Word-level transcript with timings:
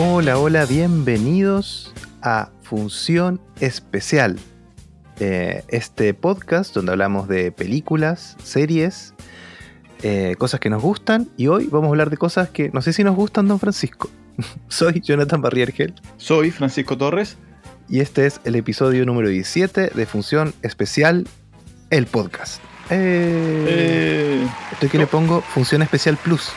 Hola, 0.00 0.38
hola, 0.38 0.64
bienvenidos 0.66 1.92
a 2.22 2.50
Función 2.62 3.40
Especial. 3.60 4.38
Eh, 5.18 5.64
este 5.68 6.14
podcast 6.14 6.72
donde 6.74 6.92
hablamos 6.92 7.26
de 7.28 7.50
películas, 7.50 8.36
series, 8.42 9.12
eh, 10.02 10.36
cosas 10.38 10.60
que 10.60 10.70
nos 10.70 10.82
gustan 10.82 11.28
y 11.36 11.48
hoy 11.48 11.66
vamos 11.66 11.86
a 11.88 11.90
hablar 11.90 12.10
de 12.10 12.16
cosas 12.16 12.48
que 12.50 12.70
no 12.72 12.80
sé 12.82 12.92
si 12.92 13.02
nos 13.02 13.16
gustan, 13.16 13.48
don 13.48 13.58
Francisco. 13.58 14.08
Soy 14.68 15.00
Jonathan 15.00 15.40
Barriergel 15.42 15.94
Soy 16.16 16.52
Francisco 16.52 16.96
Torres. 16.96 17.36
y 17.88 17.98
este 18.00 18.26
es 18.26 18.40
el 18.44 18.54
episodio 18.54 19.04
número 19.04 19.28
17 19.28 19.90
de 19.94 20.06
Función 20.06 20.54
Especial, 20.62 21.26
el 21.90 22.06
podcast. 22.06 22.62
Eh, 22.90 23.64
Eh, 23.68 24.48
Estoy 24.72 24.88
que 24.90 24.98
le 24.98 25.06
pongo 25.08 25.40
Función 25.40 25.82
Especial 25.82 26.16
Plus. 26.16 26.50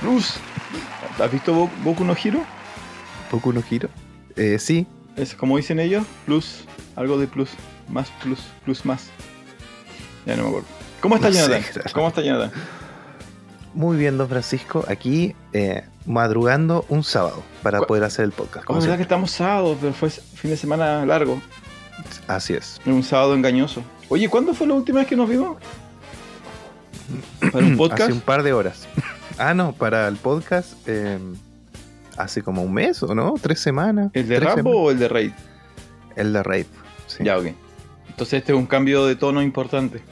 Plus. 0.00 0.34
¿Has 1.20 1.30
visto 1.32 1.54
Bo- 1.54 1.70
Boku 1.84 2.04
no 2.04 2.14
Hero? 2.22 2.42
Poco 3.30 3.50
uno 3.50 3.62
giro. 3.62 3.88
Eh, 4.36 4.58
sí, 4.58 4.86
Es 5.16 5.34
como 5.34 5.56
dicen 5.56 5.80
ellos, 5.80 6.04
plus, 6.26 6.64
algo 6.94 7.18
de 7.18 7.26
plus, 7.26 7.50
más 7.88 8.10
plus, 8.22 8.40
plus 8.64 8.84
más. 8.84 9.08
Ya 10.26 10.36
no 10.36 10.42
me 10.42 10.48
acuerdo. 10.48 10.68
¿Cómo 11.00 11.16
está 11.16 11.28
No 11.28 11.34
sé, 11.34 11.40
Jonathan? 11.42 11.62
claro. 11.72 11.90
¿Cómo 11.94 12.08
está 12.08 12.20
Jonathan? 12.22 12.52
muy 13.74 13.96
bien, 13.98 14.16
don 14.18 14.28
Francisco. 14.28 14.84
Aquí 14.88 15.34
eh, 15.52 15.84
madrugando 16.06 16.86
un 16.88 17.04
sábado 17.04 17.42
para 17.62 17.82
poder 17.82 18.04
hacer 18.04 18.24
el 18.24 18.32
podcast. 18.32 18.64
Es 18.64 18.68
verdad 18.68 18.80
siempre. 18.80 18.96
que 18.96 19.02
estamos 19.02 19.30
sábados, 19.30 19.76
pero 19.80 19.92
fue 19.92 20.10
fin 20.10 20.50
de 20.50 20.56
semana 20.56 21.04
largo. 21.04 21.40
Así 22.26 22.54
es. 22.54 22.80
Un 22.86 23.02
sábado 23.02 23.34
engañoso. 23.34 23.82
Oye, 24.08 24.28
¿cuándo 24.28 24.54
fue 24.54 24.66
la 24.66 24.74
última 24.74 25.00
vez 25.00 25.08
que 25.08 25.16
nos 25.16 25.28
vimos? 25.28 25.58
¿Para 27.52 27.66
un 27.66 27.76
podcast? 27.78 28.02
Hace 28.02 28.12
un 28.12 28.20
par 28.20 28.42
de 28.42 28.52
horas. 28.52 28.86
ah, 29.38 29.54
no, 29.54 29.72
para 29.72 30.08
el 30.08 30.16
podcast 30.16 30.72
eh, 30.86 31.18
hace 32.16 32.42
como 32.42 32.62
un 32.62 32.72
mes 32.72 33.02
o 33.02 33.14
no, 33.14 33.34
tres 33.40 33.60
semanas. 33.60 34.10
¿El 34.14 34.28
de 34.28 34.40
Rambo 34.40 34.56
semanas. 34.56 34.78
o 34.80 34.90
el 34.90 34.98
de 34.98 35.08
Raid? 35.08 35.32
El 36.16 36.32
de 36.32 36.42
Raid. 36.42 36.66
Sí. 37.06 37.24
Ya, 37.24 37.38
ok. 37.38 37.46
Entonces 38.08 38.38
este 38.40 38.52
es 38.52 38.58
un 38.58 38.66
cambio 38.66 39.04
de 39.06 39.16
tono 39.16 39.42
importante. 39.42 40.02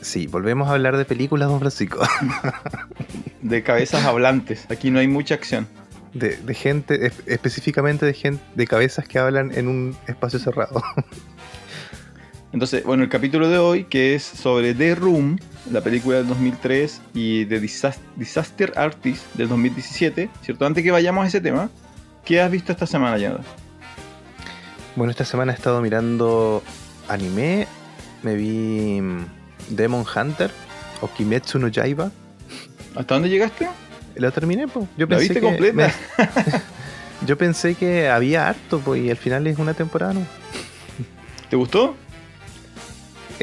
sí, 0.00 0.26
volvemos 0.26 0.68
a 0.68 0.72
hablar 0.72 0.96
de 0.96 1.04
películas, 1.04 1.48
don 1.48 1.58
Francisco. 1.60 2.00
De 3.42 3.62
cabezas 3.62 4.04
hablantes. 4.06 4.66
Aquí 4.70 4.90
no 4.90 4.98
hay 5.00 5.08
mucha 5.08 5.34
acción. 5.34 5.66
De, 6.14 6.36
de 6.36 6.54
gente, 6.54 7.06
es- 7.06 7.22
específicamente 7.26 8.06
de 8.06 8.14
gente, 8.14 8.42
de 8.54 8.66
cabezas 8.66 9.06
que 9.06 9.18
hablan 9.18 9.52
en 9.54 9.68
un 9.68 9.96
espacio 10.06 10.38
cerrado. 10.38 10.82
Entonces, 12.54 12.84
bueno, 12.84 13.02
el 13.02 13.08
capítulo 13.08 13.48
de 13.48 13.58
hoy, 13.58 13.82
que 13.84 14.14
es 14.14 14.22
sobre 14.22 14.74
The 14.74 14.94
Room, 14.94 15.38
la 15.72 15.80
película 15.80 16.18
del 16.18 16.28
2003, 16.28 17.00
y 17.12 17.44
The 17.46 17.60
Disas- 17.60 17.98
Disaster 18.14 18.72
Artist 18.76 19.24
del 19.34 19.48
2017, 19.48 20.30
¿cierto? 20.40 20.64
Antes 20.64 20.84
que 20.84 20.92
vayamos 20.92 21.24
a 21.24 21.26
ese 21.28 21.40
tema, 21.40 21.68
¿qué 22.24 22.40
has 22.40 22.50
visto 22.50 22.70
esta 22.70 22.86
semana, 22.86 23.18
Jonathan? 23.18 23.44
bueno, 24.96 25.10
esta 25.10 25.24
semana 25.24 25.50
he 25.50 25.56
estado 25.56 25.82
mirando 25.82 26.62
anime. 27.08 27.66
Me 28.22 28.36
vi 28.36 29.00
mm, 29.00 29.26
Demon 29.70 30.04
Hunter 30.16 30.52
o 31.00 31.08
Kimetsu 31.12 31.58
no 31.58 31.66
Yaiba. 31.66 32.12
¿Hasta 32.94 33.14
dónde 33.14 33.28
llegaste? 33.28 33.68
Lo 34.14 34.30
terminé, 34.30 34.68
pues. 34.68 34.86
Yo 34.96 35.06
¿La 35.06 35.16
pensé 35.16 35.22
viste 35.24 35.34
que 35.40 35.46
completa? 35.46 35.74
me- 35.74 37.26
yo 37.26 37.36
pensé 37.36 37.74
que 37.74 38.08
había 38.08 38.46
harto, 38.48 38.78
pues, 38.78 39.02
y 39.02 39.10
al 39.10 39.16
final 39.16 39.44
es 39.48 39.58
una 39.58 39.74
temporada, 39.74 40.14
¿no? 40.14 40.20
¿Te 41.50 41.56
gustó? 41.56 41.96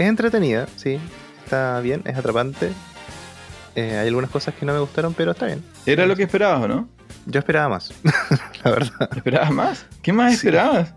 Es 0.01 0.07
entretenida, 0.07 0.67
sí. 0.77 0.99
Está 1.43 1.79
bien, 1.79 2.01
es 2.05 2.17
atrapante. 2.17 2.71
Eh, 3.75 3.97
hay 3.99 4.07
algunas 4.07 4.31
cosas 4.31 4.55
que 4.55 4.65
no 4.65 4.73
me 4.73 4.79
gustaron, 4.79 5.13
pero 5.13 5.31
está 5.31 5.45
bien. 5.45 5.63
¿Era 5.85 6.07
lo 6.07 6.15
que 6.15 6.23
esperabas 6.23 6.63
o 6.63 6.67
no? 6.67 6.89
Yo 7.27 7.37
esperaba 7.39 7.69
más, 7.69 7.93
la 8.63 8.71
verdad. 8.71 9.09
¿Esperabas 9.15 9.51
más? 9.51 9.85
¿Qué 10.01 10.11
más 10.11 10.31
Sí. 10.31 10.37
esperabas? 10.37 10.93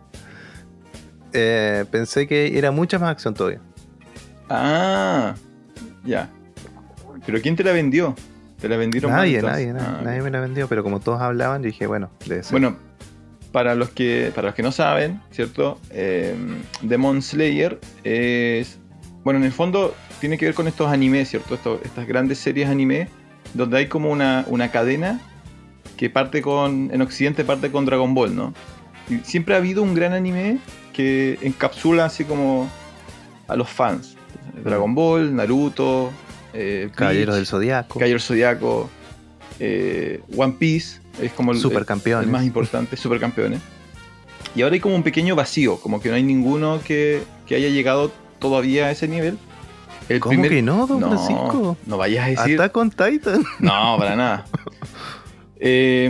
Eh, 1.35 1.85
pensé 1.91 2.27
que 2.27 2.57
era 2.57 2.71
mucha 2.71 2.99
más 2.99 3.11
acción 3.11 3.35
todavía. 3.35 3.61
Ah, 4.49 5.35
ya. 6.05 6.31
¿Pero 7.27 7.41
quién 7.43 7.57
te 7.57 7.65
la 7.65 7.73
vendió? 7.73 8.15
¿Te 8.61 8.69
la 8.71 8.77
vendieron 8.79 9.11
Nadie, 9.11 9.43
nadie, 9.43 9.73
nadie, 9.75 9.87
Ah, 9.87 10.01
nadie 10.03 10.23
me 10.23 10.31
la 10.31 10.41
vendió, 10.41 10.67
pero 10.67 10.83
como 10.83 11.01
todos 11.01 11.21
hablaban, 11.21 11.63
yo 11.63 11.67
dije, 11.67 11.87
bueno, 11.87 12.11
debe 12.25 12.43
ser. 12.43 12.53
Bueno, 12.53 12.77
para 13.53 13.75
los 13.75 13.91
que, 13.91 14.33
para 14.35 14.47
los 14.49 14.55
que 14.55 14.63
no 14.63 14.73
saben, 14.73 15.21
¿cierto? 15.31 15.79
Eh, 15.91 16.35
Demon 16.81 17.21
Slayer 17.21 17.79
es. 18.03 18.79
Bueno, 19.25 19.39
en 19.41 19.45
el 19.47 19.53
fondo 19.53 19.95
tiene 20.21 20.37
que 20.39 20.45
ver 20.47 20.55
con 20.55 20.69
estos 20.69 20.89
animes, 20.93 21.31
¿cierto? 21.31 21.55
Esto- 21.55 21.81
estas 21.83 22.07
grandes 22.07 22.39
series 22.39 22.69
anime, 22.69 23.09
donde 23.55 23.79
hay 23.79 23.89
como 23.89 24.11
una, 24.11 24.45
una 24.49 24.71
cadena 24.71 25.21
que 25.97 26.11
parte 26.11 26.43
con. 26.43 26.91
En 26.93 27.01
Occidente 27.03 27.45
parte 27.45 27.71
con 27.71 27.85
Dragon 27.87 28.15
Ball, 28.15 28.35
¿no? 28.37 28.53
Y 29.09 29.19
siempre 29.25 29.55
ha 29.55 29.59
habido 29.59 29.83
un 29.83 29.95
gran 29.95 30.13
anime 30.13 30.59
que 30.93 31.39
encapsula 31.43 32.05
así 32.07 32.25
como 32.25 32.69
a 33.49 33.57
los 33.57 33.69
fans. 33.69 34.17
Dragon 34.63 34.95
Ball, 34.95 35.35
Naruto, 35.35 36.11
eh, 36.53 36.91
Caballeros 36.95 37.27
Bleach, 37.35 37.37
del 37.37 37.47
Zodiaco, 37.47 37.99
Caballero 37.99 38.21
Zodiaco, 38.21 38.91
eh, 39.61 40.21
One 40.37 40.55
Piece, 40.59 41.01
es 41.21 41.33
como 41.33 41.53
el, 41.53 41.59
Supercampeones. 41.59 42.27
el 42.27 42.33
más 42.33 42.45
importante, 42.45 42.97
Supercampeones. 42.97 43.61
Y 44.55 44.63
ahora 44.63 44.75
hay 44.75 44.81
como 44.81 44.95
un 44.95 45.03
pequeño 45.03 45.35
vacío, 45.35 45.79
como 45.81 46.01
que 46.01 46.09
no 46.11 46.15
hay 46.15 46.23
ninguno 46.23 46.81
que, 46.85 47.23
que 47.47 47.57
haya 47.57 47.69
llegado 47.69 48.13
todavía 48.39 48.87
a 48.87 48.91
ese 48.91 49.09
nivel. 49.09 49.39
El 50.09 50.21
¿Cómo 50.21 50.43
que 50.43 50.61
no, 50.63 50.87
don 50.87 51.01
no, 51.01 51.09
Francisco? 51.09 51.77
no 51.87 51.97
vayas 51.97 52.27
a 52.27 52.29
decir. 52.43 52.61
Hasta 52.61 52.69
con 52.73 52.91
Titan. 52.91 53.43
No, 53.61 53.97
para 53.99 54.17
nada. 54.17 54.45
Eh, 55.67 56.07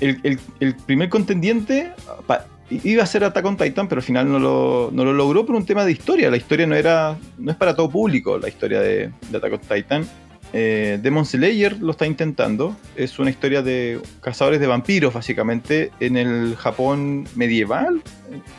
el, 0.00 0.20
el- 0.22 0.40
el 0.60 0.74
primer 0.74 1.08
contendiente 1.08 1.92
pa- 2.26 2.44
iba 2.70 3.02
a 3.02 3.06
ser 3.06 3.24
Attack 3.24 3.44
on 3.46 3.56
Titan, 3.56 3.88
pero 3.88 4.00
al 4.00 4.02
final 4.04 4.30
no 4.30 4.38
lo, 4.38 4.90
no 4.92 5.04
lo 5.04 5.12
logró 5.12 5.46
por 5.46 5.54
un 5.56 5.64
tema 5.64 5.84
de 5.84 5.92
historia. 5.92 6.30
La 6.30 6.36
historia 6.36 6.66
no 6.66 6.74
era 6.74 7.16
no 7.38 7.50
es 7.52 7.56
para 7.56 7.74
todo 7.74 7.88
público, 7.88 8.38
la 8.38 8.48
historia 8.48 8.80
de, 8.80 9.10
de 9.30 9.36
Attack 9.38 9.52
on 9.54 9.60
Titan. 9.60 10.06
Eh, 10.52 10.98
Demon 11.02 11.24
Slayer 11.24 11.78
lo 11.80 11.92
está 11.92 12.06
intentando. 12.06 12.76
Es 12.96 13.18
una 13.18 13.30
historia 13.30 13.62
de 13.62 14.00
cazadores 14.20 14.60
de 14.60 14.66
vampiros, 14.66 15.14
básicamente, 15.14 15.90
en 16.00 16.16
el 16.16 16.54
Japón 16.56 17.26
medieval. 17.34 18.02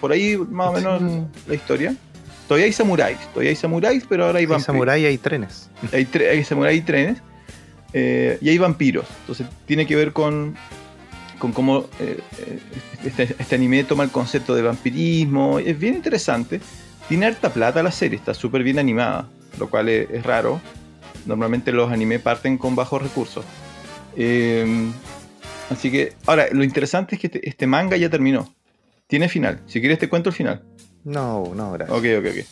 Por 0.02 0.12
ahí 0.12 0.38
más 0.38 0.70
o 0.70 0.74
menos 0.74 1.02
Sí. 1.02 1.42
la 1.48 1.56
historia. 1.56 1.96
Todavía 2.48 2.66
hay 2.66 2.74
samuráis, 2.74 3.18
todavía 3.34 3.50
hay 3.50 3.56
samuráis, 3.56 4.06
pero 4.08 4.26
ahora 4.26 4.38
hay 4.40 4.44
Hay 4.44 4.48
vampiros 4.48 4.66
samurái 4.66 5.02
y 5.04 5.06
hay 5.06 5.18
trenes. 5.18 5.70
hay, 5.94 6.06
tre- 6.06 6.30
hay 6.30 6.44
samurai 6.44 6.78
y 6.78 6.82
trenes 6.82 7.18
eh, 7.94 8.38
y 8.42 8.50
hay 8.50 8.58
vampiros. 8.58 9.06
Entonces 9.22 9.48
tiene 9.66 9.86
que 9.86 9.96
ver 9.96 10.14
con, 10.14 10.56
con 11.40 11.52
cómo 11.52 11.86
eh, 12.00 12.20
eh, 12.40 12.60
este, 13.06 13.24
este 13.38 13.56
anime 13.56 13.84
toma 13.84 14.04
el 14.06 14.12
concepto 14.12 14.56
de 14.56 14.62
vampirismo. 14.62 15.60
Es 15.60 15.78
bien 15.78 15.96
interesante. 15.96 16.62
Tiene 17.10 17.26
harta 17.26 17.52
plata 17.54 17.84
la 17.84 17.92
serie, 17.92 18.18
está 18.18 18.34
súper 18.34 18.64
bien 18.64 18.80
animada, 18.80 19.28
lo 19.60 19.70
cual 19.70 19.90
es, 19.90 20.10
es 20.10 20.24
raro. 20.24 20.62
Normalmente 21.26 21.72
los 21.74 21.92
animes 21.92 22.22
parten 22.22 22.58
con 22.58 22.76
bajos 22.76 23.02
recursos. 23.02 23.44
Eh, 24.16 24.90
así 25.70 25.92
que, 25.92 26.14
ahora, 26.26 26.48
lo 26.52 26.64
interesante 26.64 27.16
es 27.16 27.22
que 27.22 27.28
este, 27.28 27.48
este 27.50 27.68
manga 27.68 27.98
ya 27.98 28.10
terminó. 28.10 28.54
Tiene 29.08 29.30
final. 29.30 29.62
Si 29.68 29.80
quieres 29.80 30.00
te 30.00 30.10
cuento 30.10 30.30
el 30.30 30.36
final. 30.36 30.64
No, 31.08 31.54
no, 31.56 31.72
gracias. 31.72 31.98
Ok, 31.98 32.06
ok, 32.20 32.26
ok. 32.32 32.46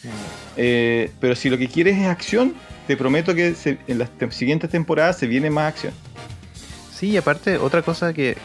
Eh, 0.58 1.12
pero 1.20 1.36
si 1.36 1.50
lo 1.50 1.58
que 1.58 1.68
quieres 1.68 1.98
es 1.98 2.08
acción, 2.08 2.54
te 2.88 2.96
prometo 2.96 3.36
que 3.36 3.54
se- 3.54 3.78
en 3.88 4.00
las 4.00 4.10
te- 4.12 4.32
siguientes 4.32 4.70
temporadas 4.70 5.18
se 5.18 5.28
viene 5.28 5.50
más 5.50 5.74
acción. 5.74 5.94
Sí, 6.94 7.10
y 7.10 7.18
aparte, 7.18 7.58
otra 7.58 7.82
cosa 7.82 8.14
que, 8.14 8.38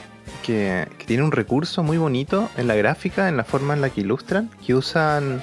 que- 0.44 0.88
que 0.98 1.04
tiene 1.06 1.22
un 1.22 1.30
recurso 1.30 1.82
muy 1.84 1.96
bonito 1.96 2.50
en 2.56 2.66
la 2.66 2.74
gráfica, 2.74 3.28
en 3.28 3.36
la 3.36 3.44
forma 3.44 3.74
en 3.74 3.80
la 3.82 3.90
que 3.90 4.00
ilustran, 4.00 4.50
que 4.66 4.74
usan 4.74 5.42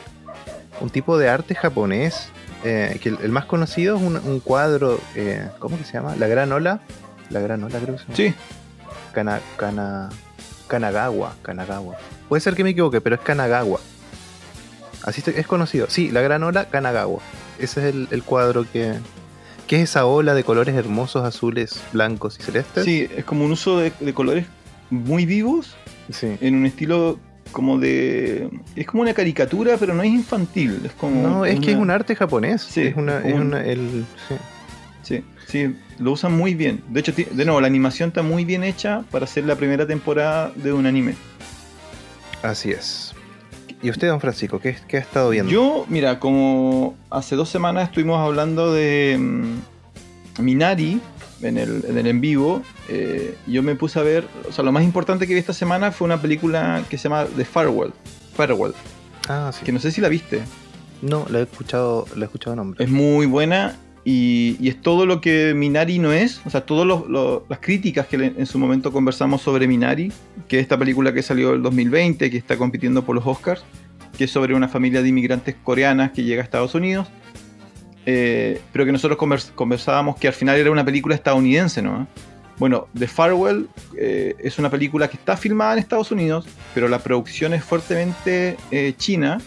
un 0.82 0.90
tipo 0.90 1.18
de 1.18 1.30
arte 1.30 1.56
japonés, 1.56 2.28
eh, 2.66 3.00
que 3.02 3.10
el, 3.10 3.18
el 3.24 3.32
más 3.32 3.46
conocido 3.46 3.96
es 3.96 4.02
un, 4.04 4.18
un 4.18 4.40
cuadro, 4.42 5.00
eh, 5.16 5.48
¿cómo 5.60 5.78
que 5.78 5.86
se 5.86 5.94
llama? 5.94 6.16
La 6.18 6.28
Gran 6.28 6.52
Ola. 6.52 6.82
La 7.30 7.40
Gran 7.40 7.64
Ola, 7.64 7.80
creo 7.80 7.96
que 7.96 8.02
se 8.02 8.06
llama. 8.06 8.16
Sí, 8.18 8.34
Kana, 9.14 9.40
Kana- 9.56 10.10
Kanagawa, 10.68 11.36
Kanagawa. 11.42 11.96
Puede 12.28 12.42
ser 12.42 12.54
que 12.56 12.64
me 12.66 12.72
equivoque, 12.72 13.00
pero 13.00 13.16
es 13.16 13.22
Kanagawa. 13.22 13.80
Así 15.04 15.22
es 15.26 15.48
conocido. 15.48 15.88
Sí, 15.90 16.12
la 16.12 16.22
Gran 16.22 16.44
Ola, 16.44 16.66
Kanagawa. 16.66 17.20
Ese 17.60 17.82
es 17.88 17.96
el, 17.96 18.08
el 18.12 18.24
cuadro 18.24 18.66
que... 18.72 18.94
que 19.68 19.78
es 19.78 19.90
esa 19.90 20.06
ola 20.06 20.34
de 20.34 20.44
colores 20.44 20.76
hermosos, 20.76 21.24
azules, 21.26 21.82
blancos 21.94 22.38
y 22.40 22.44
celestes? 22.44 22.84
sí, 22.86 23.08
es 23.16 23.24
como 23.26 23.46
un 23.46 23.52
uso 23.52 23.80
de, 23.80 23.92
de 24.00 24.14
colores 24.14 24.46
muy 24.90 25.26
vivos 25.26 25.76
Sí. 26.10 26.38
en 26.40 26.56
un 26.56 26.66
estilo 26.66 27.20
como 27.52 27.78
de. 27.80 28.50
Es 28.78 28.86
como 28.88 29.02
una 29.04 29.14
caricatura, 29.14 29.76
pero 29.78 29.94
no 29.94 30.04
es 30.04 30.10
infantil. 30.10 30.82
Es 30.86 30.94
como. 30.94 31.22
No, 31.22 31.46
es 31.46 31.60
que 31.60 31.72
es 31.72 31.78
un 31.78 31.90
arte 31.90 32.16
japonés. 32.16 32.62
Sí, 32.62 32.82
es 32.82 32.96
una, 32.96 33.20
es 33.20 33.34
una- 33.34 33.62
el, 33.64 34.06
sí. 34.30 34.36
Sí, 35.04 35.24
sí, 35.48 35.76
lo 36.00 36.12
usan 36.14 36.32
muy 36.38 36.54
bien. 36.56 36.82
De 36.90 37.00
hecho, 37.02 37.12
de 37.14 37.46
nuevo, 37.46 37.60
la 37.62 37.68
animación 37.68 38.10
está 38.10 38.22
muy 38.22 38.46
bien 38.46 38.64
hecha 38.64 39.04
para 39.12 39.28
ser 39.28 39.46
la 39.46 39.56
primera 39.56 39.86
temporada 39.86 40.52
de 40.56 40.72
un 40.74 40.86
anime. 40.86 41.16
Así 42.42 42.72
es. 42.72 43.14
¿Y 43.82 43.90
usted, 43.90 44.08
don 44.08 44.20
Francisco, 44.20 44.60
qué, 44.60 44.76
qué 44.88 44.98
ha 44.98 45.00
estado 45.00 45.30
viendo? 45.30 45.52
Yo, 45.52 45.86
mira, 45.88 46.20
como 46.20 46.96
hace 47.10 47.36
dos 47.36 47.50
semanas 47.50 47.90
estuvimos 47.90 48.20
hablando 48.20 48.74
de 48.74 49.18
mm, 49.20 50.42
Minari, 50.42 51.00
en 51.42 51.58
el 51.58 51.86
en, 51.88 51.98
el 51.98 52.08
en 52.08 52.20
vivo, 52.20 52.64
eh, 52.90 53.36
yo 53.46 53.62
me 53.62 53.76
puse 53.76 54.00
a 54.00 54.02
ver, 54.02 54.28
o 54.50 54.52
sea, 54.52 54.64
lo 54.64 54.72
más 54.72 54.84
importante 54.84 55.28
que 55.28 55.34
vi 55.34 55.40
esta 55.40 55.54
semana 55.54 55.92
fue 55.92 56.06
una 56.06 56.20
película 56.20 56.84
que 56.90 56.98
se 56.98 57.04
llama 57.04 57.26
The 57.26 57.46
Farewell. 57.46 57.94
Farewell. 58.36 58.74
Ah, 59.30 59.52
sí. 59.54 59.64
Que 59.64 59.72
no 59.72 59.80
sé 59.80 59.92
si 59.92 60.02
la 60.02 60.10
viste. 60.10 60.42
No, 61.04 61.28
la 61.30 61.40
he 61.40 61.44
escuchado, 61.44 62.08
la 62.16 62.24
he 62.24 62.26
escuchado 62.26 62.56
nombre. 62.56 62.84
Es 62.84 62.90
muy 62.90 63.28
buena 63.28 63.76
y, 64.10 64.70
es 64.70 64.82
todo 64.82 65.06
lo 65.06 65.20
que 65.20 65.54
Minari 65.54 66.00
no 66.00 66.14
es. 66.14 66.40
O 66.46 66.50
sea, 66.50 66.62
todas 66.62 66.88
las 67.50 67.60
críticas 67.60 68.08
que 68.08 68.16
en 68.16 68.46
su 68.46 68.58
momento 68.58 68.94
conversamos 68.94 69.42
sobre 69.42 69.68
Minari, 69.68 70.14
que 70.48 70.58
es 70.58 70.62
esta 70.62 70.78
película 70.78 71.14
que 71.14 71.22
salió 71.22 71.54
el 71.54 71.62
2020, 71.62 72.32
que 72.32 72.38
está 72.38 72.56
compitiendo 72.56 73.04
por 73.04 73.16
los 73.16 73.28
Oscars, 73.28 73.66
que 74.18 74.24
es 74.24 74.32
sobre 74.32 74.54
una 74.56 74.70
familia 74.70 75.02
de 75.02 75.10
inmigrantes 75.10 75.56
coreanas 75.62 76.12
que 76.12 76.24
llega 76.24 76.42
a 76.42 76.46
Estados 76.46 76.74
Unidos. 76.74 77.08
eh, 78.10 78.62
pero 78.72 78.86
que 78.86 78.94
nosotros 78.94 79.20
convers- 79.20 79.52
conversábamos 79.54 80.16
que 80.16 80.30
al 80.30 80.34
final 80.34 80.56
era 80.58 80.72
una 80.72 80.86
película 80.86 81.14
estadounidense, 81.14 81.82
¿no? 81.82 82.08
Bueno, 82.58 82.88
The 82.98 83.06
Farewell 83.08 83.68
eh, 83.98 84.34
es 84.40 84.58
una 84.58 84.70
película 84.70 85.10
que 85.10 85.18
está 85.18 85.36
filmada 85.36 85.74
en 85.74 85.80
Estados 85.80 86.10
Unidos, 86.12 86.48
pero 86.74 86.88
la 86.88 87.00
producción 87.00 87.54
es 87.54 87.66
fuertemente 87.66 88.56
eh, 88.72 88.94
china 88.98 89.40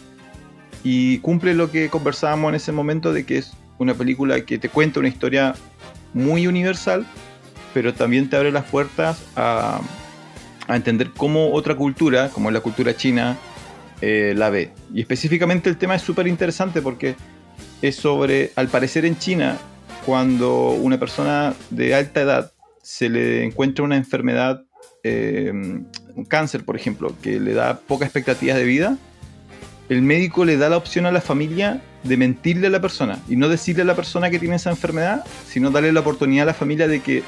y 0.84 1.18
cumple 1.20 1.54
lo 1.54 1.70
que 1.70 1.88
conversábamos 1.88 2.50
en 2.50 2.54
ese 2.56 2.70
momento 2.72 3.14
de 3.14 3.24
que 3.24 3.38
es 3.38 3.54
una 3.81 3.94
película 3.94 4.43
que 4.43 4.59
te 4.59 4.69
cuenta 4.69 5.00
una 5.00 5.09
historia 5.09 5.55
muy 6.12 6.47
universal, 6.47 7.06
pero 7.73 7.94
también 7.94 8.29
te 8.29 8.37
abre 8.37 8.53
las 8.53 8.67
puertas 8.67 9.25
a, 9.35 9.81
entender 10.69 11.11
cómo 11.17 11.53
otra 11.53 11.75
cultura, 11.75 12.29
como 12.29 12.53
la 12.53 12.61
cultura 12.61 12.94
china, 12.97 13.37
eh, 14.03 14.35
la 14.37 14.50
ve. 14.50 14.71
Y 14.94 15.00
específicamente 15.00 15.69
el 15.69 15.77
tema 15.77 15.97
es 15.97 16.03
súper 16.03 16.29
interesante 16.29 16.81
porque 16.81 17.17
es 17.82 17.97
sobre, 17.97 18.53
al 18.55 18.69
parecer 18.69 19.05
en 19.05 19.19
China, 19.19 19.59
cuando 20.06 20.71
una 20.71 21.00
persona 21.00 21.55
de 21.71 21.94
alta 21.97 22.21
edad 22.21 22.53
se 22.82 23.09
le 23.09 23.43
encuentra 23.43 23.85
una 23.85 23.97
enfermedad, 23.97 24.62
eh, 25.03 25.50
un 25.53 26.25
cáncer, 26.29 26.65
por 26.65 26.77
ejemplo, 26.77 27.17
que 27.21 27.41
le 27.41 27.53
da 27.53 27.81
pocas 27.81 28.06
expectativas 28.06 28.56
de 28.56 28.65
vida, 28.65 28.97
el 29.88 30.03
médico 30.03 30.44
le 30.44 30.56
da 30.56 30.69
la 30.69 30.77
opción 30.77 31.05
a 31.06 31.11
la 31.11 31.21
familia 31.21 31.82
de 32.02 32.17
mentirle 32.17 32.69
a 32.69 32.70
la 32.70 32.81
persona 32.81 33.19
y 33.29 33.37
no 33.37 33.49
decirle 33.49 33.82
a 33.82 33.85
la 33.85 33.94
persona 33.94 34.31
que 34.31 34.38
tiene 34.38 34.56
esa 34.56 34.70
enfermedad, 34.70 35.25
sino 35.47 35.70
darle 35.70 35.93
la 35.93 36.00
oportunidad 36.00 36.44
a 36.44 36.47
la 36.47 36.55
familia 36.55 36.88
de 36.88 37.00
que 37.00 37.23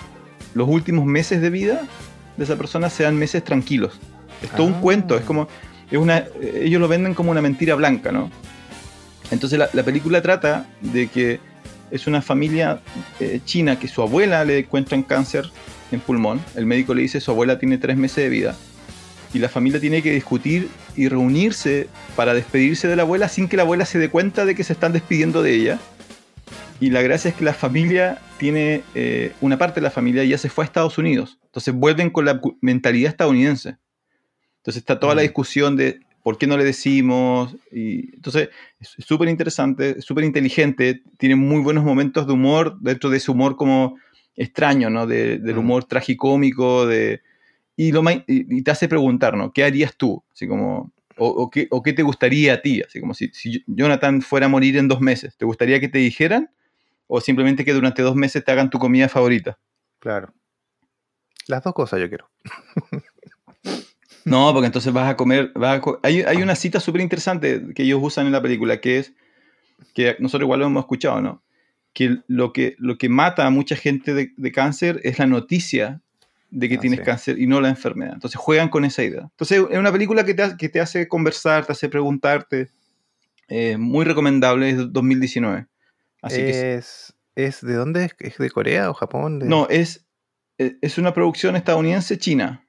los 0.54 0.68
últimos 0.68 1.04
meses 1.04 1.40
de 1.40 1.50
vida 1.50 1.82
de 2.36 2.44
esa 2.44 2.56
persona 2.56 2.88
sean 2.90 3.16
meses 3.16 3.44
tranquilos. 3.44 4.00
Es 4.42 4.50
todo 4.50 4.66
un 4.66 4.74
Ah. 4.74 4.80
cuento, 4.80 5.16
es 5.16 5.24
como, 5.24 5.48
es 5.90 5.98
una, 5.98 6.24
ellos 6.40 6.80
lo 6.80 6.88
venden 6.88 7.14
como 7.14 7.30
una 7.30 7.42
mentira 7.42 7.74
blanca, 7.74 8.10
¿no? 8.12 8.30
Entonces 9.30 9.58
la, 9.58 9.68
la 9.72 9.82
película 9.82 10.20
trata 10.20 10.66
de 10.80 11.08
que 11.08 11.40
es 11.90 12.06
una 12.06 12.22
familia 12.22 12.80
eh, 13.20 13.40
china 13.44 13.78
que 13.78 13.86
su 13.88 14.02
abuela 14.02 14.44
le 14.44 14.60
encuentran 14.60 15.02
cáncer 15.02 15.50
en 15.90 16.00
pulmón, 16.00 16.40
el 16.56 16.64
médico 16.64 16.94
le 16.94 17.02
dice 17.02 17.20
su 17.20 17.30
abuela 17.30 17.58
tiene 17.58 17.76
tres 17.76 17.96
meses 17.98 18.24
de 18.24 18.30
vida, 18.30 18.56
y 19.34 19.38
la 19.38 19.48
familia 19.48 19.80
tiene 19.80 20.02
que 20.02 20.12
discutir 20.12 20.68
y 20.96 21.08
reunirse 21.08 21.88
para 22.16 22.34
despedirse 22.34 22.86
de 22.88 22.96
la 22.96 23.02
abuela 23.02 23.28
sin 23.28 23.48
que 23.48 23.56
la 23.56 23.62
abuela 23.62 23.86
se 23.86 23.98
dé 23.98 24.08
cuenta 24.10 24.44
de 24.44 24.54
que 24.54 24.64
se 24.64 24.72
están 24.74 24.92
despidiendo 24.92 25.42
de 25.42 25.54
ella. 25.54 25.78
Y 26.80 26.90
la 26.90 27.00
gracia 27.02 27.30
es 27.30 27.36
que 27.36 27.44
la 27.44 27.54
familia 27.54 28.18
tiene, 28.38 28.82
eh, 28.94 29.32
una 29.40 29.56
parte 29.56 29.80
de 29.80 29.84
la 29.84 29.90
familia 29.90 30.24
ya 30.24 30.36
se 30.36 30.48
fue 30.50 30.64
a 30.64 30.66
Estados 30.66 30.98
Unidos, 30.98 31.38
entonces 31.44 31.72
vuelven 31.74 32.10
con 32.10 32.24
la 32.24 32.40
mentalidad 32.60 33.10
estadounidense. 33.10 33.76
Entonces 34.58 34.80
está 34.82 34.98
toda 35.00 35.14
la 35.14 35.22
Mm. 35.22 35.24
discusión 35.24 35.76
de 35.76 36.00
por 36.22 36.38
qué 36.38 36.46
no 36.46 36.56
le 36.56 36.64
decimos. 36.64 37.56
Y, 37.72 38.14
entonces 38.14 38.50
es 38.80 38.94
súper 39.04 39.28
interesante, 39.28 39.96
es 39.98 40.04
súper 40.04 40.24
inteligente, 40.24 41.02
tiene 41.18 41.36
muy 41.36 41.60
buenos 41.62 41.84
momentos 41.84 42.26
de 42.26 42.32
humor 42.32 42.76
dentro 42.80 43.10
de 43.10 43.16
ese 43.16 43.30
humor 43.30 43.56
como 43.56 43.96
extraño, 44.36 44.88
¿no? 44.90 45.06
De- 45.06 45.38
del 45.38 45.56
Mm. 45.56 45.58
humor 45.58 45.84
tragicómico, 45.84 46.86
de, 46.86 47.22
y, 47.76 47.92
lo 47.92 48.02
y, 48.10 48.22
y 48.26 48.62
te 48.62 48.70
hace 48.70 48.88
preguntar, 48.88 49.36
¿no? 49.36 49.52
¿Qué 49.52 49.64
harías 49.64 49.96
tú? 49.96 50.22
Así 50.32 50.46
como, 50.46 50.92
o, 51.16 51.28
o 51.28 51.50
qué, 51.50 51.68
o 51.70 51.82
qué 51.82 51.92
te 51.92 52.02
gustaría 52.02 52.54
a 52.54 52.62
ti? 52.62 52.82
Así 52.82 53.00
como 53.00 53.14
si, 53.14 53.28
si 53.32 53.64
Jonathan 53.66 54.22
fuera 54.22 54.46
a 54.46 54.48
morir 54.48 54.76
en 54.76 54.88
dos 54.88 55.00
meses, 55.00 55.36
¿te 55.36 55.44
gustaría 55.44 55.80
que 55.80 55.88
te 55.88 55.98
dijeran? 55.98 56.50
¿O 57.06 57.20
simplemente 57.20 57.64
que 57.64 57.72
durante 57.74 58.02
dos 58.02 58.16
meses 58.16 58.44
te 58.44 58.52
hagan 58.52 58.70
tu 58.70 58.78
comida 58.78 59.08
favorita? 59.08 59.58
Claro. 59.98 60.32
Las 61.46 61.62
dos 61.64 61.74
cosas 61.74 62.00
yo 62.00 62.08
quiero. 62.08 62.30
No, 64.24 64.52
porque 64.52 64.66
entonces 64.66 64.92
vas 64.92 65.10
a 65.10 65.16
comer. 65.16 65.50
vas 65.54 65.78
a 65.78 65.80
co- 65.80 65.98
hay, 66.02 66.22
hay 66.22 66.36
una 66.42 66.54
cita 66.54 66.78
súper 66.80 67.00
interesante 67.00 67.74
que 67.74 67.82
ellos 67.82 68.00
usan 68.02 68.26
en 68.26 68.32
la 68.32 68.40
película, 68.42 68.80
que 68.80 68.98
es 68.98 69.14
que 69.94 70.16
nosotros 70.20 70.46
igual 70.46 70.60
lo 70.60 70.66
hemos 70.66 70.82
escuchado, 70.84 71.20
¿no? 71.20 71.42
Que 71.92 72.18
lo 72.28 72.52
que, 72.52 72.76
lo 72.78 72.96
que 72.98 73.08
mata 73.08 73.46
a 73.46 73.50
mucha 73.50 73.74
gente 73.76 74.14
de, 74.14 74.32
de 74.36 74.52
cáncer 74.52 75.00
es 75.02 75.18
la 75.18 75.26
noticia 75.26 76.00
de 76.54 76.68
que 76.68 76.74
Ah, 76.76 76.80
tienes 76.80 76.98
sí. 77.00 77.04
cáncer 77.04 77.38
y 77.38 77.46
no 77.46 77.60
la 77.60 77.68
enfermedad. 77.70 78.12
Entonces 78.14 78.38
juegan 78.38 78.68
con 78.68 78.84
esa 78.84 79.02
idea. 79.02 79.22
Entonces 79.22 79.62
es 79.70 79.78
una 79.78 79.90
película 79.90 80.24
que 80.24 80.34
te, 80.34 80.42
ha- 80.42 80.56
que 80.56 80.68
te 80.68 80.80
hace 80.80 81.08
conversar, 81.08 81.64
te 81.66 81.72
hace 81.72 81.88
preguntarte. 81.88 82.68
Eh, 83.48 83.76
muy 83.76 84.04
recomendable, 84.04 84.70
es 84.70 84.76
de 84.78 84.86
2019. 84.88 85.66
Así 86.22 86.36
que 86.36 86.74
es, 86.76 87.14
es 87.34 87.60
¿De 87.62 87.74
dónde 87.74 88.04
es? 88.04 88.14
¿Es 88.20 88.38
de 88.38 88.50
Corea 88.50 88.90
o 88.90 88.94
Japón? 88.94 89.38
De- 89.38 89.46
no, 89.46 89.66
es, 89.68 90.06
eh, 90.58 90.76
es 90.80 90.98
una 90.98 91.12
producción 91.12 91.56
estadounidense-china. 91.56 92.64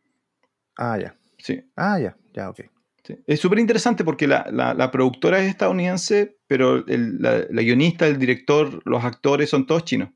Ah, 0.78 0.98
ya. 0.98 1.16
Sí. 1.38 1.62
Ah, 1.76 2.00
ya. 2.00 2.18
Ya, 2.34 2.50
ok. 2.50 2.62
Sí. 3.06 3.16
Es 3.28 3.40
súper 3.42 3.60
interesante 3.60 4.04
porque 4.06 4.28
la, 4.28 4.48
la- 4.52 4.74
la 4.74 4.90
productora 4.90 5.40
es 5.40 5.50
estadounidense, 5.50 6.38
pero 6.48 6.86
el- 6.88 7.18
la, 7.22 7.46
la 7.50 7.62
guionista, 7.62 8.08
el 8.08 8.18
director, 8.18 8.82
los 8.86 9.04
actores 9.04 9.50
son 9.50 9.66
todos 9.68 9.84
chinos. 9.86 10.10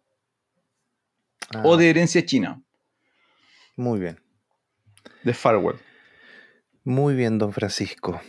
Ah, 1.54 1.62
O 1.66 1.78
de 1.78 1.90
herencia 1.90 2.26
china, 2.26 2.62
Muy 3.78 4.00
bien. 4.00 4.20
de 5.24 5.34
Farwell. 5.34 5.78
Muy 6.84 7.16
bien, 7.16 7.38
don 7.38 7.54
Francisco. 7.54 8.20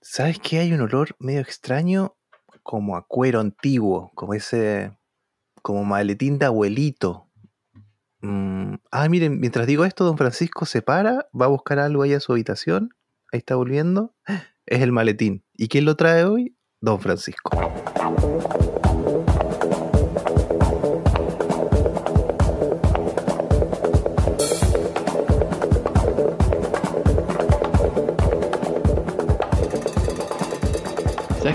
¿Sabes 0.00 0.38
qué? 0.38 0.60
Hay 0.60 0.72
un 0.72 0.80
olor 0.80 1.16
medio 1.18 1.40
extraño 1.40 2.16
como 2.62 2.96
a 2.96 3.06
cuero 3.06 3.40
antiguo, 3.40 4.10
como 4.14 4.34
ese, 4.34 4.96
como 5.62 5.84
maletín 5.84 6.38
de 6.38 6.46
abuelito. 6.46 7.28
Mm, 8.20 8.58
Ah, 8.90 9.08
miren, 9.08 9.38
mientras 9.40 9.66
digo 9.66 9.84
esto, 9.84 10.04
don 10.04 10.16
Francisco 10.18 10.64
se 10.66 10.82
para, 10.82 11.28
va 11.38 11.46
a 11.46 11.48
buscar 11.48 11.78
algo 11.78 12.02
ahí 12.02 12.14
a 12.14 12.20
su 12.20 12.32
habitación, 12.32 12.90
ahí 13.32 13.38
está 13.38 13.54
volviendo, 13.56 14.14
es 14.66 14.80
el 14.82 14.92
maletín. 14.92 15.44
¿Y 15.54 15.68
quién 15.68 15.84
lo 15.84 15.96
trae 15.96 16.24
hoy? 16.24 16.56
Don 16.80 17.00
Francisco. 17.00 17.50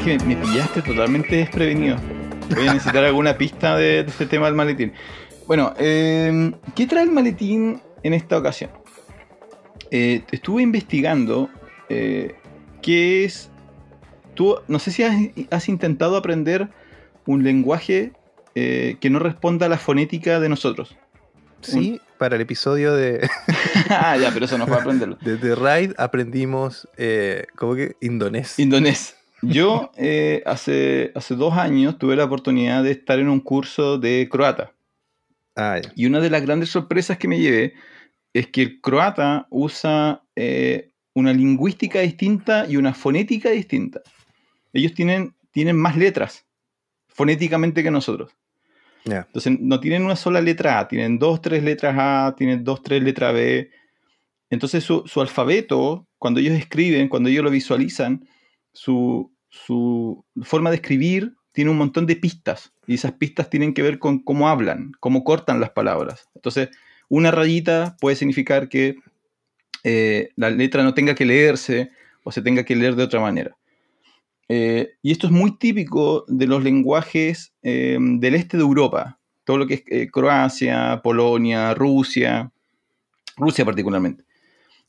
Que 0.04 0.20
me 0.26 0.36
pillaste 0.36 0.82
totalmente 0.82 1.38
desprevenido? 1.38 1.98
Voy 2.54 2.68
a 2.68 2.74
necesitar 2.74 3.06
alguna 3.06 3.38
pista 3.38 3.78
de, 3.78 4.04
de 4.04 4.10
este 4.10 4.26
tema 4.26 4.48
del 4.48 4.56
maletín. 4.56 4.92
Bueno, 5.48 5.74
eh, 5.78 6.52
¿qué 6.76 6.88
trae 6.88 7.04
el 7.04 7.12
maletín 7.12 7.82
en 8.04 8.14
esta 8.14 8.38
ocasión? 8.38 8.70
Eh, 9.92 10.24
estuve 10.32 10.62
investigando 10.62 11.50
eh, 11.88 12.36
qué 12.82 13.24
es... 13.24 13.50
Tú, 14.34 14.58
no 14.68 14.80
sé 14.80 14.92
si 14.92 15.04
has, 15.04 15.16
has 15.52 15.70
intentado 15.70 16.18
aprender 16.18 16.70
un 17.26 17.44
lenguaje 17.44 18.12
eh, 18.56 18.98
que 19.00 19.10
no 19.10 19.20
responda 19.20 19.68
a 19.68 19.70
la 19.70 19.78
fonética 19.78 20.40
de 20.40 20.50
nosotros. 20.50 20.98
Sí, 21.62 22.02
para 22.18 22.36
el 22.36 22.42
episodio 22.42 22.94
de, 22.94 23.30
ah, 23.90 24.18
ya, 24.18 24.32
pero 24.34 24.46
eso 24.46 24.58
no 24.58 24.68
fue 24.68 24.76
aprenderlo. 24.76 25.18
de 25.22 25.38
The 25.38 25.56
Ride 25.56 25.94
aprendimos, 25.98 26.90
¿cómo 27.56 27.76
que? 27.76 27.96
Indonés. 28.02 28.60
Indonés. 28.60 29.16
Yo 29.44 29.92
eh, 29.98 30.42
hace, 30.46 31.12
hace 31.16 31.36
dos 31.36 31.54
años 31.54 31.98
tuve 31.98 32.16
la 32.16 32.24
oportunidad 32.24 32.84
de 32.84 32.92
estar 32.92 33.20
en 33.20 33.30
un 33.30 33.40
curso 33.40 33.98
de 33.98 34.28
croata. 34.32 34.74
ah. 35.56 35.82
Y 35.96 36.06
una 36.06 36.20
de 36.20 36.30
las 36.30 36.42
grandes 36.42 36.70
sorpresas 36.70 37.18
que 37.18 37.28
me 37.28 37.40
llevé 37.40 37.74
es 38.34 38.48
que 38.48 38.62
el 38.62 38.82
croata 38.82 39.48
usa 39.50 40.24
eh, 40.36 40.92
una 41.14 41.34
lingüística 41.34 42.00
distinta 42.00 42.66
y 42.68 42.78
una 42.78 42.94
fonética 42.94 43.50
distinta. 43.50 44.02
Ellos 44.72 44.94
tienen, 44.94 45.36
tienen 45.52 45.78
más 45.78 45.98
letras 45.98 46.46
fonéticamente 47.08 47.84
que 47.84 47.92
nosotros. 47.92 48.32
Ya. 49.06 49.26
Entonces 49.28 49.60
no 49.60 49.80
tienen 49.80 50.04
una 50.04 50.16
sola 50.16 50.42
letra 50.42 50.80
A, 50.80 50.88
tienen 50.88 51.20
dos, 51.20 51.42
tres 51.42 51.64
letras 51.64 51.96
A, 51.98 52.36
tienen 52.38 52.64
dos, 52.64 52.82
tres 52.82 53.04
letras 53.04 53.34
B. 53.34 53.70
Entonces 54.50 54.84
su, 54.84 55.04
su 55.06 55.22
alfabeto, 55.22 56.08
cuando 56.18 56.40
ellos 56.40 56.58
escriben, 56.58 57.10
cuando 57.10 57.30
ellos 57.30 57.44
lo 57.44 57.52
visualizan, 57.52 58.26
su, 58.72 59.33
su 59.54 60.26
forma 60.42 60.72
de 60.72 60.78
escribir 60.78 61.36
tiene 61.52 61.70
un 61.70 61.78
montón 61.78 62.08
de 62.08 62.16
pistas. 62.16 62.74
Y 62.88 62.96
esas 62.96 63.14
pistas 63.14 63.50
tienen 63.50 63.74
que 63.74 63.84
ver 63.84 64.00
con 64.00 64.20
cómo 64.20 64.50
hablan, 64.50 64.92
cómo 65.00 65.24
cortan 65.24 65.60
las 65.60 65.70
palabras. 65.70 66.28
Entonces, 66.34 66.70
una 67.08 67.30
rayita 67.30 67.96
puede 68.02 68.16
significar 68.16 68.68
que 68.68 68.96
eh, 69.84 70.30
la 70.36 70.50
letra 70.50 70.84
no 70.84 70.96
tenga 70.96 71.14
que 71.14 71.26
leerse 71.26 71.92
o 72.24 72.32
se 72.32 72.42
tenga 72.42 72.64
que 72.64 72.76
leer 72.76 72.96
de 72.96 73.04
otra 73.04 73.20
manera. 73.20 73.56
Eh, 74.50 74.94
y 75.04 75.12
esto 75.12 75.28
es 75.28 75.34
muy 75.34 75.58
típico 75.58 76.26
de 76.28 76.48
los 76.48 76.64
lenguajes 76.64 77.54
eh, 77.62 77.98
del 78.00 78.36
este 78.36 78.58
de 78.58 78.64
Europa, 78.64 79.20
todo 79.44 79.58
lo 79.58 79.68
que 79.68 79.84
es 79.86 80.12
Croacia, 80.12 81.00
Polonia, 81.04 81.76
Rusia, 81.76 82.52
Rusia 83.38 83.64
particularmente. 83.64 84.24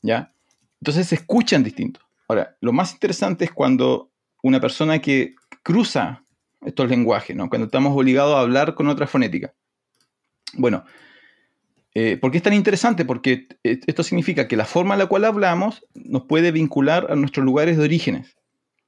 ¿Ya? 0.01 0.33
Entonces 0.81 1.07
se 1.07 1.15
escuchan 1.15 1.63
distintos. 1.63 2.03
Ahora, 2.27 2.57
lo 2.59 2.73
más 2.73 2.93
interesante 2.93 3.45
es 3.45 3.51
cuando 3.51 4.09
una 4.47 4.61
persona 4.61 4.99
que 4.99 5.33
cruza 5.63 6.23
estos 6.63 6.87
lenguajes, 6.87 7.35
¿no? 7.35 7.49
Cuando 7.49 7.65
estamos 7.65 7.97
obligados 7.97 8.35
a 8.35 8.41
hablar 8.41 8.75
con 8.75 8.87
otra 8.87 9.07
fonética. 9.07 9.55
Bueno, 10.53 10.85
eh, 11.95 12.17
¿por 12.17 12.29
qué 12.29 12.37
es 12.37 12.43
tan 12.43 12.53
interesante? 12.53 13.05
Porque 13.05 13.47
esto 13.63 14.03
significa 14.03 14.47
que 14.47 14.55
la 14.55 14.65
forma 14.65 14.93
en 14.93 14.99
la 14.99 15.07
cual 15.07 15.25
hablamos 15.25 15.83
nos 15.95 16.25
puede 16.25 16.51
vincular 16.51 17.07
a 17.09 17.15
nuestros 17.15 17.43
lugares 17.43 17.77
de 17.77 17.85
orígenes. 17.85 18.37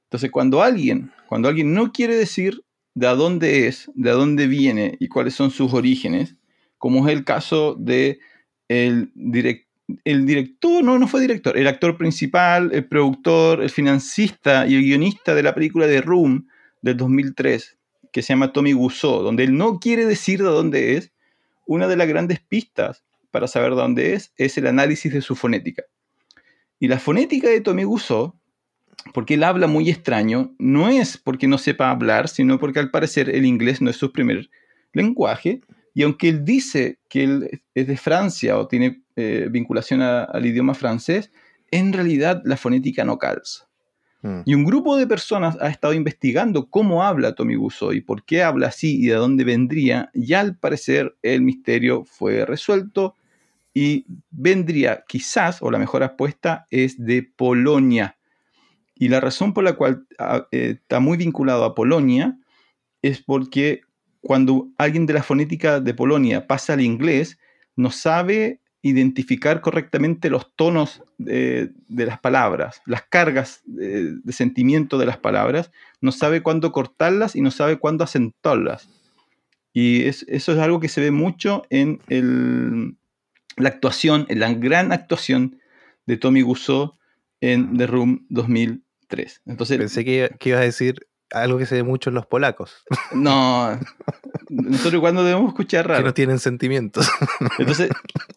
Entonces, 0.04 0.30
cuando 0.30 0.62
alguien, 0.62 1.10
cuando 1.28 1.48
alguien 1.48 1.74
no 1.74 1.90
quiere 1.90 2.14
decir 2.14 2.62
de 2.94 3.08
dónde 3.08 3.66
es, 3.66 3.90
de 3.94 4.12
dónde 4.12 4.46
viene 4.46 4.96
y 5.00 5.08
cuáles 5.08 5.34
son 5.34 5.50
sus 5.50 5.74
orígenes, 5.74 6.36
como 6.78 7.08
es 7.08 7.16
el 7.16 7.24
caso 7.24 7.74
de 7.74 8.20
el, 8.68 9.10
el 10.04 10.26
director, 10.26 10.84
no, 10.84 10.98
no 10.98 11.08
fue 11.08 11.20
director, 11.20 11.56
el 11.56 11.66
actor 11.66 11.96
principal, 11.96 12.70
el 12.72 12.86
productor, 12.86 13.62
el 13.62 13.70
financista 13.70 14.66
y 14.66 14.74
el 14.74 14.82
guionista 14.82 15.34
de 15.34 15.42
la 15.42 15.54
película 15.54 15.86
de 15.86 16.00
Room 16.00 16.46
del 16.82 16.96
2003, 16.96 17.78
que 18.12 18.22
se 18.22 18.28
llama 18.32 18.52
Tommy 18.52 18.74
Wiseau, 18.74 19.22
donde 19.22 19.44
él 19.44 19.56
no 19.56 19.78
quiere 19.80 20.04
decir 20.04 20.38
de 20.38 20.48
dónde 20.48 20.96
es, 20.96 21.12
una 21.66 21.88
de 21.88 21.96
las 21.96 22.08
grandes 22.08 22.40
pistas 22.40 23.04
para 23.30 23.46
saber 23.46 23.70
de 23.70 23.76
dónde 23.76 24.14
es 24.14 24.32
es 24.36 24.56
el 24.58 24.66
análisis 24.66 25.12
de 25.12 25.22
su 25.22 25.36
fonética. 25.36 25.84
Y 26.80 26.88
la 26.88 26.98
fonética 26.98 27.48
de 27.48 27.60
Tommy 27.60 27.84
Wiseau 27.84 28.38
porque 29.12 29.34
él 29.34 29.44
habla 29.44 29.66
muy 29.66 29.88
extraño, 29.88 30.54
no 30.58 30.88
es 30.88 31.16
porque 31.18 31.48
no 31.48 31.58
sepa 31.58 31.90
hablar, 31.90 32.28
sino 32.28 32.58
porque 32.58 32.80
al 32.80 32.90
parecer 32.90 33.30
el 33.30 33.46
inglés 33.46 33.80
no 33.80 33.90
es 33.90 33.96
su 33.96 34.12
primer 34.12 34.50
lenguaje. 34.92 35.60
Y 35.98 36.04
aunque 36.04 36.28
él 36.28 36.44
dice 36.44 37.00
que 37.08 37.24
él 37.24 37.62
es 37.74 37.88
de 37.88 37.96
Francia 37.96 38.56
o 38.56 38.68
tiene 38.68 39.02
eh, 39.16 39.48
vinculación 39.50 40.00
al 40.00 40.46
idioma 40.46 40.74
francés, 40.74 41.32
en 41.72 41.92
realidad 41.92 42.40
la 42.44 42.56
fonética 42.56 43.04
no 43.04 43.18
calza. 43.18 43.68
Hmm. 44.22 44.42
Y 44.44 44.54
un 44.54 44.64
grupo 44.64 44.96
de 44.96 45.08
personas 45.08 45.58
ha 45.60 45.66
estado 45.66 45.94
investigando 45.94 46.70
cómo 46.70 47.02
habla 47.02 47.34
Tommy 47.34 47.56
Wiseau 47.56 47.92
y 47.92 48.00
por 48.00 48.24
qué 48.24 48.44
habla 48.44 48.68
así 48.68 49.02
y 49.02 49.08
de 49.08 49.14
dónde 49.14 49.42
vendría. 49.42 50.08
Y 50.14 50.34
al 50.34 50.56
parecer 50.56 51.16
el 51.22 51.42
misterio 51.42 52.04
fue 52.04 52.46
resuelto 52.46 53.16
y 53.74 54.06
vendría 54.30 55.02
quizás, 55.08 55.60
o 55.62 55.72
la 55.72 55.80
mejor 55.80 56.04
apuesta, 56.04 56.68
es 56.70 57.04
de 57.04 57.24
Polonia. 57.24 58.18
Y 58.94 59.08
la 59.08 59.18
razón 59.18 59.52
por 59.52 59.64
la 59.64 59.72
cual 59.72 60.06
ah, 60.20 60.46
eh, 60.52 60.76
está 60.80 61.00
muy 61.00 61.16
vinculado 61.16 61.64
a 61.64 61.74
Polonia 61.74 62.38
es 63.02 63.20
porque 63.20 63.82
cuando 64.20 64.68
alguien 64.78 65.06
de 65.06 65.14
la 65.14 65.22
fonética 65.22 65.80
de 65.80 65.94
Polonia 65.94 66.46
pasa 66.46 66.74
al 66.74 66.80
inglés, 66.80 67.38
no 67.76 67.90
sabe 67.90 68.60
identificar 68.82 69.60
correctamente 69.60 70.30
los 70.30 70.54
tonos 70.54 71.02
de, 71.18 71.72
las 71.88 72.20
palabras, 72.20 72.80
las 72.86 73.02
cargas 73.02 73.62
de, 73.64 74.20
sentimiento 74.30 74.98
de 74.98 75.06
las 75.06 75.18
palabras, 75.18 75.70
no 76.00 76.12
sabe 76.12 76.42
cuándo 76.42 76.72
cortarlas 76.72 77.36
y 77.36 77.40
no 77.40 77.50
sabe 77.50 77.78
cuándo 77.78 78.04
acentuarlas. 78.04 78.88
Y 79.72 80.04
eso 80.04 80.26
es 80.28 80.48
algo 80.48 80.80
que 80.80 80.88
se 80.88 81.00
ve 81.00 81.10
mucho 81.10 81.62
en 81.70 82.00
la 83.56 83.68
actuación, 83.68 84.26
en 84.28 84.40
la 84.40 84.52
gran 84.54 84.92
actuación 84.92 85.60
de 86.06 86.16
Tommy 86.16 86.42
Wiseau 86.42 86.94
en 87.40 87.76
The 87.76 87.86
Room 87.86 88.26
2000 88.28 88.82
tres. 89.08 89.42
Entonces, 89.46 89.78
Pensé 89.78 90.04
que, 90.04 90.30
que 90.38 90.50
ibas 90.50 90.60
a 90.60 90.64
decir 90.64 91.06
algo 91.30 91.58
que 91.58 91.66
se 91.66 91.76
ve 91.76 91.82
mucho 91.82 92.10
en 92.10 92.14
los 92.14 92.26
polacos. 92.26 92.84
No, 93.12 93.78
nosotros 94.48 95.00
cuando 95.00 95.24
debemos 95.24 95.48
escuchar 95.48 95.88
raro. 95.88 96.02
Que 96.02 96.08
no 96.08 96.14
tienen 96.14 96.38
sentimientos. 96.38 97.10
Entonces, 97.58 97.90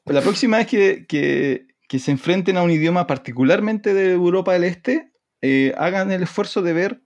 la 0.06 0.22
próxima 0.22 0.58
vez 0.58 0.68
que, 0.68 1.06
que, 1.08 1.68
que 1.88 2.00
se 2.00 2.12
enfrenten 2.12 2.58
a 2.58 2.64
un 2.64 2.72
idioma 2.72 3.08
particularmente 3.08 3.94
de 3.94 4.14
Europa 4.14 4.54
del 4.54 4.64
Este, 4.64 5.12
eh, 5.42 5.74
hagan 5.78 6.12
el 6.12 6.24
esfuerzo 6.24 6.62
de 6.62 6.74
ver 6.74 7.02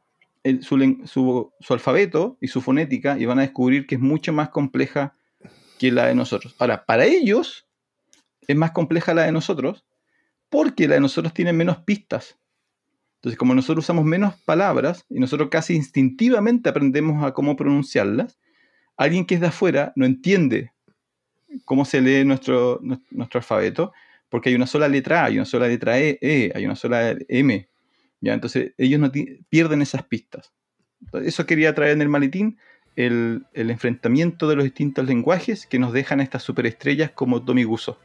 su, 0.62 0.78
su, 1.06 1.54
su, 1.60 1.74
alfabeto 1.74 2.38
y 2.40 2.50
su 2.50 2.62
fonética 2.62 3.18
y 3.18 3.26
van 3.26 3.40
a 3.40 3.44
descubrir 3.44 3.88
que 3.88 3.96
es 3.96 4.02
mucho 4.02 4.32
más 4.32 4.50
compleja 4.50 5.18
que 5.80 5.92
la 5.92 6.06
de 6.06 6.16
nosotros. 6.16 6.56
Ahora, 6.60 6.86
para 6.86 7.06
ellos 7.06 7.68
es 8.48 8.56
más 8.56 8.72
compleja 8.72 9.14
la 9.14 9.24
de 9.24 9.32
nosotros 9.32 9.86
porque 10.50 10.88
la 10.88 10.96
de 10.96 11.02
nosotros 11.02 11.34
tiene 11.34 11.54
menos 11.54 11.78
pistas. 11.80 12.38
Entonces, 13.26 13.40
como 13.40 13.56
nosotros 13.56 13.84
usamos 13.84 14.06
menos 14.06 14.36
palabras 14.42 15.04
y 15.10 15.20
nosotros 15.20 15.50
casi 15.50 15.74
instintivamente 15.74 16.70
aprendemos 16.70 17.26
a 17.26 17.34
cómo 17.34 17.56
pronunciarlas, 17.56 18.38
alguien 18.98 19.26
que 19.26 19.34
es 19.34 19.42
de 19.42 19.48
afuera 19.48 19.94
no 19.96 20.06
entiende 20.06 20.74
cómo 21.66 21.86
se 21.86 22.02
lee 22.02 22.24
nuestro, 22.24 22.80
nuestro 23.10 23.40
alfabeto, 23.40 23.94
porque 24.30 24.50
hay 24.50 24.56
una 24.56 24.68
sola 24.68 24.88
letra 24.88 25.24
A, 25.24 25.26
hay 25.26 25.38
una 25.38 25.46
sola 25.46 25.68
letra 25.68 26.00
E, 26.00 26.20
e 26.22 26.52
hay 26.54 26.66
una 26.68 26.76
sola 26.76 27.16
M. 27.28 27.68
¿ya? 28.22 28.36
Entonces, 28.36 28.74
ellos 28.78 29.02
pierden 29.50 29.82
esas 29.82 30.04
pistas. 30.04 30.54
eso 31.24 31.48
quería 31.48 31.74
traer 31.74 31.94
en 31.94 32.04
el 32.04 32.10
maletín, 32.10 32.60
el, 32.96 33.48
el, 33.54 33.72
enfrentamiento 33.72 34.48
de 34.48 34.56
los 34.56 34.66
distintos 34.66 35.04
lenguajes 35.08 35.66
que 35.66 35.80
nos 35.80 35.94
dejan 35.94 36.22
estas 36.22 36.44
superestrellas 36.44 37.10
como 37.10 37.44
Tommy 37.44 37.64
Guso. 37.64 37.98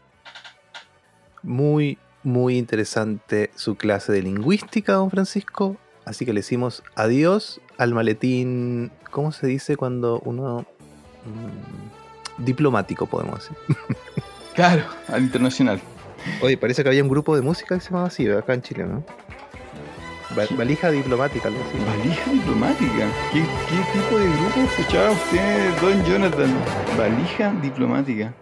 Muy, 1.43 1.99
muy 2.23 2.59
interesante 2.59 3.51
su 3.55 3.77
clase 3.77 4.13
de 4.13 4.23
lingüística, 4.23 4.95
don 4.95 5.11
Francisco. 5.11 5.77
Así 6.05 6.25
que 6.25 6.33
le 6.33 6.41
decimos 6.41 6.83
adiós 6.95 7.61
al 7.79 7.95
maletín, 7.95 8.91
¿cómo 9.11 9.33
se 9.33 9.47
dice 9.47 9.77
cuando 9.77 10.21
uno... 10.25 10.67
Mm, 11.25 12.45
diplomático, 12.45 13.07
podemos 13.07 13.41
decir. 13.41 13.57
claro, 14.55 14.85
al 15.09 15.23
internacional. 15.23 15.81
Oye, 16.43 16.57
parece 16.57 16.83
que 16.83 16.89
había 16.89 17.03
un 17.03 17.09
grupo 17.09 17.37
de 17.37 17.43
música 17.43 17.75
que 17.75 17.81
se 17.81 17.91
llamaba 17.91 18.09
así, 18.09 18.29
acá 18.29 18.55
en 18.55 18.63
Chile, 18.63 18.87
¿no? 18.87 19.05
valija 20.57 20.91
diplomática, 20.91 21.49
algo 21.49 21.61
así. 21.69 21.79
¿Valija 21.85 22.31
diplomática? 22.31 23.09
¿Qué, 23.33 23.41
¿Qué, 23.41 23.99
tipo 23.99 24.19
de 24.19 24.27
grupo 24.27 24.61
escuchaba 24.61 25.11
usted, 25.11 25.81
don 25.81 26.05
Jonathan? 26.05 26.55
Valija 26.97 27.53
diplomática. 27.61 28.33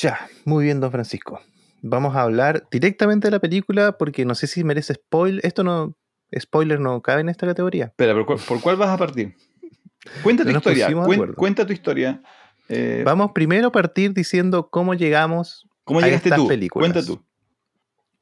Ya, 0.00 0.28
muy 0.44 0.64
bien, 0.64 0.80
don 0.80 0.90
Francisco. 0.90 1.40
Vamos 1.82 2.16
a 2.16 2.22
hablar 2.22 2.66
directamente 2.70 3.28
de 3.28 3.32
la 3.32 3.38
película 3.38 3.98
porque 3.98 4.24
no 4.24 4.34
sé 4.34 4.46
si 4.46 4.64
merece 4.64 4.94
spoiler. 4.94 5.44
Esto 5.44 5.62
no. 5.62 5.96
Spoiler 6.38 6.78
no 6.78 7.02
cabe 7.02 7.22
en 7.22 7.28
esta 7.28 7.46
categoría. 7.46 7.86
Espera, 7.86 8.14
¿por, 8.24 8.60
cuál 8.60 8.76
vas 8.76 8.90
a 8.90 8.96
partir? 8.96 9.34
Cuenta 10.22 10.44
tu 10.44 10.50
historia. 10.50 10.88
cuenta 11.36 11.66
tu 11.66 11.72
historia. 11.72 12.22
Eh, 12.68 13.02
Vamos 13.04 13.32
primero 13.32 13.68
a 13.68 13.72
partir 13.72 14.14
diciendo 14.14 14.70
cómo 14.70 14.94
llegamos 14.94 15.68
¿Cómo 15.82 16.00
llegaste 16.00 16.28
a 16.28 16.30
estas 16.30 16.44
tú? 16.44 16.48
películas. 16.48 16.92
Cuenta 16.92 17.04
tú. 17.04 17.24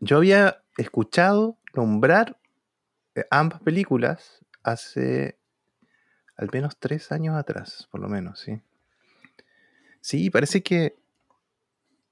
Yo 0.01 0.17
había 0.17 0.63
escuchado 0.79 1.59
nombrar 1.75 2.39
eh, 3.15 3.25
ambas 3.31 3.61
películas 3.61 4.43
hace 4.63 5.39
al 6.37 6.49
menos 6.51 6.79
tres 6.79 7.13
años 7.13 7.37
atrás, 7.37 7.89
por 7.91 8.01
lo 8.01 8.09
menos, 8.09 8.41
sí. 8.41 8.63
Sí, 10.01 10.31
parece 10.31 10.63
que 10.63 10.97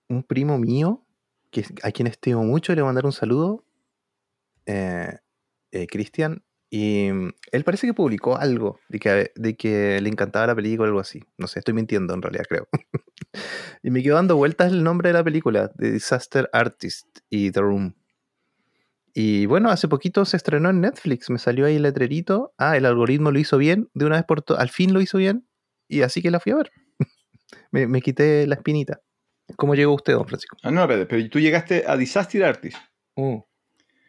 un 0.08 0.22
primo 0.22 0.58
mío, 0.58 1.04
que, 1.50 1.64
a 1.82 1.90
quien 1.90 2.06
estimo 2.06 2.44
mucho, 2.44 2.74
le 2.74 2.82
voy 2.82 2.86
a 2.86 2.90
mandar 2.90 3.06
un 3.06 3.12
saludo, 3.12 3.64
eh, 4.66 5.18
eh, 5.72 5.86
Cristian, 5.86 6.42
y 6.70 7.10
mm, 7.12 7.30
él 7.52 7.64
parece 7.64 7.86
que 7.86 7.94
publicó 7.94 8.36
algo 8.36 8.80
de 8.88 8.98
que, 9.56 10.00
le 10.00 10.08
encantaba 10.08 10.46
la 10.46 10.54
película 10.54 10.84
o 10.84 10.88
algo 10.88 11.00
así. 11.00 11.22
No 11.38 11.46
sé, 11.46 11.60
estoy 11.60 11.74
mintiendo 11.74 12.14
en 12.14 12.22
realidad, 12.22 12.44
creo. 12.48 12.68
y 13.82 13.90
me 13.90 14.02
quedó 14.02 14.16
dando 14.16 14.36
vueltas 14.36 14.72
el 14.72 14.82
nombre 14.82 15.10
de 15.10 15.14
la 15.14 15.24
película, 15.24 15.70
The 15.78 15.92
Disaster 15.92 16.48
Artist 16.52 17.06
y 17.30 17.50
The 17.50 17.60
Room. 17.60 17.94
Y 19.14 19.46
bueno, 19.46 19.70
hace 19.70 19.88
poquito 19.88 20.26
se 20.26 20.36
estrenó 20.36 20.68
en 20.68 20.82
Netflix, 20.82 21.30
me 21.30 21.38
salió 21.38 21.64
ahí 21.64 21.76
el 21.76 21.82
letrerito. 21.82 22.52
Ah, 22.58 22.76
el 22.76 22.84
algoritmo 22.84 23.30
lo 23.30 23.38
hizo 23.38 23.56
bien, 23.56 23.88
de 23.94 24.04
una 24.04 24.16
vez 24.16 24.26
por 24.26 24.42
todas, 24.42 24.62
al 24.62 24.68
fin 24.68 24.92
lo 24.92 25.00
hizo 25.00 25.16
bien, 25.16 25.48
y 25.88 26.02
así 26.02 26.20
que 26.20 26.30
la 26.30 26.38
fui 26.38 26.52
a 26.52 26.56
ver. 26.56 26.70
me, 27.70 27.86
me, 27.86 28.02
quité 28.02 28.46
la 28.46 28.56
espinita. 28.56 29.00
¿Cómo 29.54 29.74
llegó 29.74 29.94
usted, 29.94 30.14
don 30.14 30.26
Francisco? 30.26 30.56
Ah, 30.62 30.70
no, 30.70 30.86
pero, 30.88 31.06
pero 31.06 31.28
tú 31.28 31.38
llegaste 31.38 31.84
a 31.86 31.96
Disaster 31.96 32.44
Artist. 32.44 32.76
Mm. 33.14 33.36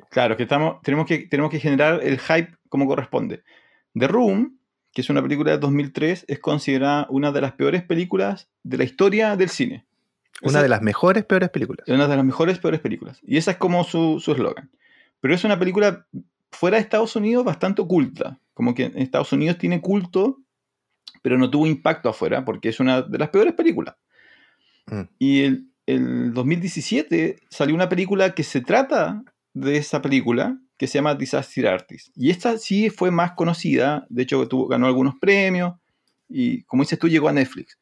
Claro, 0.10 0.36
que 0.36 0.44
estamos, 0.44 0.82
tenemos, 0.82 1.06
que, 1.06 1.20
tenemos 1.28 1.52
que 1.52 1.60
generar 1.60 2.02
el 2.02 2.20
hype 2.20 2.56
como 2.70 2.88
corresponde. 2.88 3.44
The 3.94 4.08
Room, 4.08 4.60
que 4.94 5.02
es 5.02 5.10
una 5.10 5.22
película 5.22 5.52
de 5.52 5.58
2003, 5.60 6.26
es 6.28 6.40
considerada 6.40 7.08
una 7.10 7.32
de 7.32 7.42
las 7.42 7.54
peores 7.54 7.84
películas 7.84 8.50
de 8.64 8.78
la 8.78 8.84
historia 8.84 9.36
del 9.36 9.50
cine. 9.50 9.86
Una 10.42 10.62
de 10.62 10.70
las 10.70 10.82
mejores 10.82 11.26
peores 11.26 11.50
películas. 11.50 11.88
Una 11.88 12.08
de 12.08 12.16
las 12.16 12.26
mejores 12.26 12.60
peores 12.60 12.80
películas. 12.80 13.20
Y 13.24 13.38
esa 13.38 13.52
es 13.52 13.58
como 13.58 13.84
su 13.84 14.18
eslogan. 14.28 14.72
Pero 15.20 15.34
es 15.34 15.44
una 15.44 15.58
película 15.58 16.06
fuera 16.52 16.78
de 16.78 16.84
Estados 16.84 17.16
Unidos 17.16 17.44
bastante 17.44 17.82
oculta. 17.82 18.40
Como 18.54 18.74
que 18.74 18.86
en 18.86 18.98
Estados 19.00 19.32
Unidos 19.34 19.58
tiene 19.58 19.82
culto, 19.82 20.40
pero 21.22 21.38
no 21.38 21.50
tuvo 21.50 21.68
impacto 21.68 22.10
afuera 22.10 22.46
porque 22.46 22.70
es 22.70 22.80
una 22.80 23.02
de 23.02 23.18
las 23.18 23.30
peores 23.30 23.54
películas. 23.54 23.96
Mm. 24.88 25.02
Y 25.20 25.42
el, 25.44 25.68
el 25.86 26.34
2017 26.34 27.38
salió 27.50 27.76
una 27.76 27.90
película 27.90 28.34
que 28.34 28.44
se 28.44 28.62
trata 28.62 29.24
de 29.54 29.78
esa 29.78 30.02
película, 30.02 30.58
que 30.78 30.88
se 30.88 30.96
llama 30.96 31.16
Disaster 31.16 31.68
Artist. 31.68 32.10
Y 32.16 32.30
esta 32.30 32.58
sí 32.58 32.90
fue 32.90 33.10
más 33.12 33.32
conocida, 33.34 34.06
de 34.10 34.24
hecho 34.24 34.48
tuvo, 34.48 34.68
ganó 34.68 34.86
algunos 34.88 35.16
premios, 35.20 35.74
y 36.30 36.64
como 36.64 36.84
dices 36.84 37.00
tú, 37.00 37.08
llegó 37.08 37.30
a 37.30 37.34
Netflix. 37.34 37.78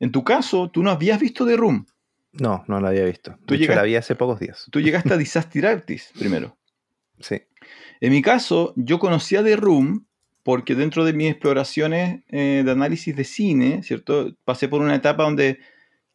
En 0.00 0.10
tu 0.10 0.24
caso, 0.24 0.70
tú 0.70 0.82
no 0.82 0.90
habías 0.90 1.20
visto 1.20 1.46
The 1.46 1.56
Room. 1.56 1.86
No, 2.32 2.64
no 2.66 2.80
la 2.80 2.88
había 2.88 3.04
visto. 3.04 3.36
Tú 3.46 3.54
De 3.54 3.56
hecho, 3.56 3.62
llegas- 3.64 3.76
la 3.76 3.82
vi 3.84 3.94
hace 3.94 4.16
pocos 4.16 4.40
días. 4.40 4.66
Tú 4.70 4.80
llegaste 4.80 5.12
a 5.14 5.16
Disaster 5.16 5.66
Artist 5.66 6.16
primero. 6.18 6.56
Sí. 7.20 7.40
En 8.00 8.10
mi 8.10 8.20
caso, 8.22 8.72
yo 8.76 8.98
conocía 8.98 9.42
The 9.44 9.54
Room 9.54 10.04
porque 10.42 10.74
dentro 10.74 11.04
de 11.04 11.12
mis 11.12 11.30
exploraciones 11.30 12.22
eh, 12.28 12.62
de 12.64 12.70
análisis 12.70 13.14
de 13.14 13.22
cine, 13.22 13.82
¿cierto? 13.84 14.34
Pasé 14.44 14.68
por 14.68 14.82
una 14.82 14.96
etapa 14.96 15.22
donde 15.22 15.60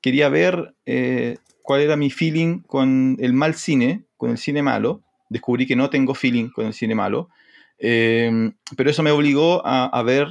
quería 0.01 0.29
ver 0.29 0.75
eh, 0.86 1.38
cuál 1.62 1.82
era 1.82 1.96
mi 1.96 2.10
feeling 2.10 2.62
con 2.62 3.18
el 3.20 3.34
mal 3.34 3.53
cine, 3.56 4.06
con 4.18 4.29
el 4.32 4.38
cine 4.38 4.62
malo. 4.63 5.01
Descubrí 5.29 5.65
que 5.68 5.75
no 5.75 5.89
tengo 5.89 6.15
feeling 6.15 6.50
con 6.50 6.65
el 6.65 6.74
cine 6.74 6.96
malo. 6.96 7.29
Eh, 7.77 8.51
pero 8.75 8.89
eso 8.89 9.03
me 9.03 9.12
obligó 9.12 9.65
a, 9.65 9.86
a 9.86 10.03
ver 10.03 10.27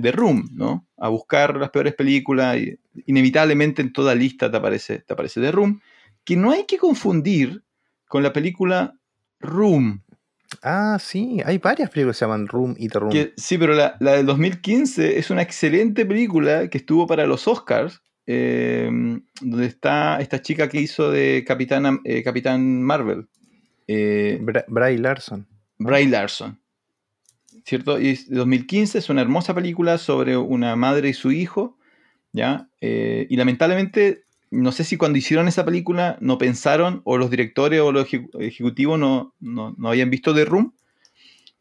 The 0.00 0.12
Room, 0.12 0.48
¿no? 0.52 0.86
A 0.96 1.08
buscar 1.08 1.56
las 1.56 1.70
peores 1.70 1.94
películas. 1.94 2.56
y 2.58 2.78
inevitablemente 3.06 3.82
en 3.82 3.92
toda 3.92 4.14
lista 4.14 4.50
te 4.50 4.56
aparece, 4.56 4.98
te 5.00 5.12
aparece 5.12 5.40
The 5.40 5.52
Room, 5.52 5.80
que 6.24 6.36
no 6.36 6.50
hay 6.52 6.64
que 6.64 6.78
confundir 6.78 7.62
con 8.08 8.22
la 8.22 8.32
película 8.32 8.94
Room. 9.40 10.02
Ah, 10.62 10.98
sí, 11.00 11.40
hay 11.44 11.58
varias 11.58 11.90
películas 11.90 12.16
que 12.16 12.18
se 12.20 12.24
llaman 12.26 12.46
Room 12.46 12.74
y 12.78 12.88
The 12.88 12.98
Room. 12.98 13.10
Que- 13.12 13.32
sí, 13.36 13.58
pero 13.58 13.74
la, 13.74 13.96
la 14.00 14.12
del 14.12 14.26
2015 14.26 15.18
es 15.18 15.30
una 15.30 15.42
excelente 15.42 16.06
película 16.06 16.68
que 16.68 16.78
estuvo 16.78 17.06
para 17.06 17.26
los 17.26 17.48
Oscars, 17.48 18.02
eh, 18.26 18.90
donde 19.40 19.66
está 19.66 20.20
esta 20.20 20.40
chica 20.42 20.68
que 20.68 20.80
hizo 20.80 21.10
de 21.10 21.44
Capitán, 21.46 22.00
eh, 22.04 22.22
Capitán 22.22 22.82
Marvel, 22.82 23.26
eh, 23.86 24.38
Bra- 24.42 24.64
Bray 24.68 24.96
Larson. 24.98 25.46
Bray 25.78 26.06
Larson. 26.06 26.58
¿Cierto? 27.64 27.98
Y 28.00 28.08
es 28.08 28.28
de 28.28 28.36
2015 28.36 28.98
es 28.98 29.08
una 29.08 29.22
hermosa 29.22 29.54
película 29.54 29.96
sobre 29.98 30.36
una 30.36 30.76
madre 30.76 31.08
y 31.10 31.14
su 31.14 31.32
hijo, 31.32 31.78
¿ya? 32.32 32.68
Eh, 32.80 33.26
y 33.30 33.36
lamentablemente, 33.36 34.24
no 34.50 34.70
sé 34.70 34.84
si 34.84 34.96
cuando 34.98 35.18
hicieron 35.18 35.48
esa 35.48 35.64
película 35.64 36.18
no 36.20 36.36
pensaron, 36.36 37.00
o 37.04 37.16
los 37.16 37.30
directores 37.30 37.80
o 37.80 37.90
los 37.90 38.06
ejecu- 38.06 38.28
ejecutivos 38.40 38.98
no, 38.98 39.34
no, 39.40 39.74
no 39.78 39.88
habían 39.88 40.10
visto 40.10 40.34
The 40.34 40.44
Room, 40.44 40.74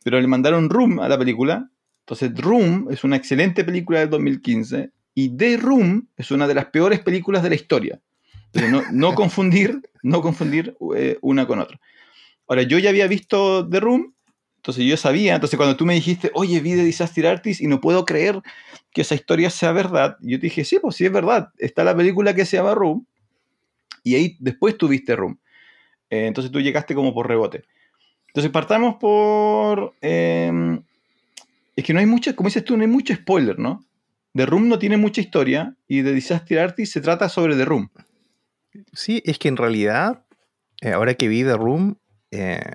pero 0.03 0.19
le 0.19 0.27
mandaron 0.27 0.69
Room 0.69 0.99
a 0.99 1.07
la 1.07 1.17
película. 1.17 1.69
Entonces, 2.01 2.33
Room 2.35 2.87
es 2.91 3.05
una 3.05 3.15
excelente 3.15 3.63
película 3.63 3.99
del 4.01 4.09
2015 4.09 4.91
y 5.15 5.35
The 5.35 5.57
Room 5.57 6.07
es 6.17 6.31
una 6.31 6.47
de 6.47 6.55
las 6.55 6.65
peores 6.65 6.99
películas 6.99 7.43
de 7.43 7.49
la 7.49 7.55
historia. 7.55 7.99
Entonces, 8.53 8.71
no, 8.71 8.83
no 8.91 9.15
confundir, 9.15 9.81
no 10.01 10.21
confundir 10.21 10.75
eh, 10.95 11.17
una 11.21 11.47
con 11.47 11.59
otra. 11.59 11.79
Ahora, 12.47 12.63
yo 12.63 12.77
ya 12.79 12.89
había 12.89 13.07
visto 13.07 13.67
The 13.67 13.79
Room, 13.79 14.13
entonces 14.57 14.85
yo 14.85 14.95
sabía, 14.97 15.35
entonces 15.35 15.57
cuando 15.57 15.75
tú 15.75 15.85
me 15.85 15.93
dijiste, 15.93 16.31
oye, 16.33 16.59
vi 16.59 16.71
The 16.75 16.83
Disaster 16.83 17.27
Artist 17.27 17.61
y 17.61 17.67
no 17.67 17.81
puedo 17.81 18.05
creer 18.05 18.41
que 18.91 19.01
esa 19.01 19.15
historia 19.15 19.49
sea 19.49 19.71
verdad, 19.71 20.17
yo 20.21 20.39
te 20.39 20.47
dije, 20.47 20.63
sí, 20.63 20.77
pues 20.79 20.95
sí 20.95 21.05
es 21.05 21.11
verdad, 21.11 21.49
está 21.57 21.83
la 21.83 21.95
película 21.95 22.33
que 22.33 22.45
se 22.45 22.57
llama 22.57 22.75
Room, 22.75 23.05
y 24.03 24.15
ahí 24.15 24.37
después 24.39 24.77
tú 24.77 24.87
viste 24.87 25.15
Room. 25.15 25.39
Eh, 26.09 26.27
entonces 26.27 26.51
tú 26.51 26.61
llegaste 26.61 26.93
como 26.93 27.13
por 27.13 27.27
rebote. 27.27 27.63
Entonces 28.27 28.51
partamos 28.51 28.95
por... 28.95 29.93
eh, 30.01 30.79
es 31.75 31.83
que 31.83 31.93
no 31.93 31.99
hay 31.99 32.05
mucho, 32.05 32.35
como 32.35 32.49
dices 32.49 32.63
tú, 32.63 32.77
no 32.77 32.83
hay 32.83 32.89
mucho 32.89 33.13
spoiler, 33.15 33.57
¿no? 33.57 33.83
The 34.33 34.45
Room 34.45 34.67
no 34.67 34.79
tiene 34.79 34.97
mucha 34.97 35.21
historia 35.21 35.75
y 35.87 36.03
The 36.03 36.11
Disaster 36.11 36.59
Artist 36.59 36.93
se 36.93 37.01
trata 37.01 37.29
sobre 37.29 37.55
The 37.55 37.65
Room. 37.65 37.89
Sí, 38.93 39.21
es 39.25 39.37
que 39.37 39.47
en 39.47 39.57
realidad, 39.57 40.25
eh, 40.81 40.91
ahora 40.91 41.13
que 41.13 41.27
vi 41.27 41.43
The 41.43 41.55
Room, 41.55 41.99
eh, 42.31 42.73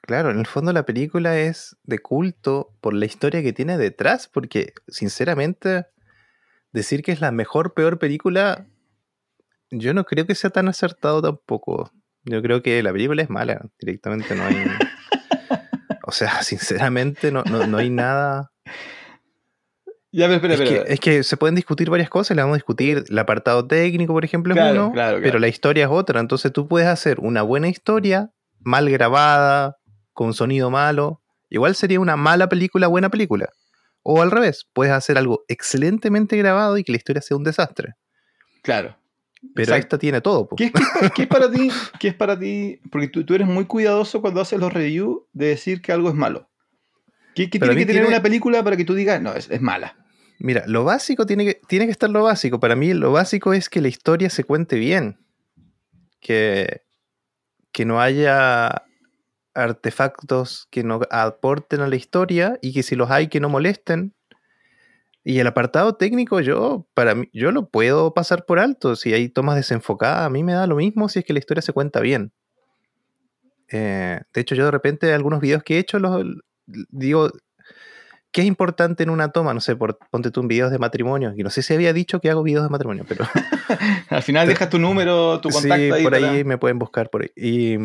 claro, 0.00 0.30
en 0.30 0.38
el 0.38 0.46
fondo 0.46 0.72
la 0.72 0.86
película 0.86 1.38
es 1.38 1.76
de 1.82 1.98
culto 1.98 2.74
por 2.80 2.94
la 2.94 3.04
historia 3.04 3.42
que 3.42 3.52
tiene 3.52 3.76
detrás, 3.76 4.28
porque 4.28 4.72
sinceramente 4.88 5.86
decir 6.72 7.02
que 7.02 7.12
es 7.12 7.20
la 7.20 7.30
mejor, 7.30 7.74
peor 7.74 7.98
película, 7.98 8.66
yo 9.70 9.92
no 9.92 10.04
creo 10.04 10.26
que 10.26 10.34
sea 10.34 10.50
tan 10.50 10.68
acertado 10.68 11.20
tampoco. 11.20 11.92
Yo 12.24 12.40
creo 12.40 12.62
que 12.62 12.82
la 12.82 12.92
película 12.92 13.22
es 13.22 13.30
mala, 13.30 13.66
directamente 13.78 14.34
no 14.34 14.44
hay... 14.44 14.56
O 16.06 16.12
sea, 16.12 16.42
sinceramente 16.42 17.32
no, 17.32 17.44
no, 17.44 17.66
no 17.66 17.78
hay 17.78 17.88
nada... 17.88 18.52
Ya, 20.16 20.26
pero 20.28 20.34
espera, 20.36 20.54
Es 20.54 20.60
espera. 20.60 20.84
que, 20.84 20.92
es 20.94 21.00
que 21.00 21.22
se 21.24 21.36
pueden 21.36 21.56
discutir 21.56 21.90
varias 21.90 22.08
cosas, 22.08 22.36
le 22.36 22.42
vamos 22.42 22.54
a 22.54 22.58
discutir 22.58 23.04
el 23.08 23.18
apartado 23.18 23.66
técnico, 23.66 24.12
por 24.12 24.24
ejemplo, 24.24 24.54
es 24.54 24.60
uno, 24.72 24.92
claro, 24.92 25.18
pero 25.20 25.40
la 25.40 25.48
historia 25.48 25.84
es 25.86 25.90
otra. 25.90 26.20
Entonces 26.20 26.52
tú 26.52 26.68
puedes 26.68 26.86
hacer 26.88 27.18
una 27.20 27.42
buena 27.42 27.68
historia, 27.68 28.30
mal 28.60 28.88
grabada, 28.90 29.76
con 30.12 30.32
sonido 30.32 30.70
malo. 30.70 31.20
Igual 31.50 31.74
sería 31.74 31.98
una 31.98 32.16
mala 32.16 32.48
película, 32.48 32.86
buena 32.86 33.10
película. 33.10 33.48
O 34.04 34.22
al 34.22 34.30
revés, 34.30 34.68
puedes 34.72 34.92
hacer 34.92 35.18
algo 35.18 35.44
excelentemente 35.48 36.36
grabado 36.36 36.78
y 36.78 36.84
que 36.84 36.92
la 36.92 36.98
historia 36.98 37.20
sea 37.22 37.36
un 37.36 37.42
desastre. 37.44 37.94
Claro. 38.62 38.96
Pero 39.54 39.64
Exacto. 39.64 39.80
esta 39.80 39.98
tiene 39.98 40.20
todo. 40.20 40.46
po. 40.48 40.56
¿Qué 40.56 40.66
es, 40.66 40.72
qué 40.72 40.80
es 40.80 40.88
pa- 41.00 41.10
qué 41.10 41.22
es 41.22 41.28
para 41.28 41.50
ti? 41.50 41.70
¿Qué 41.98 42.08
es 42.08 42.14
para 42.14 42.38
ti? 42.38 42.80
Porque 42.92 43.08
tú, 43.08 43.24
tú 43.24 43.34
eres 43.34 43.46
muy 43.48 43.64
cuidadoso 43.64 44.20
cuando 44.20 44.40
haces 44.40 44.60
los 44.60 44.72
reviews 44.72 45.22
de 45.32 45.46
decir 45.48 45.82
que 45.82 45.90
algo 45.92 46.08
es 46.08 46.14
malo. 46.14 46.48
¿Qué, 47.34 47.48
tiene 47.48 47.66
que 47.66 47.74
tener 47.74 47.86
tiene- 47.86 48.06
una 48.06 48.22
película 48.22 48.62
para 48.62 48.76
que 48.76 48.84
tú 48.84 48.94
digas, 48.94 49.20
no, 49.20 49.34
es, 49.34 49.50
es 49.50 49.60
mala? 49.60 49.96
Mira, 50.38 50.64
lo 50.66 50.84
básico 50.84 51.26
tiene 51.26 51.44
que, 51.44 51.60
tiene 51.68 51.86
que 51.86 51.92
estar 51.92 52.10
lo 52.10 52.22
básico. 52.22 52.60
Para 52.60 52.76
mí 52.76 52.92
lo 52.92 53.12
básico 53.12 53.52
es 53.52 53.68
que 53.68 53.80
la 53.80 53.88
historia 53.88 54.30
se 54.30 54.44
cuente 54.44 54.76
bien. 54.76 55.18
Que, 56.20 56.82
que 57.72 57.84
no 57.84 58.00
haya 58.00 58.84
artefactos 59.54 60.66
que 60.70 60.82
no 60.82 61.00
aporten 61.10 61.80
a 61.80 61.86
la 61.86 61.96
historia 61.96 62.58
y 62.60 62.72
que 62.72 62.82
si 62.82 62.96
los 62.96 63.10
hay 63.10 63.28
que 63.28 63.40
no 63.40 63.48
molesten. 63.48 64.14
Y 65.22 65.38
el 65.38 65.46
apartado 65.46 65.94
técnico 65.94 66.40
yo, 66.40 66.86
para 66.92 67.14
mí, 67.14 67.28
yo 67.32 67.50
lo 67.50 67.68
puedo 67.70 68.12
pasar 68.12 68.44
por 68.44 68.58
alto. 68.58 68.96
Si 68.96 69.14
hay 69.14 69.28
tomas 69.28 69.56
desenfocadas, 69.56 70.26
a 70.26 70.30
mí 70.30 70.42
me 70.42 70.52
da 70.52 70.66
lo 70.66 70.76
mismo 70.76 71.08
si 71.08 71.20
es 71.20 71.24
que 71.24 71.32
la 71.32 71.38
historia 71.38 71.62
se 71.62 71.72
cuenta 71.72 72.00
bien. 72.00 72.32
Eh, 73.70 74.20
de 74.34 74.40
hecho, 74.40 74.54
yo 74.54 74.66
de 74.66 74.70
repente 74.70 75.12
algunos 75.14 75.40
videos 75.40 75.62
que 75.62 75.76
he 75.76 75.78
hecho 75.78 75.98
los 75.98 76.22
digo, 76.66 77.30
¿qué 78.34 78.40
es 78.40 78.46
importante 78.48 79.04
en 79.04 79.10
una 79.10 79.28
toma? 79.30 79.54
No 79.54 79.60
sé, 79.60 79.76
por, 79.76 79.96
ponte 80.10 80.32
tú 80.32 80.40
en 80.40 80.48
videos 80.48 80.72
de 80.72 80.78
matrimonio. 80.80 81.32
Y 81.36 81.44
no 81.44 81.50
sé 81.50 81.62
si 81.62 81.72
había 81.72 81.92
dicho 81.92 82.20
que 82.20 82.28
hago 82.30 82.42
videos 82.42 82.64
de 82.64 82.68
matrimonio, 82.68 83.04
pero 83.08 83.24
Al 84.10 84.22
final 84.24 84.48
dejas 84.48 84.68
tu 84.68 84.78
número, 84.80 85.40
tu 85.40 85.50
contacto 85.50 85.76
sí, 85.76 85.90
ahí. 85.92 86.02
por 86.02 86.12
para- 86.12 86.32
ahí 86.32 86.42
me 86.42 86.58
pueden 86.58 86.80
buscar 86.80 87.10
por 87.10 87.22
ahí. 87.22 87.30
Y 87.36 87.78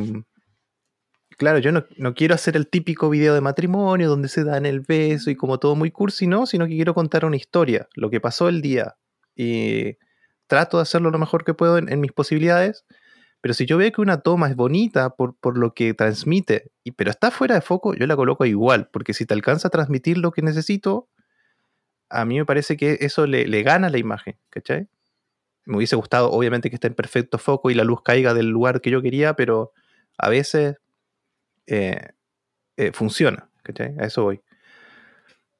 claro, 1.37 1.59
yo 1.59 1.71
no, 1.71 1.85
no 1.97 2.13
quiero 2.15 2.35
hacer 2.35 2.55
el 2.55 2.67
típico 2.67 3.09
video 3.09 3.33
de 3.35 3.41
matrimonio 3.41 4.09
donde 4.09 4.27
se 4.27 4.43
dan 4.43 4.65
el 4.65 4.81
beso 4.81 5.29
y 5.29 5.35
como 5.35 5.59
todo 5.59 5.75
muy 5.75 5.91
cursi, 5.91 6.25
no, 6.27 6.45
sino 6.45 6.65
que 6.65 6.75
quiero 6.75 6.93
contar 6.93 7.25
una 7.25 7.37
historia, 7.37 7.87
lo 7.95 8.09
que 8.09 8.19
pasó 8.19 8.49
el 8.49 8.61
día. 8.61 8.95
Y 9.35 9.97
trato 10.47 10.77
de 10.77 10.83
hacerlo 10.83 11.11
lo 11.11 11.19
mejor 11.19 11.45
que 11.45 11.53
puedo 11.53 11.77
en, 11.77 11.89
en 11.91 12.01
mis 12.01 12.11
posibilidades. 12.11 12.85
Pero 13.41 13.53
si 13.53 13.65
yo 13.65 13.77
veo 13.77 13.91
que 13.91 14.01
una 14.01 14.21
toma 14.21 14.49
es 14.49 14.55
bonita 14.55 15.11
por, 15.11 15.35
por 15.37 15.57
lo 15.57 15.73
que 15.73 15.93
transmite, 15.93 16.71
y, 16.83 16.91
pero 16.91 17.09
está 17.11 17.31
fuera 17.31 17.55
de 17.55 17.61
foco, 17.61 17.93
yo 17.95 18.05
la 18.07 18.15
coloco 18.15 18.45
igual, 18.45 18.89
porque 18.91 19.13
si 19.13 19.25
te 19.25 19.33
alcanza 19.33 19.69
a 19.69 19.71
transmitir 19.71 20.17
lo 20.17 20.31
que 20.31 20.41
necesito, 20.41 21.07
a 22.09 22.25
mí 22.25 22.37
me 22.37 22.45
parece 22.45 22.75
que 22.77 22.97
eso 23.01 23.25
le, 23.27 23.47
le 23.47 23.63
gana 23.63 23.89
la 23.89 23.97
imagen. 23.97 24.35
Me 25.65 25.77
hubiese 25.77 25.95
gustado, 25.95 26.31
obviamente, 26.31 26.69
que 26.69 26.75
esté 26.75 26.87
en 26.87 26.95
perfecto 26.95 27.37
foco 27.37 27.69
y 27.69 27.75
la 27.75 27.83
luz 27.83 28.01
caiga 28.01 28.33
del 28.33 28.47
lugar 28.49 28.81
que 28.81 28.89
yo 28.89 29.01
quería, 29.01 29.35
pero 29.35 29.71
a 30.17 30.29
veces 30.29 30.77
eh, 31.67 32.09
eh, 32.77 32.91
funciona. 32.93 33.49
A 33.99 34.05
eso 34.05 34.23
voy. 34.23 34.41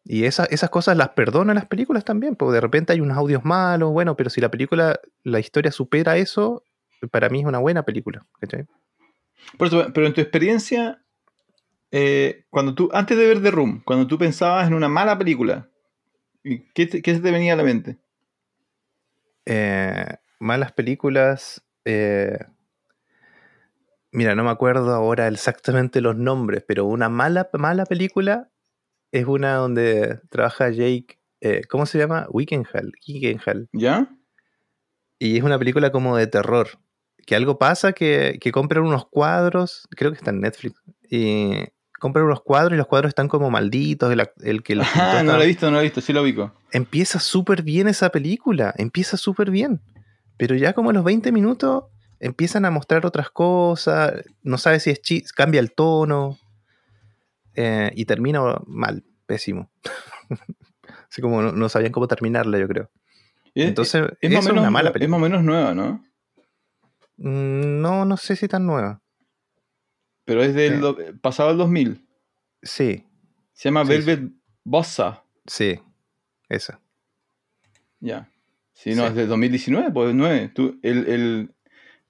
Y 0.03 0.23
esa- 0.25 0.45
esas 0.45 0.69
cosas 0.69 0.97
las 0.97 1.09
perdonan 1.09 1.55
las 1.55 1.67
películas 1.67 2.03
también, 2.03 2.35
porque 2.35 2.53
de 2.55 2.61
repente 2.61 2.93
hay 2.93 3.01
unos 3.01 3.17
audios 3.17 3.45
malos, 3.45 3.91
bueno, 3.91 4.15
pero 4.15 4.29
si 4.29 4.41
la 4.41 4.49
película, 4.49 4.99
la 5.23 5.39
historia 5.39 5.71
supera 5.71 6.17
eso, 6.17 6.63
para 7.07 7.29
mí 7.29 7.39
es 7.41 7.45
una 7.45 7.59
buena 7.59 7.83
película, 7.83 8.25
¿cachai? 8.39 8.65
Por 9.57 9.67
eso, 9.67 9.88
pero 9.93 10.05
en 10.07 10.13
tu 10.13 10.21
experiencia, 10.21 11.01
eh, 11.91 12.45
cuando 12.49 12.75
tú, 12.75 12.89
antes 12.93 13.17
de 13.17 13.25
ver 13.27 13.41
The 13.41 13.51
Room, 13.51 13.81
cuando 13.85 14.05
tú 14.07 14.17
pensabas 14.17 14.67
en 14.67 14.73
una 14.73 14.89
mala 14.89 15.17
película, 15.17 15.69
¿y 16.43 16.59
¿qué, 16.73 16.85
te- 16.88 17.01
qué 17.01 17.15
se 17.15 17.21
te 17.21 17.31
venía 17.31 17.53
a 17.53 17.57
la 17.57 17.63
mente? 17.63 17.97
Eh, 19.45 20.05
malas 20.39 20.71
películas. 20.73 21.63
eh, 21.85 22.38
mira, 24.12 24.35
no 24.35 24.43
me 24.43 24.49
acuerdo 24.51 24.93
ahora 24.93 25.27
exactamente 25.27 26.01
los 26.01 26.15
nombres, 26.15 26.63
pero 26.67 26.85
una 26.85 27.09
mala, 27.09 27.49
mala 27.53 27.85
película 27.85 28.49
es 29.12 29.25
una 29.25 29.55
donde 29.55 30.19
trabaja 30.29 30.69
Jake. 30.69 31.17
¿Cómo 31.69 31.85
se 31.85 31.97
llama? 31.97 32.27
Wickenhall. 32.29 32.91
Wickenhall. 33.07 33.69
¿Ya? 33.71 34.09
Y 35.17 35.38
es 35.38 35.43
una 35.43 35.57
película 35.57 35.91
como 35.91 36.15
de 36.17 36.27
terror. 36.27 36.67
Que 37.29 37.35
algo 37.35 37.59
pasa 37.59 37.93
que, 37.93 38.39
que 38.41 38.51
compran 38.51 38.83
unos 38.83 39.05
cuadros, 39.07 39.87
creo 39.91 40.09
que 40.11 40.17
está 40.17 40.31
en 40.31 40.39
Netflix, 40.41 40.81
y 41.11 41.63
compran 41.99 42.25
unos 42.25 42.41
cuadros 42.41 42.73
y 42.73 42.77
los 42.77 42.87
cuadros 42.87 43.09
están 43.09 43.27
como 43.27 43.51
malditos, 43.51 44.11
el, 44.11 44.27
el 44.41 44.63
que 44.63 44.73
los 44.73 44.87
Ah, 44.95 45.21
no 45.23 45.37
lo 45.37 45.43
he 45.43 45.45
visto, 45.45 45.67
no 45.67 45.73
lo 45.73 45.79
he 45.81 45.83
visto, 45.83 46.01
sí 46.01 46.11
lo 46.11 46.23
ubico. 46.23 46.51
empieza 46.71 47.19
súper 47.19 47.61
bien 47.61 47.87
esa 47.87 48.09
película, 48.09 48.73
empieza 48.77 49.15
súper 49.15 49.51
bien. 49.51 49.79
Pero 50.37 50.55
ya 50.55 50.73
como 50.73 50.89
a 50.89 50.93
los 50.93 51.03
20 51.03 51.31
minutos 51.31 51.83
empiezan 52.19 52.65
a 52.65 52.71
mostrar 52.71 53.05
otras 53.05 53.29
cosas, 53.29 54.13
no 54.41 54.57
sabes 54.57 54.83
si 54.83 54.89
es 54.89 54.99
chis, 55.01 55.31
cambia 55.31 55.59
el 55.59 55.71
tono 55.73 56.39
eh, 57.53 57.91
y 57.95 58.05
termina 58.05 58.41
mal, 58.65 59.03
pésimo. 59.27 59.69
Así 61.11 61.21
como 61.21 61.41
no, 61.41 61.51
no 61.51 61.69
sabían 61.69 61.91
cómo 61.91 62.07
terminarla, 62.07 62.57
yo 62.57 62.67
creo. 62.67 62.89
Es- 63.53 63.67
Entonces, 63.67 64.03
es, 64.21 64.31
más 64.31 64.39
es 64.39 64.45
menos, 64.45 64.61
una 64.61 64.71
mala 64.71 64.89
es 64.89 64.93
película. 64.93 65.17
más 65.17 65.19
o 65.19 65.29
menos 65.29 65.43
nueva, 65.43 65.73
¿no? 65.73 66.03
Mm, 67.19 67.82
No, 67.82 68.05
no 68.05 68.17
sé 68.17 68.36
si 68.36 68.47
tan 68.47 68.65
nueva. 68.65 69.01
Pero 70.25 70.43
es 70.43 70.53
del 70.53 70.82
Sí. 70.82 71.03
pasado 71.21 71.51
el 71.51 71.58
2000. 71.58 72.05
Sí, 72.62 73.05
Se 73.53 73.69
llama 73.69 73.84
Sí, 73.84 73.89
Velvet 73.89 74.32
Bossa. 74.63 75.23
sí, 75.45 75.79
esa. 76.49 76.79
Ya. 77.99 78.29
Sí, 78.73 78.95
no, 78.95 79.03
Sí. 79.03 79.08
es 79.10 79.15
del 79.15 79.27
2019, 79.27 79.91
pues 79.91 80.13
9. 80.15 80.51
Tú, 80.53 80.79
el, 80.84 81.08
el, 81.08 81.55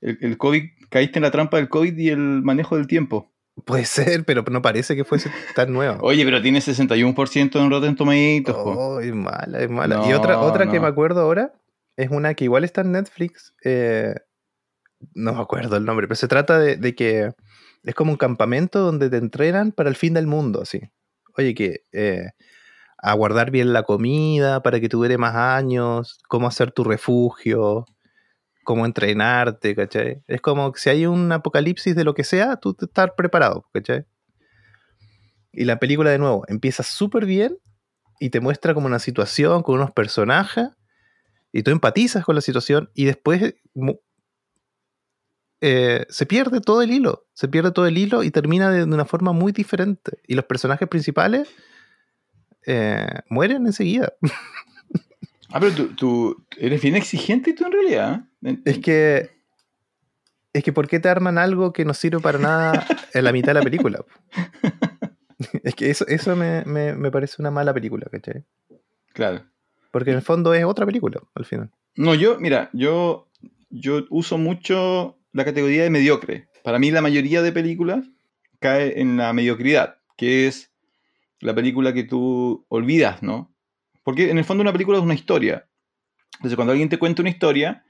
el, 0.01 0.17
el 0.21 0.37
COVID, 0.37 0.63
caíste 0.89 1.17
en 1.19 1.23
la 1.23 1.31
trampa 1.31 1.57
del 1.57 1.69
COVID 1.69 1.97
y 1.97 2.09
el 2.09 2.19
manejo 2.43 2.75
del 2.77 2.85
tiempo. 2.87 3.31
Puede 3.65 3.85
ser, 3.85 4.23
pero 4.25 4.43
no 4.51 4.61
parece 4.61 4.95
que 4.95 5.03
fuese 5.03 5.31
tan 5.55 5.73
nueva. 5.73 5.97
Oye, 6.01 6.23
pero 6.25 6.41
tiene 6.41 6.59
61% 6.61 7.59
en 7.59 7.69
Rotten 7.71 7.95
Tomatoes. 7.95 8.55
Oh, 8.55 8.99
es 8.99 9.13
mala, 9.13 9.59
es 9.59 9.69
mala. 9.69 10.07
y 10.07 10.13
otra, 10.13 10.39
otra 10.39 10.69
que 10.69 10.79
me 10.79 10.87
acuerdo 10.87 11.21
ahora 11.21 11.53
es 11.97 12.09
una 12.11 12.33
que 12.35 12.45
igual 12.45 12.63
está 12.63 12.81
en 12.81 12.91
Netflix. 12.91 13.53
eh, 13.63 14.13
no 15.13 15.33
me 15.33 15.41
acuerdo 15.41 15.77
el 15.77 15.85
nombre, 15.85 16.07
pero 16.07 16.15
se 16.15 16.27
trata 16.27 16.59
de, 16.59 16.95
que 16.95 17.31
es 17.83 17.95
como 17.95 18.11
un 18.11 18.17
campamento 18.17 18.79
donde 18.79 19.09
te 19.09 19.17
entrenan 19.17 19.71
para 19.71 19.89
el 19.89 19.95
fin 19.95 20.13
del 20.13 20.27
mundo, 20.27 20.61
así. 20.61 20.81
Oye, 21.37 21.53
que 21.53 21.81
eh, 21.91 22.31
a 22.97 23.13
guardar 23.13 23.51
bien 23.51 23.73
la 23.73 23.83
comida 23.83 24.61
para 24.61 24.79
que 24.79 24.89
dure 24.89 25.17
más 25.17 25.35
años, 25.35 26.19
cómo 26.27 26.47
hacer 26.47 26.71
tu 26.71 26.83
refugio, 26.83 27.85
cómo 28.63 28.85
entrenarte, 28.85 29.75
¿cachai? 29.75 30.21
Es 30.27 30.41
como 30.41 30.71
que 30.71 30.79
si 30.79 30.89
hay 30.89 31.05
un 31.05 31.31
apocalipsis 31.31 31.95
de 31.95 32.03
lo 32.03 32.13
que 32.13 32.23
sea, 32.23 32.57
tú 32.57 32.73
te 32.73 32.85
estás 32.85 33.11
preparado, 33.15 33.65
¿cachai? 33.73 34.05
Y 35.51 35.65
la 35.65 35.79
película, 35.79 36.11
de 36.11 36.19
nuevo, 36.19 36.43
empieza 36.47 36.83
súper 36.83 37.25
bien 37.25 37.57
y 38.19 38.29
te 38.29 38.41
muestra 38.41 38.73
como 38.73 38.87
una 38.87 38.99
situación 38.99 39.63
con 39.63 39.75
unos 39.75 39.91
personajes 39.91 40.67
y 41.51 41.63
tú 41.63 41.71
empatizas 41.71 42.25
con 42.25 42.35
la 42.35 42.41
situación 42.41 42.91
y 42.93 43.05
después 43.05 43.55
eh, 45.61 46.05
se 46.09 46.25
pierde 46.25 46.61
todo 46.61 46.81
el 46.81 46.91
hilo, 46.91 47.25
se 47.33 47.47
pierde 47.47 47.71
todo 47.71 47.85
el 47.87 47.97
hilo 47.97 48.23
y 48.23 48.31
termina 48.31 48.69
de, 48.71 48.79
de 48.79 48.93
una 48.93 49.05
forma 49.05 49.31
muy 49.33 49.51
diferente. 49.51 50.19
Y 50.27 50.35
los 50.35 50.45
personajes 50.45 50.87
principales 50.87 51.49
eh, 52.65 53.07
mueren 53.29 53.65
enseguida. 53.65 54.13
Ah, 55.51 55.59
pero 55.59 55.73
tú, 55.73 55.87
tú 55.95 56.45
eres 56.57 56.81
bien 56.81 56.95
exigente 56.95 57.53
tú 57.53 57.65
en 57.65 57.71
realidad. 57.71 58.25
¿eh? 58.43 58.57
Es 58.65 58.79
que. 58.79 59.39
Es 60.51 60.63
que, 60.63 60.73
¿por 60.73 60.87
qué 60.87 60.99
te 60.99 61.09
arman 61.09 61.37
algo 61.37 61.73
que 61.73 61.85
no 61.85 61.93
sirve 61.93 62.19
para 62.19 62.39
nada 62.39 62.85
en 63.13 63.23
la 63.23 63.31
mitad 63.31 63.49
de 63.49 63.53
la 63.55 63.61
película? 63.61 64.03
Es 65.63 65.73
que 65.73 65.89
eso, 65.89 66.05
eso 66.07 66.35
me, 66.35 66.65
me- 66.65 66.93
me 66.95 67.11
parece 67.11 67.35
una 67.39 67.49
mala 67.49 67.73
película, 67.73 68.05
¿cachai? 68.11 68.43
Claro. 69.13 69.45
Porque 69.91 70.09
en 70.11 70.17
el 70.17 70.21
fondo 70.21 70.53
es 70.53 70.65
otra 70.65 70.85
película, 70.85 71.21
al 71.33 71.45
final. 71.45 71.71
No, 71.95 72.13
yo, 72.13 72.37
mira, 72.39 72.69
yo, 72.73 73.29
yo 73.69 74.05
uso 74.09 74.37
mucho 74.37 75.17
la 75.33 75.45
categoría 75.45 75.83
de 75.83 75.89
mediocre. 75.89 76.47
Para 76.63 76.79
mí 76.79 76.91
la 76.91 77.01
mayoría 77.01 77.41
de 77.41 77.51
películas 77.51 78.05
cae 78.59 78.99
en 79.01 79.17
la 79.17 79.33
mediocridad, 79.33 79.97
que 80.17 80.47
es 80.47 80.71
la 81.39 81.55
película 81.55 81.93
que 81.93 82.03
tú 82.03 82.65
olvidas, 82.69 83.23
¿no? 83.23 83.53
Porque 84.03 84.29
en 84.31 84.37
el 84.37 84.45
fondo 84.45 84.61
una 84.61 84.73
película 84.73 84.97
es 84.97 85.03
una 85.03 85.13
historia. 85.13 85.67
Entonces 86.35 86.55
cuando 86.55 86.71
alguien 86.71 86.89
te 86.89 86.99
cuenta 86.99 87.21
una 87.21 87.29
historia, 87.31 87.83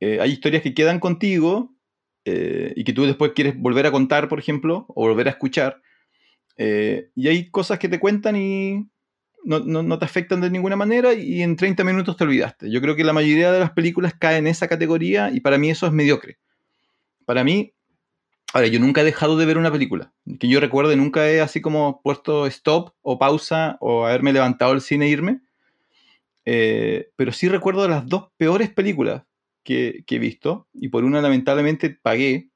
eh, 0.00 0.18
hay 0.20 0.32
historias 0.32 0.62
que 0.62 0.74
quedan 0.74 1.00
contigo 1.00 1.74
eh, 2.24 2.72
y 2.76 2.84
que 2.84 2.92
tú 2.92 3.06
después 3.06 3.32
quieres 3.34 3.58
volver 3.58 3.86
a 3.86 3.90
contar, 3.92 4.28
por 4.28 4.38
ejemplo, 4.38 4.86
o 4.88 5.08
volver 5.08 5.28
a 5.28 5.32
escuchar. 5.32 5.82
Eh, 6.56 7.10
y 7.14 7.28
hay 7.28 7.50
cosas 7.50 7.78
que 7.78 7.88
te 7.88 8.00
cuentan 8.00 8.36
y 8.36 8.88
no, 9.44 9.60
no- 9.60 9.82
no 9.82 9.98
te 9.98 10.04
afectan 10.04 10.40
de 10.40 10.50
ninguna 10.50 10.76
manera 10.76 11.14
y 11.14 11.42
en 11.42 11.56
30 11.56 11.84
minutos 11.84 12.16
te 12.16 12.24
olvidaste. 12.24 12.70
Yo 12.70 12.80
creo 12.80 12.96
que 12.96 13.04
la 13.04 13.12
mayoría 13.12 13.52
de 13.52 13.60
las 13.60 13.70
películas 13.72 14.14
caen 14.18 14.46
en 14.46 14.48
esa 14.48 14.68
categoría 14.68 15.30
y 15.32 15.40
para 15.40 15.58
mí 15.58 15.70
eso 15.70 15.86
es 15.86 15.92
mediocre. 15.92 16.38
Para 17.28 17.44
mí, 17.44 17.74
ahora, 18.54 18.68
yo 18.68 18.80
nunca 18.80 19.02
he 19.02 19.04
dejado 19.04 19.36
de 19.36 19.44
ver 19.44 19.58
una 19.58 19.70
película. 19.70 20.14
Que 20.40 20.48
yo 20.48 20.60
recuerde, 20.60 20.96
nunca 20.96 21.28
he 21.28 21.42
así 21.42 21.60
como 21.60 22.00
puesto 22.00 22.46
stop 22.46 22.94
o 23.02 23.18
pausa 23.18 23.76
o 23.80 24.06
haberme 24.06 24.32
levantado 24.32 24.70
del 24.72 24.80
cine 24.80 25.04
e 25.04 25.08
irme. 25.10 25.42
Eh, 26.46 27.10
pero 27.16 27.32
sí 27.32 27.50
recuerdo 27.50 27.86
las 27.86 28.06
dos 28.06 28.30
peores 28.38 28.70
películas 28.70 29.24
que, 29.62 30.04
que 30.06 30.16
he 30.16 30.18
visto 30.18 30.68
y 30.72 30.88
por 30.88 31.04
una 31.04 31.20
lamentablemente 31.20 31.90
pagué 31.90 32.48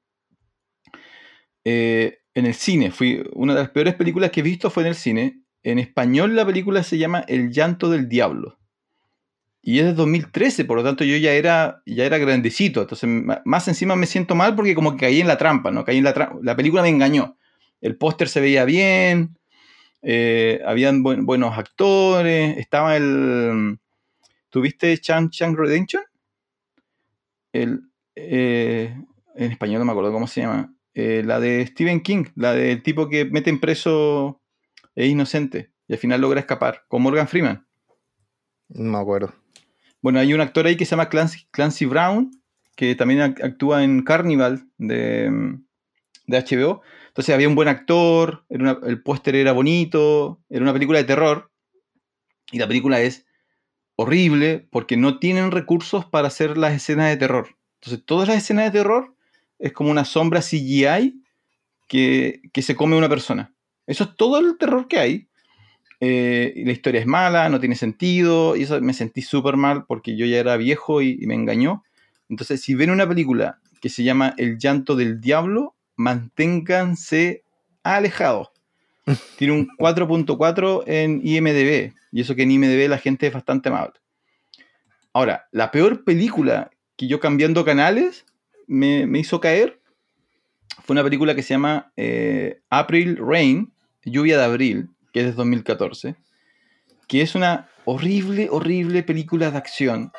eh, 1.63 2.21
en 2.33 2.47
el 2.47 2.55
cine. 2.55 2.89
Fui, 2.89 3.23
una 3.33 3.53
de 3.53 3.59
las 3.59 3.69
peores 3.69 3.93
películas 3.93 4.31
que 4.31 4.39
he 4.39 4.43
visto 4.43 4.71
fue 4.71 4.81
en 4.81 4.89
el 4.89 4.95
cine. 4.95 5.43
En 5.61 5.77
español 5.77 6.35
la 6.35 6.47
película 6.47 6.81
se 6.81 6.97
llama 6.97 7.23
El 7.27 7.51
llanto 7.51 7.91
del 7.91 8.09
diablo. 8.09 8.57
Y 9.65 9.79
es 9.79 9.85
de 9.85 9.93
2013, 9.93 10.65
por 10.65 10.75
lo 10.77 10.83
tanto 10.83 11.05
yo 11.05 11.15
ya 11.15 11.31
era, 11.31 11.81
ya 11.85 12.03
era 12.05 12.17
grandecito. 12.17 12.81
Entonces, 12.81 13.09
más 13.45 13.67
encima 13.69 13.95
me 13.95 14.05
siento 14.05 14.35
mal 14.35 14.55
porque 14.55 14.75
como 14.75 14.91
que 14.91 14.97
caí 15.05 15.21
en 15.21 15.27
la 15.27 15.37
trampa, 15.37 15.71
¿no? 15.71 15.85
Caí 15.85 15.99
en 15.99 16.03
la. 16.03 16.37
La 16.41 16.55
película 16.57 16.81
me 16.81 16.89
engañó. 16.89 17.37
El 17.79 17.95
póster 17.97 18.27
se 18.27 18.41
veía 18.41 18.65
bien, 18.65 19.37
eh, 20.01 20.61
habían 20.65 21.01
buen- 21.01 21.25
buenos 21.25 21.57
actores, 21.57 22.57
estaba 22.57 22.95
el... 22.97 23.79
¿Tuviste 24.49 24.97
Chang 24.99 25.29
Chang 25.29 25.55
Redemption? 25.57 26.03
El, 27.53 27.81
eh, 28.15 28.95
en 29.35 29.51
español 29.51 29.79
no 29.79 29.85
me 29.85 29.91
acuerdo 29.91 30.11
cómo 30.11 30.27
se 30.27 30.41
llama. 30.41 30.73
Eh, 30.93 31.23
la 31.25 31.39
de 31.39 31.65
Stephen 31.67 32.01
King, 32.01 32.25
la 32.35 32.53
del 32.53 32.83
tipo 32.83 33.09
que 33.09 33.25
mete 33.25 33.49
en 33.49 33.59
preso 33.59 34.41
es 34.95 35.07
inocente 35.09 35.71
y 35.87 35.93
al 35.93 35.99
final 35.99 36.21
logra 36.21 36.39
escapar, 36.39 36.83
con 36.87 37.01
Morgan 37.01 37.27
Freeman. 37.27 37.65
No 38.69 38.91
me 38.91 38.97
acuerdo. 38.97 39.33
Bueno, 40.03 40.19
hay 40.19 40.33
un 40.35 40.41
actor 40.41 40.67
ahí 40.67 40.77
que 40.77 40.85
se 40.85 40.91
llama 40.91 41.09
Clancy, 41.09 41.85
Brown, 41.85 42.29
que 42.75 42.93
también 42.95 43.21
ac- 43.21 43.43
actúa 43.43 43.83
en 43.83 44.03
Carnival 44.03 44.67
de, 44.77 45.57
de 46.27 46.37
HBO. 46.37 46.81
Entonces 47.07 47.33
había 47.33 47.47
un 47.47 47.55
buen 47.55 47.69
actor, 47.69 48.45
el 48.49 49.01
póster 49.03 49.35
era 49.35 49.53
bonito, 49.53 50.41
era 50.49 50.63
una 50.63 50.73
película 50.73 50.99
de 50.99 51.05
terror. 51.05 51.51
Y 52.51 52.59
la 52.59 52.67
película 52.67 53.01
es 53.01 53.25
horrible 53.95 54.67
porque 54.71 54.97
no 54.97 55.19
tienen 55.19 55.51
recursos 55.51 56.05
para 56.05 56.27
hacer 56.29 56.57
las 56.57 56.73
escenas 56.73 57.09
de 57.09 57.17
terror. 57.17 57.57
Entonces 57.81 58.05
todas 58.05 58.27
las 58.29 58.37
escenas 58.37 58.65
de 58.65 58.79
terror 58.79 59.15
es 59.59 59.73
como 59.73 59.91
una 59.91 60.05
sombra 60.05 60.41
CGI 60.41 61.23
que, 61.87 62.41
que 62.53 62.61
se 62.63 62.75
come 62.75 62.97
una 62.97 63.09
persona. 63.09 63.55
Eso 63.87 64.05
es 64.05 64.15
todo 64.17 64.39
el 64.39 64.57
terror 64.57 64.87
que 64.87 64.99
hay. 64.99 65.29
Eh, 66.05 66.63
la 66.65 66.73
historia 66.73 66.99
es 66.99 67.07
mala, 67.07 67.47
no 67.47 67.61
tiene 67.61 67.75
sentido, 67.75 68.57
y 68.57 68.63
eso 68.63 68.81
me 68.81 68.93
sentí 68.93 69.21
súper 69.21 69.55
mal 69.55 69.85
porque 69.85 70.17
yo 70.17 70.25
ya 70.25 70.37
era 70.37 70.57
viejo 70.57 71.01
y, 71.01 71.17
y 71.17 71.27
me 71.27 71.33
engañó. 71.33 71.81
Entonces, 72.27 72.61
si 72.61 72.75
ven 72.75 72.89
una 72.89 73.07
película 73.07 73.59
que 73.79 73.87
se 73.87 74.03
llama 74.03 74.33
El 74.37 74.57
llanto 74.57 74.97
del 74.97 75.21
diablo, 75.21 75.75
manténganse 75.95 77.43
alejados. 77.83 78.49
Tiene 79.37 79.53
un 79.53 79.69
4.4 79.77 80.83
en 80.87 81.21
IMDB, 81.23 81.93
y 82.11 82.19
eso 82.19 82.35
que 82.35 82.43
en 82.43 82.51
IMDB 82.51 82.89
la 82.89 82.97
gente 82.97 83.27
es 83.27 83.33
bastante 83.33 83.69
amable. 83.69 83.93
Ahora, 85.13 85.47
la 85.51 85.71
peor 85.71 86.03
película 86.03 86.69
que 86.97 87.07
yo 87.07 87.21
cambiando 87.21 87.63
canales 87.63 88.25
me, 88.67 89.07
me 89.07 89.19
hizo 89.19 89.39
caer 89.39 89.79
fue 90.83 90.95
una 90.95 91.03
película 91.03 91.33
que 91.33 91.43
se 91.43 91.53
llama 91.53 91.93
eh, 91.95 92.59
April 92.69 93.17
Rain, 93.17 93.71
Lluvia 94.03 94.37
de 94.37 94.43
Abril, 94.43 94.89
que 95.13 95.21
es 95.21 95.25
de 95.27 95.31
2014, 95.33 96.15
que 97.07 97.21
es 97.21 97.35
una 97.35 97.69
horrible, 97.85 98.49
horrible 98.51 99.03
película 99.03 99.51
de 99.51 99.57
acción, 99.57 100.11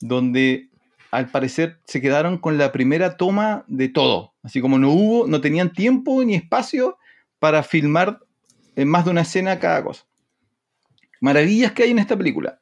donde 0.00 0.70
al 1.10 1.30
parecer 1.30 1.80
se 1.84 2.00
quedaron 2.00 2.38
con 2.38 2.56
la 2.56 2.72
primera 2.72 3.16
toma 3.16 3.64
de 3.66 3.88
todo, 3.88 4.34
así 4.42 4.60
como 4.60 4.78
no 4.78 4.90
hubo, 4.90 5.26
no 5.26 5.40
tenían 5.40 5.72
tiempo 5.72 6.22
ni 6.24 6.34
espacio 6.34 6.96
para 7.38 7.62
filmar 7.62 8.20
en 8.76 8.88
más 8.88 9.04
de 9.04 9.10
una 9.10 9.22
escena 9.22 9.58
cada 9.58 9.82
cosa. 9.82 10.04
Maravillas 11.20 11.72
que 11.72 11.82
hay 11.82 11.90
en 11.90 11.98
esta 11.98 12.16
película. 12.16 12.60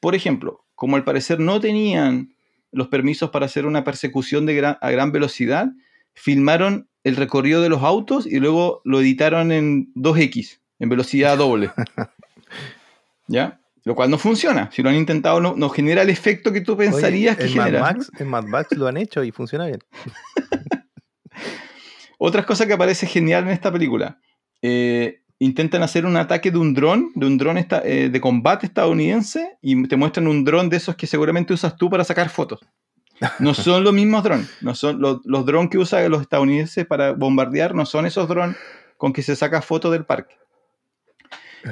Por 0.00 0.14
ejemplo, 0.14 0.64
como 0.74 0.96
al 0.96 1.04
parecer 1.04 1.40
no 1.40 1.60
tenían 1.60 2.34
los 2.70 2.88
permisos 2.88 3.30
para 3.30 3.46
hacer 3.46 3.66
una 3.66 3.84
persecución 3.84 4.48
a 4.48 4.90
gran 4.90 5.12
velocidad, 5.12 5.68
filmaron 6.14 6.88
el 7.04 7.16
recorrido 7.16 7.62
de 7.62 7.68
los 7.70 7.82
autos 7.82 8.26
y 8.26 8.38
luego 8.38 8.82
lo 8.84 9.00
editaron 9.00 9.50
en 9.52 9.92
2X, 9.94 10.60
en 10.78 10.88
velocidad 10.88 11.36
doble. 11.38 11.70
¿Ya? 13.28 13.60
Lo 13.84 13.94
cual 13.94 14.10
no 14.10 14.18
funciona. 14.18 14.68
Si 14.72 14.82
lo 14.82 14.88
han 14.88 14.96
intentado, 14.96 15.40
no, 15.40 15.54
no 15.56 15.68
genera 15.68 16.02
el 16.02 16.10
efecto 16.10 16.52
que 16.52 16.60
tú 16.60 16.76
pensarías 16.76 17.36
Oye, 17.38 17.46
que 17.46 17.52
en 17.52 17.58
Mad 17.58 17.64
genera. 17.66 17.82
Max, 17.82 18.10
en 18.18 18.28
Mad 18.28 18.44
Max 18.44 18.76
lo 18.76 18.88
han 18.88 18.96
hecho 18.96 19.22
y 19.22 19.30
funciona 19.30 19.66
bien. 19.66 19.78
Otra 22.18 22.44
cosa 22.44 22.66
que 22.66 22.72
aparece 22.72 23.06
genial 23.06 23.44
en 23.44 23.50
esta 23.50 23.70
película. 23.70 24.18
eh, 24.62 25.20
intentan 25.38 25.82
hacer 25.82 26.06
un 26.06 26.16
ataque 26.16 26.50
de 26.50 26.58
un 26.58 26.72
dron, 26.72 27.12
de 27.14 27.26
un 27.26 27.36
dron 27.36 27.58
eh, 27.58 28.08
de 28.10 28.20
combate 28.20 28.66
estadounidense, 28.66 29.58
y 29.60 29.86
te 29.86 29.96
muestran 29.96 30.28
un 30.28 30.44
dron 30.44 30.70
de 30.70 30.78
esos 30.78 30.96
que 30.96 31.06
seguramente 31.06 31.52
usas 31.52 31.76
tú 31.76 31.90
para 31.90 32.04
sacar 32.04 32.30
fotos. 32.30 32.60
No 33.38 33.54
son 33.54 33.84
los 33.84 33.92
mismos 33.92 34.24
drones. 34.24 34.50
No 34.60 34.74
son 34.74 35.00
los, 35.00 35.20
los 35.24 35.46
drones 35.46 35.70
que 35.70 35.78
usan 35.78 36.10
los 36.10 36.22
estadounidenses 36.22 36.86
para 36.86 37.12
bombardear, 37.12 37.74
no 37.74 37.86
son 37.86 38.06
esos 38.06 38.28
drones 38.28 38.56
con 38.96 39.12
que 39.12 39.22
se 39.22 39.36
saca 39.36 39.62
fotos 39.62 39.92
del 39.92 40.04
parque. 40.04 40.34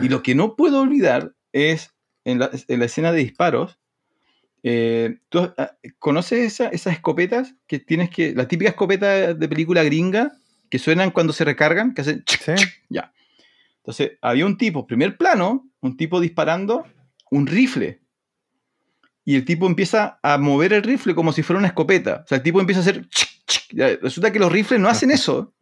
Y 0.03 0.09
lo 0.09 0.23
que 0.23 0.35
no 0.35 0.57
puedo 0.57 0.81
olvidar 0.81 1.35
es 1.53 1.95
en 2.25 2.39
la, 2.39 2.51
en 2.69 2.79
la 2.81 2.87
escena 2.87 3.13
de 3.13 3.19
disparos, 3.19 3.79
eh, 4.63 5.19
¿tú 5.29 5.53
ah, 5.59 5.73
conoces 5.99 6.41
esa- 6.41 6.69
esas 6.69 6.95
escopetas 6.95 7.55
que 7.67 7.79
tienes 7.79 8.11
que, 8.11 8.35
la 8.35 8.49
típica 8.49 8.71
escopeta 8.71 9.35
de 9.35 9.49
película 9.49 9.83
gringa 9.85 10.33
que 10.71 10.79
suenan 10.79 11.11
cuando 11.11 11.33
se 11.33 11.45
recargan, 11.45 11.93
que 11.95 12.01
hacen 12.03 12.25
Sí. 12.27 12.53
ya. 12.89 13.13
Entonces, 13.79 14.13
había 14.23 14.47
un 14.47 14.57
tipo, 14.57 14.87
primer 14.87 15.17
plano, 15.19 15.69
un 15.81 15.97
tipo 15.97 16.19
disparando 16.21 16.87
un 17.31 17.47
rifle. 17.47 18.01
Y 19.27 19.37
el 19.37 19.45
tipo 19.45 19.67
empieza 19.67 20.19
a 20.23 20.39
mover 20.39 20.73
el 20.73 20.83
rifle 20.83 21.15
como 21.15 21.33
si 21.33 21.43
fuera 21.43 21.59
una 21.59 21.69
escopeta. 21.69 22.23
O 22.25 22.27
sea, 22.27 22.37
el 22.37 22.43
tipo 22.43 22.61
empieza 22.61 22.81
a 22.81 22.83
hacer 22.83 23.07
Resulta 24.03 24.33
que 24.33 24.39
los 24.39 24.51
rifles 24.53 24.81
no 24.81 24.89
hacen 24.89 25.11
eso. 25.11 25.53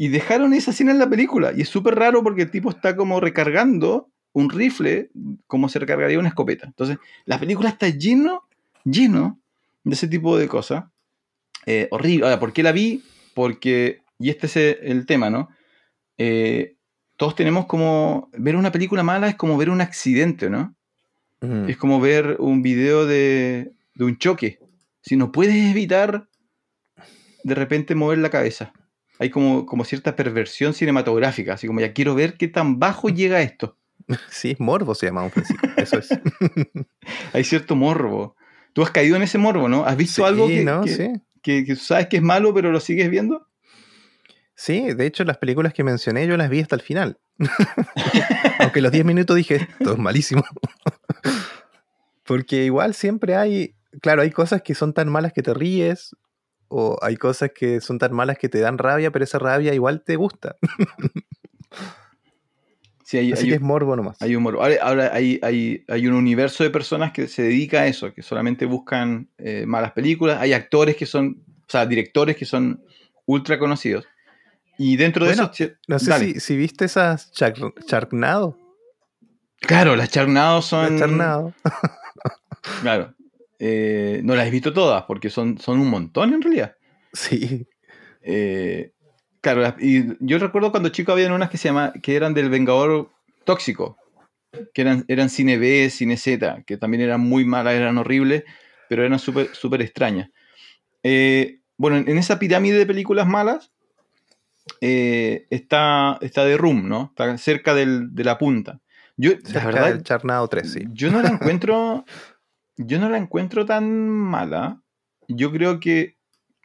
Y 0.00 0.08
dejaron 0.08 0.54
esa 0.54 0.70
escena 0.70 0.92
en 0.92 0.98
la 0.98 1.10
película. 1.10 1.52
Y 1.54 1.60
es 1.60 1.68
súper 1.68 1.94
raro 1.94 2.22
porque 2.22 2.40
el 2.40 2.50
tipo 2.50 2.70
está 2.70 2.96
como 2.96 3.20
recargando 3.20 4.08
un 4.32 4.48
rifle 4.48 5.10
como 5.46 5.68
se 5.68 5.78
recargaría 5.78 6.18
una 6.18 6.30
escopeta. 6.30 6.64
Entonces, 6.64 6.96
la 7.26 7.38
película 7.38 7.68
está 7.68 7.86
lleno, 7.90 8.44
lleno 8.82 9.38
de 9.84 9.92
ese 9.92 10.08
tipo 10.08 10.38
de 10.38 10.48
cosas. 10.48 10.84
Eh, 11.66 11.86
horrible. 11.90 12.24
Ahora, 12.24 12.40
¿por 12.40 12.54
qué 12.54 12.62
la 12.62 12.72
vi? 12.72 13.04
Porque, 13.34 14.00
y 14.18 14.30
este 14.30 14.46
es 14.46 14.56
el 14.80 15.04
tema, 15.04 15.28
¿no? 15.28 15.50
Eh, 16.16 16.76
todos 17.18 17.34
tenemos 17.34 17.66
como, 17.66 18.30
ver 18.32 18.56
una 18.56 18.72
película 18.72 19.02
mala 19.02 19.28
es 19.28 19.34
como 19.34 19.58
ver 19.58 19.68
un 19.68 19.82
accidente, 19.82 20.48
¿no? 20.48 20.74
Mm. 21.42 21.68
Es 21.68 21.76
como 21.76 22.00
ver 22.00 22.36
un 22.38 22.62
video 22.62 23.04
de, 23.04 23.72
de 23.96 24.04
un 24.06 24.16
choque. 24.16 24.60
Si 25.02 25.16
no 25.16 25.30
puedes 25.30 25.56
evitar 25.56 26.26
de 27.44 27.54
repente 27.54 27.94
mover 27.94 28.16
la 28.16 28.30
cabeza. 28.30 28.72
Hay 29.20 29.30
como, 29.30 29.66
como 29.66 29.84
cierta 29.84 30.16
perversión 30.16 30.74
cinematográfica, 30.74 31.52
así 31.54 31.66
como 31.68 31.78
ya 31.80 31.92
quiero 31.92 32.14
ver 32.16 32.36
qué 32.38 32.48
tan 32.48 32.78
bajo 32.80 33.08
llega 33.08 33.40
esto. 33.42 33.76
Sí, 34.30 34.56
morbo 34.58 34.94
se 34.96 35.06
llama 35.06 35.22
un. 35.24 35.32
Eso 35.76 35.98
es. 35.98 36.08
Hay 37.32 37.44
cierto 37.44 37.76
morbo. 37.76 38.34
Tú 38.72 38.82
has 38.82 38.90
caído 38.90 39.14
en 39.16 39.22
ese 39.22 39.38
morbo, 39.38 39.68
¿no? 39.68 39.84
¿Has 39.84 39.96
visto 39.96 40.22
Sí, 40.22 40.28
algo 40.28 40.48
que, 40.48 40.64
¿no? 40.64 40.82
que- 40.82 40.90
Sí. 40.96 41.12
que- 41.42 41.64
que 41.64 41.76
sabes 41.76 42.08
que 42.08 42.16
es 42.16 42.22
malo 42.22 42.52
pero 42.54 42.72
lo 42.72 42.80
sigues 42.80 43.08
viendo? 43.10 43.46
Sí, 44.56 44.92
de 44.94 45.06
hecho 45.06 45.24
las 45.24 45.38
películas 45.38 45.72
que 45.74 45.84
mencioné 45.84 46.26
yo 46.26 46.36
las 46.36 46.50
vi 46.50 46.60
hasta 46.60 46.74
el 46.76 46.82
final. 46.82 47.18
Aunque 48.58 48.80
los 48.82 48.92
10 48.92 49.04
minutos 49.04 49.36
dije, 49.36 49.56
esto 49.78 49.92
es 49.92 49.98
malísimo. 49.98 50.42
Porque 52.24 52.64
igual 52.64 52.94
siempre 52.94 53.36
hay, 53.36 53.74
claro, 54.02 54.22
hay 54.22 54.30
cosas 54.30 54.62
que 54.62 54.74
son 54.74 54.92
tan 54.92 55.08
malas 55.08 55.32
que 55.32 55.42
te 55.42 55.54
ríes, 55.54 56.14
o 56.70 56.96
hay 57.02 57.16
cosas 57.16 57.50
que 57.54 57.80
son 57.82 57.98
tan 57.98 58.12
malas 58.14 58.38
que 58.38 58.48
te 58.48 58.60
dan 58.60 58.78
rabia, 58.78 59.10
pero 59.10 59.24
esa 59.24 59.38
rabia 59.38 59.74
igual 59.74 60.02
te 60.02 60.16
gusta. 60.16 60.56
Sí, 63.04 63.18
hay, 63.18 63.32
Así 63.32 63.42
hay- 63.42 63.48
que 63.48 63.54
es 63.56 63.60
morbo 63.60 63.96
nomás. 63.96 64.22
hay 64.22 64.36
un 64.36 64.42
morbo. 64.44 64.62
Ahora, 64.62 65.10
hay, 65.12 65.40
hay- 65.42 65.84
hay 65.88 66.06
un 66.06 66.14
universo 66.14 66.62
de 66.62 66.70
personas 66.70 67.10
que 67.12 67.26
se 67.26 67.42
dedica 67.42 67.80
a 67.80 67.86
eso, 67.88 68.14
que 68.14 68.22
solamente 68.22 68.66
buscan 68.66 69.28
eh, 69.38 69.64
malas 69.66 69.90
películas. 69.92 70.38
Hay 70.40 70.52
actores 70.52 70.94
que 70.96 71.06
son, 71.06 71.42
o 71.48 71.64
sea, 71.70 71.86
directores 71.86 72.36
que 72.36 72.44
son 72.44 72.84
ultra 73.26 73.58
conocidos. 73.58 74.06
Y 74.78 74.96
dentro 74.96 75.26
de 75.26 75.32
eso... 75.32 75.50
No 75.88 75.98
sé 75.98 76.18
si, 76.20 76.38
si 76.40 76.56
viste 76.56 76.84
esas 76.84 77.32
Char-. 77.32 77.54
Claro, 79.60 79.96
las 79.96 80.10
charnados 80.10 80.66
son... 80.66 80.92
Las 80.92 81.00
Charnado. 81.00 81.52
Claro. 82.82 83.12
Eh, 83.62 84.22
no 84.24 84.34
las 84.34 84.46
he 84.46 84.50
visto 84.50 84.72
todas, 84.72 85.04
porque 85.04 85.28
son, 85.28 85.58
son 85.58 85.78
un 85.78 85.90
montón 85.90 86.32
en 86.32 86.40
realidad. 86.40 86.74
Sí. 87.12 87.68
Eh, 88.22 88.92
claro, 89.42 89.74
y 89.78 90.16
yo 90.20 90.38
recuerdo 90.38 90.70
cuando 90.70 90.88
chico 90.88 91.12
habían 91.12 91.32
unas 91.32 91.50
que 91.50 91.58
se 91.58 91.68
llama, 91.68 91.92
que 92.02 92.16
eran 92.16 92.32
del 92.32 92.48
Vengador 92.48 93.10
Tóxico, 93.44 93.98
que 94.72 94.80
eran, 94.80 95.04
eran 95.08 95.28
cine 95.28 95.58
B, 95.58 95.90
cine 95.90 96.16
Z, 96.16 96.62
que 96.66 96.78
también 96.78 97.02
eran 97.02 97.20
muy 97.20 97.44
malas, 97.44 97.74
eran 97.74 97.98
horribles, 97.98 98.44
pero 98.88 99.04
eran 99.04 99.18
súper 99.18 99.54
súper 99.54 99.82
extrañas. 99.82 100.30
Eh, 101.02 101.60
bueno, 101.76 101.98
en, 101.98 102.16
esa 102.16 102.38
pirámide 102.38 102.78
de 102.78 102.86
películas 102.86 103.26
malas 103.26 103.70
eh, 104.80 105.46
está, 105.50 106.18
está 106.20 106.44
The 106.44 106.56
Room, 106.56 106.88
¿no? 106.88 107.08
Está 107.10 107.36
cerca 107.38 107.74
del- 107.74 108.14
de 108.14 108.24
la 108.24 108.38
punta. 108.38 108.80
Yo, 109.16 109.32
la 109.52 109.66
verdad, 109.66 109.88
del 109.92 110.02
Charnado 110.02 110.48
3, 110.48 110.72
sí. 110.72 110.84
yo 110.92 111.10
no 111.10 111.20
la 111.20 111.28
encuentro. 111.28 112.04
yo 112.86 112.98
no 112.98 113.08
la 113.08 113.18
encuentro 113.18 113.64
tan 113.66 114.08
mala. 114.08 114.82
Yo 115.28 115.52
creo 115.52 115.80
que, 115.80 116.16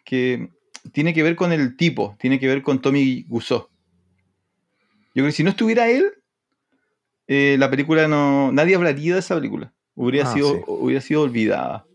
que 0.03 0.49
tiene 0.91 1.13
que 1.13 1.23
ver 1.23 1.35
con 1.35 1.51
el 1.51 1.75
tipo, 1.77 2.15
tiene 2.19 2.39
que 2.39 2.47
ver 2.47 2.61
con 2.61 2.81
Tommy 2.81 3.25
Wiseau. 3.29 3.67
Yo 5.13 5.21
creo 5.21 5.25
que 5.27 5.31
si 5.31 5.43
no 5.43 5.49
estuviera 5.51 5.87
él, 5.89 6.11
eh, 7.27 7.55
la 7.59 7.69
película 7.69 8.07
no. 8.07 8.51
Nadie 8.51 8.75
hablaría 8.75 9.13
de 9.13 9.19
esa 9.19 9.35
película. 9.35 9.73
Hubiera, 9.95 10.29
Ah, 10.29 10.33
sido, 10.33 10.51
sí. 10.51 10.61
hubiera 10.67 11.01
sido 11.01 11.21
olvidada. 11.21 11.85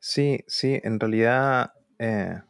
Sí, 0.00 0.40
sí, 0.46 0.80
en 0.82 0.98
realidad. 0.98 1.72
eh, 1.98 2.40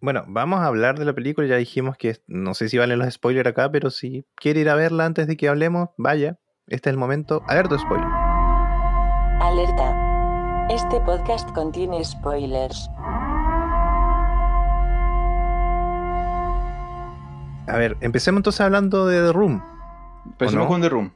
bueno, 0.00 0.24
vamos 0.28 0.60
a 0.60 0.66
hablar 0.66 0.98
de 0.98 1.04
la 1.06 1.14
película. 1.14 1.46
Ya 1.48 1.56
dijimos 1.56 1.96
que 1.96 2.18
no 2.26 2.54
sé 2.54 2.68
si 2.68 2.76
valen 2.78 2.98
los 2.98 3.12
spoilers 3.14 3.48
acá, 3.48 3.70
pero 3.72 3.90
si 3.90 4.26
quiere 4.36 4.60
ir 4.60 4.68
a 4.68 4.74
verla 4.74 5.06
antes 5.06 5.26
de 5.26 5.36
que 5.36 5.48
hablemos, 5.48 5.88
vaya. 5.96 6.38
Este 6.66 6.90
es 6.90 6.92
el 6.92 6.98
momento. 6.98 7.42
Alerta 7.48 7.78
spoiler. 7.78 8.23
Alerta. 9.40 10.66
Este 10.70 11.00
podcast 11.00 11.50
contiene 11.52 12.02
spoilers. 12.04 12.88
A 17.66 17.76
ver, 17.76 17.96
empecemos 18.00 18.38
entonces 18.40 18.60
hablando 18.60 19.06
de 19.06 19.20
The 19.26 19.32
Room. 19.32 19.62
Empecemos 20.26 20.64
no? 20.64 20.68
con 20.68 20.80
The 20.80 20.88
Room. 20.88 21.12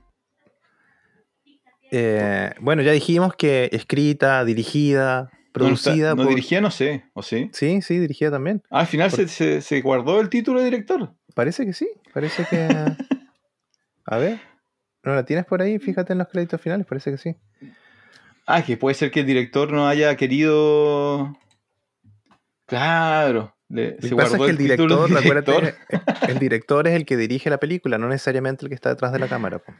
Eh, 1.90 2.52
bueno, 2.60 2.82
ya 2.82 2.92
dijimos 2.92 3.34
que 3.34 3.70
escrita, 3.72 4.44
dirigida, 4.44 5.22
No, 5.22 5.68
no 5.68 5.74
está- 5.74 5.90
producida 5.90 6.10
no 6.10 6.16
por. 6.22 6.28
dirigía, 6.28 6.60
no 6.60 6.70
sé, 6.70 7.04
¿o 7.14 7.22
sí? 7.22 7.50
Sí, 7.52 7.80
sí, 7.82 7.98
dirigida 7.98 8.30
también. 8.30 8.62
Ah, 8.70 8.80
al 8.80 8.86
final 8.86 9.10
Por- 9.10 9.20
se, 9.20 9.28
se- 9.28 9.60
se 9.62 9.80
guardó 9.80 10.20
el 10.20 10.28
título 10.28 10.58
de 10.60 10.66
director. 10.66 11.14
Parece 11.34 11.64
que 11.64 11.72
sí. 11.72 11.88
Parece 12.12 12.44
que. 12.44 12.68
A 14.06 14.16
ver. 14.18 14.40
¿No 15.04 15.14
la 15.14 15.24
tienes 15.24 15.46
por 15.46 15.62
ahí? 15.62 15.78
Fíjate 15.78 16.12
en 16.12 16.18
los 16.18 16.28
créditos 16.28 16.60
finales, 16.60 16.86
parece 16.86 17.10
que 17.10 17.18
sí. 17.18 17.36
Ah, 18.50 18.62
que 18.64 18.76
puede 18.78 18.94
ser 18.94 19.10
que 19.10 19.20
el 19.20 19.26
director 19.26 19.70
no 19.72 19.86
haya 19.86 20.16
querido. 20.16 21.36
Claro. 22.66 23.54
le- 23.68 23.96
Lo 23.96 24.00
se 24.02 24.08
que 24.08 24.16
pasa 24.16 24.36
es 24.36 24.42
que 24.42 24.50
el 24.50 24.56
director, 24.56 25.10
el 26.28 26.38
director 26.38 26.88
es 26.88 26.94
el 26.94 27.04
que 27.04 27.16
dirige 27.18 27.50
la 27.50 27.58
película, 27.58 27.98
no 27.98 28.08
necesariamente 28.08 28.64
el 28.64 28.70
que 28.70 28.74
está 28.74 28.88
detrás 28.88 29.12
de 29.12 29.18
la 29.18 29.28
cámara. 29.28 29.58
po. 29.58 29.72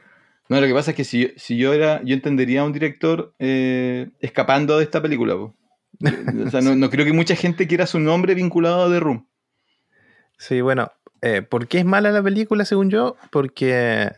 No, 0.51 0.61
lo 0.61 0.67
que 0.67 0.75
pasa 0.75 0.91
es 0.93 0.97
que 0.97 1.05
si, 1.05 1.23
yo- 1.23 1.29
si 1.37 1.57
yo 1.57 1.73
era, 1.73 2.03
yo 2.05 2.15
entendería 2.15 2.61
a 2.61 2.65
un 2.65 2.73
director 2.73 3.35
eh, 3.39 4.11
escapando 4.21 4.77
de 4.79 4.85
esta 4.85 5.01
película. 5.01 5.35
po. 5.35 5.55
O 6.47 6.51
sea, 6.51 6.61
no, 6.61 6.75
no 6.77 6.91
creo 6.91 7.05
que 7.07 7.13
mucha 7.15 7.37
gente 7.37 7.67
quiera 7.67 7.87
su 7.87 7.99
nombre 8.01 8.35
vinculado 8.35 8.85
a 8.85 8.91
The 8.91 9.01
Room. 9.01 9.27
Sí, 10.37 10.61
bueno, 10.61 10.93
eh, 11.23 11.41
¿por 11.43 11.67
qué 11.69 11.79
es 11.79 11.85
mala 11.87 12.11
la 12.13 12.23
película 12.23 12.65
según 12.67 12.91
yo? 12.91 13.17
Porque 13.33 14.13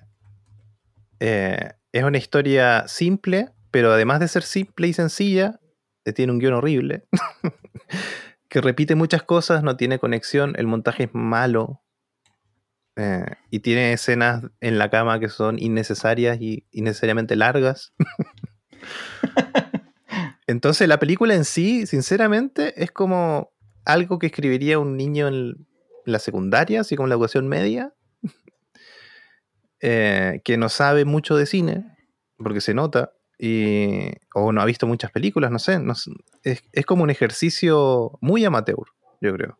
eh, 1.20 1.70
es 1.92 2.02
una 2.04 2.18
historia 2.18 2.86
simple, 2.88 3.48
pero 3.70 3.92
además 3.92 4.20
de 4.20 4.28
ser 4.28 4.42
simple 4.42 4.88
y 4.88 4.92
sencilla, 4.92 5.60
eh, 6.04 6.12
tiene 6.12 6.32
un 6.32 6.38
guion 6.38 6.54
horrible, 6.54 7.06
que 8.48 8.60
repite 8.60 8.94
muchas 8.94 9.22
cosas, 9.22 9.62
no 9.62 9.76
tiene 9.76 9.98
conexión, 9.98 10.54
el 10.56 10.66
montaje 10.66 11.04
es 11.04 11.10
malo, 11.12 11.82
eh, 12.96 13.24
y 13.50 13.60
tiene 13.60 13.92
escenas 13.92 14.42
en 14.60 14.78
la 14.78 14.90
cama 14.90 15.20
que 15.20 15.28
son 15.28 15.58
innecesarias 15.58 16.38
y 16.40 16.66
innecesariamente 16.70 17.36
largas. 17.36 17.94
Entonces 20.46 20.88
la 20.88 20.98
película 20.98 21.34
en 21.34 21.44
sí, 21.44 21.86
sinceramente, 21.86 22.82
es 22.82 22.90
como 22.90 23.52
algo 23.84 24.18
que 24.18 24.26
escribiría 24.26 24.78
un 24.78 24.96
niño 24.96 25.28
en 25.28 25.66
la 26.04 26.18
secundaria, 26.18 26.80
así 26.80 26.96
como 26.96 27.06
en 27.06 27.10
la 27.10 27.14
educación 27.14 27.48
media, 27.48 27.94
eh, 29.80 30.40
que 30.44 30.56
no 30.56 30.68
sabe 30.68 31.04
mucho 31.04 31.36
de 31.36 31.46
cine, 31.46 31.96
porque 32.36 32.60
se 32.60 32.74
nota, 32.74 33.12
y, 33.40 34.10
o 34.34 34.52
no 34.52 34.60
ha 34.60 34.66
visto 34.66 34.86
muchas 34.86 35.10
películas, 35.10 35.50
no 35.50 35.58
sé, 35.58 35.78
no 35.78 35.94
sé, 35.94 36.10
es, 36.44 36.62
es 36.72 36.84
como 36.84 37.02
un 37.04 37.10
ejercicio 37.10 38.18
muy 38.20 38.44
amateur, 38.44 38.84
yo 39.20 39.32
creo. 39.34 39.58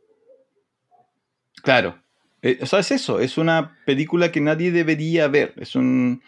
Claro. 1.62 1.98
Eh, 2.42 2.58
o 2.62 2.66
sea, 2.66 2.78
es 2.80 2.90
eso. 2.90 3.20
Es 3.20 3.38
una 3.38 3.76
película 3.86 4.32
que 4.32 4.40
nadie 4.40 4.70
debería 4.72 5.28
ver. 5.28 5.54
Es 5.56 5.74
un. 5.74 6.22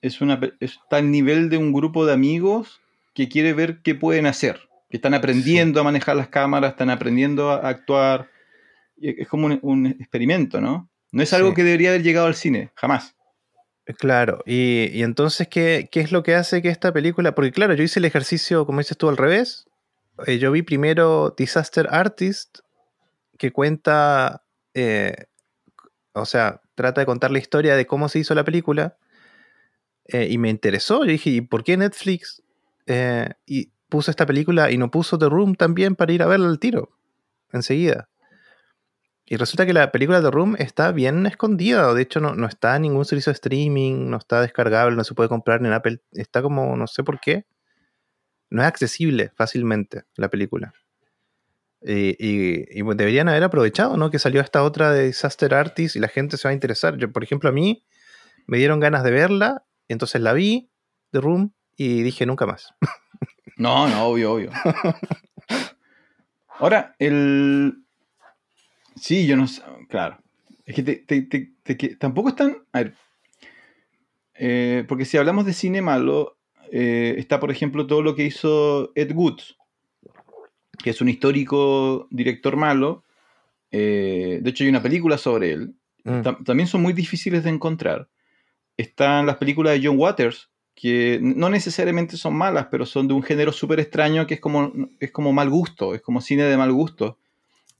Es 0.00 0.20
una, 0.20 0.40
está 0.60 0.96
al 0.96 1.10
nivel 1.10 1.50
de 1.50 1.58
un 1.58 1.72
grupo 1.72 2.06
de 2.06 2.14
amigos 2.14 2.80
que 3.14 3.28
quiere 3.28 3.52
ver 3.52 3.80
qué 3.82 3.94
pueden 3.94 4.26
hacer. 4.26 4.60
Que 4.90 4.96
están 4.96 5.14
aprendiendo 5.14 5.80
a 5.80 5.84
manejar 5.84 6.16
las 6.16 6.28
cámaras, 6.28 6.70
están 6.72 6.90
aprendiendo 6.90 7.50
a 7.50 7.68
actuar. 7.68 8.30
Es 9.00 9.28
como 9.28 9.46
un, 9.46 9.58
un 9.62 9.86
experimento, 9.86 10.60
¿no? 10.60 10.88
No 11.12 11.22
es 11.22 11.32
algo 11.32 11.50
Sí. 11.50 11.56
que 11.56 11.64
debería 11.64 11.90
haber 11.90 12.02
llegado 12.02 12.26
al 12.26 12.34
cine, 12.34 12.70
jamás. 12.74 13.14
Claro, 13.98 14.42
y, 14.46 14.86
y 14.92 15.04
entonces, 15.04 15.46
¿qué, 15.48 15.88
¿qué 15.92 16.00
es 16.00 16.10
lo 16.10 16.24
que 16.24 16.34
hace 16.34 16.60
que 16.60 16.70
esta 16.70 16.92
película? 16.92 17.36
Porque 17.36 17.52
claro, 17.52 17.72
yo 17.74 17.84
hice 17.84 18.00
el 18.00 18.04
ejercicio, 18.04 18.66
como 18.66 18.78
dices 18.80 18.96
tú, 18.98 19.08
al 19.08 19.16
revés. 19.16 19.66
Eh, 20.26 20.38
yo 20.38 20.50
vi 20.50 20.62
primero 20.62 21.34
Disaster 21.36 21.86
Artist, 21.90 22.58
que 23.38 23.52
cuenta, 23.52 24.44
eh, 24.74 25.26
o 26.14 26.26
sea, 26.26 26.62
trata 26.74 27.02
de 27.02 27.06
contar 27.06 27.30
la 27.32 27.38
historia 27.38 27.76
de 27.76 27.86
cómo 27.86 28.08
se 28.08 28.20
hizo 28.20 28.34
la 28.34 28.44
película. 28.44 28.96
eh, 30.06 30.28
y 30.30 30.38
me 30.38 30.50
interesó. 30.50 31.04
Yo 31.04 31.10
dije, 31.12 31.30
¿y 31.30 31.40
por 31.40 31.64
qué 31.64 31.76
Netflix 31.76 32.42
eh, 32.86 33.30
y 33.46 33.70
puso 33.88 34.10
esta 34.10 34.26
película 34.26 34.70
y 34.70 34.78
no 34.78 34.90
puso 34.90 35.18
The 35.18 35.28
Room 35.28 35.54
también 35.56 35.96
para 35.96 36.12
ir 36.12 36.22
a 36.22 36.26
verla 36.26 36.48
al 36.48 36.58
tiro? 36.58 36.90
Enseguida. 37.52 38.08
Y 39.28 39.36
resulta 39.36 39.66
que 39.66 39.72
la 39.72 39.90
película 39.90 40.22
The 40.22 40.30
Room 40.30 40.54
está 40.58 40.92
bien 40.92 41.26
escondida. 41.26 41.92
De 41.94 42.02
hecho, 42.02 42.20
no, 42.20 42.34
no 42.36 42.46
está 42.46 42.76
en 42.76 42.82
ningún 42.82 43.04
servicio 43.04 43.30
de 43.32 43.34
streaming, 43.34 44.08
no 44.08 44.18
está 44.18 44.40
descargable, 44.40 44.96
no 44.96 45.02
se 45.02 45.14
puede 45.14 45.28
comprar 45.28 45.60
en 45.64 45.72
Apple. 45.72 46.00
Está 46.12 46.42
como, 46.42 46.76
no 46.76 46.86
sé 46.86 47.02
por 47.02 47.18
qué. 47.18 47.44
No 48.50 48.62
es 48.62 48.68
accesible 48.68 49.32
fácilmente 49.34 50.04
la 50.14 50.28
película. 50.28 50.72
Y, 51.82 52.10
y- 52.24 52.66
y, 52.70 52.82
deberían 52.94 53.28
haber 53.28 53.42
aprovechado, 53.42 53.96
¿no? 53.96 54.10
Que 54.10 54.18
salió 54.20 54.40
esta 54.40 54.62
otra 54.62 54.92
de 54.92 55.06
Disaster 55.06 55.54
Artist 55.54 55.96
y 55.96 55.98
la 55.98 56.08
gente 56.08 56.36
se 56.36 56.46
va 56.46 56.50
a 56.50 56.54
interesar. 56.54 56.96
Yo, 56.96 57.10
por 57.12 57.24
ejemplo, 57.24 57.48
a 57.48 57.52
mí 57.52 57.84
me 58.46 58.58
dieron 58.58 58.78
ganas 58.78 59.02
de 59.02 59.10
verla, 59.10 59.64
entonces 59.88 60.20
la 60.20 60.32
vi, 60.34 60.70
The 61.10 61.20
Room, 61.20 61.52
y 61.76 62.02
dije 62.02 62.26
nunca 62.26 62.46
más. 62.46 62.72
No, 63.56 63.88
no, 63.88 64.04
obvio, 64.06 64.32
obvio. 64.34 64.50
Ahora, 66.58 66.94
el. 66.98 67.82
Sí, 68.96 69.26
yo 69.26 69.36
no 69.36 69.46
sé. 69.46 69.62
Claro. 69.88 70.18
Es 70.64 70.74
que, 70.74 70.82
te- 70.82 70.96
te- 70.96 71.22
te- 71.22 71.52
te- 71.62 71.76
que 71.76 71.96
tampoco 71.96 72.30
están. 72.30 72.58
A 72.72 72.78
ver. 72.82 72.94
Eh, 74.34 74.84
porque 74.88 75.04
si 75.04 75.16
hablamos 75.16 75.46
de 75.46 75.52
cine 75.52 75.80
malo, 75.82 76.36
eh, 76.72 77.14
está, 77.18 77.40
por 77.40 77.50
ejemplo, 77.50 77.86
todo 77.86 78.02
lo 78.02 78.14
que 78.14 78.24
hizo 78.24 78.92
Ed 78.94 79.12
Wood, 79.14 79.40
que 80.82 80.90
es 80.90 81.00
un 81.00 81.08
histórico 81.08 82.06
director 82.10 82.56
malo. 82.56 83.04
Eh, 83.70 84.40
de 84.42 84.50
hecho, 84.50 84.64
hay 84.64 84.70
una 84.70 84.82
película 84.82 85.18
sobre 85.18 85.52
él. 85.52 85.74
Mm. 86.04 86.20
Tam- 86.22 86.44
también 86.44 86.66
son 86.66 86.82
muy 86.82 86.92
difíciles 86.92 87.44
de 87.44 87.50
encontrar. 87.50 88.08
Están 88.76 89.26
las 89.26 89.36
películas 89.36 89.74
de 89.80 89.86
John 89.86 89.98
Waters, 89.98 90.50
que 90.74 91.18
no 91.22 91.48
necesariamente 91.48 92.16
son 92.18 92.34
malas, 92.36 92.68
pero 92.70 92.84
son 92.84 93.08
de 93.08 93.14
un 93.14 93.22
género 93.22 93.52
súper 93.52 93.80
extraño 93.80 94.26
que 94.26 94.34
es 94.34 94.40
como, 94.40 94.70
es 95.00 95.10
como 95.10 95.32
mal 95.32 95.48
gusto, 95.48 95.94
es 95.94 96.02
como 96.02 96.20
cine 96.20 96.42
de 96.44 96.56
mal 96.58 96.72
gusto, 96.72 97.18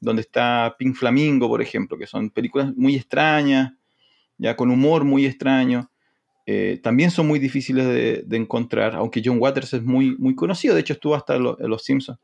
donde 0.00 0.22
está 0.22 0.76
Pink 0.78 0.94
Flamingo, 0.94 1.48
por 1.48 1.62
ejemplo, 1.62 1.98
que 1.98 2.06
son 2.06 2.30
películas 2.30 2.74
muy 2.76 2.96
extrañas, 2.96 3.72
ya 4.38 4.56
con 4.56 4.70
humor 4.70 5.04
muy 5.04 5.26
extraño. 5.26 5.90
Eh, 6.46 6.78
también 6.82 7.11
son 7.11 7.26
muy 7.26 7.38
difíciles 7.38 7.87
de, 7.87 8.37
encontrar, 8.37 8.94
aunque 8.94 9.22
John 9.24 9.38
Waters 9.40 9.74
es 9.74 9.82
muy, 9.82 10.16
muy 10.16 10.35
conocido, 10.35 10.74
de 10.74 10.82
hecho 10.82 10.92
estuvo 10.92 11.14
hasta 11.14 11.37
en 11.37 11.42
Los 11.42 11.82
Simpsons. 11.85 12.20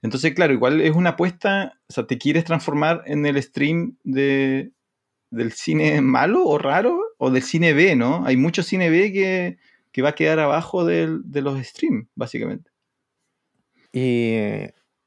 Entonces, 0.00 0.32
claro, 0.32 0.52
igual 0.52 0.80
es 0.80 0.94
una 0.94 1.10
apuesta, 1.10 1.78
o 1.88 1.92
sea, 1.92 2.06
te 2.06 2.18
quieres 2.18 2.44
transformar 2.44 3.02
en 3.06 3.26
el 3.26 3.42
stream 3.42 3.96
de, 4.04 4.70
del 5.30 5.52
cine 5.52 6.00
malo 6.00 6.46
o 6.46 6.56
raro, 6.56 6.98
o 7.18 7.30
del 7.30 7.42
cine 7.42 7.72
B, 7.74 7.96
¿no? 7.96 8.24
Hay 8.24 8.36
mucho 8.36 8.62
cine 8.62 8.90
B 8.90 9.12
que, 9.12 9.58
que 9.92 10.02
va 10.02 10.10
a 10.10 10.14
quedar 10.14 10.38
abajo 10.38 10.84
del- 10.84 11.22
de 11.24 11.42
los 11.42 11.58
streams, 11.66 12.06
básicamente. 12.14 12.70
Y, 13.92 14.36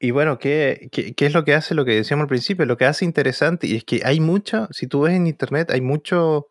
y 0.02 0.10
bueno, 0.10 0.40
¿qué, 0.40 0.88
qué, 0.90 1.14
qué 1.14 1.26
es 1.26 1.32
lo 1.32 1.44
que 1.44 1.54
hace 1.54 1.76
lo 1.76 1.84
que 1.84 1.94
decíamos 1.94 2.24
al 2.24 2.28
principio? 2.28 2.66
Lo 2.66 2.76
que 2.76 2.86
hace 2.86 3.04
interesante, 3.04 3.68
y 3.68 3.76
es 3.76 3.84
que 3.84 4.02
hay 4.04 4.18
mucho, 4.18 4.66
si 4.72 4.88
tú 4.88 5.02
ves 5.02 5.14
en 5.14 5.28
internet, 5.28 5.70
hay 5.70 5.80
mucho 5.80 6.48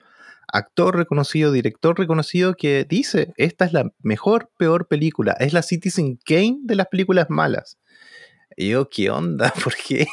actor 0.48 0.96
reconocido, 0.96 1.52
director 1.52 2.00
reconocido 2.00 2.54
que 2.54 2.86
dice, 2.88 3.34
esta 3.36 3.66
es 3.66 3.74
la 3.74 3.92
mejor, 4.02 4.50
peor 4.58 4.88
película, 4.88 5.34
es 5.40 5.52
la 5.52 5.64
Citizen 5.64 6.18
Kane 6.26 6.60
de 6.64 6.76
las 6.76 6.88
películas 6.88 7.26
malas. 7.30 7.78
Y 8.56 8.70
yo, 8.70 8.90
¿qué 8.90 9.10
onda? 9.10 9.54
¿Por 9.64 9.76
qué? 9.76 10.08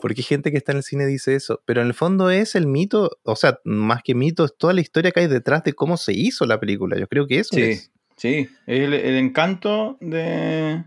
¿Por 0.00 0.14
qué 0.14 0.22
gente 0.22 0.52
que 0.52 0.58
está 0.58 0.70
en 0.70 0.78
el 0.78 0.84
cine 0.84 1.04
dice 1.04 1.34
eso? 1.34 1.60
Pero 1.64 1.80
en 1.80 1.88
el 1.88 1.94
fondo 1.94 2.30
es 2.30 2.54
el 2.54 2.68
mito, 2.68 3.18
o 3.24 3.34
sea, 3.34 3.58
más 3.64 4.02
que 4.04 4.14
mito, 4.14 4.44
es 4.44 4.56
toda 4.56 4.72
la 4.72 4.82
historia 4.82 5.10
que 5.10 5.18
hay 5.18 5.26
detrás 5.26 5.64
de 5.64 5.72
cómo 5.72 5.96
se 5.96 6.12
hizo 6.12 6.46
la 6.46 6.60
película. 6.60 6.96
Yo 6.96 7.08
creo 7.08 7.26
que 7.26 7.40
eso 7.40 7.56
Sí, 7.56 7.62
es. 7.62 7.90
sí, 8.16 8.48
es 8.66 8.80
el, 8.82 8.94
el 8.94 9.16
encanto 9.16 9.96
de... 10.00 10.84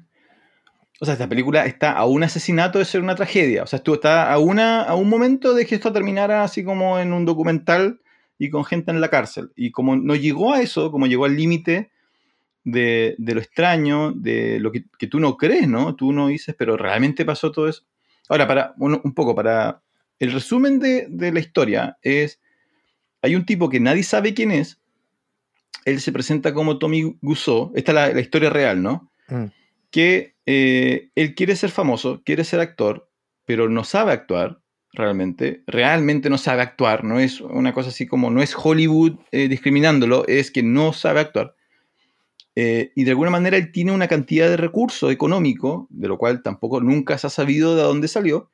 O 1.02 1.06
sea, 1.06 1.14
esta 1.14 1.28
película 1.28 1.66
está 1.66 1.94
a 1.94 2.06
un 2.06 2.22
asesinato 2.22 2.78
de 2.78 2.86
ser 2.86 3.02
una 3.02 3.16
tragedia. 3.16 3.64
O 3.64 3.66
sea, 3.66 3.78
estuvo, 3.78 3.96
está 3.96 4.32
a, 4.32 4.38
una, 4.38 4.84
a 4.84 4.94
un 4.94 5.10
momento 5.10 5.56
de 5.56 5.66
que 5.66 5.74
esto 5.74 5.92
terminara 5.92 6.44
así 6.44 6.64
como 6.64 7.00
en 7.00 7.12
un 7.12 7.26
documental 7.26 8.02
y 8.38 8.52
con 8.52 8.64
gente 8.66 8.92
en 8.92 9.02
la 9.02 9.10
cárcel. 9.10 9.52
Y 9.56 9.72
como 9.72 9.96
no 9.96 10.14
llegó 10.14 10.54
a 10.54 10.62
eso, 10.62 10.92
como 10.92 11.08
llegó 11.08 11.26
al 11.26 11.36
límite 11.36 11.90
de, 12.64 13.16
de 13.18 13.34
lo 13.34 13.42
extraño, 13.42 14.12
de 14.12 14.60
lo 14.60 14.72
que, 14.72 14.84
tú 15.08 15.20
no 15.20 15.38
crees, 15.38 15.68
¿no? 15.68 15.96
Tú 15.96 16.14
no 16.14 16.28
dices, 16.28 16.54
pero 16.56 16.78
realmente 16.78 17.26
pasó 17.26 17.52
todo 17.52 17.68
eso. 17.68 17.82
Ahora, 18.30 18.48
para 18.48 18.76
un, 18.78 19.02
un 19.04 19.14
poco, 19.16 19.34
para... 19.34 19.82
El 20.20 20.32
resumen 20.32 20.78
de, 20.78 21.08
de 21.10 21.32
la 21.32 21.40
historia 21.40 21.98
es, 22.04 22.40
hay 23.24 23.36
un 23.36 23.48
tipo 23.48 23.70
que 23.70 23.80
nadie 23.80 24.04
sabe 24.04 24.36
quién 24.36 24.52
es, 24.52 24.80
él 25.84 26.00
se 26.00 26.12
presenta 26.12 26.54
como 26.54 26.78
Tommy 26.78 27.18
Gusseau, 27.24 27.72
esta 27.74 27.92
es 27.92 27.96
la, 27.96 28.14
la 28.14 28.22
historia 28.22 28.52
real, 28.52 28.84
¿no? 28.84 29.12
Mm. 29.30 29.46
Que 29.92 30.36
eh, 30.46 31.12
él 31.16 31.36
quiere 31.36 31.56
ser 31.56 31.70
famoso, 31.70 32.22
quiere 32.26 32.44
ser 32.44 32.60
actor, 32.60 33.10
pero 33.46 33.70
no 33.70 33.84
sabe 33.84 34.12
actuar 34.14 34.62
realmente, 34.94 35.64
realmente 35.68 36.30
no 36.30 36.38
sabe 36.38 36.62
actuar, 36.62 37.04
no 37.04 37.20
es 37.20 37.42
una 37.42 37.74
cosa 37.74 37.90
así 37.90 38.08
como, 38.08 38.30
no 38.30 38.42
es 38.42 38.56
Hollywood 38.56 39.20
eh, 39.32 39.48
discriminándolo, 39.48 40.28
es 40.28 40.52
que 40.52 40.64
no 40.64 40.94
sabe 40.94 41.22
actuar. 41.22 41.56
Eh, 42.56 42.92
y 42.96 43.06
de 43.06 43.12
alguna 43.12 43.32
manera 43.32 43.58
él 43.58 43.72
tiene 43.72 43.94
una 43.94 44.10
cantidad 44.10 44.50
de 44.50 44.58
recursos 44.58 45.12
económicos, 45.12 45.86
de 45.90 46.10
lo 46.10 46.18
cual 46.18 46.44
tampoco 46.44 46.82
nunca 46.82 47.18
se 47.18 47.28
ha 47.28 47.30
sabido 47.30 47.76
de 47.76 47.84
dónde 47.84 48.08
salió, 48.08 48.50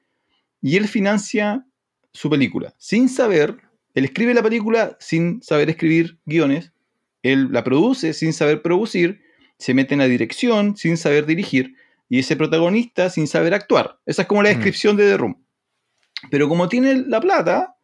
y 0.62 0.78
él 0.78 0.88
financia 0.88 1.66
su 2.14 2.30
película, 2.30 2.76
sin 2.78 3.10
saber, 3.10 3.58
él 3.96 4.06
escribe 4.06 4.34
la 4.34 4.44
película 4.44 4.98
sin 5.00 5.42
saber 5.42 5.70
escribir 5.70 6.20
guiones, 6.26 6.72
él 7.24 7.52
la 7.52 7.64
produce 7.64 8.14
sin 8.14 8.34
saber 8.34 8.62
producir, 8.62 9.22
se 9.60 9.74
mete 9.74 9.94
en 9.94 10.00
la 10.00 10.08
dirección 10.08 10.76
sin 10.78 10.98
saber 10.98 11.26
dirigir, 11.26 11.76
y 12.10 12.20
ese 12.20 12.36
protagonista 12.36 13.10
sin 13.10 13.28
saber 13.28 13.54
actuar. 13.54 14.00
Esa 14.06 14.22
es 14.24 14.28
como 14.28 14.42
la 14.44 14.50
Mm. 14.50 14.54
descripción 14.54 14.96
de 14.98 15.10
The 15.10 15.18
Room. 15.18 15.44
Pero 16.32 16.48
como 16.50 16.68
tiene 16.70 17.04
la 17.08 17.20
plata, 17.20 17.76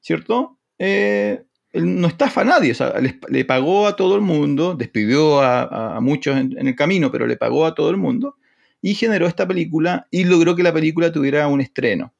¿cierto? 0.00 0.58
Eh, 0.78 1.42
él 1.72 2.00
no 2.00 2.06
estafa 2.08 2.40
a 2.40 2.44
nadie, 2.44 2.72
o 2.72 2.74
sea, 2.74 2.98
le, 2.98 3.18
le 3.28 3.44
pagó 3.44 3.86
a 3.86 3.94
todo 3.94 4.14
el 4.16 4.22
mundo, 4.22 4.74
despidió 4.74 5.40
a, 5.40 5.62
a- 5.62 5.96
a 5.96 6.00
muchos 6.00 6.36
en, 6.36 6.58
en 6.58 6.66
el 6.68 6.74
camino, 6.74 7.12
pero 7.12 7.26
le 7.26 7.36
pagó 7.36 7.66
a 7.66 7.74
todo 7.74 7.90
el 7.90 7.96
mundo, 7.98 8.36
y 8.80 8.94
generó 8.94 9.26
esta 9.26 9.46
película 9.46 10.06
y 10.10 10.24
logró 10.24 10.54
que 10.56 10.62
la 10.62 10.72
película 10.72 11.12
tuviera 11.12 11.46
un 11.48 11.60
estreno. 11.60 12.14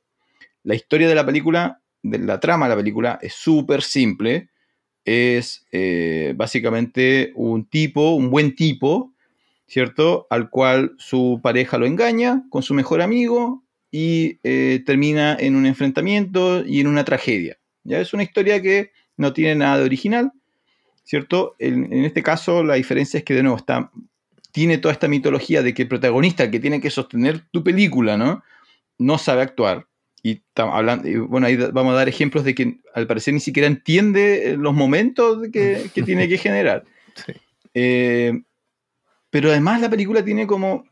La 0.65 0.75
historia 0.75 1.09
de 1.09 1.15
la 1.15 1.25
película, 1.25 1.81
de 2.03 2.19
la 2.19 2.41
trama 2.41 2.67
de 2.67 2.71
la 2.75 2.77
película, 2.77 3.19
es 3.23 3.33
súper 3.35 3.81
simple. 3.83 4.51
Es 5.11 5.67
eh, 5.73 6.35
básicamente 6.37 7.33
un 7.35 7.65
tipo, 7.65 8.11
un 8.11 8.29
buen 8.29 8.55
tipo, 8.55 9.15
¿cierto? 9.67 10.27
Al 10.29 10.51
cual 10.51 10.93
su 10.99 11.41
pareja 11.43 11.79
lo 11.79 11.87
engaña 11.87 12.45
con 12.51 12.63
su 12.63 12.75
mejor 12.75 13.01
amigo 13.01 13.65
y 13.91 14.39
eh, 14.45 14.83
termina 14.85 15.35
en 15.41 15.57
un 15.57 15.65
enfrentamiento 15.65 16.63
y 16.63 16.81
en 16.81 16.89
una 16.89 17.07
tragedia. 17.07 17.57
Ya 17.85 18.01
es 18.01 18.13
una 18.13 18.23
historia 18.23 18.61
que 18.61 18.93
no 19.17 19.33
tiene 19.33 19.55
nada 19.55 19.79
de 19.79 19.85
original, 19.85 20.33
¿cierto? 21.05 21.57
En, 21.59 21.91
en 21.91 22.05
este 22.05 22.23
caso 22.23 22.63
la 22.63 22.75
diferencia 22.75 23.17
es 23.17 23.25
que 23.25 23.33
de 23.33 23.43
nuevo 23.43 23.57
está, 23.57 23.91
tiene 24.53 24.77
toda 24.77 24.93
esta 24.93 25.09
mitología 25.09 25.63
de 25.63 25.73
que 25.73 25.83
el 25.83 25.89
protagonista, 25.89 26.51
que 26.51 26.61
tiene 26.61 26.83
que 26.83 26.91
sostener 26.91 27.47
tu 27.51 27.65
película, 27.65 28.19
¿no? 28.19 28.43
No 28.99 29.17
sabe 29.17 29.41
actuar. 29.41 29.88
Y, 30.23 30.43
hablando, 30.57 31.09
y 31.09 31.17
bueno, 31.17 31.47
ahí 31.47 31.57
vamos 31.57 31.93
a 31.93 31.97
dar 31.97 32.09
ejemplos 32.09 32.45
de 32.45 32.55
que 32.55 32.81
al 32.95 33.07
parecer 33.07 33.35
ni 33.35 33.41
siquiera 33.41 33.67
entiende 33.67 34.51
eh, 34.51 34.57
los 34.57 34.75
momentos 34.75 35.49
que, 35.53 35.91
que 35.95 36.03
tiene 36.03 36.29
que 36.29 36.39
generar. 36.39 36.85
Sí. 37.15 37.33
Eh, 37.75 38.43
pero 39.31 39.51
además 39.51 39.81
la 39.81 39.91
película 39.91 40.25
tiene 40.25 40.47
como, 40.47 40.85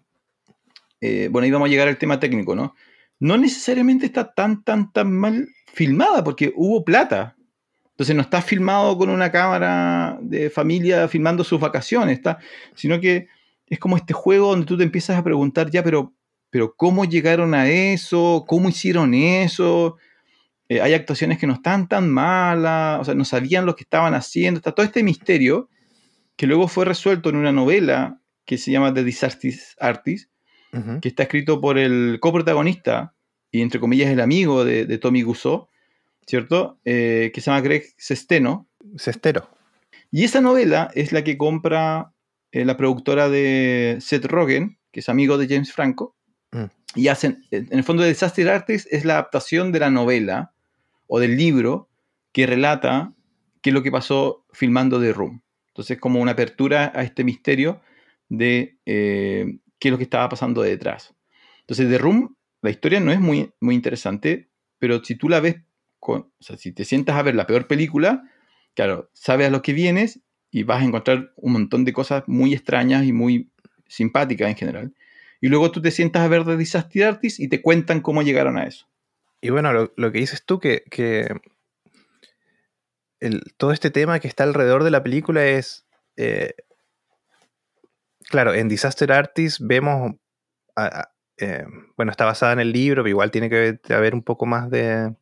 eh, 1.01 1.29
bueno, 1.31 1.45
ahí 1.45 1.51
vamos 1.51 1.67
a 1.67 1.71
llegar 1.71 1.89
al 1.89 1.99
tema 1.99 2.21
técnico, 2.21 2.55
¿no? 2.55 2.75
No 3.19 3.37
necesariamente 3.37 4.07
está 4.07 4.33
tan, 4.35 4.63
tan, 4.63 4.93
tan 4.93 5.13
mal 5.13 5.49
filmada 5.73 6.23
porque 6.23 6.53
hubo 6.55 6.85
plata. 6.85 7.37
Entonces 7.91 8.15
no 8.15 8.23
está 8.23 8.43
filmado 8.43 8.99
con 8.99 9.09
una 9.09 9.33
cámara 9.33 10.19
de 10.21 10.51
familia 10.51 11.09
filmando 11.09 11.45
sus 11.45 11.59
vacaciones, 11.59 12.19
está, 12.19 12.39
sino 12.75 13.01
que 13.01 13.29
es 13.69 13.79
como 13.79 13.97
este 13.97 14.13
juego 14.13 14.51
donde 14.51 14.67
tú 14.67 14.77
te 14.77 14.85
empiezas 14.85 15.17
a 15.19 15.25
preguntar, 15.25 15.71
ya, 15.71 15.83
pero, 15.83 16.13
pero 16.51 16.75
¿cómo 16.77 17.05
llegaron 17.05 17.55
a 17.55 17.69
eso? 17.69 18.45
¿Cómo 18.47 18.69
hicieron 18.69 19.15
eso? 19.15 19.97
Eh, 20.69 20.81
hay 20.81 20.95
actuaciones 20.95 21.39
que 21.39 21.47
no 21.47 21.55
están 21.55 21.89
tan 21.89 22.11
malas, 22.11 23.01
o 23.01 23.05
sea, 23.05 23.15
no 23.15 23.25
sabían 23.25 23.67
lo 23.67 23.77
que 23.77 23.85
estaban 23.85 24.15
haciendo, 24.15 24.59
está 24.59 24.73
todo 24.73 24.85
este 24.85 25.03
misterio 25.03 25.69
que 26.37 26.47
luego 26.47 26.69
fue 26.69 26.85
resuelto 26.85 27.31
en 27.31 27.37
una 27.37 27.53
novela 27.53 28.21
que 28.45 28.59
se 28.59 28.71
llama 28.71 28.93
The 28.93 29.05
Disaster 29.05 29.53
Artist, 29.81 30.31
que 31.01 31.09
está 31.09 31.23
escrito 31.23 31.59
por 31.59 31.79
el 31.79 32.19
coprotagonista 32.21 33.15
y 33.51 33.63
entre 33.63 33.81
comillas 33.81 34.11
el 34.11 34.21
amigo 34.21 34.63
de, 34.63 34.85
de 34.85 34.99
Tommy 34.99 35.23
Gusseau, 35.23 35.69
¿cierto? 36.27 36.79
Eh, 36.85 37.31
que 37.33 37.41
se 37.41 37.51
llama 37.51 37.63
Greg 37.63 37.85
Sesteno. 37.97 38.69
Cestero. 38.99 39.49
Y 40.11 40.25
esa 40.25 40.41
novela 40.41 40.91
es 40.95 41.13
la 41.13 41.25
que 41.25 41.39
compra 41.39 42.13
eh, 42.53 42.65
la 42.65 42.77
productora 42.77 43.29
de 43.29 43.99
Seth 44.01 44.27
Rogen, 44.27 44.79
que 44.93 45.01
es 45.01 45.09
amigo 45.09 45.39
de 45.39 45.49
James 45.49 45.73
Franco. 45.73 46.16
Y 46.97 47.09
hacen, 47.09 47.45
en 47.51 47.69
el 47.71 47.85
fondo 47.85 48.03
de 48.03 48.09
Disaster 48.09 48.49
Artist 48.49 48.87
es 48.91 49.05
la 49.05 49.15
adaptación 49.15 49.71
de 49.71 49.81
la 49.81 49.91
novela 49.91 50.53
o 51.07 51.21
del 51.21 51.37
libro 51.37 51.89
que 52.33 52.47
relata 52.47 53.13
qué 53.61 53.71
es 53.71 53.75
lo 53.75 53.83
que 53.83 53.93
pasó 53.93 54.47
filmando 54.53 55.01
The 55.01 55.13
Room. 55.13 55.43
Entonces, 55.69 55.99
como 55.99 56.21
una 56.21 56.33
apertura 56.33 56.91
a 56.95 57.03
este 57.03 57.23
misterio 57.23 57.83
de 58.29 58.79
eh, 58.87 59.59
qué 59.79 59.89
es 59.89 59.93
lo 59.93 59.99
que 59.99 60.05
estaba 60.05 60.29
pasando 60.29 60.63
detrás. 60.63 61.15
Entonces, 61.61 61.89
The 61.89 61.99
Room, 61.99 62.37
la 62.63 62.71
historia 62.71 62.99
no 63.01 63.13
es 63.13 63.21
muy, 63.21 63.53
muy 63.61 63.75
interesante, 63.75 64.49
pero 64.79 65.05
si 65.05 65.17
tú 65.17 65.29
la 65.29 65.41
ves, 65.41 65.57
con, 66.01 66.21
o 66.21 66.43
sea, 66.43 66.57
si 66.57 66.73
te 66.73 66.85
sientas 66.85 67.17
a 67.17 67.23
ver 67.23 67.35
la 67.35 67.47
peor 67.47 67.67
película, 67.67 68.23
claro, 68.75 69.11
sabes 69.13 69.49
a 69.49 69.51
lo 69.51 69.63
que 69.63 69.75
vienes 69.75 70.21
y 70.51 70.63
vas 70.63 70.83
a 70.83 70.87
encontrar 70.87 71.33
un 71.37 71.53
montón 71.53 71.85
de 71.85 71.93
cosas 71.93 72.25
muy 72.27 72.55
extrañas 72.55 73.05
y 73.05 73.13
muy 73.13 73.51
simpáticas 73.87 74.49
en 74.49 74.57
general. 74.57 74.95
Y 75.41 75.49
luego 75.49 75.71
tú 75.71 75.83
te 75.83 75.91
sientas 75.91 76.23
a 76.23 76.29
ver 76.29 76.45
The 76.45 76.57
Disaster 76.57 77.05
Artist 77.05 77.41
y 77.41 77.49
te 77.49 77.63
cuentan 77.63 78.01
cómo 78.01 78.23
llegaron 78.23 78.59
a 78.59 78.65
eso. 78.65 78.87
Y 79.41 79.51
bueno, 79.51 79.73
lo, 79.73 80.13
que 80.13 80.19
dices 80.19 80.45
tú, 80.45 80.59
que, 80.59 80.83
todo 83.57 83.73
este 83.73 83.91
tema 83.91 84.19
que 84.19 84.29
está 84.29 84.45
alrededor 84.45 84.85
de 84.85 84.91
la 84.91 85.03
película 85.03 85.45
es... 85.47 85.87
Eh, 86.17 86.55
claro, 88.29 88.55
en 88.55 88.69
Disaster 88.69 89.13
Artist 89.13 89.59
vemos... 89.61 90.13
Eh, 91.39 91.65
bueno, 91.97 92.11
está 92.11 92.25
basada 92.25 92.55
en 92.55 92.61
el 92.61 92.73
libro, 92.73 93.03
pero 93.03 93.11
igual 93.11 93.31
tiene 93.31 93.51
que 93.51 93.79
haber 93.93 94.15
un 94.15 94.23
poco 94.23 94.47
más 94.47 94.71
de, 94.71 95.15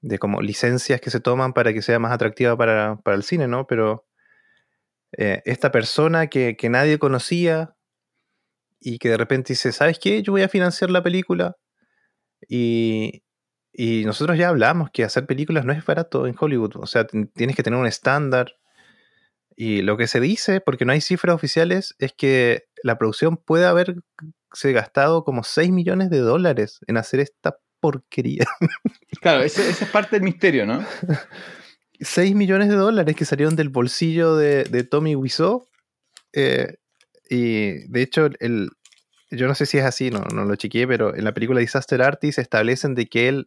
de 0.00 0.18
como 0.18 0.40
licencias 0.40 1.00
que 1.00 1.10
se 1.10 1.20
toman 1.20 1.52
para 1.52 1.72
que 1.72 1.82
sea 1.82 1.98
más 1.98 2.12
atractiva 2.12 2.56
para, 2.56 2.98
el 3.04 3.22
cine, 3.22 3.48
¿no? 3.48 3.66
Pero 3.66 4.06
eh, 5.12 5.42
esta 5.44 5.72
persona 5.72 6.28
que, 6.28 6.56
que, 6.56 6.68
nadie 6.68 6.98
conocía 6.98 7.76
y 8.80 8.98
que 8.98 9.10
de 9.10 9.16
repente 9.16 9.52
dice, 9.52 9.72
¿sabes 9.72 9.98
qué? 9.98 10.22
Yo 10.22 10.32
voy 10.32 10.42
a 10.42 10.48
financiar 10.48 10.90
la 10.90 11.02
película 11.02 11.56
y, 12.48 13.22
nosotros 14.04 14.36
ya 14.36 14.48
hablamos 14.48 14.90
que 14.90 15.04
hacer 15.04 15.26
películas 15.26 15.64
no 15.64 15.72
es 15.72 15.84
barato 15.84 16.26
en 16.26 16.34
Hollywood. 16.38 16.76
O 16.76 16.86
sea, 16.86 17.06
tienes 17.06 17.54
que 17.54 17.62
tener 17.62 17.78
un 17.78 17.86
estándar. 17.86 18.56
Y 19.54 19.82
lo 19.82 19.96
que 19.96 20.08
se 20.08 20.20
dice, 20.20 20.60
porque 20.60 20.84
no 20.84 20.92
hay 20.92 21.00
cifras 21.00 21.34
oficiales, 21.34 21.94
es 21.98 22.12
que 22.12 22.64
la 22.82 22.98
producción 22.98 23.36
puede 23.36 23.66
haberse 23.66 24.02
gastado 24.72 25.24
como 25.24 25.44
6 25.44 25.70
millones 25.70 26.10
de 26.10 26.18
dólares 26.18 26.80
en 26.86 26.96
hacer 26.96 27.20
esta 27.20 27.58
porquería. 27.80 28.46
Claro, 29.20 29.42
esa 29.42 29.66
es 29.66 29.82
parte 29.90 30.16
del 30.16 30.22
misterio, 30.22 30.64
¿no? 30.64 30.84
6 31.98 32.36
millones 32.36 32.68
de 32.68 32.76
dólares 32.76 33.16
que 33.16 33.24
salieron 33.24 33.56
del 33.56 33.68
bolsillo 33.68 34.36
de, 34.36 34.84
Tommy 34.84 35.16
Wiseau. 35.16 35.66
Eh, 36.32 36.76
y 37.28 37.86
de 37.88 38.02
hecho, 38.02 38.28
el, 38.40 38.70
yo 39.30 39.46
no 39.46 39.54
sé 39.54 39.66
si 39.66 39.78
es 39.78 39.84
así, 39.84 40.10
no, 40.10 40.20
no 40.34 40.44
lo 40.44 40.56
chequeé, 40.56 40.86
pero 40.86 41.14
en 41.14 41.24
la 41.24 41.34
película 41.34 41.60
Disaster 41.60 42.00
Artist 42.02 42.38
establecen 42.38 42.94
de 42.94 43.06
que 43.06 43.28
él 43.28 43.46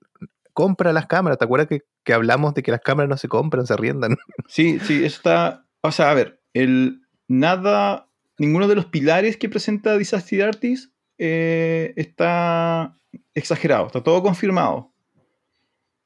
compra 0.54 0.94
las 0.94 1.08
cámaras. 1.08 1.38
¿Te 1.38 1.46
acuerdas 1.46 1.68
que, 1.68 2.14
hablamos 2.14 2.54
de 2.54 2.64
que 2.64 2.72
las 2.72 2.82
cámaras 2.82 3.10
no 3.10 3.18
se 3.18 3.28
compran, 3.28 3.66
se 3.66 3.74
arriendan? 3.74 4.18
Sí, 4.48 4.80
sí, 4.80 4.98
eso 4.98 5.18
está. 5.18 5.66
O 5.82 5.92
sea, 5.92 6.12
a 6.12 6.14
ver, 6.14 6.42
el 6.54 7.02
nada, 7.28 8.10
ninguno 8.38 8.68
de 8.68 8.76
los 8.76 8.86
pilares 8.86 9.38
que 9.38 9.50
presenta 9.50 9.98
Disaster 9.98 10.44
Artist 10.44 10.94
eh, 11.18 11.94
está 11.96 12.96
exagerado, 13.34 13.88
está 13.88 14.04
todo 14.04 14.22
confirmado. 14.22 14.91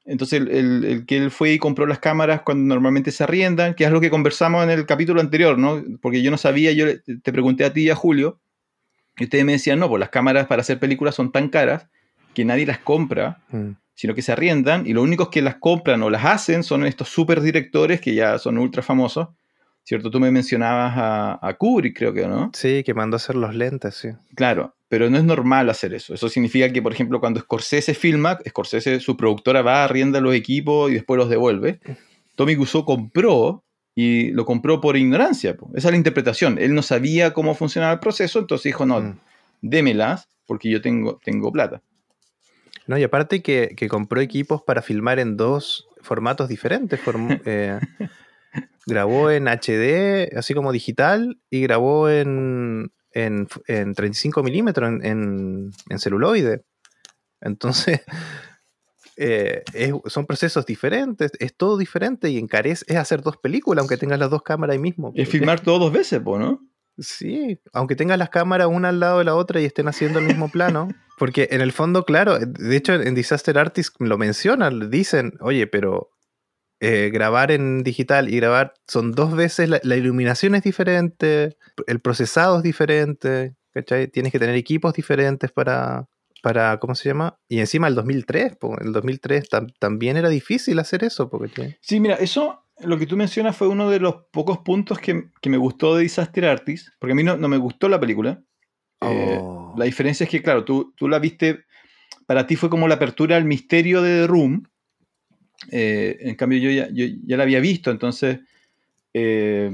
Entonces, 0.06 0.40
el, 0.48 1.04
que 1.06 1.16
él 1.16 1.30
fue 1.32 1.52
y 1.52 1.58
compró 1.58 1.84
las 1.86 1.98
cámaras 1.98 2.42
cuando 2.42 2.72
normalmente 2.74 3.10
se 3.10 3.24
arriendan, 3.24 3.74
que 3.74 3.84
es 3.84 3.90
lo 3.90 4.00
que 4.00 4.10
conversamos 4.10 4.62
en 4.62 4.70
el 4.70 4.86
capítulo 4.86 5.20
anterior, 5.20 5.58
¿no? 5.58 5.82
Porque 6.00 6.22
yo 6.22 6.30
no 6.30 6.38
sabía, 6.38 6.72
yo 6.72 6.86
te 7.02 7.32
pregunté 7.32 7.64
a 7.64 7.72
ti 7.72 7.82
y 7.82 7.90
a 7.90 7.96
Julio, 7.96 8.38
y 9.18 9.24
ustedes 9.24 9.44
me 9.44 9.52
decían, 9.52 9.80
no, 9.80 9.88
pues 9.88 9.98
las 9.98 10.10
cámaras 10.10 10.46
para 10.46 10.60
hacer 10.60 10.78
películas 10.78 11.14
son 11.14 11.32
tan 11.32 11.48
caras 11.48 11.88
que 12.34 12.44
nadie 12.44 12.66
las 12.66 12.78
compra, 12.78 13.42
mm. 13.50 13.70
sino 13.94 14.14
que 14.14 14.22
se 14.22 14.30
arriendan, 14.30 14.86
y 14.86 14.92
los 14.92 15.02
únicos 15.02 15.28
que 15.28 15.42
las 15.42 15.56
compran 15.56 16.02
o 16.02 16.10
las 16.10 16.24
hacen 16.24 16.62
son 16.62 16.86
estos 16.86 17.08
super 17.08 17.40
directores 17.40 18.00
que 18.00 18.14
ya 18.14 18.38
son 18.38 18.58
ultra 18.58 18.82
famosos. 18.82 19.28
¿Cierto? 19.86 20.10
Tú 20.10 20.18
me 20.18 20.32
mencionabas 20.32 21.38
a, 21.40 21.54
Kubrick, 21.56 21.96
creo 21.96 22.12
que, 22.12 22.26
¿no? 22.26 22.50
Sí, 22.54 22.82
que 22.82 22.92
mandó 22.92 23.14
a 23.14 23.18
hacer 23.18 23.36
los 23.36 23.54
lentes, 23.54 23.94
sí. 23.94 24.08
Claro, 24.34 24.74
pero 24.88 25.08
no 25.08 25.16
es 25.16 25.22
normal 25.22 25.70
hacer 25.70 25.94
eso. 25.94 26.12
Eso 26.12 26.28
significa 26.28 26.72
que, 26.72 26.82
por 26.82 26.92
ejemplo, 26.92 27.20
cuando 27.20 27.38
Scorsese 27.38 27.94
filma, 27.94 28.36
Scorsese, 28.48 28.98
su 28.98 29.16
productora 29.16 29.62
va, 29.62 29.84
arrienda 29.84 30.20
los 30.20 30.34
equipos 30.34 30.90
y 30.90 30.94
después 30.94 31.18
los 31.18 31.28
devuelve. 31.28 31.78
Tommy 32.34 32.56
Guzzo 32.56 32.84
compró 32.84 33.62
y 33.94 34.32
lo 34.32 34.44
compró 34.44 34.80
por 34.80 34.96
ignorancia. 34.96 35.56
Esa 35.76 35.88
es 35.88 35.92
la 35.92 35.96
interpretación. 35.96 36.58
Él 36.58 36.74
no 36.74 36.82
sabía 36.82 37.32
cómo 37.32 37.54
funcionaba 37.54 37.92
el 37.92 38.00
proceso, 38.00 38.40
entonces 38.40 38.64
dijo, 38.64 38.86
no, 38.86 39.00
mm. 39.00 39.18
démelas 39.62 40.28
porque 40.46 40.68
yo 40.68 40.82
tengo, 40.82 41.20
tengo 41.22 41.52
plata. 41.52 41.80
No, 42.88 42.98
y 42.98 43.04
aparte 43.04 43.40
que, 43.40 43.76
compró 43.88 44.20
equipos 44.20 44.62
para 44.62 44.82
filmar 44.82 45.20
en 45.20 45.36
dos 45.36 45.88
formatos 46.02 46.48
diferentes. 46.48 46.98
Eh, 47.46 47.78
grabó 48.86 49.30
en 49.30 49.48
HD, 49.48 50.36
así 50.36 50.54
como 50.54 50.72
digital, 50.72 51.40
y 51.50 51.60
grabó 51.62 52.08
en, 52.08 52.92
en, 53.10 53.46
35 53.94 54.42
milímetros, 54.42 54.88
en, 55.02 55.72
en 55.90 55.98
celuloide. 55.98 56.64
Entonces, 57.40 58.00
eh, 59.16 59.62
son 60.06 60.26
procesos 60.26 60.66
diferentes, 60.66 61.32
es 61.38 61.56
todo 61.56 61.76
diferente 61.76 62.30
y 62.30 62.38
encarece, 62.38 62.84
es 62.88 62.96
hacer 62.96 63.22
dos 63.22 63.36
películas, 63.36 63.82
aunque 63.82 63.96
tengas 63.96 64.18
las 64.18 64.30
dos 64.30 64.42
cámaras 64.42 64.74
ahí 64.74 64.80
mismo. 64.80 65.12
Es 65.14 65.28
filmar 65.28 65.60
todo 65.60 65.78
dos 65.78 65.92
veces, 65.92 66.22
¿no? 66.22 66.60
Sí, 66.98 67.60
aunque 67.74 67.94
tengas 67.94 68.18
las 68.18 68.30
cámaras 68.30 68.68
una 68.68 68.88
al 68.88 69.00
lado 69.00 69.18
de 69.18 69.24
la 69.24 69.34
otra 69.34 69.60
y 69.60 69.66
estén 69.66 69.86
haciendo 69.88 70.18
el 70.18 70.26
mismo 70.26 70.48
plano. 70.48 70.88
Porque 71.18 71.48
en 71.50 71.60
el 71.60 71.72
fondo, 71.72 72.04
claro, 72.04 72.38
de 72.38 72.76
hecho 72.76 72.94
en 72.94 73.14
Disaster 73.14 73.58
Artist 73.58 73.94
lo 73.98 74.18
mencionan, 74.18 74.90
dicen, 74.90 75.34
oye, 75.40 75.66
pero 75.66 76.10
eh, 76.80 77.10
grabar 77.12 77.50
en 77.50 77.82
digital 77.82 78.28
y 78.28 78.36
grabar 78.36 78.74
son 78.86 79.12
dos 79.12 79.34
veces, 79.34 79.68
la, 79.68 79.80
la, 79.82 79.96
iluminación 79.96 80.54
es 80.54 80.62
diferente, 80.62 81.56
el 81.86 82.00
procesado 82.00 82.58
es 82.58 82.62
diferente, 82.62 83.54
¿cachai? 83.72 84.08
Tienes 84.08 84.32
que 84.32 84.38
tener 84.38 84.54
equipos 84.56 84.94
diferentes 84.94 85.52
para, 85.52 86.06
para, 86.42 86.78
¿cómo 86.78 86.94
se 86.94 87.08
llama? 87.08 87.38
Y 87.48 87.58
encima 87.58 87.88
el 87.88 87.94
2003, 87.94 88.56
el 88.80 88.92
2003 88.92 89.48
también 89.78 90.16
era 90.16 90.28
difícil 90.28 90.78
hacer 90.78 91.02
eso. 91.04 91.28
Porque... 91.28 91.76
Sí, 91.80 91.98
mira, 91.98 92.14
eso, 92.14 92.64
lo 92.78 92.98
que 92.98 93.06
tú 93.06 93.16
mencionas 93.16 93.56
fue 93.56 93.68
uno 93.68 93.90
de 93.90 94.00
los 94.00 94.26
pocos 94.30 94.58
puntos 94.58 94.98
que, 94.98 95.30
me 95.44 95.56
gustó 95.56 95.96
de 95.96 96.02
Disaster 96.02 96.44
Artist, 96.44 96.88
porque 96.98 97.12
a 97.12 97.16
mí 97.16 97.24
no, 97.24 97.36
me 97.36 97.56
gustó 97.56 97.88
la 97.88 97.98
película. 97.98 98.42
Eh, 99.00 99.38
oh. 99.40 99.74
la 99.76 99.84
diferencia 99.86 100.24
es 100.24 100.30
que, 100.30 100.42
claro, 100.42 100.64
tú, 100.64 100.94
tú 100.96 101.08
la 101.08 101.18
viste, 101.18 101.64
para 102.26 102.46
ti 102.46 102.56
fue 102.56 102.70
como 102.70 102.88
la 102.88 102.94
apertura 102.94 103.36
al 103.36 103.44
misterio 103.44 104.00
de 104.02 104.20
The 104.20 104.26
Room. 104.26 104.68
Eh, 105.70 106.18
en 106.20 106.34
cambio, 106.34 106.58
yo 106.58 106.70
ya, 106.70 106.88
yo 106.92 107.06
ya, 107.24 107.36
la 107.36 107.42
había 107.42 107.60
visto, 107.60 107.90
entonces... 107.90 108.40
Eh, 109.14 109.70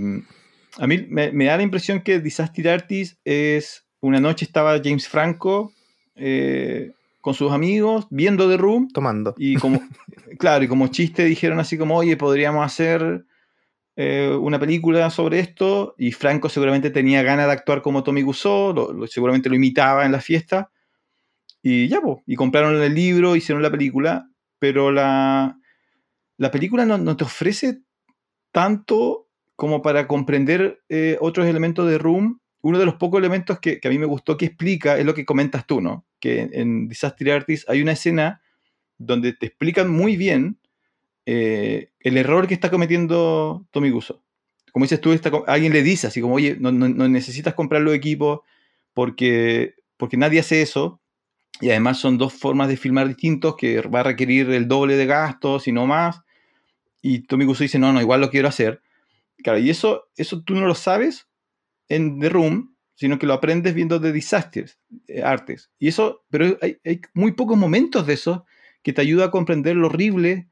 a 0.78 0.86
mí 0.86 1.06
me, 1.08 1.32
me, 1.32 1.46
da 1.46 1.56
la 1.56 1.62
impresión 1.62 2.00
que 2.02 2.20
Disaster 2.20 2.68
Artist 2.68 3.18
es... 3.24 3.84
Una 4.00 4.18
noche 4.18 4.44
estaba 4.44 4.80
James 4.82 5.06
Franco 5.06 5.72
eh, 6.16 6.92
con 7.20 7.34
sus 7.34 7.52
amigos, 7.52 8.06
viendo 8.10 8.48
The 8.50 8.56
Room. 8.56 8.88
Tomando. 8.92 9.34
Y 9.38 9.56
como, 9.56 9.80
claro, 10.38 10.64
y 10.64 10.68
como 10.68 10.88
chiste 10.88 11.24
dijeron 11.24 11.60
así 11.60 11.78
como, 11.78 11.96
oye, 11.96 12.16
podríamos 12.16 12.66
hacer 12.66 13.24
eh, 13.94 14.36
una 14.40 14.58
película 14.58 15.08
sobre 15.10 15.38
esto. 15.38 15.94
Y 15.98 16.10
Franco 16.12 16.48
seguramente 16.48 16.90
tenía 16.90 17.22
ganas 17.22 17.46
de 17.46 17.52
actuar 17.52 17.80
como 17.80 18.02
Tommy 18.02 18.22
Gusó 18.22 18.74
seguramente 19.06 19.48
lo 19.48 19.54
imitaba 19.54 20.04
en 20.04 20.12
la 20.12 20.20
fiesta. 20.20 20.70
Y 21.62 21.86
ya, 21.86 22.00
pues, 22.00 22.18
y 22.26 22.34
compraron 22.34 22.82
el 22.82 22.92
libro, 22.92 23.36
hicieron 23.36 23.62
la 23.62 23.70
película, 23.70 24.28
pero 24.58 24.90
la, 24.90 25.56
la 26.42 26.50
película 26.50 26.84
no, 26.84 27.16
te 27.16 27.22
ofrece 27.22 27.82
tanto 28.50 29.28
como 29.54 29.80
para 29.80 30.08
comprender 30.08 30.82
eh, 30.88 31.16
otros 31.20 31.46
elementos 31.46 31.88
de 31.88 31.98
Room 31.98 32.40
uno 32.62 32.80
de 32.80 32.84
los 32.84 32.96
pocos 32.96 33.20
elementos 33.20 33.60
que, 33.60 33.80
a 33.82 33.88
mí 33.88 33.98
me 33.98 34.06
gustó 34.06 34.36
que 34.36 34.46
explica 34.46 34.98
es 34.98 35.04
lo 35.04 35.14
que 35.14 35.24
comentas 35.24 35.66
tú, 35.68 35.80
¿no? 35.80 36.04
Que 36.18 36.48
en, 36.52 36.88
Disaster 36.88 37.30
Artist 37.30 37.70
hay 37.70 37.80
una 37.80 37.92
escena 37.92 38.42
donde 38.98 39.32
te 39.32 39.46
explican 39.46 39.88
muy 39.88 40.16
bien 40.16 40.58
eh, 41.26 41.90
el 42.00 42.16
error 42.16 42.48
que 42.48 42.54
está 42.54 42.70
cometiendo 42.70 43.64
Tommy 43.70 43.90
Guso. 43.90 44.24
Como 44.72 44.84
dices 44.84 45.00
tú, 45.00 45.16
alguien 45.46 45.72
le 45.72 45.84
dice 45.84 46.08
así 46.08 46.20
como, 46.20 46.34
oye, 46.34 46.56
no, 46.58 46.72
necesitas 46.72 47.54
comprar 47.54 47.82
los 47.82 47.94
equipos 47.94 48.40
porque, 48.94 49.74
porque 49.96 50.16
nadie 50.16 50.40
hace 50.40 50.62
eso. 50.62 51.00
Y 51.60 51.70
además 51.70 51.98
son 51.98 52.18
dos 52.18 52.32
formas 52.32 52.66
de 52.66 52.76
filmar 52.76 53.06
distintos 53.06 53.54
que 53.56 53.80
va 53.82 54.00
a 54.00 54.04
requerir 54.04 54.50
el 54.50 54.66
doble 54.66 54.96
de 54.96 55.06
gastos 55.06 55.68
y 55.68 55.72
no 55.72 55.86
más. 55.86 56.22
Y 57.02 57.26
Tommy 57.26 57.44
Guso 57.44 57.64
dice, 57.64 57.78
no, 57.78 57.92
no, 57.92 58.00
igual 58.00 58.20
lo 58.20 58.30
quiero 58.30 58.48
hacer. 58.48 58.80
Claro, 59.42 59.58
y 59.58 59.68
eso, 59.68 60.08
eso 60.16 60.42
tú 60.42 60.54
no 60.54 60.66
lo 60.66 60.74
sabes 60.76 61.28
en 61.88 62.20
The 62.20 62.28
Room, 62.28 62.76
sino 62.94 63.18
que 63.18 63.26
lo 63.26 63.34
aprendes 63.34 63.74
viendo 63.74 64.00
The 64.00 64.12
Disasters, 64.12 64.78
eh, 65.08 65.22
artes. 65.22 65.70
Y 65.78 65.88
eso, 65.88 66.24
pero 66.30 66.56
hay, 66.62 66.78
muy 67.12 67.32
pocos 67.32 67.58
momentos 67.58 68.06
de 68.06 68.14
eso 68.14 68.46
que 68.82 68.92
te 68.92 69.00
ayuda 69.00 69.26
a 69.26 69.30
comprender 69.30 69.76
lo 69.76 69.88
horrible 69.88 70.48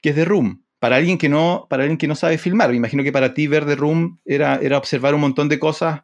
que 0.00 0.10
es 0.10 0.14
The 0.14 0.24
Room. 0.24 0.64
Para 0.78 0.96
alguien 0.96 1.18
que 1.18 1.28
no, 1.28 1.66
para 1.68 1.82
alguien 1.82 1.98
que 1.98 2.08
no 2.08 2.14
sabe 2.14 2.38
filmar. 2.38 2.70
Me 2.70 2.76
imagino 2.76 3.02
que 3.02 3.12
para 3.12 3.34
ti 3.34 3.48
ver 3.48 3.66
The 3.66 3.74
Room 3.74 4.20
era, 4.24 4.56
era 4.62 4.78
observar 4.78 5.14
un 5.14 5.20
montón 5.20 5.48
de 5.48 5.58
cosas 5.58 6.02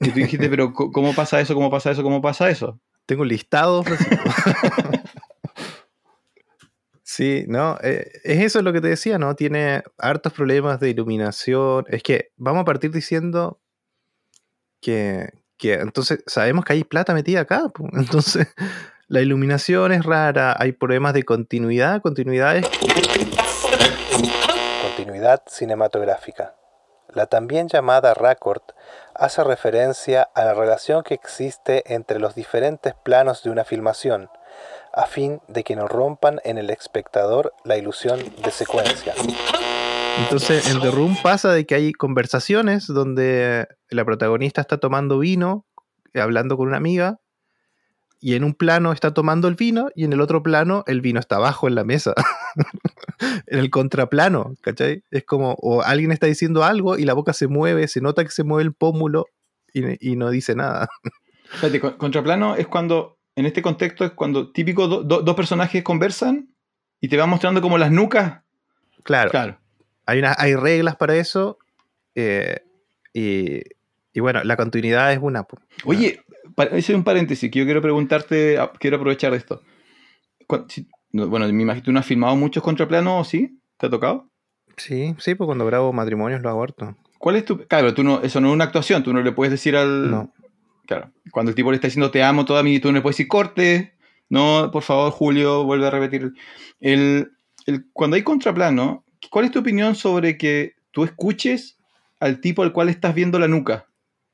que 0.00 0.10
tú 0.10 0.18
dijiste, 0.18 0.48
pero 0.50 0.72
¿cómo 0.72 1.14
pasa 1.14 1.40
eso? 1.40 1.54
¿Cómo 1.54 1.70
pasa 1.70 1.92
eso? 1.92 2.02
¿Cómo 2.02 2.20
pasa 2.20 2.50
eso? 2.50 2.80
Tengo 3.06 3.24
listado. 3.24 3.84
Sí, 7.18 7.46
no, 7.48 7.76
eh, 7.82 8.12
es 8.22 8.44
eso 8.44 8.62
lo 8.62 8.72
que 8.72 8.80
te 8.80 8.86
decía, 8.86 9.18
¿no? 9.18 9.34
Tiene 9.34 9.82
hartos 9.98 10.32
problemas 10.32 10.78
de 10.78 10.90
iluminación. 10.90 11.84
Es 11.88 12.04
que 12.04 12.30
vamos 12.36 12.62
a 12.62 12.64
partir 12.64 12.92
diciendo 12.92 13.58
que, 14.80 15.28
que 15.56 15.74
entonces 15.74 16.22
sabemos 16.28 16.64
que 16.64 16.74
hay 16.74 16.84
plata 16.84 17.14
metida 17.14 17.40
acá. 17.40 17.68
po. 17.74 17.88
Entonces, 17.94 18.46
la 19.08 19.20
iluminación 19.20 19.90
es 19.90 20.04
rara, 20.04 20.54
hay 20.56 20.70
problemas 20.70 21.12
de 21.12 21.24
continuidad, 21.24 22.02
continuidades. 22.02 22.68
Continuidad 24.96 25.42
cinematográfica. 25.48 26.54
La 27.08 27.26
también 27.26 27.66
llamada 27.66 28.14
raccord 28.14 28.62
hace 29.16 29.42
referencia 29.42 30.22
a 30.36 30.44
la 30.44 30.54
relación 30.54 31.02
que 31.02 31.14
existe 31.14 31.82
entre 31.92 32.20
los 32.20 32.36
diferentes 32.36 32.94
planos 32.94 33.42
de 33.42 33.50
una 33.50 33.64
filmación, 33.64 34.30
a 34.98 35.06
fin 35.06 35.40
de 35.48 35.62
que 35.64 35.76
no 35.76 35.86
rompan 35.86 36.40
en 36.44 36.58
el 36.58 36.70
espectador 36.70 37.52
la 37.64 37.76
ilusión 37.76 38.18
de 38.42 38.50
secuencia. 38.50 39.14
Entonces, 40.18 40.68
en 40.68 40.80
The 40.80 40.90
Room 40.90 41.16
pasa 41.22 41.52
de 41.52 41.64
que 41.64 41.76
hay 41.76 41.92
conversaciones 41.92 42.86
donde 42.88 43.68
la 43.90 44.04
protagonista 44.04 44.60
está 44.60 44.78
tomando 44.78 45.20
vino, 45.20 45.64
eh, 46.12 46.20
hablando 46.20 46.56
con 46.56 46.66
una 46.66 46.76
amiga, 46.76 47.20
y 48.20 48.34
en 48.34 48.42
un 48.42 48.54
plano 48.54 48.90
está 48.90 49.14
tomando 49.14 49.46
el 49.46 49.54
vino, 49.54 49.90
y 49.94 50.04
en 50.04 50.12
el 50.12 50.20
otro 50.20 50.42
plano 50.42 50.82
el 50.88 51.00
vino 51.00 51.20
está 51.20 51.36
abajo 51.36 51.68
en 51.68 51.76
la 51.76 51.84
mesa. 51.84 52.14
en 53.46 53.58
el 53.60 53.70
contraplano, 53.70 54.54
¿cachai? 54.60 55.04
Es 55.12 55.24
como, 55.24 55.52
o 55.60 55.82
alguien 55.82 56.10
está 56.10 56.26
diciendo 56.26 56.64
algo 56.64 56.98
y 56.98 57.04
la 57.04 57.14
boca 57.14 57.32
se 57.32 57.46
mueve, 57.46 57.86
se 57.86 58.00
nota 58.00 58.24
que 58.24 58.30
se 58.30 58.42
mueve 58.42 58.64
el 58.64 58.74
pómulo 58.74 59.26
y, 59.72 60.10
y 60.12 60.16
no 60.16 60.30
dice 60.30 60.56
nada. 60.56 60.88
Espérate, 61.54 61.80
con- 61.80 61.96
contraplano 61.96 62.56
es 62.56 62.66
cuando, 62.66 63.17
en 63.38 63.46
este 63.46 63.62
contexto, 63.62 64.04
es 64.04 64.10
cuando 64.12 64.50
típico 64.52 64.88
do- 64.88 65.02
do- 65.02 65.22
dos 65.22 65.34
personajes 65.36 65.82
conversan 65.82 66.48
y 67.00 67.08
te 67.08 67.16
van 67.16 67.30
mostrando 67.30 67.60
como 67.60 67.78
las 67.78 67.90
nucas. 67.90 68.42
Claro, 69.04 69.30
Claro. 69.30 69.58
hay, 70.06 70.18
una, 70.18 70.34
hay 70.38 70.54
reglas 70.56 70.96
para 70.96 71.16
eso, 71.16 71.58
eh, 72.14 72.60
y, 73.14 73.60
y 74.12 74.20
bueno, 74.20 74.42
la 74.44 74.56
continuidad 74.56 75.12
es 75.12 75.18
una. 75.22 75.46
Oye, 75.84 76.20
pa- 76.54 76.64
ese 76.64 76.92
es 76.92 76.96
un 76.96 77.04
paréntesis 77.04 77.50
que 77.50 77.58
yo 77.60 77.64
quiero 77.64 77.80
preguntarte, 77.80 78.58
a- 78.58 78.72
quiero 78.72 78.96
aprovechar 78.96 79.30
de 79.32 79.38
esto. 79.38 79.62
Si- 80.68 80.88
bueno, 81.12 81.46
me 81.46 81.62
imagino 81.62 81.74
que 81.82 81.84
tú 81.86 81.92
no 81.92 82.00
has 82.00 82.06
filmado 82.06 82.36
muchos 82.36 82.62
contraplanos, 82.62 83.28
¿sí? 83.28 83.58
¿Te 83.78 83.86
ha 83.86 83.90
tocado? 83.90 84.28
Sí, 84.76 85.14
sí, 85.18 85.34
pues 85.34 85.46
cuando 85.46 85.64
grabo 85.66 85.92
matrimonios 85.92 86.42
lo 86.42 86.50
aborto. 86.50 86.96
¿Cuál 87.18 87.36
es 87.36 87.44
tu...? 87.44 87.66
Claro, 87.66 87.94
tú 87.94 88.02
no, 88.04 88.20
eso 88.22 88.40
no 88.40 88.48
es 88.48 88.54
una 88.54 88.64
actuación, 88.64 89.02
tú 89.02 89.12
no 89.12 89.22
le 89.22 89.32
puedes 89.32 89.50
decir 89.50 89.74
al... 89.76 90.10
No. 90.10 90.32
Claro, 90.88 91.12
cuando 91.30 91.50
el 91.50 91.54
tipo 91.54 91.70
le 91.70 91.74
está 91.76 91.86
diciendo 91.86 92.10
te 92.10 92.22
amo 92.22 92.46
toda 92.46 92.62
mi, 92.62 92.80
tú 92.80 92.88
no 92.88 92.94
le 92.94 93.02
puedes 93.02 93.16
decir 93.18 93.28
corte, 93.28 93.92
no, 94.30 94.70
por 94.72 94.82
favor, 94.82 95.12
Julio, 95.12 95.62
vuelve 95.64 95.86
a 95.86 95.90
repetir. 95.90 96.32
El, 96.80 97.32
el- 97.66 97.84
cuando 97.92 98.16
hay 98.16 98.22
contraplano, 98.22 99.04
¿cuál 99.30 99.44
es 99.44 99.50
tu 99.50 99.58
opinión 99.58 99.94
sobre 99.94 100.38
que 100.38 100.76
tú 100.90 101.04
escuches 101.04 101.76
al 102.20 102.40
tipo 102.40 102.62
al 102.62 102.72
cual 102.72 102.88
estás 102.88 103.14
viendo 103.14 103.38
la 103.38 103.48
nuca? 103.48 103.84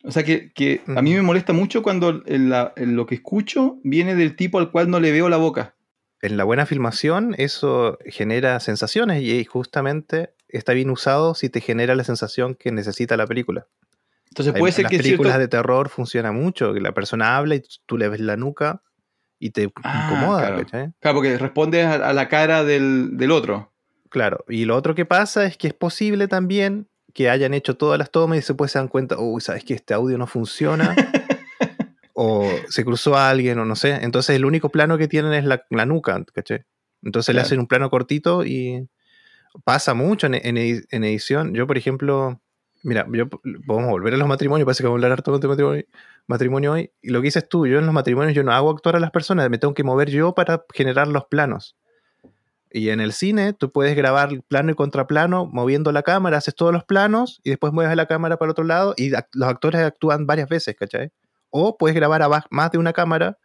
O 0.05 0.12
sea, 0.12 0.22
que, 0.22 0.52
que 0.52 0.82
a 0.86 1.02
mí 1.02 1.12
me 1.14 1.22
molesta 1.22 1.52
mucho 1.52 1.82
cuando 1.82 2.22
la- 2.26 2.72
lo 2.76 3.07
que 3.07 3.16
escucho 3.16 3.78
viene 3.82 4.14
del 4.14 4.36
tipo 4.36 4.61
al 4.61 4.70
cual 4.70 4.88
no 4.88 5.00
le 5.00 5.11
veo 5.11 5.28
la 5.28 5.38
boca. 5.38 5.74
En 6.22 6.36
la 6.36 6.44
buena 6.44 6.66
filmación 6.66 7.34
eso 7.36 7.98
genera 8.07 8.61
sensaciones 8.61 9.22
y 9.24 9.44
justamente 9.44 10.30
está 10.48 10.72
bien 10.72 10.90
usado 10.90 11.34
si 11.34 11.48
te 11.50 11.61
genera 11.61 11.96
la 11.96 12.05
sensación 12.05 12.55
que 12.55 12.70
necesita 12.70 13.16
la 13.16 13.26
película. 13.26 13.66
Entonces 14.35 14.53
puede 14.55 14.70
en 14.70 14.74
ser 14.74 14.82
las 14.85 14.91
que 14.91 14.97
películas 14.99 15.32
cierto- 15.35 15.41
de 15.41 15.49
terror 15.49 15.89
funciona 15.89 16.32
mucho, 16.32 16.72
que 16.74 16.80
la 16.80 16.93
persona 16.93 17.37
habla 17.37 17.55
y 17.55 17.62
tú 17.87 17.97
le 17.97 18.09
ves 18.09 18.20
la 18.20 18.37
nuca 18.37 18.82
y 19.39 19.51
te 19.51 19.70
Ah, 19.85 20.09
incomoda, 20.11 20.41
claro. 20.47 20.57
¿cachai? 20.59 20.93
Claro, 21.01 21.14
porque 21.16 21.39
respondes 21.39 21.87
a, 21.87 21.95
a 22.09 22.12
la 22.12 22.28
cara 22.28 22.64
del, 22.64 23.16
del 23.16 23.30
otro. 23.30 23.72
Claro, 24.11 24.45
y 24.49 24.64
lo 24.64 24.76
otro 24.76 24.95
que 24.95 25.05
pasa 25.05 25.45
es 25.45 25.57
que 25.57 25.68
es 25.68 25.74
posible 25.74 26.28
también 26.28 26.89
que 27.12 27.30
hayan 27.30 27.55
hecho 27.55 27.76
todas 27.76 27.99
las 27.99 28.11
tomas 28.11 28.39
y 28.39 28.41
después 28.41 28.72
se 28.72 28.78
dan 28.78 28.89
cuenta, 28.89 29.16
uy, 29.18 29.41
¿sabes 29.41 29.64
que 29.64 29.74
este 29.74 29.95
audio 29.95 30.18
no 30.18 30.26
funciona? 30.26 30.95
o 32.14 32.49
se 32.68 32.85
cruzó 32.85 33.16
a 33.16 33.28
alguien, 33.30 33.59
o 33.59 33.64
no 33.64 33.76
sé. 33.76 33.99
Entonces 34.03 34.37
el 34.37 34.45
único 34.45 34.68
plano 34.68 34.99
que 34.99 35.09
tienen 35.09 35.32
es 35.32 35.45
la, 35.45 35.64
la 35.70 35.87
nuca, 35.87 36.24
¿cachai? 36.32 36.64
Entonces 37.03 37.35
le 37.35 37.41
hacen 37.41 37.59
un 37.61 37.66
plano 37.66 37.91
cortito 37.91 38.45
y 38.45 38.89
pasa 39.64 39.95
mucho 39.95 40.26
en, 40.26 40.35
en 40.43 41.05
edición. 41.05 41.55
Yo, 41.55 41.66
por 41.66 41.76
ejemplo, 41.76 42.41
mira, 42.85 43.07
yo 43.12 43.28
podemos 43.28 43.91
volver 43.91 44.14
a 44.14 44.16
los 44.16 44.28
matrimonios, 44.28 44.64
parece 44.64 44.82
que 44.82 44.87
vamos 44.87 44.97
a 45.03 45.07
hablar 45.07 45.12
harto 45.18 45.37
de 45.39 45.49
matrimonio, 45.49 45.85
matrimonio 46.28 46.72
hoy. 46.72 46.91
Y 47.03 47.11
lo 47.11 47.20
que 47.20 47.24
dices 47.26 47.49
tú, 47.49 47.66
yo 47.66 47.78
en 47.80 47.87
los 47.87 47.95
matrimonios 47.95 48.35
yo 48.35 48.45
no 48.45 48.53
hago 48.53 48.70
actuar 48.70 48.95
a 48.97 49.01
las 49.01 49.11
personas, 49.11 49.51
me 49.51 49.59
tengo 49.59 49.74
que 49.74 49.82
mover 49.82 50.11
yo 50.11 50.35
para 50.35 50.64
generar 50.72 51.09
los 51.09 51.24
planos. 51.24 51.76
Y 52.70 52.89
en 52.91 53.01
el 53.01 53.12
cine 53.12 53.53
tú 53.53 53.70
puedes 53.70 53.97
grabar 53.97 54.30
plano 54.49 54.72
y 54.72 54.74
contraplano 54.74 55.47
moviendo 55.47 55.93
la 55.93 56.03
cámara, 56.03 56.39
haces 56.39 56.55
todos 56.55 56.72
los 56.72 56.85
planos 56.85 57.41
y 57.45 57.51
después 57.51 57.72
mueves 57.72 57.95
la 57.97 58.07
cámara 58.07 58.37
para 58.37 58.51
otro 58.51 58.64
lado 58.64 58.95
y 58.97 59.11
act- 59.12 59.28
los 59.32 59.49
actores 59.49 59.80
actúan 59.80 60.26
varias 60.26 60.49
veces, 60.49 60.74
¿cachai? 60.74 61.11
O 61.51 61.76
puedes 61.76 61.95
grabar 61.95 62.22
a 62.22 62.28
más 62.51 62.70
de 62.72 62.78
una 62.78 62.93
cámara, 62.93 63.39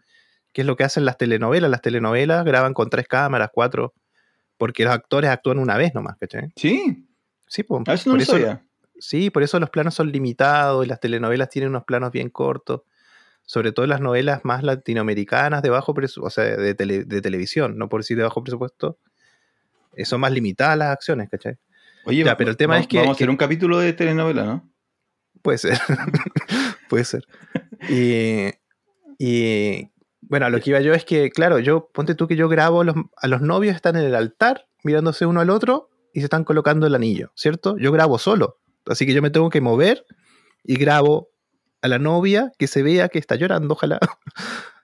que 0.52 0.62
es 0.62 0.68
lo 0.68 0.76
que 0.76 0.84
hacen 0.84 1.06
las 1.06 1.18
telenovelas. 1.18 1.70
Las 1.70 1.82
telenovelas 1.84 2.44
graban 2.44 2.74
con 2.74 2.90
tres 2.90 3.08
cámaras, 3.08 3.50
cuatro, 3.54 3.94
porque 4.58 4.84
los 4.84 4.94
actores 4.94 5.30
actúan 5.30 5.60
una 5.60 5.78
vez 5.78 5.94
nomás, 5.94 6.18
¿cachai? 6.20 6.50
Sí, 6.56 7.06
Sí, 7.48 7.64
a 7.88 7.94
eso 7.94 8.10
no 8.10 8.14
por 8.14 8.18
lo 8.18 8.24
eso, 8.24 8.32
sabía. 8.34 8.64
Sí, 9.00 9.30
por 9.30 9.44
eso 9.44 9.60
los 9.60 9.70
planos 9.70 9.96
son 9.96 10.12
limitados 10.12 10.86
y 10.86 10.90
las 10.90 11.00
telenovelas 11.00 11.50
tienen 11.50 11.70
unos 11.70 11.84
planos 11.86 12.12
bien 12.12 12.30
cortos. 12.30 12.82
Sobre 13.44 13.72
todo 13.72 13.88
las 13.88 14.00
novelas 14.00 14.42
más 14.46 14.62
latinoamericanas 14.64 15.64
de 15.64 15.70
bajo 15.72 15.94
presupuesto, 15.96 16.28
o 16.28 16.30
sea, 16.46 16.56
de, 16.56 16.76
tele- 16.76 17.04
de 17.06 17.22
televisión, 17.22 17.78
no 17.80 17.90
por 17.90 18.02
decir 18.02 18.16
de 18.16 18.22
bajo 18.24 18.44
presupuesto, 18.44 19.00
eh, 19.96 20.06
son 20.06 20.22
más 20.22 20.32
limitadas 20.32 20.78
las 20.78 20.90
acciones, 20.90 21.30
¿cachai? 21.30 21.58
Oye, 22.06 22.24
Ya, 22.24 22.38
pero 22.38 22.52
el 22.52 22.58
tema 22.58 22.76
va- 22.76 22.82
es 22.82 22.88
que- 22.88 22.98
Vamos 22.98 23.10
a 23.10 23.16
hacer 23.16 23.26
que- 23.28 23.32
un 23.32 23.38
capítulo 23.38 23.80
de 23.80 23.94
telenovela, 23.94 24.44
¿no? 24.44 24.70
Puede 25.42 25.58
ser. 25.58 25.80
Puede 26.90 27.06
ser. 27.06 27.26
Y, 27.90 28.50
y, 29.18 29.90
bueno, 30.22 30.46
a 30.46 30.50
lo 30.50 30.60
que 30.60 30.70
iba 30.72 30.80
yo 30.82 30.94
es 30.94 31.06
que, 31.06 31.30
claro, 31.32 31.60
yo, 31.60 31.90
ponte 31.94 32.16
tú 32.16 32.28
que 32.28 32.36
yo 32.36 32.50
grabo, 32.50 32.84
los- 32.84 32.96
a 33.18 33.28
los 33.28 33.42
novios 33.42 33.76
están 33.76 33.96
en 33.96 34.06
el 34.06 34.16
altar 34.16 34.68
mirándose 34.84 35.26
uno 35.26 35.40
al 35.42 35.50
otro 35.50 35.90
y 36.14 36.20
se 36.20 36.26
están 36.26 36.44
colocando 36.44 36.88
el 36.88 36.96
anillo, 36.96 37.32
¿cierto? 37.36 37.78
Yo 37.78 37.92
grabo 37.92 38.18
solo. 38.20 38.58
Así 38.86 39.06
que 39.06 39.14
yo 39.14 39.22
me 39.22 39.30
tengo 39.30 39.50
que 39.50 39.62
mover 39.62 40.06
y 40.64 40.76
grabo 40.76 41.30
a 41.82 41.88
la 41.88 42.00
novia 42.00 42.52
que 42.58 42.68
se 42.68 42.84
vea 42.84 43.10
que 43.10 43.20
está 43.20 43.36
llorando, 43.36 43.74
ojalá. 43.74 44.00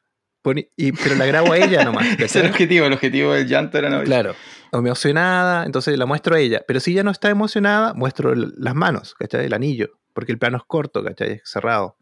Y, 0.78 0.91
pero 0.91 1.16
la 1.16 1.26
grabo 1.26 1.54
a 1.54 1.58
ella 1.58 1.84
nomás. 1.84 2.06
Ese 2.20 2.24
es 2.26 2.36
el 2.36 2.52
objetivo, 2.52 2.86
el 2.86 2.93
objetivo 2.93 3.34
del 3.34 3.48
llanto 3.48 3.80
era 3.80 3.89
novela. 3.89 4.06
Claro. 4.06 4.36
Emocionada, 4.72 5.66
entonces 5.66 5.98
la 5.98 6.06
muestro 6.06 6.36
a 6.36 6.39
ella. 6.39 6.62
Pero 6.68 6.80
si 6.80 6.91
ella 6.91 7.02
no 7.04 7.10
está 7.10 7.30
emocionada, 7.32 7.96
muestro 7.96 8.32
el- 8.34 8.54
las 8.58 8.76
manos, 8.76 9.16
¿cachai? 9.16 9.46
El 9.48 9.54
anillo. 9.54 9.98
Porque 10.14 10.32
el 10.32 10.38
plano 10.38 10.58
es 10.58 10.64
corto, 10.68 11.04
¿cachai? 11.04 11.32
Es 11.32 11.41
cerrado. 11.46 11.98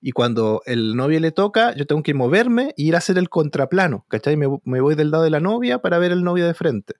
Y 0.00 0.12
cuando 0.12 0.62
el 0.64 0.96
novio 0.96 1.20
le 1.20 1.32
toca, 1.32 1.74
yo 1.76 1.86
tengo 1.86 2.02
que 2.02 2.14
moverme 2.14 2.72
y 2.78 2.88
ir 2.88 2.94
a 2.94 2.98
hacer 2.98 3.18
el 3.18 3.28
contraplano, 3.28 4.06
¿cachai? 4.08 4.38
Me, 4.38 4.46
me 4.64 4.80
voy 4.80 4.94
del 4.94 5.10
lado 5.10 5.24
de 5.24 5.30
la 5.30 5.40
novia 5.40 5.80
para 5.82 5.98
ver 5.98 6.12
el 6.12 6.24
novio 6.24 6.46
de 6.46 6.54
frente. 6.54 6.94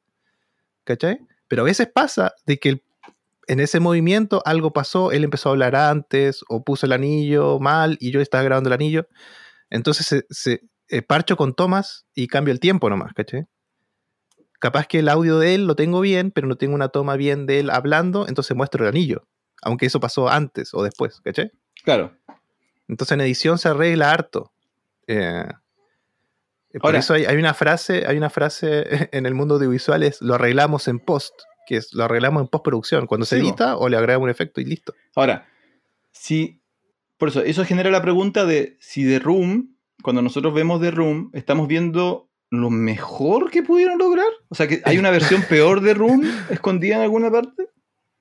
¿Cachai? 0.84 1.20
Pero 1.48 1.62
a 1.62 1.64
veces 1.64 1.88
pasa 1.88 2.34
de 2.44 2.58
que 2.58 2.68
el- 2.68 2.82
en 3.50 3.60
ese 3.60 3.80
movimiento 3.80 4.42
algo 4.44 4.72
pasó, 4.72 5.12
él 5.12 5.24
empezó 5.24 5.48
a 5.48 5.52
hablar 5.52 5.74
antes 5.76 6.42
o 6.48 6.62
puso 6.64 6.86
el 6.86 6.92
anillo 6.92 7.58
mal 7.58 7.96
y 8.00 8.10
yo 8.12 8.20
estaba 8.20 8.44
grabando 8.44 8.68
el 8.68 8.74
anillo. 8.74 9.08
Entonces 9.70 10.06
se, 10.06 10.24
se- 10.30 10.60
eh, 10.88 11.02
parcho 11.02 11.36
con 11.36 11.54
tomas 11.54 12.06
y 12.14 12.26
cambio 12.26 12.52
el 12.52 12.60
tiempo 12.60 12.88
nomás, 12.90 13.12
¿cachai? 13.14 13.46
Capaz 14.58 14.86
que 14.86 14.98
el 14.98 15.08
audio 15.08 15.38
de 15.38 15.54
él 15.54 15.66
lo 15.66 15.74
tengo 15.74 16.00
bien, 16.00 16.30
pero 16.32 16.46
no 16.46 16.56
tengo 16.56 16.74
una 16.74 16.88
toma 16.90 17.16
bien 17.16 17.46
de 17.46 17.60
él 17.60 17.70
hablando, 17.70 18.26
entonces 18.28 18.56
muestro 18.56 18.84
el 18.84 18.90
anillo. 18.90 19.26
Aunque 19.62 19.86
eso 19.86 20.00
pasó 20.00 20.28
antes 20.28 20.74
o 20.74 20.82
después, 20.82 21.20
¿cachai? 21.22 21.50
Claro. 21.84 22.16
Entonces 22.88 23.12
en 23.12 23.20
edición 23.22 23.58
se 23.58 23.68
arregla 23.68 24.10
harto. 24.10 24.52
Eh, 25.06 25.44
por 26.74 26.86
Ahora- 26.88 26.98
eso 26.98 27.14
hay, 27.14 27.24
hay 27.24 27.36
una 27.36 27.54
frase, 27.54 28.04
hay 28.06 28.16
una 28.16 28.30
frase 28.30 28.84
en 29.12 29.26
el 29.26 29.34
mundo 29.34 29.54
audiovisual 29.56 30.02
es 30.02 30.20
lo 30.22 30.34
arreglamos 30.34 30.88
en 30.88 30.98
post, 30.98 31.34
que 31.66 31.76
es 31.76 31.92
lo 31.92 32.04
arreglamos 32.04 32.42
en 32.42 32.48
postproducción, 32.48 33.06
cuando 33.06 33.26
se 33.26 33.38
edita 33.38 33.76
o 33.76 33.88
le 33.88 33.96
agregamos 33.96 34.24
un 34.24 34.30
efecto 34.30 34.60
y 34.60 34.64
listo. 34.64 34.94
Ahora, 35.14 35.48
si. 36.12 36.60
Por 37.16 37.28
eso, 37.28 37.42
eso 37.42 37.64
genera 37.66 37.90
la 37.90 38.00
pregunta 38.00 38.46
de 38.46 38.78
si 38.80 39.04
The 39.04 39.18
Room, 39.18 39.76
cuando 40.02 40.22
nosotros 40.22 40.54
vemos 40.54 40.80
The 40.80 40.90
Room, 40.90 41.30
estamos 41.34 41.68
viendo 41.68 42.30
lo 42.50 42.70
mejor 42.70 43.50
que 43.50 43.62
pudieron 43.62 43.98
lograr. 43.98 44.26
O 44.48 44.54
sea, 44.54 44.66
que 44.66 44.82
hay 44.84 44.98
una 44.98 45.10
versión 45.10 45.42
peor 45.48 45.80
de 45.80 45.94
Room 45.94 46.22
escondida 46.50 46.96
en 46.96 47.02
alguna 47.02 47.30
parte. 47.30 47.68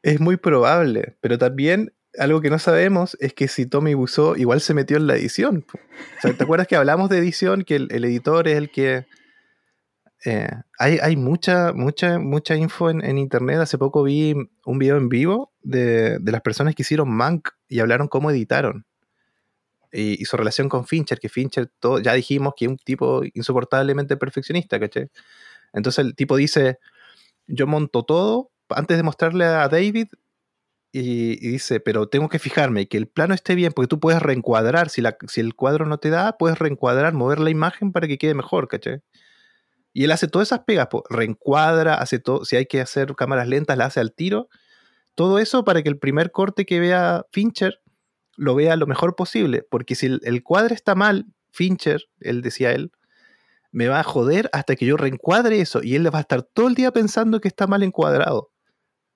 Es 0.04 0.20
muy 0.20 0.38
probable, 0.38 1.18
pero 1.20 1.38
también 1.38 1.94
algo 2.18 2.42
que 2.42 2.50
no 2.50 2.60
sabemos 2.60 3.18
es 3.20 3.34
que 3.34 3.48
si 3.48 3.66
Tommy 3.66 3.96
Wiseau 3.96 4.36
igual 4.36 4.62
se 4.62 4.74
metió 4.74 4.98
en 4.98 5.08
la 5.08 5.16
edición. 5.16 5.66
O 5.74 6.22
sea, 6.22 6.34
¿te 6.34 6.44
acuerdas 6.44 6.68
que 6.68 6.76
hablamos 6.76 7.10
de 7.10 7.18
edición? 7.18 7.64
Que 7.64 7.76
el, 7.76 7.88
el 7.92 8.06
editor 8.06 8.48
es 8.48 8.58
el 8.58 8.70
que... 8.70 9.06
eh, 10.26 10.49
hay 10.78 11.15
mucha, 11.15 11.72
mucha, 11.74 12.20
mucha 12.20 12.55
info 12.55 12.89
en, 12.89 13.17
internet. 13.17 13.59
Hace 13.59 13.78
poco 13.78 14.03
vi 14.03 14.36
un 14.65 14.80
video 14.80 14.97
en 14.97 15.09
vivo 15.09 15.53
de, 15.61 16.20
de 16.20 16.32
las 16.32 16.41
personas 16.41 16.76
que 16.76 16.82
hicieron 16.82 17.09
Mank 17.09 17.49
y 17.67 17.80
hablaron 17.80 18.07
cómo 18.07 18.32
editaron. 18.32 18.86
Y, 19.91 20.24
su 20.26 20.38
relación 20.38 20.70
con 20.70 20.86
Fincher, 20.86 21.20
que 21.20 21.30
Fincher, 21.30 21.72
ya 22.03 22.13
dijimos 22.13 22.53
que 22.55 22.65
es 22.65 22.72
un 22.72 22.78
tipo 22.78 23.22
insoportablemente 23.34 24.17
perfeccionista, 24.17 24.80
¿cachai? 24.80 25.09
Entonces 25.74 26.05
el 26.05 26.15
tipo 26.15 26.36
dice, 26.36 26.80
yo 27.47 27.67
monto 27.67 28.03
todo 28.03 28.51
antes 28.70 28.97
de 28.97 29.03
mostrarle 29.03 29.45
a 29.45 29.67
David 29.67 30.09
y, 30.91 31.38
dice, 31.51 31.80
pero 31.80 32.07
tengo 32.07 32.30
que 32.30 32.39
fijarme 32.39 32.88
que 32.88 32.97
el 32.97 33.07
plano 33.07 33.34
esté 33.34 33.55
bien, 33.55 33.74
porque 33.74 33.88
tú 33.88 33.99
puedes 33.99 34.22
reencuadrar, 34.22 34.89
si, 34.89 35.01
la, 35.01 35.17
si 35.28 35.41
el 35.41 35.55
cuadro 35.55 35.86
no 35.86 35.99
te 35.99 36.09
da, 36.09 36.38
puedes 36.38 36.59
reencuadrar, 36.59 37.13
mover 37.13 37.39
la 37.39 37.49
imagen 37.49 37.91
para 37.91 38.07
que 38.07 38.17
quede 38.17 38.34
mejor, 38.36 38.67
¿cachai? 38.67 39.01
Y 39.94 40.04
él 40.04 40.12
hace 40.12 40.28
todas 40.28 40.50
esas 40.50 40.62
pegas, 40.66 40.88
reencuadra, 41.10 41.96
hace 41.96 42.20
todo, 42.20 42.46
si 42.46 42.56
hay 42.56 42.66
que 42.66 42.82
hacer 42.82 43.16
cámaras 43.16 43.48
lentas, 43.48 43.78
la 43.78 43.86
hace 43.86 44.00
al 44.00 44.14
tiro. 44.14 44.50
Todo 45.16 45.40
eso 45.40 45.64
para 45.64 45.82
que 45.82 45.90
el 45.90 45.98
primer 45.98 46.32
corte 46.32 46.66
que 46.66 46.80
vea 46.80 47.26
Fincher 47.32 47.82
lo 48.36 48.56
vea 48.56 48.76
lo 48.76 48.88
mejor 48.88 49.16
posible, 49.16 49.66
porque 49.70 49.96
si 49.96 50.06
el, 50.06 50.22
el 50.24 50.44
cuadro 50.44 50.74
está 50.74 50.96
mal, 50.96 51.26
Fincher, 51.52 52.04
él 52.22 52.42
decía 52.42 52.72
él, 52.72 52.92
me 53.72 53.88
va 53.88 54.00
a 54.00 54.04
joder 54.04 54.50
hasta 54.54 54.76
que 54.76 54.86
yo 54.86 54.98
reencuadre 54.98 55.62
eso 55.62 55.82
y 55.84 55.96
él 55.96 56.14
va 56.14 56.20
a 56.20 56.22
estar 56.22 56.44
todo 56.44 56.68
el 56.68 56.76
día 56.76 56.92
pensando 56.92 57.42
que 57.42 57.48
está 57.48 57.68
mal 57.68 57.84
encuadrado. 57.84 58.52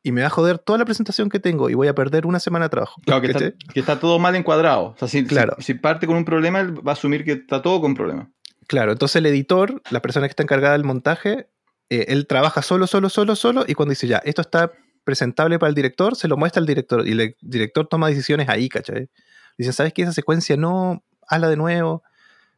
Y 0.06 0.12
me 0.12 0.22
va 0.22 0.28
a 0.28 0.30
joder 0.30 0.60
toda 0.60 0.78
la 0.78 0.86
presentación 0.86 1.30
que 1.30 1.40
tengo 1.40 1.70
y 1.70 1.76
voy 1.76 1.88
a 1.88 1.96
perder 1.96 2.26
una 2.26 2.40
semana 2.40 2.66
de 2.66 2.70
trabajo. 2.70 3.02
Claro, 3.06 3.22
que, 3.22 3.56
está, 3.80 4.00
todo 4.02 4.20
mal 4.20 4.36
encuadrado. 4.36 4.88
O 4.88 4.98
sea, 4.98 5.08
si, 5.08 5.24
claro. 5.24 5.56
si, 5.60 5.76
parte 5.76 6.08
con 6.08 6.18
un 6.18 6.26
problema, 6.26 6.60
él 6.60 6.86
va 6.86 6.92
a 6.92 6.94
asumir 6.94 7.24
que 7.24 7.32
está 7.32 7.62
todo 7.62 7.80
con 7.80 7.96
problema. 7.96 8.30
Claro, 8.68 8.92
entonces 8.92 9.18
el 9.18 9.26
editor, 9.26 9.82
la 9.90 10.02
persona 10.02 10.28
que 10.28 10.32
está 10.32 10.44
encargada 10.44 10.74
del 10.74 10.84
montaje, 10.84 11.48
eh, 11.90 12.06
él 12.10 12.28
trabaja 12.28 12.62
solo, 12.62 12.88
solo, 12.88 13.10
solo, 13.10 13.36
solo, 13.36 13.66
y 13.68 13.74
cuando 13.74 13.92
dice 13.92 14.08
ya, 14.08 14.18
esto 14.26 14.42
está 14.42 14.72
presentable 15.04 15.60
para 15.60 15.70
el 15.70 15.76
director, 15.76 16.16
se 16.16 16.28
lo 16.28 16.38
muestra 16.38 16.60
al 16.60 16.66
director, 16.66 17.08
y 17.08 17.12
el 17.12 17.36
director 17.42 17.88
toma 17.88 18.08
decisiones 18.08 18.50
ahí, 18.50 18.70
¿cachai? 18.70 19.10
Dice, 19.58 19.74
¿sabes 19.74 19.94
qué? 19.94 20.04
Esa 20.04 20.14
secuencia 20.14 20.58
no, 20.58 21.04
hazla 21.28 21.50
de 21.50 21.58
nuevo. 21.58 22.04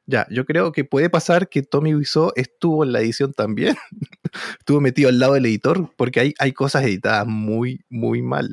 Ya, 0.08 0.28
yo 0.30 0.46
creo 0.46 0.72
que 0.72 0.84
puede 0.84 1.10
pasar 1.10 1.50
que 1.50 1.64
Tommy 1.64 1.96
Wiseau 1.96 2.32
estuvo 2.36 2.84
en 2.84 2.92
la 2.92 3.02
edición 3.02 3.34
también. 3.34 3.76
estuvo 4.60 4.80
metido 4.80 5.10
al 5.10 5.20
lado 5.20 5.34
del 5.34 5.48
editor 5.48 5.92
porque 5.98 6.20
hay, 6.20 6.34
hay 6.38 6.52
cosas 6.54 6.84
editadas 6.84 7.26
muy, 7.26 7.84
muy 7.90 8.22
mal. 8.22 8.52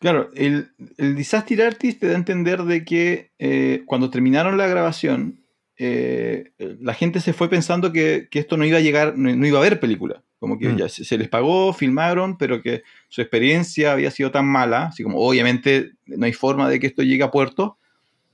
Claro, 0.00 0.30
el, 0.34 0.72
el, 0.96 1.14
Disaster 1.14 1.62
Artist 1.62 2.00
te 2.00 2.08
da 2.08 2.14
a 2.14 2.16
entender 2.16 2.64
de 2.64 2.84
que 2.84 3.30
eh, 3.38 3.84
cuando 3.86 4.10
terminaron 4.10 4.56
la 4.58 4.66
grabación, 4.66 5.41
eh, 5.84 6.52
la 6.80 6.94
gente 6.94 7.18
se 7.18 7.32
fue 7.32 7.50
pensando 7.50 7.90
que, 7.90 8.28
esto 8.30 8.56
no 8.56 8.64
iba 8.64 8.78
a 8.78 8.82
llegar, 8.82 9.18
no, 9.18 9.44
iba 9.44 9.58
a 9.58 9.62
haber 9.62 9.80
película. 9.80 10.22
Como 10.38 10.56
que 10.56 10.68
mm. 10.68 10.76
ya 10.76 10.88
se, 10.88 11.18
les 11.18 11.28
pagó, 11.28 11.72
filmaron, 11.72 12.38
pero 12.38 12.62
que 12.62 12.84
su 13.08 13.20
experiencia 13.20 13.90
había 13.90 14.12
sido 14.12 14.30
tan 14.30 14.46
mala, 14.46 14.86
así 14.86 15.02
como 15.02 15.18
obviamente 15.18 15.90
no 16.06 16.24
hay 16.24 16.32
forma 16.32 16.68
de 16.68 16.78
que 16.78 16.86
esto 16.86 17.02
llegue 17.02 17.24
a 17.24 17.32
puerto, 17.32 17.78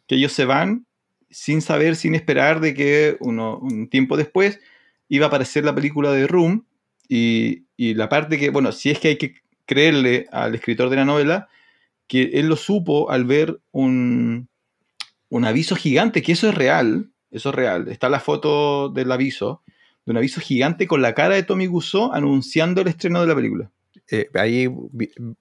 que 0.07 0.17
ellos 0.17 0.33
se 0.33 0.45
van 0.45 0.85
sin 1.31 1.63
saber, 1.63 1.97
sin 1.97 2.15
esperar 2.15 2.61
de 2.61 2.75
que 2.75 3.17
uno, 3.21 3.59
un 3.59 3.89
tiempo 3.89 4.19
después 4.19 4.61
iba 5.09 5.25
a 5.25 5.29
aparecer 5.29 5.65
la 5.65 5.75
película 5.75 6.13
de 6.13 6.27
Room 6.27 6.67
y, 7.09 7.65
la 7.79 8.11
parte 8.11 8.39
que, 8.39 8.51
bueno, 8.51 8.73
si 8.73 8.91
es 8.91 8.99
que 8.99 9.09
hay 9.09 9.17
que 9.17 9.37
creerle 9.65 10.27
al 10.33 10.55
escritor 10.55 10.91
de 10.91 10.97
la 10.97 11.07
novela, 11.07 11.49
que 12.09 12.25
él 12.35 12.49
lo 12.49 12.57
supo 12.57 13.11
al 13.11 13.25
ver 13.25 13.59
un, 13.73 14.49
un 15.31 15.45
aviso 15.47 15.77
gigante, 15.77 16.21
que 16.21 16.33
eso 16.33 16.49
es 16.49 16.55
real, 16.55 17.11
eso 17.31 17.49
es 17.51 17.55
real, 17.55 17.89
está 17.89 18.09
la 18.09 18.21
foto 18.21 18.89
del 18.89 19.13
aviso, 19.13 19.63
de 20.07 20.13
un 20.13 20.19
aviso 20.19 20.41
gigante 20.41 20.87
con 20.87 21.03
la 21.03 21.15
cara 21.15 21.35
de 21.35 21.43
Tommy 21.43 21.67
Guzzo 21.67 22.13
anunciando 22.13 22.81
el 22.81 22.89
estreno 22.89 23.21
de 23.21 23.27
la 23.27 23.35
película. 23.35 23.71
Eh, 24.11 24.31
ahí 24.35 24.69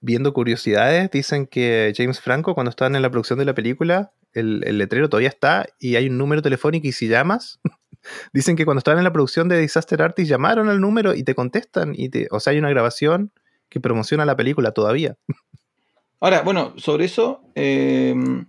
viendo 0.00 0.34
curiosidades, 0.34 1.10
dicen 1.10 1.46
que 1.46 1.92
James 1.96 2.20
Franco, 2.20 2.54
cuando 2.54 2.70
estaban 2.70 2.94
en 2.96 3.02
la 3.02 3.10
producción 3.10 3.38
de 3.38 3.46
la 3.46 3.54
película, 3.54 4.12
el, 4.34 4.60
letrero 4.60 5.08
todavía 5.08 5.30
está 5.30 5.66
y 5.78 5.96
hay 5.96 6.08
un 6.08 6.18
número 6.18 6.42
telefónico 6.42 6.86
y 6.86 6.92
si 6.92 7.08
llamas, 7.08 7.60
dicen 8.34 8.56
que 8.56 8.66
cuando 8.66 8.78
estaban 8.78 8.98
en 8.98 9.04
la 9.04 9.12
producción 9.12 9.48
de 9.48 9.58
Disaster 9.58 10.02
Artist 10.02 10.28
llamaron 10.28 10.68
al 10.68 10.80
número 10.80 11.14
y 11.14 11.22
te 11.22 11.34
contestan, 11.34 11.94
y 11.96 12.10
te, 12.10 12.28
o 12.30 12.40
sea, 12.40 12.52
hay 12.52 12.58
una 12.58 12.70
grabación 12.70 13.32
que 13.70 13.80
promociona 13.80 14.26
la 14.26 14.36
película 14.36 14.72
todavía. 14.72 15.16
Ahora, 16.20 16.42
bueno, 16.42 16.74
sobre 16.76 17.04
eso, 17.04 17.42
em, 17.54 18.46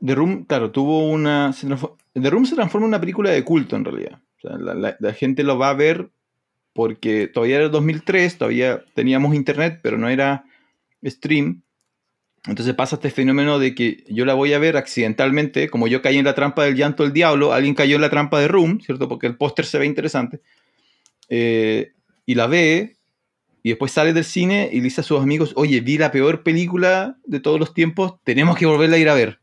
The 0.00 0.14
Room, 0.14 0.44
claro, 0.44 0.70
tuvo 0.70 1.08
una... 1.08 1.52
The 2.14 2.30
Room 2.30 2.46
se 2.46 2.54
transforma 2.54 2.86
en 2.86 2.88
una 2.88 3.00
película 3.00 3.30
de 3.30 3.44
culto 3.44 3.76
en 3.76 3.84
realidad. 3.84 4.20
la, 4.42 5.12
gente 5.12 5.42
lo 5.42 5.58
va 5.58 5.70
a 5.70 5.74
ver 5.74 6.10
porque 6.72 7.26
todavía 7.26 7.56
era 7.56 7.64
el 7.66 7.70
2003, 7.70 8.38
todavía 8.38 8.84
teníamos 8.94 9.34
internet, 9.34 9.80
pero 9.82 9.98
no 9.98 10.08
era 10.08 10.44
stream. 11.04 11.62
Entonces 12.46 12.74
pasa 12.74 12.96
este 12.96 13.10
fenómeno 13.10 13.58
de 13.58 13.74
que 13.74 14.04
yo 14.08 14.24
la 14.24 14.34
voy 14.34 14.52
a 14.52 14.58
ver 14.58 14.76
accidentalmente, 14.76 15.68
como 15.68 15.88
yo 15.88 16.02
caí 16.02 16.18
en 16.18 16.24
la 16.24 16.34
trampa 16.34 16.64
del 16.64 16.76
llanto 16.76 17.02
del 17.02 17.12
diablo, 17.12 17.52
alguien 17.52 17.74
cayó 17.74 17.96
en 17.96 18.02
la 18.02 18.10
trampa 18.10 18.40
de 18.40 18.48
Room, 18.48 18.80
¿cierto? 18.80 19.08
Porque 19.08 19.26
el 19.26 19.36
póster 19.36 19.66
se 19.66 19.78
ve 19.78 19.86
interesante. 19.86 20.40
Eh, 21.28 21.92
y 22.24 22.34
la 22.34 22.46
ve, 22.46 22.96
y 23.62 23.70
después 23.70 23.92
sale 23.92 24.12
del 24.12 24.24
cine 24.24 24.70
y 24.72 24.76
le 24.76 24.84
dice 24.84 25.00
a 25.00 25.04
sus 25.04 25.20
amigos, 25.20 25.52
oye, 25.56 25.80
vi 25.80 25.98
la 25.98 26.10
peor 26.10 26.42
película 26.42 27.18
de 27.24 27.40
todos 27.40 27.58
los 27.58 27.74
tiempos, 27.74 28.14
tenemos 28.24 28.56
que 28.56 28.66
volverla 28.66 28.96
a 28.96 29.00
ir 29.00 29.08
a 29.08 29.14
ver. 29.14 29.40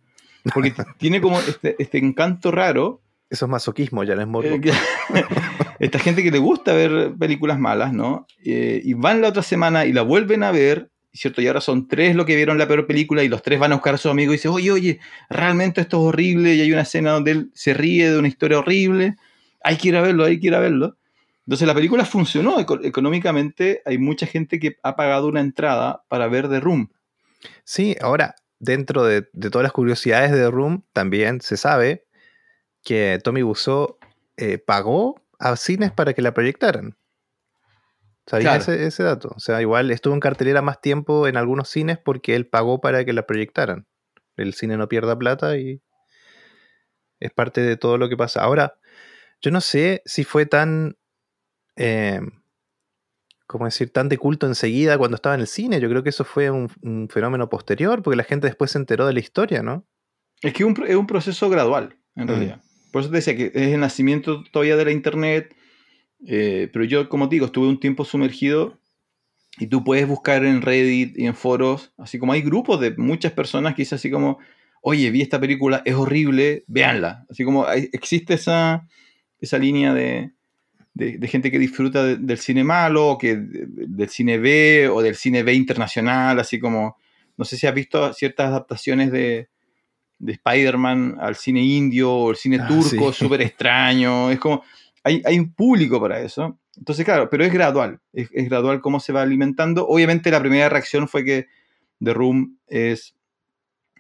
Porque 0.53 0.73
tiene 0.97 1.21
como 1.21 1.39
este, 1.39 1.75
este 1.79 1.97
encanto 1.97 2.51
raro 2.51 3.01
eso 3.29 3.45
es 3.45 3.51
masoquismo, 3.51 4.03
ya 4.03 4.15
no 4.15 4.21
es 4.21 4.27
morbo. 4.27 4.49
Eh, 4.49 4.61
esta 5.79 5.99
gente 5.99 6.23
que 6.23 6.31
le 6.31 6.37
gusta 6.37 6.73
ver 6.73 7.13
películas 7.17 7.59
malas, 7.59 7.91
¿no? 7.91 8.27
Eh, 8.43 8.81
y 8.83 8.93
van 8.93 9.21
la 9.21 9.29
otra 9.29 9.41
semana 9.41 9.85
y 9.85 9.93
la 9.93 10.03
vuelven 10.03 10.43
a 10.43 10.51
ver, 10.51 10.91
¿cierto? 11.11 11.41
Y 11.41 11.47
ahora 11.47 11.61
son 11.61 11.87
tres 11.87 12.15
los 12.15 12.25
que 12.25 12.35
vieron 12.35 12.57
la 12.57 12.67
peor 12.67 12.85
película 12.85 13.23
y 13.23 13.27
los 13.27 13.41
tres 13.41 13.59
van 13.59 13.71
a 13.71 13.75
buscar 13.75 13.95
a 13.95 13.97
su 13.97 14.09
amigo 14.09 14.31
y 14.31 14.35
dicen, 14.35 14.51
oye, 14.51 14.71
oye, 14.71 14.99
realmente 15.29 15.81
esto 15.81 15.97
es 15.97 16.13
horrible 16.13 16.53
y 16.53 16.61
hay 16.61 16.71
una 16.71 16.81
escena 16.81 17.11
donde 17.11 17.31
él 17.31 17.51
se 17.53 17.73
ríe 17.73 18.11
de 18.11 18.19
una 18.19 18.27
historia 18.27 18.59
horrible. 18.59 19.15
Hay 19.63 19.77
que 19.77 19.87
ir 19.87 19.95
a 19.95 20.01
verlo, 20.01 20.25
hay 20.25 20.39
que 20.39 20.47
ir 20.47 20.55
a 20.55 20.59
verlo. 20.59 20.95
Entonces 21.47 21.67
la 21.67 21.73
película 21.73 22.05
funcionó 22.05 22.59
económicamente. 22.59 23.81
Hay 23.85 23.97
mucha 23.97 24.27
gente 24.27 24.59
que 24.59 24.77
ha 24.83 24.95
pagado 24.95 25.27
una 25.27 25.41
entrada 25.41 26.03
para 26.07 26.27
ver 26.27 26.47
The 26.47 26.59
Room. 26.59 26.89
Sí, 27.63 27.95
ahora, 28.01 28.35
dentro 28.59 29.03
de, 29.03 29.27
de 29.33 29.49
todas 29.49 29.63
las 29.63 29.73
curiosidades 29.73 30.31
de 30.31 30.37
The 30.37 30.51
Room, 30.51 30.83
también 30.93 31.41
se 31.41 31.57
sabe 31.57 32.05
que 32.83 33.19
Tommy 33.23 33.43
Wiseau 33.43 33.97
eh, 34.37 34.57
pagó 34.57 35.21
a 35.39 35.55
cines 35.57 35.91
para 35.91 36.13
que 36.13 36.21
la 36.21 36.33
proyectaran. 36.33 36.97
¿Sabías 38.27 38.67
ese, 38.67 39.03
dato? 39.03 39.33
O 39.35 39.39
sea, 39.39 39.61
igual 39.61 39.91
estuvo 39.91 40.13
en 40.13 40.19
cartelera 40.19 40.61
más 40.61 40.81
tiempo 40.81 41.27
en 41.27 41.37
algunos 41.37 41.69
cines 41.69 41.97
porque 41.97 42.35
él 42.35 42.47
pagó 42.47 42.81
para 42.81 43.05
que 43.05 43.13
la 43.13 43.27
proyectaran. 43.27 43.85
El 44.35 44.53
cine 44.53 44.77
no 44.77 44.87
pierda 44.87 45.17
plata 45.17 45.57
y 45.57 45.81
es 47.19 47.31
parte 47.31 47.61
de 47.61 47.77
todo 47.77 47.97
lo 47.97 48.09
que 48.09 48.17
pasa. 48.17 48.41
Ahora, 48.41 48.77
yo 49.41 49.51
no 49.51 49.61
sé 49.61 50.01
si 50.05 50.23
fue 50.23 50.45
tan, 50.45 50.97
eh, 51.75 52.19
¿cómo 53.47 53.65
decir?, 53.65 53.91
tan 53.91 54.09
de 54.09 54.17
culto 54.17 54.47
enseguida 54.47 54.97
cuando 54.97 55.15
estaba 55.15 55.35
en 55.35 55.41
el 55.41 55.47
cine. 55.47 55.79
Yo 55.79 55.89
creo 55.89 56.03
que 56.03 56.09
eso 56.09 56.23
fue 56.23 56.51
un, 56.51 56.69
fenómeno 57.09 57.49
posterior 57.49 58.01
porque 58.01 58.17
la 58.17 58.23
gente 58.23 58.47
después 58.47 58.71
se 58.71 58.77
enteró 58.77 59.05
de 59.07 59.13
la 59.13 59.19
historia, 59.19 59.61
¿no? 59.61 59.85
Es 60.41 60.53
que 60.53 60.63
es 60.63 60.95
un 60.95 61.07
proceso 61.07 61.49
gradual, 61.49 61.97
en 62.15 62.25
mm. 62.25 62.27
realidad. 62.27 62.61
Por 62.91 63.01
eso 63.01 63.09
te 63.09 63.17
decía 63.17 63.35
que 63.35 63.51
es 63.53 63.73
el 63.73 63.79
nacimiento 63.79 64.43
todavía 64.51 64.77
de 64.77 64.85
la 64.85 64.91
Internet, 64.91 65.55
eh, 66.25 66.69
pero 66.71 66.85
yo, 66.85 67.09
como 67.09 67.29
te 67.29 67.35
digo, 67.35 67.47
estuve 67.47 67.67
un 67.67 67.79
tiempo 67.79 68.05
sumergido 68.05 68.79
y 69.57 69.67
tú 69.67 69.83
puedes 69.83 70.07
buscar 70.07 70.45
en 70.45 70.61
Reddit 70.61 71.17
y 71.17 71.25
en 71.25 71.35
foros, 71.35 71.93
así 71.97 72.19
como 72.19 72.33
hay 72.33 72.41
grupos 72.41 72.79
de 72.79 72.95
muchas 72.97 73.31
personas 73.33 73.75
que 73.75 73.81
dicen 73.81 73.97
así 73.97 74.09
como, 74.09 74.39
oye, 74.81 75.09
vi 75.11 75.21
esta 75.21 75.39
película, 75.39 75.81
es 75.85 75.95
horrible, 75.95 76.63
véanla. 76.67 77.25
Así 77.29 77.43
como 77.43 77.67
existe 77.67 78.35
esa, 78.35 78.87
esa 79.39 79.57
línea 79.57 79.93
de, 79.93 80.31
de, 80.95 81.27
gente 81.27 81.51
que 81.51 81.59
disfruta 81.59 82.03
del 82.05 82.37
cine 82.37 82.63
malo, 82.63 83.17
que 83.19 83.35
del 83.37 84.09
cine 84.09 84.39
B 84.39 84.89
o 84.89 85.01
del 85.01 85.15
cine 85.15 85.43
B 85.43 85.53
internacional, 85.53 86.39
así 86.39 86.57
como, 86.57 86.97
no 87.37 87.45
sé 87.45 87.57
si 87.57 87.67
has 87.67 87.73
visto 87.73 88.13
ciertas 88.13 88.47
adaptaciones 88.47 89.11
de, 89.11 89.49
de 90.19 90.31
Spider-Man 90.31 91.17
al 91.19 91.35
cine 91.35 91.61
indio 91.61 92.13
o 92.13 92.31
el 92.31 92.37
cine 92.37 92.59
ah, 92.61 92.67
turco, 92.67 93.11
súper 93.11 93.41
extraño. 93.41 94.31
Es 94.31 94.39
como, 94.39 94.63
hay, 95.03 95.21
hay, 95.25 95.37
un 95.37 95.53
público 95.53 95.99
para 95.99 96.21
eso. 96.21 96.57
Entonces, 96.77 97.03
claro, 97.03 97.29
pero 97.29 97.43
es 97.43 97.51
gradual, 97.51 97.99
es, 98.13 98.29
gradual 98.31 98.79
cómo 98.79 99.01
se 99.01 99.11
va 99.11 99.21
alimentando. 99.21 99.85
Obviamente 99.87 100.31
la 100.31 100.39
primera 100.39 100.69
reacción 100.69 101.09
fue 101.09 101.25
que 101.25 101.47
The 102.01 102.13
Room 102.13 102.57
es, 102.67 103.15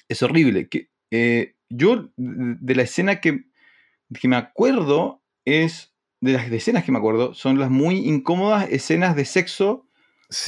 es 0.07 0.23
horrible. 0.23 0.69
Que, 0.69 0.89
eh, 1.11 1.55
yo, 1.67 2.09
de 2.15 2.75
la 2.75 2.83
escena 2.83 3.19
que, 3.19 3.45
que 4.19 4.27
me 4.29 4.37
acuerdo, 4.37 5.21
es, 5.43 5.93
de 6.21 6.33
las 6.33 6.51
escenas 6.51 6.83
que 6.83 6.91
me 6.91 6.97
acuerdo, 6.97 7.33
son 7.33 7.59
las 7.59 7.69
muy 7.69 8.07
incómodas 8.07 8.67
escenas 8.69 9.15
de 9.15 9.25
sexo 9.25 9.85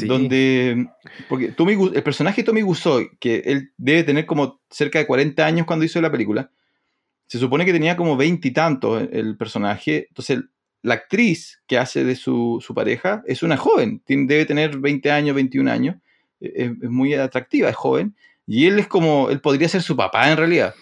donde. 0.06 0.88
Porque 1.30 1.54
el 1.56 2.04
personaje 2.04 2.44
Tommy 2.44 2.64
Wiseau, 2.64 3.10
que 3.20 3.44
él 3.46 3.72
debe 3.78 4.04
tener 4.04 4.26
como 4.26 4.62
cerca 4.70 5.00
de 5.00 5.08
40 5.08 5.46
años 5.46 5.66
cuando 5.66 5.86
hizo 5.86 6.02
la 6.02 6.12
película, 6.12 6.52
se 7.28 7.40
supone 7.40 7.66
que 7.66 7.74
tenía 7.74 7.96
como 7.96 8.18
20 8.18 8.48
y 8.48 8.52
tantos 8.52 9.08
el 9.12 9.38
personaje. 9.38 10.08
Entonces, 10.10 10.40
la 10.82 10.96
actriz 10.96 11.62
que 11.68 11.78
hace 11.78 12.04
de 12.04 12.16
su, 12.16 12.64
pareja 12.74 13.24
es 13.28 13.44
una 13.44 13.58
joven, 13.58 14.02
debe 14.08 14.46
tener 14.46 14.78
20 14.78 15.12
años, 15.12 15.36
21 15.36 15.72
años. 15.72 15.96
E, 16.40 16.72
es, 16.82 16.90
muy 16.90 17.14
atractiva, 17.14 17.70
es 17.70 17.76
joven. 17.76 18.16
Y 18.46 18.66
él 18.66 18.80
es 18.80 18.88
como. 18.88 19.30
Él 19.30 19.42
podría 19.42 19.70
ser 19.70 19.82
su 19.82 19.96
papá 19.96 20.32
en 20.32 20.38
realidad. 20.38 20.74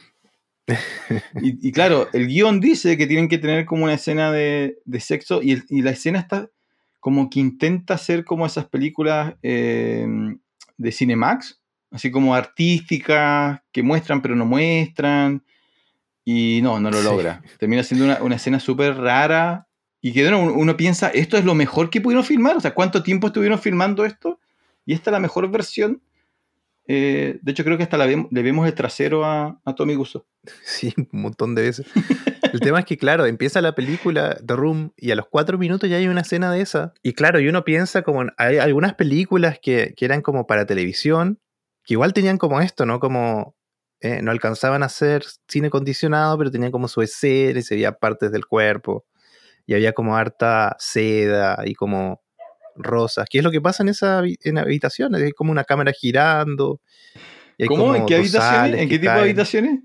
Y, 1.41 1.67
y 1.67 1.71
claro, 1.71 2.07
el 2.13 2.27
guion 2.27 2.59
dice 2.59 2.97
que 2.97 3.07
tienen 3.07 3.27
que 3.29 3.37
tener 3.37 3.65
como 3.65 3.83
una 3.83 3.93
escena 3.93 4.31
de, 4.31 4.79
de 4.85 4.99
sexo 4.99 5.41
y, 5.41 5.51
el- 5.51 5.65
y 5.69 5.81
la 5.81 5.91
escena 5.91 6.19
está 6.19 6.49
como 6.99 7.29
que 7.29 7.39
intenta 7.39 7.97
ser 7.99 8.25
como 8.25 8.45
esas 8.47 8.65
películas 8.65 9.35
eh, 9.43 10.07
de 10.77 10.91
Cinemax, 10.91 11.61
así 11.91 12.09
como 12.09 12.33
artísticas, 12.33 13.59
que 13.71 13.83
muestran 13.83 14.21
pero 14.23 14.35
no 14.35 14.45
muestran. 14.45 15.43
Y 16.27 16.61
no, 16.63 16.79
no 16.79 16.89
lo 16.89 16.97
Sí. 16.97 17.03
logra. 17.03 17.43
Termina 17.59 17.83
siendo 17.83 18.05
una, 18.05 18.23
una 18.23 18.35
escena 18.37 18.59
súper 18.59 18.97
rara. 18.97 19.67
Y 20.01 20.11
que 20.13 20.27
uno, 20.27 20.41
uno 20.53 20.75
piensa, 20.75 21.09
¿esto 21.09 21.37
es 21.37 21.45
lo 21.45 21.53
mejor 21.53 21.91
que 21.91 22.01
pudieron 22.01 22.25
filmar? 22.25 22.57
O 22.57 22.59
sea, 22.59 22.73
¿cuánto 22.73 23.03
tiempo 23.03 23.27
estuvieron 23.27 23.59
filmando 23.59 24.03
esto? 24.05 24.39
Y 24.87 24.93
esta 24.93 25.11
es 25.11 25.13
la 25.13 25.19
mejor 25.19 25.49
versión. 25.51 26.01
Eh, 26.87 27.39
de 27.41 27.51
hecho, 27.51 27.63
creo 27.63 27.77
que 27.77 27.83
hasta 27.83 27.97
le 27.97 28.43
vemos 28.43 28.67
el 28.67 28.73
trasero 28.73 29.25
a, 29.25 29.59
a 29.63 29.75
Tommy 29.75 29.95
Gusso. 29.95 30.27
Sí, 30.63 30.93
un 31.11 31.21
montón 31.21 31.55
de 31.55 31.63
veces. 31.63 31.87
El 32.53 32.59
tema 32.59 32.79
es 32.79 32.85
que, 32.85 32.97
claro, 32.97 33.25
empieza 33.25 33.61
la 33.61 33.73
película 33.73 34.37
The 34.45 34.55
Room 34.55 34.93
y 34.95 35.11
a 35.11 35.15
los 35.15 35.27
cuatro 35.27 35.57
minutos 35.57 35.89
ya 35.89 35.97
hay 35.97 36.07
una 36.07 36.21
escena 36.21 36.51
de 36.51 36.61
esa. 36.61 36.93
Y 37.01 37.13
claro, 37.13 37.39
y 37.39 37.47
uno 37.47 37.63
piensa 37.63 38.03
como 38.03 38.25
hay 38.37 38.57
algunas 38.57 38.93
películas 38.93 39.57
que, 39.59 39.93
que 39.97 40.05
eran 40.05 40.21
como 40.21 40.45
para 40.45 40.65
televisión, 40.65 41.39
que 41.83 41.95
igual 41.95 42.13
tenían 42.13 42.37
como 42.37 42.61
esto, 42.61 42.85
¿no? 42.85 42.99
Como 42.99 43.55
eh, 44.01 44.21
no 44.21 44.31
alcanzaban 44.31 44.83
a 44.83 44.87
hacer 44.87 45.23
cine 45.47 45.69
condicionado, 45.69 46.37
pero 46.37 46.51
tenían 46.51 46.71
como 46.71 46.87
su 46.87 47.01
escena 47.01 47.59
y 47.59 47.63
se 47.63 47.75
veía 47.75 47.93
partes 47.93 48.31
del 48.31 48.45
cuerpo. 48.45 49.05
Y 49.65 49.73
había 49.73 49.93
como 49.93 50.15
harta 50.15 50.75
seda 50.79 51.63
y 51.65 51.73
como 51.73 52.21
rosas. 52.75 53.27
¿Qué 53.29 53.39
es 53.39 53.43
lo 53.43 53.51
que 53.51 53.61
pasa 53.61 53.83
en 53.83 53.89
esa 53.89 54.21
en 54.43 54.57
habitaciones? 54.57 55.21
Hay 55.21 55.31
como 55.31 55.51
una 55.51 55.63
cámara 55.63 55.91
girando. 55.91 56.81
y 57.57 57.65
¿Cómo? 57.67 57.95
¿En 57.95 58.05
qué 58.05 58.15
habitaciones? 58.15 58.81
¿En 58.81 58.89
qué 58.89 58.99
tipo 58.99 59.13
de 59.13 59.19
habitaciones? 59.21 59.79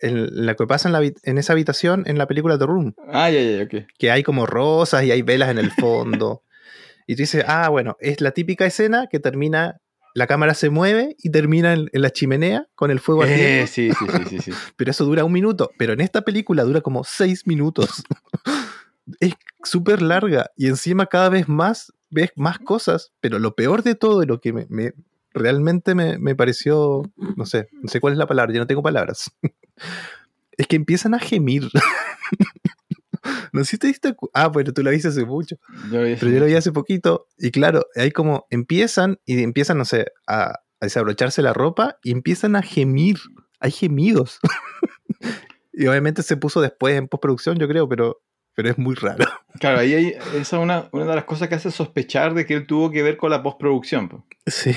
en 0.00 0.46
la 0.46 0.54
que 0.54 0.64
pasa 0.66 0.88
en, 0.88 0.92
la, 0.92 1.00
habi- 1.00 1.16
en 1.24 1.38
esa 1.38 1.54
habitación 1.54 2.04
en 2.06 2.18
la 2.18 2.28
película 2.28 2.56
The 2.56 2.66
Room, 2.66 2.94
Ah, 3.12 3.30
ya, 3.30 3.40
ya, 3.42 3.56
ya, 3.58 3.62
ok. 3.64 3.86
que 3.98 4.10
hay 4.12 4.22
como 4.22 4.46
rosas 4.46 5.02
y 5.02 5.10
hay 5.10 5.22
velas 5.22 5.48
en 5.50 5.58
el 5.58 5.72
fondo. 5.72 6.44
y 7.08 7.16
tú 7.16 7.22
dices, 7.22 7.44
ah, 7.48 7.68
bueno, 7.68 7.96
es 7.98 8.20
la 8.20 8.30
típica 8.30 8.64
escena 8.64 9.08
que 9.10 9.18
termina, 9.18 9.80
la 10.14 10.28
cámara 10.28 10.54
se 10.54 10.70
mueve 10.70 11.16
y 11.18 11.30
termina 11.32 11.72
en, 11.72 11.88
en 11.92 12.02
la 12.02 12.10
chimenea 12.10 12.68
con 12.76 12.92
el 12.92 13.00
fuego 13.00 13.24
Eh, 13.26 13.66
sí, 13.66 13.90
sí, 13.92 14.06
sí, 14.06 14.24
sí, 14.38 14.38
sí. 14.40 14.52
pero 14.76 14.92
eso 14.92 15.04
dura 15.04 15.24
un 15.24 15.32
minuto. 15.32 15.72
Pero 15.78 15.94
en 15.94 16.00
esta 16.00 16.22
película 16.22 16.62
dura 16.62 16.80
como 16.80 17.02
seis 17.02 17.44
minutos. 17.48 18.04
es 19.20 19.32
súper 19.64 20.00
larga 20.02 20.50
y 20.56 20.68
encima 20.68 21.06
cada 21.06 21.28
vez 21.28 21.48
más 21.48 21.92
ves 22.10 22.30
más 22.36 22.58
cosas, 22.58 23.12
pero 23.20 23.38
lo 23.38 23.54
peor 23.54 23.82
de 23.82 23.94
todo 23.94 24.22
y 24.22 24.26
lo 24.26 24.40
que 24.40 24.52
me, 24.52 24.66
me- 24.68 24.92
realmente 25.34 25.94
me, 25.94 26.18
me 26.18 26.34
pareció, 26.34 27.02
no 27.36 27.46
sé, 27.46 27.68
no 27.72 27.88
sé 27.88 28.00
cuál 28.00 28.12
es 28.14 28.18
la 28.18 28.26
palabra, 28.26 28.52
ya 28.52 28.60
no 28.60 28.66
tengo 28.66 28.82
palabras, 28.82 29.30
es 30.56 30.66
que 30.66 30.76
empiezan 30.76 31.14
a 31.14 31.18
gemir. 31.18 31.68
no 33.52 33.64
sé 33.64 33.70
si 33.72 33.78
te 33.78 33.86
diste 33.88 34.14
Ah, 34.34 34.48
bueno, 34.48 34.72
tú 34.72 34.82
la 34.82 34.90
viste 34.90 35.08
hace 35.08 35.24
mucho. 35.24 35.56
Yo 35.90 35.98
lo 35.98 36.04
vi 36.04 36.16
Pero 36.16 36.30
yo 36.32 36.40
lo 36.40 36.46
vi 36.46 36.54
hace 36.54 36.72
poquito 36.72 37.26
y 37.38 37.50
claro, 37.50 37.86
ahí 37.96 38.10
como 38.10 38.46
empiezan 38.50 39.18
y 39.24 39.42
empiezan, 39.42 39.78
no 39.78 39.84
sé, 39.84 40.06
a, 40.26 40.50
a 40.50 40.54
desabrocharse 40.80 41.42
la 41.42 41.52
ropa 41.52 41.98
y 42.02 42.12
empiezan 42.12 42.56
a 42.56 42.62
gemir. 42.62 43.18
Hay 43.60 43.70
gemidos. 43.72 44.38
y 45.72 45.86
obviamente 45.86 46.22
se 46.22 46.36
puso 46.36 46.60
después 46.60 46.96
en 46.96 47.08
postproducción, 47.08 47.58
yo 47.58 47.68
creo, 47.68 47.88
pero, 47.88 48.20
pero 48.58 48.70
es 48.70 48.78
muy 48.78 48.96
raro. 48.96 49.24
Claro, 49.60 49.78
ahí 49.78 49.94
hay, 49.94 50.06
esa 50.34 50.38
es 50.40 50.52
una, 50.54 50.88
una 50.90 51.04
de 51.06 51.14
las 51.14 51.22
cosas 51.24 51.48
que 51.48 51.54
hace 51.54 51.70
sospechar 51.70 52.34
de 52.34 52.44
que 52.44 52.54
él 52.54 52.66
tuvo 52.66 52.90
que 52.90 53.04
ver 53.04 53.16
con 53.16 53.30
la 53.30 53.40
postproducción. 53.40 54.08
po. 54.08 54.26
Sí. 54.48 54.72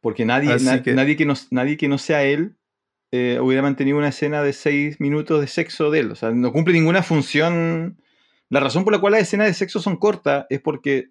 Porque 0.00 0.24
nadie, 0.24 0.56
na- 0.60 0.80
que- 0.82 0.94
nadie, 0.94 1.16
que 1.16 1.26
no, 1.26 1.34
nadie 1.50 1.76
que 1.76 1.88
no 1.88 1.98
sea 1.98 2.22
él 2.22 2.56
eh, 3.12 3.38
hubiera 3.42 3.62
mantenido 3.62 3.98
una 3.98 4.08
escena 4.10 4.42
de 4.44 4.52
seis 4.52 5.00
minutos 5.00 5.40
de 5.40 5.48
sexo 5.48 5.90
de 5.90 5.98
él. 6.00 6.12
O 6.12 6.14
sea, 6.14 6.30
no 6.30 6.52
cumple 6.52 6.72
ninguna 6.74 7.02
función. 7.02 8.00
La 8.48 8.60
razón 8.60 8.84
por 8.84 8.92
la 8.92 9.00
cual 9.00 9.12
las 9.14 9.22
escenas 9.22 9.48
de 9.48 9.54
sexo 9.54 9.80
son 9.80 9.96
cortas 9.96 10.46
es 10.50 10.60
porque 10.60 11.10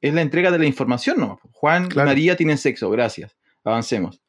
es 0.00 0.14
la 0.14 0.22
entrega 0.22 0.50
de 0.50 0.58
la 0.58 0.66
información, 0.66 1.18
¿no? 1.18 1.38
Juan 1.52 1.88
Claro. 1.88 2.08
María 2.08 2.36
tienen 2.36 2.56
sexo, 2.58 2.88
gracias. 2.90 3.36
Avancemos. 3.64 4.22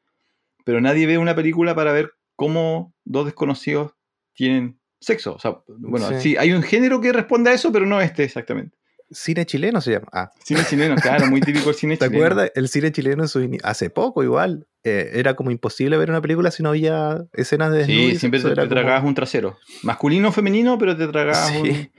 Pero 0.66 0.82
nadie 0.82 1.08
ve 1.08 1.18
una 1.18 1.36
película 1.36 1.74
para 1.76 1.94
ver 1.94 2.12
cómo 2.36 2.94
dos 3.06 3.26
desconocidos 3.26 3.94
tienen 4.34 4.80
sexo. 5.06 5.36
O 5.36 5.40
sea, 5.40 5.58
bueno, 5.68 6.08
Sí. 6.10 6.16
sí, 6.22 6.38
hay 6.38 6.52
un 6.54 6.64
género 6.64 7.00
que 7.02 7.12
responde 7.14 7.52
a 7.52 7.54
eso, 7.54 7.72
pero 7.72 7.86
no 7.86 8.02
este 8.02 8.24
exactamente. 8.24 8.76
Cine 9.12 9.46
chileno 9.46 9.82
se 9.82 9.92
llama. 9.92 10.08
Ah, 10.12 10.32
Cine 10.44 10.62
chileno, 10.68 10.96
claro, 10.96 11.28
muy 11.28 11.40
típico 11.40 11.70
el 11.70 11.76
cine 11.76 11.96
¿te 11.96 12.06
chileno. 12.08 12.26
acuerdas? 12.26 12.52
El 12.56 12.68
cine 12.70 12.92
chileno 12.92 13.24
en 13.24 13.30
su 13.30 13.40
ini- 13.42 13.60
hace 13.64 13.90
poco 13.90 14.24
igual. 14.24 14.68
eh, 14.88 15.18
era 15.20 15.36
como 15.36 15.50
imposible 15.50 15.98
ver 15.98 16.12
una 16.12 16.22
película 16.22 16.52
si 16.52 16.62
no 16.62 16.70
había 16.70 17.26
escenas 17.34 17.72
de 17.72 17.80
desnudo 17.80 18.10
Sí, 18.12 18.20
siempre 18.20 18.40
te, 18.40 18.50
te 18.50 18.56
como- 18.56 18.68
tragabas 18.68 19.04
un 19.04 19.16
trasero. 19.16 19.58
Masculino 19.82 20.30
o 20.30 20.32
femenino, 20.32 20.78
pero 20.78 20.96
te 20.96 21.08
tragabas 21.08 21.50
Sí. 21.50 21.58
un, 21.58 21.90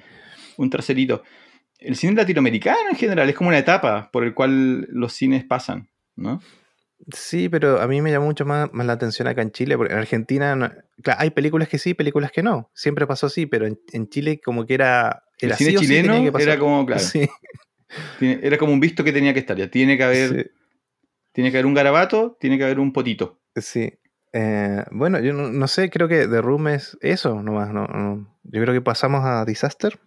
un 0.59 0.71
traserito. 0.71 1.23
El 1.81 1.97
cine 1.97 2.15
latinoamericano 2.15 2.89
en 2.91 2.97
general 2.97 3.29
es 3.29 3.35
como 3.35 3.49
una 3.49 3.59
etapa 3.59 4.09
por 4.13 4.23
el 4.23 4.35
cual 4.35 4.83
los 4.91 5.13
cines 5.13 5.45
pasan, 5.45 5.89
¿no? 6.15 6.41
Sí, 7.13 7.49
pero 7.49 7.81
a 7.81 7.87
mí 7.87 8.01
me 8.03 8.11
llamó 8.11 8.27
mucho 8.27 8.45
más, 8.45 8.73
más 8.73 8.87
la 8.87 8.95
atención 8.95 9.29
acá 9.29 9.43
en 9.43 9.51
Chile, 9.53 9.77
porque 9.77 9.93
en 9.93 9.99
Argentina, 10.01 10.57
no- 10.57 10.73
claro, 11.03 11.21
hay 11.21 11.31
películas 11.31 11.69
que 11.69 11.79
sí, 11.79 11.95
películas 11.95 12.33
que 12.33 12.43
no. 12.43 12.71
Siempre 12.75 13.07
pasó 13.07 13.27
así, 13.27 13.47
pero 13.47 13.67
en, 13.67 13.79
en 13.93 14.09
Chile 14.09 14.41
como 14.43 14.67
que 14.67 14.75
era... 14.75 15.23
El 15.39 15.49
era 15.51 15.57
cine 15.57 15.71
sí 15.71 15.77
o 15.77 15.81
sí 15.81 15.87
chileno 15.87 16.13
tenía 16.15 16.29
que 16.29 16.33
pasar. 16.33 16.49
era 16.49 16.59
como, 16.59 16.87
claro, 16.87 17.03
Sí, 17.03 17.29
tiene- 18.19 18.41
era 18.43 18.59
como 18.59 18.73
un 18.73 18.81
visto 18.81 19.05
que 19.05 19.13
tenía 19.13 19.33
que 19.35 19.41
estar. 19.41 19.57
Ya 19.57 19.69
tiene 19.71 19.97
que 19.97 20.05
haber, 20.05 20.53
tiene 21.33 21.51
que 21.51 21.59
haber 21.59 21.67
un 21.67 21.75
garabato, 21.75 22.37
tiene 22.41 22.59
que 22.59 22.65
haber 22.65 22.81
un 22.81 22.93
potito. 22.93 23.41
sí. 23.55 23.93
Eh, 24.33 24.85
bueno, 24.91 25.19
yo 25.21 25.33
no, 25.33 25.49
no 25.51 25.67
sé, 25.67 25.89
creo 25.89 26.09
que 26.09 26.27
The 26.29 26.43
Room 26.43 26.69
es 26.69 26.99
eso 27.01 27.43
nomás. 27.43 27.73
No, 27.73 27.87
no. 27.87 28.37
Yo 28.43 28.61
creo 28.61 28.75
que 28.75 28.83
pasamos 28.83 29.25
a 29.25 29.47
Disaster 29.47 29.99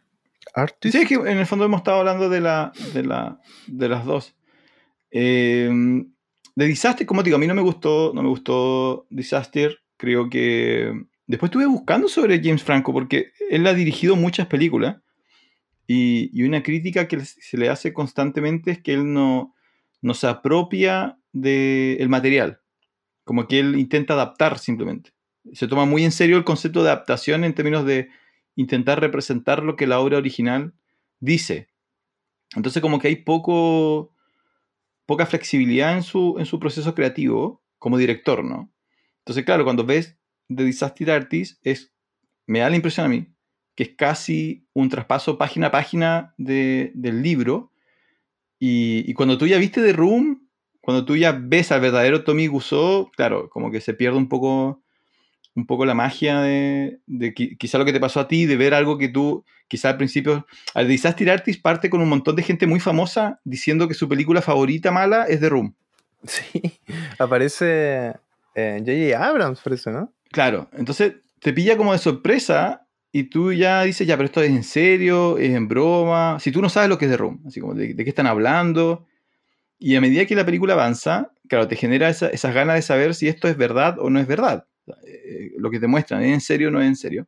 Artist. 0.54 0.94
Sí, 0.96 1.02
es 1.02 1.08
que 1.08 1.16
en 1.16 1.40
el 1.40 1.48
fondo 1.48 1.66
hemos 1.66 1.80
estado 1.80 2.00
hablando 2.00 2.30
de, 2.30 2.40
la, 2.42 2.72
de, 2.94 3.04
la, 3.04 3.40
de 3.66 3.90
las 3.90 4.06
dos. 4.06 4.36
Eh, 5.10 5.72
de 6.60 6.68
Disaster, 6.68 7.08
como 7.08 7.24
te 7.24 7.30
digo, 7.30 7.38
a 7.38 7.40
mí 7.40 7.48
no 7.48 7.56
me 7.56 7.62
gustó, 7.62 8.12
no 8.14 8.22
me 8.22 8.28
gustó 8.28 9.08
Disaster. 9.10 9.80
Creo 9.96 10.30
que. 10.30 10.92
Después 11.26 11.50
estuve 11.50 11.66
buscando 11.66 12.10
sobre 12.10 12.42
James 12.44 12.64
Franco, 12.64 12.92
porque 12.92 13.32
él 13.50 13.66
ha 13.66 13.74
dirigido 13.74 14.18
muchas 14.18 14.48
películas. 14.48 14.98
Y, 15.88 16.30
y 16.34 16.44
una 16.44 16.62
crítica 16.62 17.08
que 17.08 17.22
se 17.22 17.58
le 17.58 17.70
hace 17.70 17.94
constantemente 17.94 18.72
es 18.72 18.82
que 18.82 18.94
él 18.94 19.14
no, 19.14 19.56
no 20.02 20.14
se 20.14 20.28
apropia 20.28 21.18
del 21.32 22.10
material. 22.10 22.60
Como 23.24 23.48
que 23.48 23.60
él 23.60 23.78
intenta 23.78 24.16
adaptar 24.16 24.60
simplemente. 24.60 25.12
Se 25.54 25.68
toma 25.68 25.86
muy 25.86 26.04
en 26.04 26.12
serio 26.12 26.36
el 26.36 26.44
concepto 26.44 26.84
de 26.84 26.90
adaptación 26.90 27.46
en 27.46 27.56
términos 27.56 27.86
de 27.86 28.10
intentar 28.56 29.00
representar 29.00 29.64
lo 29.64 29.78
que 29.78 29.88
la 29.88 30.02
obra 30.02 30.18
original 30.18 30.74
dice. 31.22 31.70
Entonces 32.54 32.82
como 32.82 33.00
que 33.00 33.08
hay 33.08 33.16
poco, 33.16 34.12
poca 35.10 35.26
flexibilidad 35.26 35.98
en 35.98 36.04
su, 36.04 36.38
en 36.40 36.46
su 36.46 36.60
proceso 36.60 36.94
creativo 36.96 37.64
como 37.80 37.98
director, 37.98 38.46
¿no? 38.46 38.72
Entonces, 39.26 39.44
claro, 39.44 39.64
cuando 39.64 39.84
ves 39.84 40.18
The 40.48 40.64
Disaster 40.64 41.10
Artist, 41.12 41.60
es, 41.64 41.92
me 42.48 42.60
da 42.60 42.70
la 42.70 42.76
impresión 42.78 43.08
a 43.08 43.10
mí 43.10 43.28
que 43.76 43.84
es 43.84 43.96
casi 43.96 44.68
un 44.74 44.90
traspaso 44.90 45.38
página 45.38 45.68
a 45.68 45.72
página 45.72 46.34
de- 46.38 46.92
del 46.96 47.22
libro. 47.24 47.72
Y, 48.60 49.14
cuando 49.14 49.38
tú 49.38 49.48
ya 49.48 49.58
viste 49.58 49.82
The 49.82 49.94
Room, 49.94 50.50
cuando 50.82 51.06
tú 51.06 51.16
ya 51.16 51.32
ves 51.32 51.72
al 51.72 51.80
verdadero 51.80 52.26
Tommy 52.26 52.48
Gusó, 52.48 53.10
claro, 53.16 53.50
como 53.50 53.72
que 53.72 53.80
se 53.80 53.94
pierde 53.94 54.18
un 54.18 54.28
poco, 54.28 54.84
un 55.56 55.66
poco 55.66 55.86
la 55.86 55.94
magia 55.94 56.40
de, 56.42 57.00
de 57.08 57.34
qui- 57.34 57.58
quizá 57.58 57.78
lo 57.78 57.86
que 57.86 57.94
te 57.94 58.00
pasó 58.00 58.20
a 58.20 58.28
ti, 58.28 58.46
de 58.46 58.56
ver 58.58 58.74
algo 58.74 58.98
que 58.98 59.10
tú, 59.10 59.44
quizá 59.68 59.90
al 59.90 59.98
principio, 59.98 60.46
al 60.74 60.88
Disaster 60.88 61.30
Artist 61.30 61.62
parte 61.62 61.90
con 61.90 62.02
un 62.02 62.10
montón 62.10 62.36
de 62.36 62.44
gente 62.44 62.66
muy 62.68 62.80
famosa 62.80 63.40
diciendo 63.44 63.88
que 63.88 63.94
su 63.94 64.08
película 64.08 64.42
favorita 64.42 64.92
mala 64.92 65.26
es 65.26 65.40
The 65.40 65.50
Room. 65.50 65.76
Sí, 66.24 66.62
aparece 67.20 68.14
eh, 68.56 68.78
J.J. 68.86 69.26
Abrams, 69.28 69.62
parece, 69.62 69.92
¿no? 69.92 70.14
Claro, 70.32 70.70
entonces 70.74 71.14
te 71.40 71.54
pilla 71.54 71.78
como 71.78 71.94
de 71.94 72.00
sorpresa 72.00 72.86
y 73.12 73.24
tú 73.24 73.52
ya 73.54 73.84
dices, 73.84 74.06
ya, 74.08 74.16
pero 74.18 74.26
esto 74.28 74.42
es 74.42 74.50
en 74.52 74.64
serio, 74.64 75.38
es 75.38 75.52
en 75.56 75.68
broma. 75.68 76.38
Si 76.40 76.52
tú 76.52 76.62
no 76.62 76.70
sabes 76.70 76.90
lo 76.90 76.98
que 76.98 77.06
es 77.06 77.12
The 77.12 77.18
Room, 77.18 77.42
así 77.48 77.60
como 77.60 77.74
de, 77.74 77.94
de 77.94 78.04
qué 78.04 78.10
están 78.10 78.28
hablando. 78.28 79.08
Y 79.80 79.96
a 79.96 80.02
medida 80.02 80.26
que 80.26 80.36
la 80.36 80.46
película 80.46 80.74
avanza, 80.74 81.32
claro, 81.48 81.68
te 81.68 81.76
genera 81.76 82.10
esa- 82.10 82.28
esas 82.30 82.54
ganas 82.54 82.76
de 82.76 82.82
saber 82.82 83.16
si 83.16 83.28
esto 83.28 83.48
es 83.48 83.58
verdad 83.58 83.98
o 84.00 84.10
no 84.10 84.20
es 84.20 84.28
verdad. 84.28 84.66
Eh, 85.06 85.52
lo 85.58 85.70
que 85.70 85.80
te 85.80 85.88
muestran, 85.88 86.24
¿es 86.24 86.34
en 86.34 86.42
serio 86.42 86.68
o 86.70 86.72
no 86.72 86.82
es 86.82 86.88
en 86.88 86.96
serio? 86.96 87.28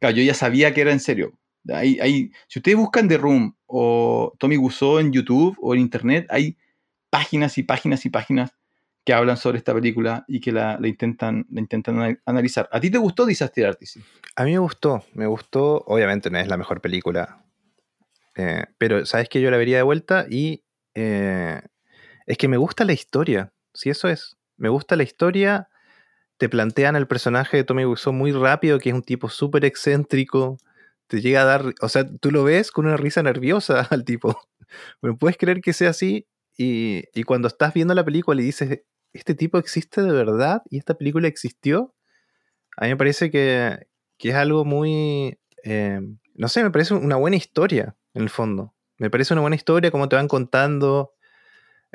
Claro, 0.00 0.16
yo 0.16 0.22
ya 0.22 0.34
sabía 0.34 0.72
que 0.74 0.80
era 0.82 0.92
en 0.92 1.00
serio. 1.00 1.32
Hay, 1.68 1.98
hay- 2.00 2.30
si 2.48 2.58
ustedes 2.58 2.76
buscan 2.76 3.08
The 3.08 3.16
Room 3.18 3.54
o 3.66 4.34
Tommy 4.38 4.56
Wiseau 4.56 4.98
en 4.98 5.12
YouTube 5.12 5.56
o 5.60 5.74
en 5.74 5.80
Internet, 5.80 6.26
hay 6.28 6.56
páginas 7.10 7.56
y 7.58 7.62
páginas 7.62 8.04
y 8.04 8.10
páginas 8.10 8.52
que 9.04 9.12
hablan 9.14 9.36
sobre 9.36 9.58
esta 9.58 9.72
película 9.74 10.24
y 10.28 10.40
que 10.40 10.50
la, 10.52 10.78
la 10.80 10.88
intentan, 10.88 11.46
la 11.50 11.60
intentan 11.60 12.00
ana- 12.00 12.18
analizar. 12.26 12.68
¿A 12.72 12.80
ti 12.80 12.90
te 12.90 12.98
gustó 12.98 13.24
Disaster 13.26 13.66
Artist? 13.66 13.98
A 14.36 14.44
mí 14.44 14.52
me 14.52 14.58
gustó, 14.58 15.04
me 15.14 15.26
gustó. 15.26 15.84
Obviamente 15.86 16.30
no 16.30 16.38
es 16.38 16.48
la 16.48 16.56
mejor 16.56 16.80
película. 16.80 17.44
eh, 18.36 18.64
pero 18.78 19.06
sabes 19.06 19.28
que 19.28 19.40
yo 19.40 19.50
la 19.50 19.56
vería 19.56 19.76
de 19.76 19.82
vuelta 19.82 20.26
y 20.28 20.64
eh, 20.94 21.60
es 22.26 22.36
que 22.38 22.48
me 22.48 22.56
gusta 22.56 22.84
la 22.84 22.92
historia. 22.92 23.52
Si 23.72 23.90
eso 23.90 24.08
es. 24.08 24.36
Me 24.56 24.68
gusta 24.68 24.96
la 24.96 25.02
historia 25.02 25.68
te 26.38 26.48
plantean 26.48 26.96
el 26.96 27.06
personaje 27.06 27.58
de 27.58 27.64
Tommy 27.64 27.84
Wiseau 27.84 28.12
muy 28.12 28.32
rápido, 28.32 28.78
que 28.78 28.90
es 28.90 28.94
un 28.94 29.02
tipo 29.02 29.28
súper 29.28 29.64
excéntrico. 29.64 30.58
Te 31.06 31.20
llega 31.20 31.42
a 31.42 31.44
dar, 31.44 31.74
o 31.80 31.88
sea, 31.88 32.08
tú 32.20 32.30
lo 32.30 32.44
ves 32.44 32.70
con 32.70 32.86
una 32.86 32.96
risa 32.96 33.22
nerviosa 33.22 33.80
al 33.90 34.04
tipo. 34.04 34.38
Pero 35.00 35.16
puedes 35.16 35.36
creer 35.36 35.60
que 35.60 35.72
sea 35.72 35.90
así 35.90 36.26
y, 36.56 37.04
y 37.14 37.24
cuando 37.24 37.48
estás 37.48 37.74
viendo 37.74 37.94
la 37.94 38.04
película 38.04 38.40
y 38.40 38.44
dices, 38.46 38.82
¿este 39.12 39.34
tipo 39.34 39.58
existe 39.58 40.02
de 40.02 40.12
verdad? 40.12 40.62
¿Y 40.70 40.78
esta 40.78 40.94
película 40.94 41.28
existió? 41.28 41.94
A 42.76 42.84
mí 42.84 42.90
me 42.90 42.96
parece 42.96 43.30
que, 43.30 43.86
que 44.18 44.30
es 44.30 44.34
algo 44.34 44.64
muy, 44.64 45.38
eh, 45.62 46.00
no 46.34 46.48
sé, 46.48 46.62
me 46.62 46.70
parece 46.70 46.94
una 46.94 47.16
buena 47.16 47.36
historia, 47.36 47.96
en 48.14 48.22
el 48.22 48.30
fondo. 48.30 48.74
Me 48.98 49.10
parece 49.10 49.34
una 49.34 49.40
buena 49.40 49.56
historia, 49.56 49.90
cómo 49.90 50.08
te 50.08 50.16
van 50.16 50.28
contando 50.28 51.12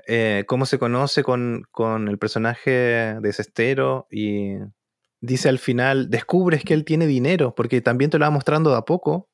eh, 0.08 0.44
cómo 0.48 0.66
se 0.66 0.80
conoce 0.80 1.24
con, 1.24 1.64
con, 1.72 2.08
el 2.08 2.18
personaje 2.18 2.72
de 3.20 3.34
Cestero 3.34 4.08
y 4.10 4.56
dice 5.22 5.50
al 5.50 5.60
final, 5.60 6.10
descubres 6.10 6.64
que 6.64 6.74
él 6.74 6.86
tiene 6.86 7.08
dinero, 7.08 7.54
porque 7.56 7.82
también 7.82 8.10
te 8.10 8.18
lo 8.18 8.26
va 8.26 8.32
mostrando 8.32 8.72
de 8.72 8.78
a 8.78 8.82
poco. 8.82 9.30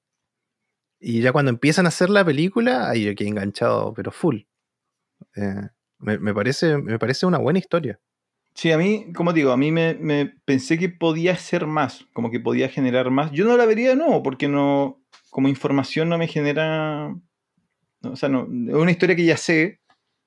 Y 1.00 1.22
ya 1.22 1.32
cuando 1.32 1.52
empiezan 1.52 1.86
a 1.86 1.90
hacer 1.90 2.10
la 2.10 2.26
película, 2.26 2.90
ahí 2.90 3.06
yo 3.06 3.16
quedé 3.16 3.30
enganchado, 3.30 3.94
pero 3.94 4.12
full. 4.12 4.42
Eh, 5.36 5.70
me, 6.00 6.34
parece, 6.34 6.78
me 6.78 7.00
parece 7.00 7.26
una 7.26 7.38
buena 7.38 7.60
historia. 7.60 8.00
Sí, 8.54 8.72
a 8.72 8.78
mí, 8.78 9.12
como 9.14 9.34
digo, 9.34 9.52
a 9.52 9.58
mí 9.58 9.72
me, 9.72 10.34
pensé 10.46 10.78
que 10.78 10.88
podía 10.88 11.36
ser 11.36 11.68
más, 11.68 12.06
como 12.14 12.32
que 12.32 12.40
podía 12.40 12.70
generar 12.70 13.12
más. 13.12 13.32
Yo 13.32 13.46
no 13.46 13.58
la 13.58 13.66
vería 13.66 13.90
de 13.90 13.96
nuevo, 13.98 14.24
porque 14.24 14.48
no, 14.48 15.02
como 15.30 15.50
información 15.50 16.08
no 16.10 16.18
me 16.18 16.28
genera. 16.28 17.14
O 18.02 18.16
sea, 18.16 18.30
no, 18.30 18.44
es 18.44 18.76
una 18.76 18.92
historia 18.92 19.16
que 19.16 19.26
ya 19.26 19.38
sé. 19.38 19.82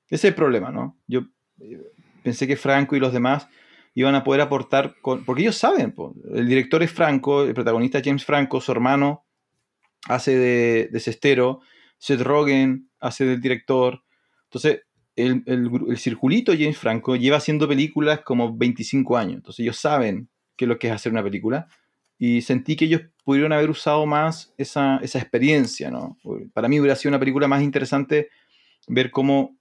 Ese 0.09 0.27
es 0.27 0.31
el 0.31 0.35
problema, 0.35 0.71
¿no? 0.71 0.97
Yo 1.07 1.21
eh, 1.61 1.79
pensé 2.23 2.47
que 2.47 2.57
Franco 2.57 2.95
y 2.95 2.99
los 2.99 3.13
demás 3.13 3.47
iban 3.93 4.15
a 4.15 4.23
poder 4.23 4.41
aportar, 4.41 4.95
porque 5.01 5.41
ellos 5.41 5.57
saben, 5.57 5.93
el 6.33 6.47
director 6.47 6.81
es 6.83 6.91
Franco, 6.91 7.43
el 7.43 7.53
protagonista 7.53 7.97
es 7.97 8.05
James 8.05 8.23
Franco, 8.23 8.61
su 8.61 8.71
hermano 8.71 9.25
hace 10.07 10.37
de, 10.37 10.89
de 10.91 10.99
Cestero, 10.99 11.61
Seth 11.97 12.21
Rogen 12.21 12.89
hace 12.99 13.25
del 13.25 13.41
director. 13.41 14.01
Entonces, 14.45 14.83
el, 15.15 15.43
el, 15.45 15.97
circulito 15.97 16.53
James 16.53 16.77
Franco 16.77 17.15
lleva 17.17 17.37
haciendo 17.37 17.67
películas 17.67 18.21
como 18.21 18.55
25 18.55 19.17
años, 19.17 19.35
entonces 19.35 19.59
ellos 19.59 19.77
saben 19.77 20.29
qué 20.55 20.65
es 20.65 20.69
lo 20.69 20.79
que 20.79 20.87
es 20.87 20.93
hacer 20.93 21.11
una 21.11 21.23
película 21.23 21.67
y 22.17 22.41
sentí 22.41 22.75
que 22.75 22.85
ellos 22.85 23.01
pudieron 23.25 23.53
haber 23.53 23.69
usado 23.69 24.05
más 24.05 24.53
esa, 24.57 24.97
esa 24.97 25.19
experiencia, 25.19 25.91
¿no? 25.91 26.17
Para 26.53 26.67
mí 26.67 26.79
hubiera 26.79 26.95
sido 26.95 27.11
una 27.11 27.19
película 27.19 27.47
más 27.47 27.63
interesante 27.63 28.29
ver 28.87 29.11
cómo 29.11 29.57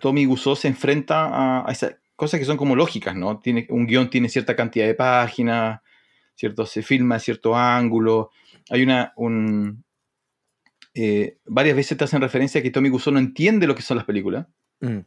Tommy 0.00 0.24
Gusó 0.24 0.56
se 0.56 0.68
enfrenta 0.68 1.26
a, 1.26 1.68
a 1.68 1.72
esas 1.72 1.96
cosas 2.16 2.40
que 2.40 2.46
son 2.46 2.56
como 2.56 2.76
lógicas, 2.76 3.14
¿no? 3.14 3.38
Tiene, 3.38 3.66
un 3.70 3.86
guion 3.86 4.10
tiene 4.10 4.28
cierta 4.28 4.54
cantidad 4.54 4.86
de 4.86 4.94
páginas, 4.94 5.80
¿cierto? 6.34 6.66
Se 6.66 6.82
filma 6.82 7.16
a 7.16 7.20
cierto 7.20 7.56
ángulo, 7.56 8.30
hay 8.70 8.82
una, 8.82 9.12
un, 9.16 9.84
eh, 10.94 11.38
varias 11.44 11.76
veces 11.76 11.98
te 11.98 12.04
hacen 12.04 12.20
referencia 12.20 12.60
a 12.60 12.62
que 12.62 12.70
Tommy 12.70 12.88
Wiseau 12.88 13.12
no 13.12 13.18
entiende 13.18 13.66
lo 13.66 13.74
que 13.74 13.82
son 13.82 13.96
las 13.96 14.06
películas. 14.06 14.46
Mm. 14.80 14.98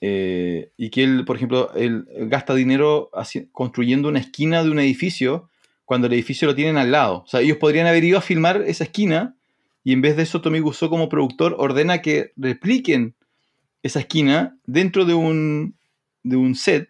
Eh, 0.00 0.70
y 0.76 0.90
que 0.90 1.02
él, 1.02 1.24
por 1.24 1.36
ejemplo, 1.36 1.72
él 1.74 2.06
gasta 2.28 2.54
dinero 2.54 3.10
construyendo 3.52 4.08
una 4.08 4.18
esquina 4.18 4.62
de 4.62 4.70
un 4.70 4.78
edificio 4.78 5.48
cuando 5.86 6.08
el 6.08 6.12
edificio 6.12 6.46
lo 6.46 6.54
tienen 6.54 6.76
al 6.76 6.92
lado. 6.92 7.22
O 7.22 7.26
sea, 7.26 7.40
ellos 7.40 7.56
podrían 7.56 7.86
haber 7.86 8.04
ido 8.04 8.18
a 8.18 8.22
filmar 8.22 8.62
esa 8.66 8.84
esquina 8.84 9.36
y 9.82 9.92
en 9.92 10.02
vez 10.02 10.16
de 10.16 10.24
eso 10.24 10.42
Tommy 10.42 10.60
Wiseau 10.60 10.90
como 10.90 11.08
productor 11.08 11.56
ordena 11.58 12.02
que 12.02 12.32
repliquen 12.36 13.14
esa 13.84 14.00
esquina 14.00 14.58
dentro 14.64 15.04
de 15.04 15.14
un, 15.14 15.76
de 16.22 16.36
un 16.36 16.56
set 16.56 16.88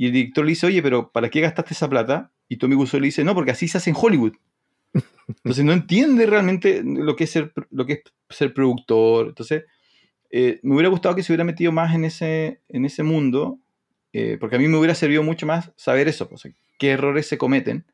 y 0.00 0.06
el 0.06 0.12
director 0.12 0.46
le 0.46 0.52
dice, 0.52 0.66
oye, 0.66 0.82
pero 0.82 1.12
¿para 1.12 1.28
qué 1.28 1.42
gastaste 1.42 1.74
esa 1.74 1.86
plata? 1.86 2.32
Y 2.48 2.56
Tommy 2.56 2.74
Wiseau 2.74 2.98
le 2.98 3.08
dice, 3.08 3.22
no, 3.22 3.34
porque 3.34 3.50
así 3.50 3.68
se 3.68 3.76
hace 3.76 3.90
en 3.90 3.96
Hollywood. 4.00 4.32
Entonces 5.28 5.62
no 5.62 5.74
entiende 5.74 6.24
realmente 6.24 6.82
lo 6.82 7.14
que 7.16 7.24
es 7.24 7.30
ser, 7.30 7.52
lo 7.70 7.84
que 7.84 7.92
es 7.92 8.02
ser 8.30 8.54
productor. 8.54 9.28
Entonces, 9.28 9.64
eh, 10.30 10.58
me 10.62 10.72
hubiera 10.72 10.88
gustado 10.88 11.14
que 11.14 11.22
se 11.22 11.30
hubiera 11.30 11.44
metido 11.44 11.70
más 11.70 11.94
en 11.94 12.06
ese, 12.06 12.62
en 12.70 12.86
ese 12.86 13.02
mundo, 13.02 13.58
eh, 14.14 14.38
porque 14.40 14.56
a 14.56 14.58
mí 14.58 14.68
me 14.68 14.78
hubiera 14.78 14.94
servido 14.94 15.22
mucho 15.22 15.44
más 15.44 15.70
saber 15.76 16.08
eso, 16.08 16.30
o 16.32 16.38
sea, 16.38 16.50
qué 16.78 16.92
errores 16.92 17.26
se 17.26 17.36
cometen. 17.36 17.84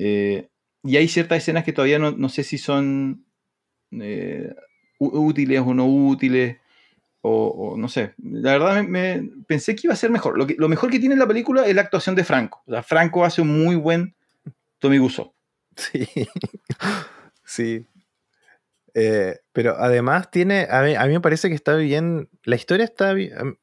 Eh, 0.00 0.48
y 0.82 0.96
hay 0.96 1.06
ciertas 1.06 1.38
escenas 1.38 1.62
que 1.62 1.72
todavía 1.72 2.00
no, 2.00 2.10
no 2.10 2.28
sé 2.28 2.42
si 2.42 2.58
son 2.58 3.24
útiles 4.98 5.60
o 5.64 5.74
no 5.74 5.86
útiles, 5.86 6.56
o, 7.22 7.76
no 7.76 7.88
sé. 7.88 8.14
La 8.18 8.52
verdad 8.52 8.82
me, 8.82 9.28
pensé 9.46 9.74
que 9.74 9.82
iba 9.84 9.94
a 9.94 9.96
ser 9.96 10.10
mejor. 10.10 10.38
Lo, 10.38 10.46
que, 10.46 10.54
lo 10.58 10.68
mejor 10.68 10.90
que 10.90 10.98
tiene 10.98 11.16
la 11.16 11.26
película 11.26 11.66
es 11.66 11.74
la 11.74 11.82
actuación 11.82 12.14
de 12.14 12.24
Franco. 12.24 12.62
O 12.66 12.72
sea, 12.72 12.82
Franco 12.82 13.24
hace 13.24 13.42
un 13.42 13.62
muy 13.62 13.76
buen 13.76 14.14
Tommy. 14.78 14.98
Sí, 15.76 16.08
sí. 17.44 17.86
Eh, 18.94 19.38
pero 19.52 19.76
además 19.78 20.30
tiene, 20.30 20.66
a 20.70 20.82
mí, 20.82 21.12
me 21.12 21.20
parece 21.20 21.48
que 21.48 21.54
está 21.54 21.76
bien, 21.76 22.28
la 22.42 22.56
historia 22.56 22.84
está 22.84 23.12
bien, 23.12 23.58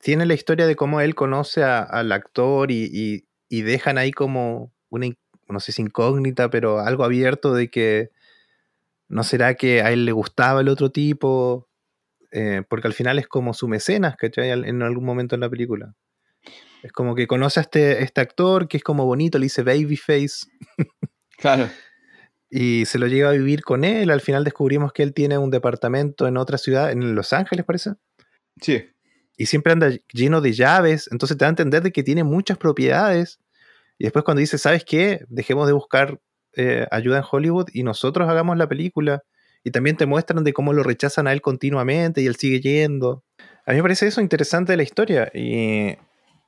tiene 0.00 0.26
la 0.26 0.34
historia 0.34 0.66
de 0.66 0.74
cómo 0.74 1.00
él 1.00 1.14
conoce 1.14 1.62
al 1.62 2.10
actor 2.10 2.72
y, 2.72 3.24
dejan 3.50 3.98
ahí 3.98 4.10
como 4.10 4.72
una, 4.88 5.06
no 5.48 5.60
sé 5.60 5.70
si 5.70 5.82
incógnita, 5.82 6.50
pero 6.50 6.80
algo 6.80 7.04
abierto 7.04 7.54
de 7.54 7.70
que 7.70 8.10
no 9.08 9.22
será 9.22 9.54
que 9.54 9.82
a 9.82 9.92
él 9.92 10.06
le 10.06 10.12
gustaba 10.12 10.62
el 10.62 10.68
otro 10.68 10.90
tipo, 10.90 11.68
eh, 12.32 12.62
porque 12.68 12.88
al 12.88 12.94
final 12.94 13.18
es 13.18 13.28
como 13.28 13.54
su 13.54 13.68
mecenas, 13.68 14.16
¿cachai? 14.16 14.50
En 14.50 14.82
algún 14.82 15.04
momento 15.04 15.34
en 15.34 15.42
la 15.42 15.50
película. 15.50 15.94
Es 16.82 16.92
como 16.92 17.14
que 17.14 17.26
conoce 17.26 17.60
a 17.60 17.62
este, 17.62 18.02
este 18.02 18.20
actor 18.20 18.66
que 18.66 18.78
es 18.78 18.82
como 18.82 19.06
bonito, 19.06 19.38
le 19.38 19.44
dice 19.44 19.62
babyface. 19.62 20.46
Claro. 21.38 21.68
Y 22.54 22.84
se 22.84 22.98
lo 22.98 23.06
lleva 23.06 23.30
a 23.30 23.32
vivir 23.32 23.62
con 23.62 23.82
él. 23.82 24.10
Al 24.10 24.20
final 24.20 24.44
descubrimos 24.44 24.92
que 24.92 25.02
él 25.02 25.14
tiene 25.14 25.38
un 25.38 25.50
departamento 25.50 26.26
en 26.26 26.36
otra 26.36 26.58
ciudad, 26.58 26.92
en 26.92 27.14
Los 27.14 27.32
Ángeles, 27.32 27.64
parece. 27.64 27.92
Sí. 28.60 28.90
Y 29.38 29.46
siempre 29.46 29.72
anda 29.72 29.88
lleno 30.12 30.42
de 30.42 30.52
llaves. 30.52 31.08
Entonces 31.10 31.38
te 31.38 31.46
da 31.46 31.48
a 31.48 31.48
entender 31.48 31.82
de 31.82 31.92
que 31.92 32.02
tiene 32.02 32.24
muchas 32.24 32.58
propiedades. 32.58 33.40
Y 33.96 34.04
después 34.04 34.22
cuando 34.22 34.40
dice, 34.40 34.58
¿sabes 34.58 34.84
qué? 34.84 35.24
Dejemos 35.30 35.66
de 35.66 35.72
buscar 35.72 36.20
eh, 36.54 36.86
ayuda 36.90 37.16
en 37.16 37.24
Hollywood 37.30 37.68
y 37.72 37.84
nosotros 37.84 38.28
hagamos 38.28 38.58
la 38.58 38.68
película. 38.68 39.22
Y 39.64 39.70
también 39.70 39.96
te 39.96 40.06
muestran 40.06 40.44
de 40.44 40.52
cómo 40.52 40.72
lo 40.72 40.82
rechazan 40.82 41.26
a 41.26 41.32
él 41.32 41.40
continuamente 41.40 42.20
y 42.20 42.26
él 42.26 42.36
sigue 42.36 42.60
yendo. 42.60 43.24
A 43.64 43.70
mí 43.70 43.76
me 43.76 43.82
parece 43.82 44.08
eso 44.08 44.20
interesante 44.20 44.72
de 44.72 44.76
la 44.76 44.82
historia. 44.82 45.30
Y, 45.32 45.96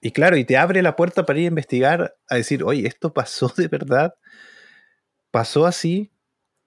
y 0.01 0.11
claro, 0.11 0.37
y 0.37 0.45
te 0.45 0.57
abre 0.57 0.83
la 0.83 0.97
puerta 0.97 1.25
para 1.25 1.39
ir 1.39 1.45
a 1.45 1.49
investigar, 1.49 2.17
a 2.29 2.35
decir, 2.35 2.65
oye, 2.65 2.87
¿esto 2.87 3.13
pasó 3.15 3.53
de 3.57 3.69
verdad? 3.69 4.15
pasó 5.35 5.67
así. 5.67 6.13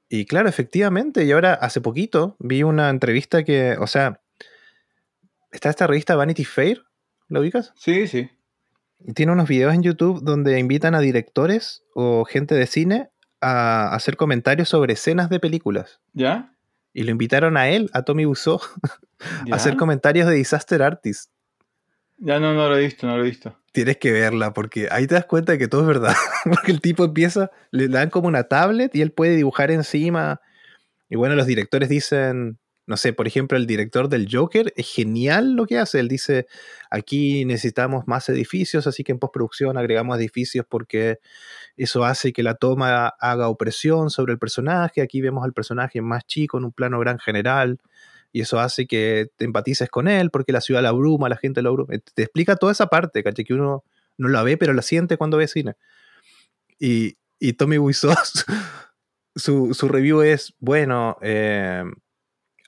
Y 0.09 0.25
claro, 0.25 0.49
efectivamente, 0.49 1.23
y 1.23 1.31
ahora 1.31 1.53
hace 1.53 1.79
poquito 1.79 2.35
vi 2.37 2.63
una 2.63 2.89
entrevista 2.89 3.45
que, 3.45 3.77
o 3.79 3.87
sea, 3.87 4.21
está 5.53 5.69
esta 5.69 5.87
revista 5.87 6.17
Vanity 6.17 6.43
Fair, 6.43 6.83
¿lo 7.29 7.39
ubicas? 7.39 7.71
Sí, 7.77 8.07
sí. 8.07 8.29
Y 8.99 9.13
tiene 9.13 9.31
unos 9.31 9.47
videos 9.47 9.73
en 9.73 9.83
YouTube 9.83 10.21
donde 10.21 10.59
invitan 10.59 10.95
a 10.95 10.99
directores 10.99 11.85
o 11.95 12.25
gente 12.25 12.55
de 12.55 12.67
cine 12.67 13.09
a 13.41 13.93
hacer 13.93 14.17
comentarios 14.17 14.69
sobre 14.69 14.93
escenas 14.93 15.29
de 15.29 15.39
películas. 15.39 15.99
¿Ya? 16.13 16.53
Y 16.93 17.03
lo 17.03 17.11
invitaron 17.11 17.57
a 17.57 17.69
él, 17.69 17.89
a 17.93 18.03
Tommy 18.03 18.25
Wiseau, 18.25 18.59
a 19.51 19.55
hacer 19.55 19.77
comentarios 19.77 20.27
de 20.27 20.35
Disaster 20.35 20.81
Artist. 20.81 21.31
Ya 22.17 22.39
no, 22.39 22.53
no 22.53 22.67
lo 22.67 22.77
he 22.77 22.81
visto, 22.81 23.05
no 23.05 23.15
lo 23.15 23.23
he 23.23 23.29
visto. 23.29 23.55
Tienes 23.71 23.97
que 23.97 24.11
verla 24.11 24.53
porque 24.53 24.87
ahí 24.89 25.05
te 25.05 25.13
das 25.13 25.25
cuenta 25.25 25.51
de 25.51 25.59
que 25.59 25.67
todo 25.67 25.81
es 25.81 25.87
verdad. 25.87 26.15
porque 26.45 26.71
el 26.71 26.81
tipo 26.81 27.05
empieza, 27.05 27.51
le 27.71 27.87
dan 27.87 28.09
como 28.09 28.27
una 28.27 28.45
tablet 28.45 28.95
y 28.95 29.01
él 29.01 29.11
puede 29.11 29.35
dibujar 29.35 29.69
encima. 29.69 30.41
Y 31.09 31.15
bueno, 31.15 31.35
los 31.35 31.45
directores 31.45 31.89
dicen, 31.89 32.57
no 32.87 32.95
sé, 32.95 33.11
por 33.11 33.27
ejemplo, 33.27 33.57
el 33.57 33.67
director 33.67 34.07
del 34.07 34.29
Joker 34.31 34.73
es 34.77 34.89
genial 34.89 35.53
lo 35.53 35.65
que 35.65 35.77
hace. 35.77 35.99
Él 35.99 36.07
dice, 36.07 36.47
aquí 36.89 37.43
necesitamos 37.43 38.07
más 38.07 38.29
edificios, 38.29 38.87
así 38.87 39.03
que 39.03 39.11
en 39.11 39.19
postproducción 39.19 39.77
agregamos 39.77 40.17
edificios 40.17 40.65
porque 40.67 41.19
eso 41.75 42.05
hace 42.05 42.31
que 42.31 42.43
la 42.43 42.55
toma 42.55 43.09
haga 43.19 43.49
opresión 43.49 44.09
sobre 44.09 44.31
el 44.31 44.39
personaje. 44.39 45.01
Aquí 45.01 45.19
vemos 45.19 45.43
al 45.43 45.51
personaje 45.51 46.01
más 46.01 46.25
chico 46.25 46.57
en 46.57 46.63
un 46.63 46.71
plano 46.71 46.97
gran 46.99 47.19
general 47.19 47.77
y 48.31 48.39
eso 48.39 48.57
hace 48.57 48.87
que 48.87 49.31
te 49.35 49.43
empatices 49.43 49.89
con 49.89 50.07
él 50.07 50.31
porque 50.31 50.53
la 50.53 50.61
ciudad 50.61 50.81
la 50.81 50.89
abruma, 50.89 51.27
la 51.27 51.37
gente 51.37 51.61
la 51.61 51.67
abruma. 51.67 51.93
Te 52.13 52.23
explica 52.23 52.55
toda 52.55 52.71
esa 52.71 52.87
parte, 52.87 53.21
¿caché? 53.21 53.43
Que 53.43 53.53
uno 53.53 53.83
no 54.17 54.29
la 54.29 54.43
ve, 54.43 54.55
pero 54.55 54.73
la 54.73 54.81
siente 54.81 55.17
cuando 55.17 55.35
ve 55.35 55.49
cine. 55.49 55.75
Y, 56.79 57.17
y 57.37 57.53
Tommy 57.53 57.79
Wiseau, 57.79 58.15
su, 59.35 59.73
su, 59.73 59.87
review 59.89 60.21
es, 60.21 60.53
bueno, 60.59 61.17
eh, 61.21 61.83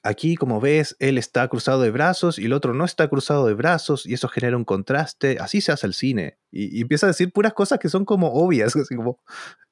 Aquí, 0.02 0.36
como 0.36 0.62
ves, 0.62 0.96
él 1.00 1.18
está 1.18 1.48
cruzado 1.48 1.82
de 1.82 1.92
brazos 1.92 2.40
y 2.40 2.46
el 2.46 2.54
otro 2.54 2.74
no 2.74 2.86
está 2.86 3.08
cruzado 3.08 3.46
de 3.48 3.54
brazos 3.54 4.06
y 4.06 4.14
eso 4.14 4.28
genera 4.28 4.56
un 4.56 4.66
contraste. 4.66 5.38
Así 5.40 5.62
se 5.62 5.72
hace 5.72 5.88
el 5.88 5.94
cine. 5.94 6.38
Y, 6.52 6.82
empieza 6.82 7.06
a 7.06 7.10
decir 7.10 7.32
puras 7.32 7.54
cosas 7.54 7.80
que 7.80 7.90
son 7.90 8.06
como 8.06 8.34
obvias. 8.34 8.76
Así 8.76 8.96
como, 8.96 9.20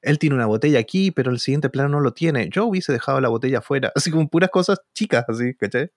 él 0.02 0.20
tiene 0.20 0.36
una 0.36 0.46
botella 0.46 0.80
aquí, 0.80 1.12
pero 1.12 1.32
el 1.32 1.40
siguiente 1.40 1.70
plano 1.70 1.90
no 1.90 2.00
lo 2.00 2.14
tiene. 2.14 2.50
Yo 2.50 2.66
hubiese 2.66 2.92
dejado 2.92 3.22
la 3.22 3.30
botella 3.30 3.60
afuera. 3.60 3.92
Así 3.96 4.12
como 4.12 4.28
puras 4.28 4.50
cosas 4.50 4.82
chicas, 4.94 5.26
así, 5.28 5.54
¿cachai? 5.54 5.92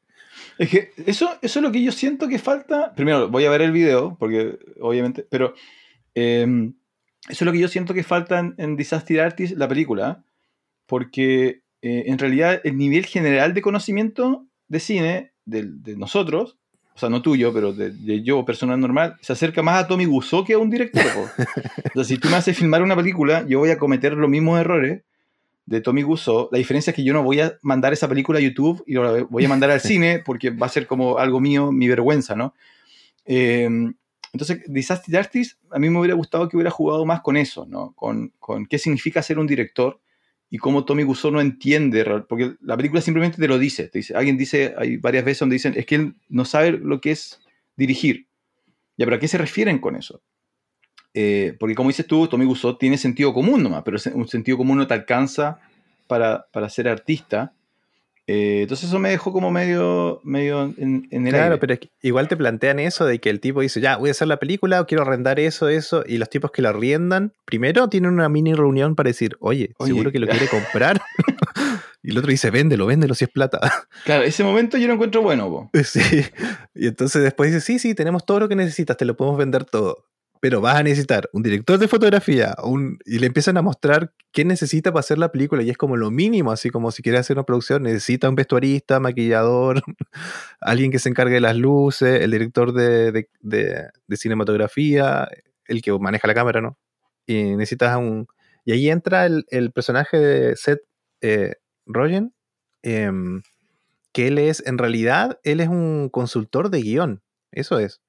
Es 0.59 0.71
que 0.71 0.93
eso, 1.07 1.29
eso 1.43 1.59
es 1.59 1.63
lo 1.63 1.73
que 1.73 1.83
yo 1.83 1.93
siento 1.93 2.29
que 2.29 2.39
falta. 2.39 2.95
Primero, 2.95 3.29
voy 3.29 3.45
a 3.45 3.51
ver 3.51 3.63
el 3.63 3.73
video, 3.73 4.17
porque 4.19 4.59
obviamente, 4.81 5.27
pero 5.29 5.55
Em, 6.15 6.75
eso 7.29 7.45
es 7.45 7.47
lo 7.47 7.53
que 7.53 7.61
yo 7.61 7.69
siento 7.69 7.95
que 7.95 8.03
falta 8.03 8.39
en, 8.39 8.55
en 8.59 8.77
Disaster 8.77 9.21
Artist, 9.21 9.57
la 9.57 9.69
película, 9.69 10.25
porque 10.87 11.63
eh, 11.83 12.05
en 12.07 12.19
realidad 12.19 12.61
el 12.65 12.77
nivel 12.77 13.07
general 13.07 13.55
de 13.55 13.63
conocimiento 13.63 14.47
de 14.69 14.81
cine 14.81 15.33
de, 15.45 15.65
de 15.65 15.97
nosotros, 15.97 16.59
o 16.95 16.99
sea, 16.99 17.09
no 17.09 17.23
tuyo, 17.23 17.53
pero 17.53 17.73
de, 17.73 17.91
de, 17.91 18.23
yo, 18.23 18.45
persona 18.45 18.77
normal, 18.77 19.17
se 19.23 19.33
acerca 19.33 19.63
más 19.63 19.83
a 19.83 19.87
Tommy 19.87 20.07
Wiseau 20.07 20.45
que 20.45 20.53
a 20.53 20.59
un 20.59 20.69
director. 20.69 21.03
Entonces, 21.77 22.09
si 22.09 22.19
tú 22.19 22.29
me 22.29 22.37
haces 22.37 22.57
filmar 22.57 22.83
una 22.83 22.95
película, 22.95 23.47
yo 23.49 23.59
voy 23.59 23.71
a 23.71 23.79
cometer 23.79 24.13
los 24.13 24.29
mismos 24.29 24.61
errores 24.61 25.03
de 25.65 25.81
Tommy 25.81 26.05
Wiseau. 26.05 26.49
La 26.53 26.59
diferencia 26.59 26.91
es 26.91 26.97
que 26.97 27.05
yo 27.05 27.15
no 27.15 27.23
voy 27.23 27.41
a 27.41 27.57
mandar 27.63 27.93
esa 27.93 28.09
película 28.09 28.39
a 28.39 28.43
YouTube 28.43 28.83
y 28.87 28.95
la 28.95 29.25
voy 29.31 29.45
a 29.45 29.49
mandar 29.49 29.71
al 29.71 29.81
cine 29.81 30.19
porque 30.25 30.51
va 30.51 30.67
a 30.67 30.71
ser 30.71 30.87
como 30.87 31.17
algo 31.19 31.41
mío, 31.41 31.73
mi 31.73 31.89
vergüenza, 31.89 32.37
¿no? 32.37 32.55
Eh, 33.25 33.69
entonces, 34.33 34.63
Disaster 34.67 35.17
Artist, 35.17 35.59
a 35.71 35.79
mí 35.79 35.89
me 35.89 35.99
hubiera 35.99 36.15
gustado 36.15 36.49
que 36.49 36.57
hubiera 36.57 36.71
jugado 36.71 37.05
más 37.07 37.21
con 37.21 37.37
eso, 37.37 37.67
¿no? 37.67 37.93
Con, 37.95 38.33
con 38.39 38.67
qué 38.67 38.79
significa 38.79 39.23
ser 39.23 39.39
un 39.39 39.47
director 39.47 40.01
y 40.51 40.59
cómo 40.59 40.85
Tommy 40.85 41.05
Wiseau 41.05 41.31
no 41.31 41.41
entiende, 41.41 42.05
porque 42.29 42.57
la 42.61 42.77
película 42.77 43.01
simplemente 43.01 43.39
te 43.39 43.47
lo 43.47 43.57
dice, 43.57 43.89
dice, 43.95 44.17
alguien 44.17 44.37
dice, 44.37 44.75
hay 44.77 44.97
varias 44.97 45.25
veces 45.25 45.39
donde 45.39 45.55
dicen, 45.55 45.75
es 45.77 45.87
que 45.87 45.95
él 45.95 46.15
no 46.29 46.45
sabe 46.45 46.73
lo 46.73 47.01
que 47.01 47.13
es 47.13 47.41
dirigir. 47.77 48.27
Ya, 48.97 49.07
pero 49.07 49.17
¿a 49.17 49.21
qué 49.21 49.29
se 49.29 49.39
refieren 49.39 49.79
con 49.79 49.95
eso? 49.95 50.23
Eh, 51.15 51.57
porque 51.59 51.77
como 51.77 51.89
dices 51.89 52.07
tú, 52.07 52.27
Tommy 52.27 52.45
Wiseau 52.47 52.77
tiene 52.77 52.99
sentido 52.99 53.33
común 53.33 53.63
nomás, 53.63 53.85
pero 53.85 53.97
un 54.15 54.27
sentido 54.27 54.59
común 54.59 54.79
no 54.79 54.87
te 54.89 54.95
alcanza 54.95 55.61
para, 56.09 56.47
para 56.53 56.69
ser 56.69 56.89
artista. 56.89 57.55
Eh, 58.33 58.63
entonces 58.63 58.89
eso 58.89 59.01
me 59.01 59.11
dejó 59.11 59.33
como 59.33 59.51
medio, 59.51 60.21
medio 60.23 60.63
en, 60.79 61.09
en 61.11 61.27
el 61.27 61.33
Claro, 61.33 61.45
aire. 61.55 61.59
pero 61.59 61.75
es 61.75 61.81
que 61.81 61.91
igual 62.01 62.29
te 62.29 62.37
plantean 62.37 62.79
eso 62.79 63.05
de 63.05 63.19
que 63.19 63.29
el 63.29 63.41
tipo 63.41 63.61
dice, 63.61 63.81
ya, 63.81 63.97
voy 63.97 64.11
a 64.11 64.13
hacer 64.13 64.29
la 64.29 64.37
película, 64.39 64.85
quiero 64.85 65.03
arrendar 65.03 65.41
eso, 65.41 65.69
eso, 65.69 66.05
y 66.07 66.17
los 66.19 66.31
tipos 66.31 66.53
que 66.53 66.63
lo 66.63 66.69
arriendan, 66.69 67.33
primero 67.45 67.89
tienen 67.89 68.13
una 68.13 68.29
mini 68.29 68.55
reunión 68.55 68.95
para 68.95 69.09
decir, 69.09 69.37
oye, 69.41 69.75
Oye, 69.79 69.91
seguro 69.93 70.13
que 70.13 70.21
lo 70.21 70.29
quiere 70.29 70.47
comprar. 70.47 71.01
y 72.05 72.11
el 72.11 72.19
otro 72.19 72.31
dice, 72.31 72.53
véndelo, 72.53 72.87
véndelo 72.87 73.15
si 73.15 73.25
es 73.25 73.31
plata. 73.31 73.59
Claro, 74.05 74.23
ese 74.23 74.45
momento 74.45 74.79
yo 74.79 74.87
lo 74.87 74.95
encuentro 74.95 75.23
bueno. 75.23 75.49
po. 75.51 75.71
sí. 75.83 76.01
Y 76.75 76.87
entonces 76.87 77.23
después 77.25 77.53
dice, 77.53 77.61
sí, 77.65 77.79
sí, 77.81 77.95
tenemos 77.97 78.25
todo 78.25 78.39
lo 78.39 78.49
que 78.49 78.55
necesitas, 78.55 78.97
te 78.97 79.05
lo 79.05 79.17
podemos 79.17 79.39
vender 79.39 79.65
todo. 79.65 80.05
Pero 80.41 80.61
vas 80.63 80.77
a 80.77 80.83
necesitar 80.83 81.29
un 81.35 81.43
director 81.43 81.79
de 81.79 81.87
fotografía, 81.89 82.55
y 83.05 83.19
le 83.19 83.27
empiezan 83.27 83.57
a 83.59 83.63
mostrar 83.63 84.13
qué 84.33 84.45
necesita 84.45 84.91
para 84.91 85.01
hacer 85.01 85.19
la 85.19 85.31
película, 85.33 85.63
y 85.63 85.71
es 85.71 85.77
como 85.77 85.97
lo 85.97 86.11
mínimo, 86.11 86.51
así 86.51 86.71
como 86.71 86.91
si 86.93 87.03
quiere 87.03 87.19
hacer 87.19 87.37
una 87.37 87.45
producción, 87.45 87.83
necesita 87.83 88.29
un 88.29 88.37
vestuarista, 88.37 89.01
maquillador, 89.01 89.83
alguien 90.61 90.91
que 90.91 90.99
se 90.99 91.11
encargue 91.11 91.35
de 91.35 91.41
las 91.41 91.57
luces, 91.57 92.23
el 92.23 92.31
director 92.31 92.73
de- 92.73 93.29
de 93.43 94.17
cinematografía, 94.17 95.29
el 95.67 95.83
que 95.83 95.93
maneja 95.99 96.27
la 96.27 96.35
cámara, 96.35 96.61
¿no? 96.61 96.79
Y 97.27 97.57
necesitas 97.57 97.97
un... 97.97 98.27
Y 98.65 98.73
ahí 98.73 98.91
entra 98.91 99.27
el, 99.27 99.45
el 99.51 99.73
personaje 99.73 100.19
de 100.19 100.57
Seth 100.57 100.81
eh, 101.21 101.55
Rogen, 101.87 102.35
em, 102.83 103.43
que 104.13 104.29
él 104.29 104.39
es, 104.39 104.63
en 104.67 104.79
realidad, 104.79 105.39
él 105.45 105.61
es 105.61 105.69
un 105.69 106.09
consultor 106.11 106.71
de 106.71 106.83
guion, 106.83 107.23
eso 107.53 107.79
es. 107.79 108.01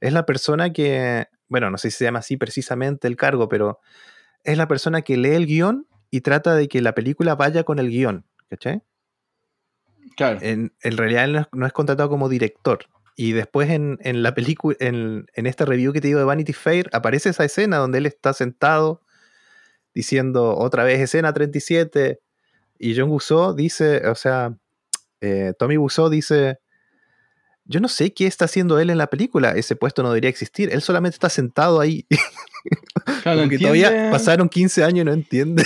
Es 0.00 0.12
la 0.12 0.26
persona 0.26 0.72
que, 0.72 1.26
bueno, 1.50 1.70
no 1.70 1.76
sé 1.76 1.90
si 1.90 1.98
se 1.98 2.04
llama 2.04 2.20
así 2.20 2.38
precisamente 2.38 3.06
el 3.06 3.16
cargo, 3.16 3.48
pero 3.48 3.80
es 4.44 4.56
la 4.56 4.68
persona 4.68 5.02
que 5.02 5.18
lee 5.18 5.34
el 5.34 5.46
guion 5.46 5.86
y 6.10 6.22
trata 6.22 6.54
de 6.54 6.68
que 6.68 6.80
la 6.80 6.94
película 6.94 7.34
vaya 7.34 7.64
con 7.64 7.78
el 7.78 7.90
guion, 7.90 8.24
¿cachai? 8.48 8.82
Claro. 10.16 10.38
En, 10.40 10.72
en 10.82 10.96
realidad 10.96 11.24
él 11.24 11.32
no 11.32 11.40
es, 11.40 11.46
no 11.52 11.66
es 11.66 11.72
contratado 11.72 12.08
como 12.08 12.28
director. 12.28 12.86
Y 13.16 13.32
después 13.32 13.68
en, 13.68 13.98
en 14.00 14.22
la 14.22 14.34
película, 14.34 14.76
en, 14.80 15.26
en 15.34 15.46
esta 15.46 15.64
review 15.66 15.92
que 15.92 16.00
te 16.00 16.06
digo 16.06 16.20
de 16.20 16.24
Vanity 16.24 16.52
Fair, 16.52 16.88
aparece 16.92 17.28
esa 17.28 17.44
escena 17.44 17.76
donde 17.76 17.98
él 17.98 18.06
está 18.06 18.32
sentado 18.32 19.02
diciendo 19.92 20.56
otra 20.56 20.84
vez 20.84 21.00
escena 21.00 21.32
37 21.32 22.20
y 22.78 22.98
John 22.98 23.10
Wiseau 23.10 23.54
dice, 23.54 24.08
o 24.08 24.14
sea, 24.14 24.56
eh, 25.20 25.52
Tommy 25.58 25.76
Wiseau 25.76 26.08
dice, 26.08 26.60
yo 27.70 27.80
no 27.80 27.88
sé 27.88 28.12
qué 28.12 28.26
está 28.26 28.44
haciendo 28.46 28.78
él 28.80 28.90
en 28.90 28.98
la 28.98 29.06
película, 29.06 29.52
ese 29.52 29.76
puesto 29.76 30.02
no 30.02 30.10
debería 30.10 30.28
existir, 30.30 30.68
él 30.72 30.82
solamente 30.82 31.14
está 31.14 31.28
sentado 31.28 31.80
ahí, 31.80 32.04
Claro, 33.22 33.36
no 33.36 33.42
como 33.42 33.48
que 33.48 33.56
entiende- 33.56 33.58
todavía 33.82 34.10
pasaron 34.10 34.48
15 34.48 34.84
años 34.84 35.02
y 35.02 35.04
no 35.04 35.12
entiende. 35.12 35.64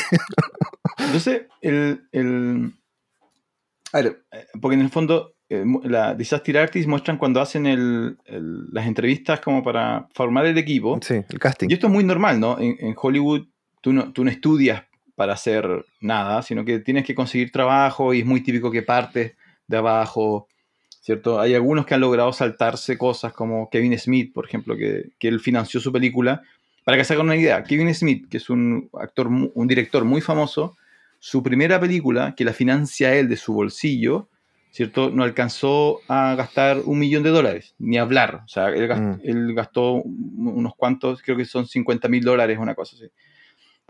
Entonces, 0.99 1.43
el, 1.61 2.05
el- 2.13 2.73
A 3.93 4.03
ver, 4.03 4.25
porque 4.61 4.75
en 4.75 4.81
el 4.83 4.91
fondo, 4.91 5.35
eh, 5.49 5.65
la 5.85 6.15
Disaster 6.15 6.59
Artists 6.59 6.89
muestran 6.89 7.17
cuando 7.19 7.41
hacen 7.41 7.67
el- 7.67 8.17
el- 8.27 8.67
las 8.73 8.87
entrevistas 8.87 9.41
como 9.41 9.63
para 9.63 10.09
formar 10.15 10.47
el 10.47 10.59
equipo. 10.59 10.99
sí, 11.03 11.15
el 11.29 11.39
casting. 11.39 11.69
Y 11.71 11.75
esto 11.75 11.87
es 11.87 11.93
muy 11.93 12.05
normal, 12.05 12.39
¿no? 12.41 12.59
En, 12.59 12.77
en 12.81 12.95
Hollywood 13.01 13.47
tú 13.81 13.93
no, 13.93 14.13
tú 14.13 14.25
no 14.25 14.31
estudias 14.31 14.83
para 15.17 15.35
hacer 15.35 15.85
nada, 16.01 16.43
sino 16.43 16.65
que 16.65 16.81
tienes 16.81 17.05
que 17.05 17.15
conseguir 17.15 17.53
trabajo 17.53 18.13
y 18.15 18.21
es 18.21 18.27
muy 18.27 18.41
típico 18.41 18.71
que 18.71 18.83
partes 18.83 19.35
de 19.67 19.77
abajo, 19.77 20.49
¿cierto? 21.05 21.39
Hay 21.39 21.55
algunos 21.55 21.85
que 21.85 21.93
han 21.95 22.01
logrado 22.01 22.33
saltarse 22.33 22.97
cosas 22.97 23.35
como 23.35 23.69
Kevin 23.69 23.99
Smith, 23.99 24.33
por 24.33 24.47
ejemplo, 24.47 24.75
que, 24.75 25.11
que 25.19 25.29
él 25.29 25.39
financió 25.39 25.79
su 25.79 25.93
película. 25.93 26.41
Para 26.83 26.97
que 26.97 27.05
se 27.05 27.13
hagan 27.13 27.27
una 27.27 27.37
idea, 27.37 27.63
Kevin 27.63 27.95
Smith, 27.95 28.27
que 28.31 28.39
es 28.39 28.49
un 28.49 28.89
actor, 28.99 29.27
un 29.29 29.67
director 29.69 30.05
muy 30.07 30.23
famoso, 30.23 30.77
su 31.19 31.43
primera 31.43 31.79
película, 31.79 32.35
que 32.35 32.45
la 32.45 32.55
financia 32.55 33.15
él 33.15 33.29
de 33.29 33.37
su 33.37 33.53
bolsillo, 33.53 34.29
¿cierto? 34.71 35.11
No 35.11 35.25
alcanzó 35.25 36.01
a 36.09 36.35
gastar 36.37 36.79
un 36.85 36.99
millón 36.99 37.23
de 37.23 37.31
dólares, 37.31 37.75
ni 37.79 37.99
hablar. 37.99 38.41
O 38.45 38.49
sea, 38.49 38.69
él, 38.71 38.87
gas- 38.87 39.01
Mm. 39.01 39.21
él 39.25 39.55
gastó 39.55 39.93
unos 40.03 40.75
cuantos, 40.75 41.21
creo 41.23 41.37
que 41.37 41.45
son 41.45 41.67
50 41.67 42.09
mil 42.09 42.25
dólares, 42.25 42.59
una 42.59 42.75
cosa 42.75 42.97
así. 42.97 43.07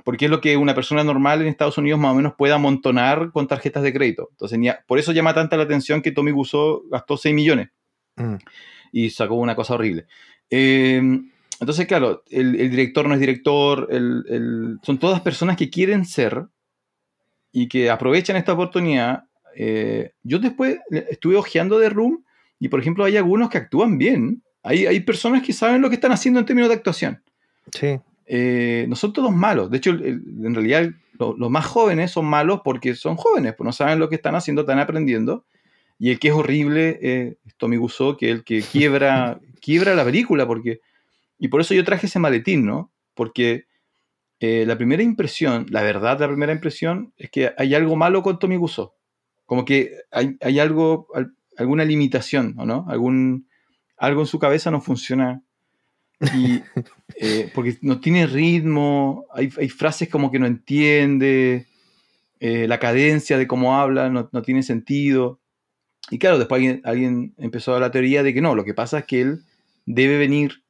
Porque 0.05 0.27
es 0.27 0.31
lo 0.31 0.41
que 0.41 0.57
una 0.57 0.75
persona 0.75 1.03
normal 1.03 1.41
en 1.43 1.49
Estados 1.49 1.79
Unidos 1.79 1.99
más 1.99 2.13
o 2.13 2.15
menos 2.15 2.35
puede 2.37 2.53
amontonar 2.53 3.33
con 3.33 3.49
tarjetas 3.49 3.83
de 3.83 3.93
crédito. 3.93 4.29
Entonces, 4.33 4.59
por 4.87 4.99
eso 4.99 5.13
llama 5.13 5.35
tanta 5.35 5.57
la 5.57 5.63
atención 5.65 6.03
que 6.03 6.13
Tommy 6.13 6.31
Wiseau 6.31 6.89
gastó 6.91 7.17
6 7.17 7.35
millones 7.35 7.71
Mm. 8.17 8.35
y 8.93 9.11
sacó 9.11 9.35
una 9.35 9.57
cosa 9.57 9.75
horrible. 9.75 10.07
Eh, 10.51 11.01
entonces, 11.59 11.87
claro, 11.87 12.23
el, 12.31 12.55
el 12.61 12.71
director 12.71 13.09
no 13.09 13.15
es 13.15 13.21
director, 13.21 13.89
el- 13.91 14.25
el- 14.29 14.79
son 14.83 14.99
todas 14.99 15.21
personas 15.23 15.57
que 15.57 15.71
quieren 15.71 16.05
ser 16.05 16.45
y 17.53 17.69
que 17.69 17.91
aprovechan 17.91 18.37
esta 18.37 18.53
oportunidad. 18.53 19.25
Eh, 19.57 20.13
yo 20.23 20.39
después 20.39 20.79
estuve 20.91 21.37
hojeando 21.37 21.79
de 21.79 21.89
Room 21.89 22.25
y, 22.59 22.69
por 22.69 22.81
ejemplo, 22.81 23.05
hay 23.05 23.17
algunos 23.17 23.49
que 23.49 23.59
actúan 23.59 23.99
bien. 23.99 24.43
Hay, 24.63 24.87
hay 24.87 25.01
personas 25.01 25.43
que 25.43 25.53
saben 25.53 25.81
lo 25.83 25.89
que 25.89 25.95
están 25.97 26.13
haciendo 26.13 26.41
en 26.41 26.47
términos 26.47 26.69
de 26.69 26.75
actuación. 26.77 27.23
Sí, 27.73 27.99
Eh, 28.27 28.87
no 28.89 28.97
son 28.97 29.13
todos 29.13 29.33
malos. 29.33 29.71
De 29.71 29.77
hecho, 29.79 29.91
en 29.91 30.55
realidad, 30.55 30.91
lo- 31.19 31.37
los 31.37 31.51
más 31.51 31.67
jóvenes 31.67 32.11
son 32.11 32.25
malos 32.27 32.61
porque 32.65 32.95
son 32.95 33.17
jóvenes, 33.17 33.55
pues 33.57 33.65
no 33.67 33.73
saben 33.73 33.99
lo 33.99 34.09
que 34.09 34.17
están 34.17 34.35
haciendo, 34.35 34.63
están 34.63 34.79
aprendiendo. 34.79 35.45
Y 35.99 36.11
el 36.11 36.19
que 36.19 36.29
es 36.29 36.35
horrible 36.35 36.99
eh, 37.03 37.37
es 37.47 37.55
Tommy 37.57 37.77
Wiseau, 37.77 38.17
que 38.17 38.31
es 38.31 38.37
el 38.37 38.45
que 38.45 38.63
quiebra, 38.63 39.39
quiebra 39.61 39.95
la 39.95 40.05
película. 40.05 40.47
Porque, 40.47 40.81
y 41.39 41.49
por 41.49 41.61
eso 41.61 41.75
yo 41.75 41.85
traje 41.85 42.07
ese 42.07 42.19
maletín, 42.19 42.67
¿no? 42.67 42.91
Porque 43.15 43.67
eh, 44.41 44.65
la 44.67 44.77
primera 44.77 45.03
impresión, 45.03 45.67
la 45.71 45.83
verdad, 45.83 46.19
la 46.19 46.27
primera 46.29 46.53
impresión 46.53 47.13
es 47.17 47.31
que 47.31 47.53
hay 47.57 47.75
algo 47.75 47.95
malo 47.97 48.23
con 48.23 48.39
Tommy 48.39 48.57
Wiseau. 48.57 48.93
Como 49.47 49.65
que 49.65 49.93
hay, 50.11 50.37
hay 50.41 50.59
algo, 50.59 51.07
al- 51.15 51.35
alguna 51.57 51.85
limitación, 51.85 52.55
¿o 52.59 52.67
no? 52.67 52.87
Algún, 52.89 53.49
algo 53.97 54.23
en 54.23 54.27
su 54.27 54.39
cabeza 54.41 54.71
no 54.73 54.81
funciona. 54.81 55.44
Y, 56.33 56.63
eh, 57.21 57.51
porque 57.55 57.77
no 57.83 58.01
tiene 58.01 58.27
ritmo, 58.27 59.27
hay, 59.35 59.51
hay 59.59 59.69
frases 59.69 60.09
como 60.09 60.31
que 60.31 60.39
no 60.39 60.47
entiende, 60.47 61.67
eh, 62.41 62.67
la 62.69 62.79
cadencia 62.79 63.37
de 63.39 63.47
cómo 63.47 63.77
habla 63.79 64.09
no, 64.11 64.29
no 64.33 64.43
tiene 64.43 64.63
sentido. 64.63 65.41
Y 66.11 66.19
claro, 66.19 66.39
después 66.39 66.59
alguien, 66.59 66.81
alguien 66.85 67.35
empezó 67.39 67.75
a 67.75 67.81
la 67.81 67.91
teoría 67.91 68.23
de 68.23 68.33
que 68.35 68.41
no, 68.41 68.55
lo 68.55 68.65
que 68.65 68.75
pasa 68.75 69.01
es 69.01 69.05
que 69.07 69.21
él 69.23 69.43
debe 69.87 70.19
venir 70.19 70.63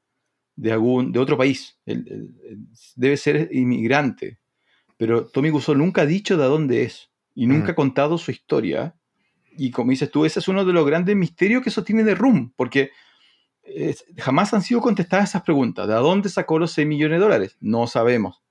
de, 0.56 0.72
algún, 0.72 1.12
de 1.12 1.18
otro 1.18 1.36
país, 1.36 1.78
él- 1.86 2.04
él- 2.08 2.30
él 2.48 2.58
debe 2.96 3.16
ser 3.16 3.48
inmigrante. 3.52 4.38
Pero 4.96 5.26
Tommy 5.26 5.50
Wiseau 5.50 5.74
nunca 5.74 6.02
ha 6.02 6.06
dicho 6.06 6.36
de 6.36 6.44
dónde 6.44 6.82
es 6.84 7.10
y 7.34 7.46
nunca 7.46 7.68
Mm. 7.68 7.70
ha 7.70 7.74
contado 7.74 8.18
su 8.18 8.30
historia. 8.30 8.94
Y 9.56 9.70
como 9.72 9.90
dices 9.90 10.10
tú, 10.10 10.24
ese 10.24 10.38
es 10.40 10.48
uno 10.48 10.64
de 10.64 10.72
los 10.72 10.86
grandes 10.86 11.16
misterios 11.16 11.62
que 11.62 11.68
eso 11.70 11.82
tiene 11.84 12.04
de 12.04 12.14
Room, 12.14 12.52
porque 12.56 12.90
jamás 14.18 14.52
han 14.54 14.62
sido 14.62 14.80
contestadas 14.80 15.30
esas 15.30 15.42
preguntas. 15.42 15.86
¿De 15.88 15.94
dónde 15.94 16.28
sacó 16.28 16.58
los 16.58 16.72
6 16.72 16.86
millones 16.86 17.18
de 17.18 17.24
dólares? 17.24 17.56
No 17.60 17.86
sabemos. 17.86 18.42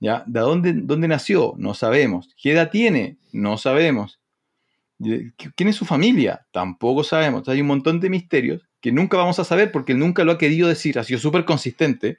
¿Ya? 0.00 0.24
¿De 0.26 0.40
dónde, 0.40 0.72
dónde 0.74 1.08
nació? 1.08 1.54
No 1.58 1.74
sabemos. 1.74 2.28
¿Qué 2.40 2.52
edad 2.52 2.70
tiene? 2.70 3.18
No 3.32 3.56
sabemos. 3.56 4.20
¿Y- 4.98 5.30
¿Quién 5.32 5.68
es 5.68 5.76
su 5.76 5.84
familia? 5.84 6.46
Tampoco 6.50 7.04
sabemos. 7.04 7.48
Hay 7.48 7.60
un 7.60 7.68
montón 7.68 8.00
de 8.00 8.10
misterios 8.10 8.68
que 8.80 8.90
nunca 8.92 9.16
vamos 9.16 9.38
a 9.38 9.44
saber 9.44 9.70
porque 9.70 9.92
él 9.92 9.98
nunca 10.00 10.24
lo 10.24 10.32
ha 10.32 10.38
querido 10.38 10.68
decir. 10.68 10.98
Ha 10.98 11.04
sido 11.04 11.20
súper 11.20 11.44
consistente. 11.44 12.18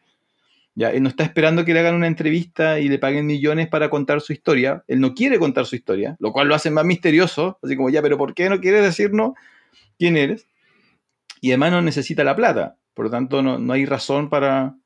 ¿Ya? 0.75 0.89
Él 0.91 1.03
no 1.03 1.09
está 1.09 1.23
esperando 1.23 1.65
que 1.65 1.73
le 1.73 1.81
hagan 1.81 1.93
una 1.95 2.07
entrevista 2.07 2.79
y 2.79 2.89
le 2.89 2.97
paguen 2.99 3.25
millones 3.27 3.67
para 3.67 3.89
contar 3.89 4.21
su 4.21 4.33
historia. 4.33 4.83
Él 4.87 5.01
no 5.01 5.13
quiere 5.13 5.37
contar 5.37 5.65
su 5.65 5.75
historia, 5.75 6.15
lo 6.19 6.31
cual 6.31 6.47
lo 6.47 6.55
hace 6.55 6.71
más 6.71 6.85
misterioso. 6.85 7.59
Así 7.61 7.75
como, 7.75 7.89
ya, 7.89 8.01
pero 8.01 8.17
¿por 8.17 8.33
qué 8.33 8.49
no 8.49 8.59
quieres 8.59 8.81
decirnos 8.81 9.33
quién 9.99 10.17
eres? 10.17 10.47
Y 11.43 11.51
además 11.51 11.71
no 11.73 11.81
necesita 11.81 12.23
la 12.23 12.37
plata. 12.37 12.77
Por 12.93 13.03
lo 13.03 13.11
tanto, 13.11 13.41
no, 13.41 13.59
no 13.59 13.73
hay 13.73 13.85
razón 13.85 14.29
para, 14.29 14.77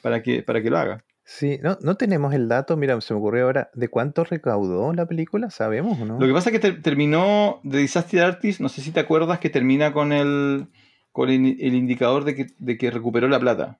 para 0.00 0.22
que, 0.22 0.42
para 0.42 0.62
que 0.62 0.70
lo 0.70 0.78
haga. 0.78 1.04
Sí, 1.22 1.58
no, 1.62 1.76
no 1.82 1.96
tenemos 1.96 2.32
el 2.32 2.48
dato, 2.48 2.78
mira, 2.78 2.98
se 3.02 3.12
me 3.12 3.20
ocurrió 3.20 3.44
ahora, 3.44 3.68
¿de 3.74 3.88
cuánto 3.88 4.24
recaudó 4.24 4.94
la 4.94 5.04
película? 5.04 5.50
¿Sabemos 5.50 6.00
o 6.00 6.06
no? 6.06 6.18
Lo 6.18 6.26
que 6.26 6.32
pasa 6.32 6.48
es 6.48 6.54
que 6.54 6.60
ter- 6.60 6.80
terminó 6.80 7.60
The 7.68 7.76
Disaster 7.76 8.22
Artist, 8.22 8.60
no 8.60 8.70
sé 8.70 8.80
si 8.80 8.90
te 8.90 9.00
acuerdas 9.00 9.38
que 9.38 9.50
termina 9.50 9.92
con 9.92 10.12
el, 10.12 10.68
con 11.12 11.28
el, 11.28 11.58
el 11.60 11.74
indicador 11.74 12.24
de 12.24 12.36
que, 12.36 12.46
de 12.58 12.78
que 12.78 12.90
recuperó 12.90 13.28
la 13.28 13.38
plata. 13.38 13.78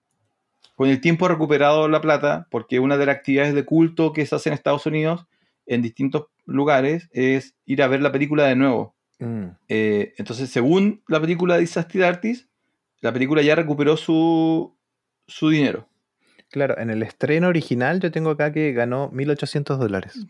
Con 0.75 0.91
el 0.91 1.01
tiempo 1.01 1.25
ha 1.25 1.31
recuperado 1.31 1.89
la 1.89 2.03
plata, 2.03 2.47
porque 2.51 2.79
una 2.79 2.99
de 2.99 3.07
las 3.07 3.17
actividades 3.17 3.55
de 3.55 3.65
culto 3.65 4.13
que 4.13 4.27
se 4.27 4.35
hace 4.35 4.51
en 4.51 4.55
Estados 4.55 4.85
Unidos, 4.85 5.27
en 5.65 5.81
distintos 5.81 6.27
lugares, 6.45 7.09
es 7.13 7.55
ir 7.65 7.83
a 7.83 7.89
ver 7.89 8.03
la 8.03 8.13
película 8.13 8.45
de 8.45 8.57
nuevo. 8.57 8.95
Mm, 9.27 9.57
Eh, 9.69 10.15
entonces, 10.19 10.51
según 10.51 11.03
la 11.09 11.21
película 11.21 11.57
Disaster 11.59 12.05
Artist, 12.05 12.49
la 13.01 13.13
película 13.13 13.43
ya 13.43 13.55
recuperó 13.55 13.97
su, 13.97 14.77
su 15.27 15.49
dinero. 15.49 15.89
Claro, 16.51 16.77
en 16.79 16.91
el 16.91 17.03
estreno 17.03 17.49
original 17.49 17.99
yo 18.01 18.11
tengo 18.11 18.31
acá 18.31 18.53
que 18.53 18.73
ganó 18.73 19.11
1.800 19.13 19.79
dólares. 19.79 20.27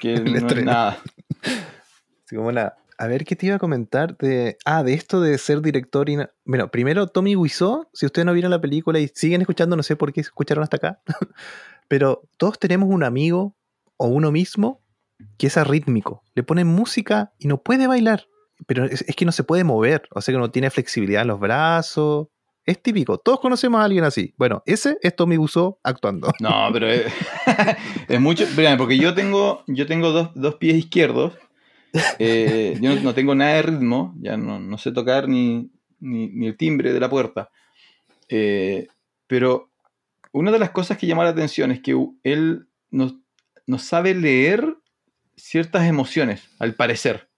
Que 0.00 0.14
El 0.14 0.24
no 0.24 0.30
es 0.36 0.42
estreno. 0.42 0.70
nada. 0.72 0.98
Así 2.26 2.36
como 2.36 2.50
A 2.50 3.06
ver, 3.06 3.24
¿qué 3.24 3.36
te 3.36 3.46
iba 3.46 3.56
a 3.56 3.58
comentar 3.58 4.16
de... 4.18 4.56
Ah, 4.64 4.82
de 4.82 4.94
esto 4.94 5.20
de 5.20 5.36
ser 5.38 5.60
director 5.62 6.08
y... 6.10 6.16
no- 6.16 6.28
Bueno, 6.44 6.70
primero 6.70 7.06
Tommy 7.08 7.36
Wiseau, 7.36 7.88
si 7.92 8.06
ustedes 8.06 8.26
no 8.26 8.32
vieron 8.32 8.50
la 8.50 8.60
película 8.60 8.98
y 9.00 9.08
siguen 9.14 9.40
escuchando, 9.40 9.76
no 9.76 9.82
sé 9.82 9.96
por 9.96 10.12
qué 10.12 10.20
escucharon 10.20 10.62
hasta 10.62 10.76
acá, 10.76 11.00
pero 11.88 12.22
todos 12.36 12.58
tenemos 12.58 12.88
un 12.90 13.02
amigo 13.02 13.56
o 13.96 14.06
uno 14.06 14.30
mismo 14.30 14.80
que 15.38 15.46
es 15.48 15.56
arrítmico. 15.56 16.22
Le 16.34 16.42
ponen 16.42 16.66
música 16.66 17.32
y 17.38 17.48
no 17.48 17.62
puede 17.62 17.86
bailar, 17.86 18.26
pero 18.66 18.84
es, 18.84 19.04
que 19.16 19.24
no 19.24 19.32
se 19.32 19.44
puede 19.44 19.64
mover, 19.64 20.08
o 20.10 20.20
sea 20.20 20.32
que 20.32 20.38
no 20.38 20.50
tiene 20.50 20.70
flexibilidad 20.70 21.22
en 21.22 21.28
los 21.28 21.40
brazos. 21.40 22.28
Es 22.64 22.80
típico, 22.80 23.18
todos 23.18 23.40
conocemos 23.40 23.80
a 23.80 23.84
alguien 23.84 24.04
así. 24.04 24.34
Bueno, 24.36 24.62
ese 24.66 24.96
es 25.02 25.16
Tommy 25.16 25.36
Wiseau 25.36 25.78
actuando. 25.82 26.30
No, 26.40 26.68
pero 26.72 26.86
es, 28.08 28.20
mucho. 28.20 28.46
Mira, 28.56 28.76
porque 28.76 28.98
yo 28.98 29.14
tengo, 29.14 29.64
yo 29.66 29.86
tengo 29.86 30.12
dos, 30.12 30.30
dos 30.34 30.56
pies 30.56 30.76
izquierdos. 30.76 31.32
eh, 32.18 32.78
yo 32.80 32.94
no, 33.00 33.14
tengo 33.14 33.34
nada 33.34 33.54
de 33.54 33.62
ritmo, 33.62 34.14
ya 34.20 34.36
no, 34.36 34.60
no 34.60 34.78
sé 34.78 34.92
tocar 34.92 35.28
ni, 35.28 35.70
ni, 36.00 36.46
el 36.46 36.56
timbre 36.56 36.92
de 36.92 37.00
la 37.00 37.10
puerta. 37.10 37.50
Eh, 38.28 38.86
pero 39.26 39.70
una 40.32 40.52
de 40.52 40.58
las 40.58 40.70
cosas 40.70 40.98
que 40.98 41.06
llama 41.06 41.24
la 41.24 41.30
atención 41.30 41.70
es 41.72 41.80
que 41.80 41.96
él 42.22 42.68
no, 42.90 43.20
no 43.66 43.78
sabe 43.78 44.14
leer 44.14 44.76
ciertas 45.36 45.86
emociones, 45.86 46.48
al 46.58 46.74
parecer. 46.74 47.28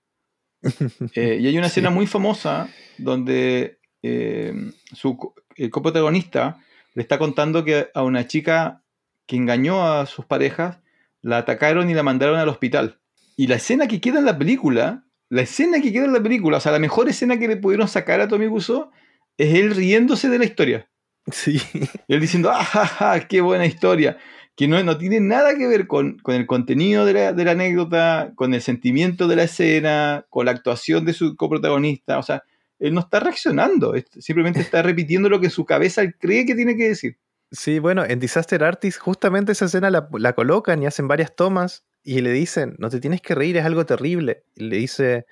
Eh, 1.15 1.39
y 1.41 1.47
hay 1.47 1.59
una 1.59 1.69
Sí. 1.69 1.73
escena 1.81 1.91
muy 1.91 2.07
famosa 2.07 2.69
donde 2.99 3.79
eh, 4.03 4.53
su 4.93 5.33
el 5.57 5.71
coprotagonista 5.71 6.59
le 6.95 7.03
está 7.03 7.19
contando 7.19 7.65
que 7.65 7.89
a 7.95 8.03
una 8.03 8.27
chica 8.27 8.83
que 9.27 9.37
engañó 9.37 9.87
a 9.87 10.07
sus 10.07 10.25
parejas 10.27 10.79
la 11.23 11.39
atacaron 11.39 11.89
y 11.91 11.95
la 11.95 12.03
mandaron 12.03 12.39
al 12.39 12.49
hospital. 12.49 12.99
Y 13.37 13.47
la 13.47 13.57
escena 13.57 13.87
que 13.89 14.01
queda 14.01 14.19
en 14.19 14.27
la 14.27 14.37
película, 14.39 15.05
la 15.31 15.43
escena 15.43 15.81
que 15.81 15.93
queda 15.93 16.05
en 16.05 16.13
la 16.13 16.23
película, 16.23 16.59
o 16.59 16.61
sea, 16.61 16.73
la 16.73 16.79
mejor 16.79 17.09
escena 17.09 17.39
que 17.39 17.49
le 17.49 17.57
pudieron 17.57 17.89
sacar 17.89 18.21
a 18.21 18.29
Tommy 18.29 18.47
Wiseau 18.47 18.91
es 19.39 19.55
él 19.55 19.75
riéndose 19.75 20.29
de 20.29 20.39
la 20.39 20.45
historia. 20.45 20.89
Sí. 21.33 21.59
Y 22.07 22.15
él 22.15 22.21
diciendo, 22.21 22.51
¡ah, 22.53 22.63
ja, 22.65 22.87
ja, 22.87 23.21
qué 23.27 23.41
buena 23.41 23.65
historia! 23.65 24.19
Que 24.57 24.69
no, 24.69 24.83
no 24.85 24.97
tiene 24.99 25.19
nada 25.21 25.57
que 25.57 25.67
ver 25.67 25.87
con, 25.89 26.19
con 26.19 26.35
el 26.37 26.47
contenido 26.47 27.05
de 27.05 27.13
la, 27.13 27.33
de 27.33 27.45
la 27.45 27.51
anécdota, 27.53 28.33
con 28.37 28.55
el 28.55 28.63
sentimiento 28.63 29.27
de 29.27 29.37
la 29.37 29.43
escena, 29.45 30.27
con 30.31 30.47
la 30.47 30.53
actuación 30.53 31.05
de 31.05 31.13
su 31.13 31.35
coprotagonista. 31.37 32.19
O 32.19 32.23
sea, 32.23 32.43
él 32.79 32.95
no 32.95 33.01
está 33.01 33.19
reaccionando, 33.21 33.95
es- 33.95 34.05
simplemente 34.21 34.61
está 34.61 34.83
repitiendo 34.83 35.29
lo 35.29 35.41
que 35.41 35.51
su 35.51 35.65
cabeza 35.65 36.03
cree 36.21 36.47
que 36.47 36.55
tiene 36.55 36.77
que 36.77 36.89
decir. 36.89 37.19
Sí, 37.51 37.79
bueno, 37.79 38.05
en 38.05 38.19
Disaster 38.21 38.63
Artist 38.65 38.99
justamente 38.99 39.53
esa 39.53 39.65
escena 39.67 39.91
la, 39.91 40.09
la 40.19 40.33
colocan 40.35 40.83
y 40.83 40.87
hacen 40.87 41.07
varias 41.09 41.35
tomas 41.35 41.85
y 42.03 42.21
le 42.21 42.33
dicen, 42.33 42.75
no 42.79 42.91
te 42.91 43.01
tienes 43.01 43.21
que 43.23 43.35
reír, 43.35 43.57
es 43.57 43.65
algo 43.65 43.87
terrible. 43.87 44.45
Y 44.57 44.65
le 44.65 44.77
dice, 44.77 45.27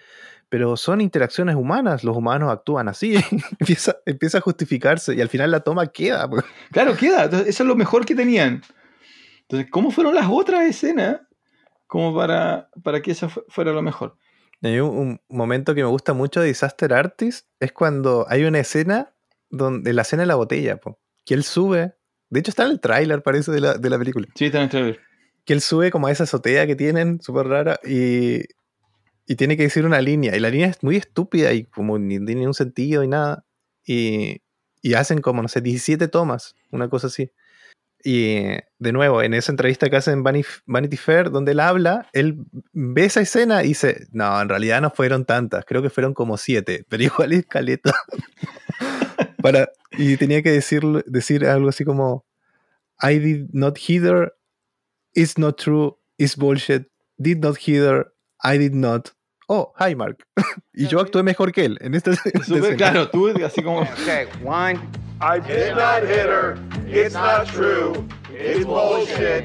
pero 0.49 0.77
son 0.77 1.01
interacciones 1.01 1.55
humanas, 1.57 2.03
los 2.05 2.17
humanos 2.17 2.51
actúan 2.51 2.89
así. 2.89 3.17
empieza, 3.61 3.97
empieza 4.07 4.39
a 4.39 4.41
justificarse 4.41 5.15
y 5.15 5.21
al 5.21 5.29
final 5.29 5.51
la 5.51 5.61
toma 5.61 5.87
queda. 5.89 6.29
pues. 6.29 6.45
Claro, 6.71 6.97
queda, 6.97 7.25
eso 7.27 7.43
es 7.47 7.61
lo 7.61 7.77
mejor 7.77 8.05
que 8.07 8.15
tenían. 8.15 8.63
Entonces, 9.53 9.71
¿cómo 9.71 9.91
fueron 9.91 10.15
las 10.15 10.29
otras 10.31 10.63
escenas? 10.67 11.21
Como 11.87 12.17
para, 12.17 12.71
para 12.83 13.03
que 13.03 13.15
fu- 13.15 13.45
fuera 13.49 13.71
lo 13.73 13.83
mejor. 13.83 14.17
Hay 14.63 14.81
un, 14.81 14.89
un 14.97 15.21
momento 15.29 15.75
que 15.75 15.83
me 15.83 15.89
gusta 15.91 16.15
mucho 16.15 16.41
de 16.41 16.47
Disaster 16.47 16.95
Artist 16.95 17.47
es 17.61 17.71
cuando 17.73 18.25
hay 18.31 18.45
una 18.45 18.61
escena 18.61 19.13
donde 19.51 19.93
la 19.93 20.03
escena 20.03 20.23
de 20.23 20.29
la 20.29 20.37
botella, 20.37 20.79
po, 20.79 20.99
que 21.27 21.35
él 21.35 21.43
sube. 21.45 21.93
De 22.31 22.41
hecho, 22.41 22.51
está 22.51 22.65
en 22.65 22.71
el 22.71 22.81
tráiler, 22.81 23.23
parece, 23.23 23.53
de 23.53 23.61
la, 23.61 23.75
de 23.75 23.91
la 23.91 23.99
película. 23.99 24.27
Sí, 24.35 24.47
está 24.47 24.57
en 24.59 24.65
el 24.65 24.71
trailer. 24.71 25.01
que 25.45 25.53
él 25.53 25.61
sube 25.61 25.91
como 25.91 26.07
a 26.07 26.11
esa 26.13 26.25
azotea 26.25 26.67
que 26.67 26.75
tienen, 26.77 27.21
súper 27.21 27.47
rara, 27.49 27.79
y, 27.85 28.39
y 29.27 29.37
tiene 29.37 29.59
que 29.59 29.65
decir 29.65 29.85
una 29.85 30.01
línea. 30.01 30.35
Y 30.35 30.41
la 30.41 30.49
línea 30.49 30.69
es 30.69 30.83
muy 30.83 30.97
estúpida 30.97 31.53
y 31.53 31.65
como 31.65 31.99
ni 31.99 32.17
tiene 32.25 32.37
ningún 32.37 32.55
sentido 32.55 33.05
y 33.05 33.09
nada. 33.09 33.45
Y, 33.85 34.41
y 34.81 34.95
hacen 34.95 35.21
como, 35.21 35.43
no 35.43 35.49
sé, 35.49 35.61
17 35.61 36.09
tomas, 36.09 36.55
una 36.71 36.89
cosa 36.89 37.09
así. 37.09 37.31
Y 38.05 38.47
de 38.79 38.93
nuevo, 38.93 39.23
en 39.23 39.35
esa 39.35 39.53
entrevista 39.53 39.89
que 39.89 39.97
hacen 39.97 40.25
en 40.25 40.45
Vanity 40.67 40.97
Fair, 40.97 41.31
donde 41.31 41.53
él 41.53 41.61
habla, 41.61 42.09
él 42.13 42.45
ve 42.73 43.05
esa 43.05 43.21
escena 43.21 43.63
y 43.63 43.69
dice, 43.69 44.07
no, 44.11 44.41
en 44.41 44.49
realidad 44.49 44.81
no 44.81 44.91
fueron 44.91 45.25
tantas, 45.25 45.65
creo 45.65 45.83
que 45.83 45.91
fueron 45.91 46.15
como 46.15 46.37
siete, 46.37 46.85
pero 46.89 47.03
igual 47.05 47.33
es 47.33 47.47
caleta. 47.47 47.95
Para, 49.43 49.71
y 49.93 50.17
tenía 50.17 50.43
que 50.43 50.51
decir, 50.51 50.83
decir 51.07 51.47
algo 51.47 51.69
así 51.69 51.85
como, 51.85 52.25
I 53.03 53.19
did 53.19 53.49
not 53.53 53.79
hear, 53.79 54.33
it's 55.15 55.39
not 55.39 55.61
true, 55.61 55.97
it's 56.17 56.37
bullshit, 56.37 56.89
did 57.19 57.39
not 57.39 57.57
hear, 57.57 58.13
I 58.43 58.59
did 58.59 58.75
not. 58.75 59.11
Oh, 59.49 59.73
hi 59.79 59.95
Mark. 59.95 60.25
y 60.73 60.87
yo 60.87 61.01
actué 61.01 61.23
mejor 61.23 61.53
que 61.53 61.65
él 61.65 61.79
en 61.81 61.95
esta, 61.95 62.13
escena. 62.13 62.77
claro, 62.77 63.09
tú 63.11 63.29
así 63.45 63.63
como... 63.63 63.83
Okay, 63.83 64.27
one. 64.45 64.81
I 65.23 65.39
did 65.39 65.75
not 65.77 66.03
hit 66.03 66.27
her. 66.27 66.59
It's 66.89 67.15
not 67.15 67.47
true. 67.47 68.07
It's 68.31 68.65
bullshit. 68.65 69.45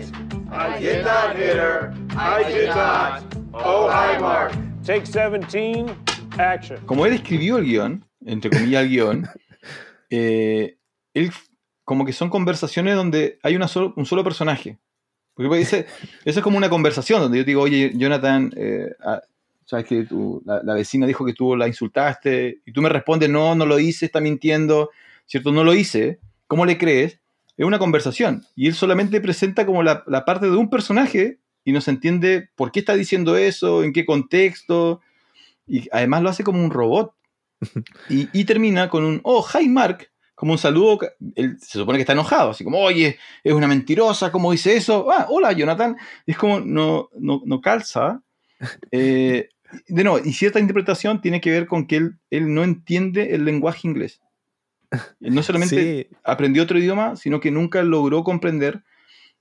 I 0.52 0.80
did 0.80 1.04
not 1.06 1.36
hit 1.36 1.56
her. 1.58 1.94
I 2.18 2.44
did 2.52 2.70
not. 2.70 3.24
Oh, 3.54 3.88
hi, 3.90 4.18
Mark. 4.20 4.54
Take 4.84 5.06
17, 5.06 5.94
action. 6.40 6.78
como 6.86 7.06
él 7.06 7.14
escribió 7.14 7.58
el 7.58 7.66
guion, 7.66 8.06
entre 8.26 8.50
comillas 8.50 8.84
el 8.84 8.90
guion, 8.90 9.28
eh, 10.10 10.78
él 11.14 11.32
como 11.84 12.06
que 12.06 12.14
son 12.14 12.30
conversaciones 12.30 12.96
donde 12.96 13.40
hay 13.44 13.56
una 13.56 13.68
solo- 13.68 13.94
un 13.96 14.06
solo 14.06 14.24
personaje. 14.24 14.78
Porque 15.34 15.48
pues, 15.50 15.60
dice, 15.60 15.86
eso 16.26 16.40
es 16.40 16.44
como 16.44 16.58
una 16.58 16.70
conversación 16.70 17.22
donde 17.22 17.38
yo 17.40 17.44
te 17.44 17.52
digo, 17.52 17.62
oye, 17.62 17.92
Jonathan, 17.96 18.52
eh, 18.58 18.90
sabes 19.66 19.86
que 19.86 20.04
tu- 20.06 20.42
la, 20.46 20.64
la 20.64 20.74
vecina 20.74 21.06
dijo 21.06 21.24
que 21.26 21.34
tú 21.34 21.56
la 21.56 21.68
insultaste 21.68 22.62
y 22.66 22.72
tú 22.72 22.82
me 22.82 22.90
respondes, 22.90 23.30
no, 23.30 23.54
no 23.54 23.66
lo 23.66 23.78
hice, 23.80 24.06
está 24.08 24.20
mintiendo, 24.20 24.90
¿cierto? 25.28 25.52
No 25.52 25.64
lo 25.64 25.76
hice. 25.76 26.20
¿Cómo 26.48 26.66
le 26.66 26.78
crees? 26.78 27.20
Es 27.56 27.66
una 27.66 27.80
conversación 27.80 28.46
y 28.56 28.68
él 28.68 28.76
solamente 28.76 29.20
presenta 29.20 29.66
como 29.66 29.84
la, 29.84 30.04
la 30.08 30.26
parte 30.26 30.50
de 30.50 30.56
un 30.56 30.70
personaje 30.70 31.40
y 31.64 31.72
no 31.72 31.82
se 31.82 31.92
entiende 31.92 32.50
por 32.56 32.72
qué 32.72 32.80
está 32.80 32.96
diciendo 32.96 33.36
eso, 33.36 33.84
en 33.84 33.94
qué 33.94 34.06
contexto 34.06 35.02
y 35.68 35.88
además 35.92 36.24
lo 36.24 36.30
hace 36.30 36.44
como 36.44 36.64
un 36.64 36.72
robot. 36.72 37.14
Y, 38.10 38.30
y 38.32 38.46
termina 38.46 38.88
con 38.88 39.04
un, 39.04 39.20
oh, 39.24 39.44
hi 39.44 39.68
Mark, 39.68 40.10
como 40.36 40.52
un 40.52 40.58
saludo. 40.60 41.00
Él 41.36 41.58
se 41.60 41.80
supone 41.80 41.98
que 41.98 42.04
está 42.04 42.14
enojado, 42.14 42.52
así 42.52 42.64
como, 42.64 42.78
oye, 42.80 43.18
es 43.44 43.54
una 43.54 43.68
mentirosa, 43.68 44.32
¿cómo 44.32 44.52
dice 44.52 44.78
eso? 44.78 45.12
Ah, 45.12 45.26
hola 45.30 45.52
Jonathan. 45.52 45.98
Y 46.28 46.32
es 46.32 46.38
como, 46.38 46.60
no, 46.60 47.10
no, 47.20 47.42
no 47.46 47.62
calza. 47.62 48.22
Eh, 48.92 49.50
de 49.88 50.04
nuevo, 50.04 50.20
y 50.26 50.34
cierta 50.34 50.60
interpretación 50.60 51.22
tiene 51.22 51.42
que 51.42 51.52
ver 51.52 51.68
con 51.68 51.86
que 51.86 51.98
él, 51.98 52.18
él 52.32 52.54
no 52.54 52.64
entiende 52.64 53.36
el 53.36 53.46
lenguaje 53.46 53.88
inglés. 53.88 54.22
Él 55.22 55.36
no 55.36 55.44
solamente 55.44 56.08
Sí, 56.10 56.18
aprendió 56.24 56.64
otro 56.64 56.80
idioma, 56.80 57.16
sino 57.16 57.40
que 57.40 57.52
nunca 57.52 57.84
logró 57.84 58.24
comprender. 58.24 58.84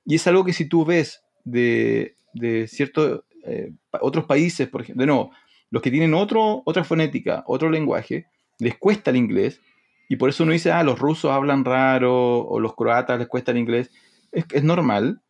Y 0.04 0.16
es 0.16 0.26
algo 0.26 0.44
que 0.44 0.52
si 0.52 0.66
tú 0.68 0.84
ves 0.84 1.22
de, 1.44 2.16
de 2.32 2.66
ciertos 2.68 3.22
eh, 3.44 3.72
otros 4.00 4.24
países, 4.24 4.68
por 4.68 4.82
ejemplo, 4.82 5.02
de 5.02 5.06
nuevo, 5.06 5.30
los 5.70 5.82
que 5.82 5.90
tienen 5.90 6.14
otro, 6.14 6.62
otra 6.64 6.84
fonética, 6.84 7.44
otro 7.46 7.70
lenguaje, 7.70 8.26
les 8.58 8.76
cuesta 8.76 9.10
el 9.10 9.16
inglés. 9.16 9.60
Y 10.08 10.16
por 10.16 10.28
eso 10.28 10.44
uno 10.44 10.52
dice, 10.52 10.70
ah, 10.72 10.82
los 10.82 10.98
rusos 10.98 11.30
hablan 11.30 11.64
raro, 11.64 12.46
o 12.46 12.60
los 12.60 12.74
croatas 12.74 13.18
les 13.18 13.28
cuesta 13.28 13.52
el 13.52 13.58
inglés. 13.58 13.90
Es, 14.32 14.44
es 14.52 14.62
normal. 14.62 15.20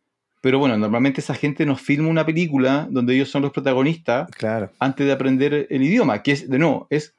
Pero 0.42 0.58
bueno, 0.58 0.76
normalmente 0.76 1.20
esa 1.20 1.34
gente 1.34 1.66
nos 1.66 1.80
filma 1.80 2.08
una 2.08 2.24
película 2.24 2.86
donde 2.90 3.14
ellos 3.14 3.30
son 3.30 3.42
los 3.42 3.52
protagonistas 3.52 4.30
claro. 4.30 4.70
antes 4.78 5.06
de 5.06 5.12
aprender 5.12 5.66
el 5.70 5.82
idioma, 5.82 6.22
que 6.22 6.32
es, 6.32 6.48
de 6.48 6.58
nuevo, 6.58 6.86
es... 6.90 7.15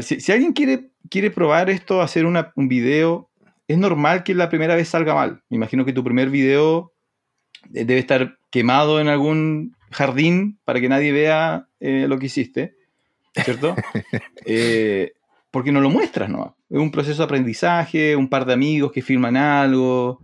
Si, 0.00 0.20
si 0.20 0.32
alguien 0.32 0.52
quiere, 0.52 0.90
quiere 1.10 1.30
probar 1.30 1.70
esto, 1.70 2.00
hacer 2.02 2.24
una- 2.26 2.52
un 2.56 2.68
video, 2.68 3.30
es 3.66 3.78
normal 3.78 4.22
que 4.22 4.34
la 4.34 4.48
primera 4.48 4.74
vez 4.76 4.88
salga 4.88 5.14
mal. 5.14 5.42
Me 5.48 5.56
imagino 5.56 5.84
que 5.84 5.92
tu 5.92 6.04
primer 6.04 6.30
video 6.30 6.92
eh, 7.74 7.84
debe 7.84 7.98
estar 8.00 8.38
quemado 8.50 9.00
en 9.00 9.08
algún 9.08 9.74
jardín 9.90 10.58
para 10.64 10.80
que 10.80 10.88
nadie 10.88 11.12
vea 11.12 11.68
eh, 11.80 12.06
lo 12.08 12.18
que 12.18 12.26
hiciste, 12.26 12.76
¿cierto? 13.44 13.74
Eh, 14.46 15.12
porque 15.50 15.72
no 15.72 15.80
lo 15.80 15.90
muestras, 15.90 16.28
¿no? 16.30 16.56
Es 16.70 16.78
un 16.78 16.90
proceso 16.90 17.18
de 17.18 17.24
aprendizaje, 17.24 18.14
un 18.16 18.28
par 18.28 18.44
de 18.46 18.52
amigos 18.52 18.92
que 18.92 19.02
filman 19.02 19.36
algo, 19.36 20.20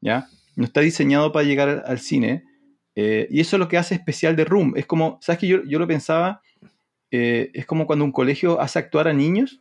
¿ya? 0.00 0.26
No 0.56 0.64
está 0.64 0.80
diseñado 0.80 1.32
para 1.32 1.44
llegar 1.46 1.68
al, 1.68 1.82
al 1.86 1.98
cine. 1.98 2.44
eh, 2.96 3.26
y 3.30 3.40
eso 3.40 3.56
es 3.56 3.60
lo 3.60 3.68
que 3.68 3.78
hace 3.78 3.94
especial 3.94 4.36
de 4.36 4.44
Room. 4.44 4.74
Es 4.76 4.86
como, 4.86 5.18
¿sabes 5.20 5.40
que 5.40 5.48
yo, 5.48 5.64
yo 5.64 5.78
lo 5.78 5.86
pensaba? 5.88 6.40
Eh, 7.10 7.50
es 7.54 7.66
como 7.66 7.86
cuando 7.86 8.04
un 8.04 8.12
colegio 8.12 8.60
hace 8.60 8.78
actuar 8.78 9.08
a 9.08 9.12
niños. 9.12 9.60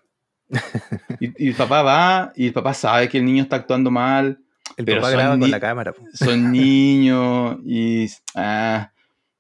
Y, 1.19 1.45
y 1.45 1.49
el 1.49 1.55
papá 1.55 1.83
va 1.83 2.33
y 2.35 2.47
el 2.47 2.53
papá 2.53 2.73
sabe 2.73 3.07
que 3.07 3.17
el 3.17 3.25
niño 3.25 3.43
está 3.43 3.55
actuando 3.57 3.89
mal. 3.91 4.39
El 4.75 4.85
Pero 4.85 5.01
papá 5.01 5.11
graba 5.11 5.39
con 5.39 5.49
la 5.49 5.59
cámara. 5.59 5.93
po. 5.93 6.03
Son 6.13 6.51
niños 6.51 7.57
y... 7.65 8.07
ah, 8.35 8.91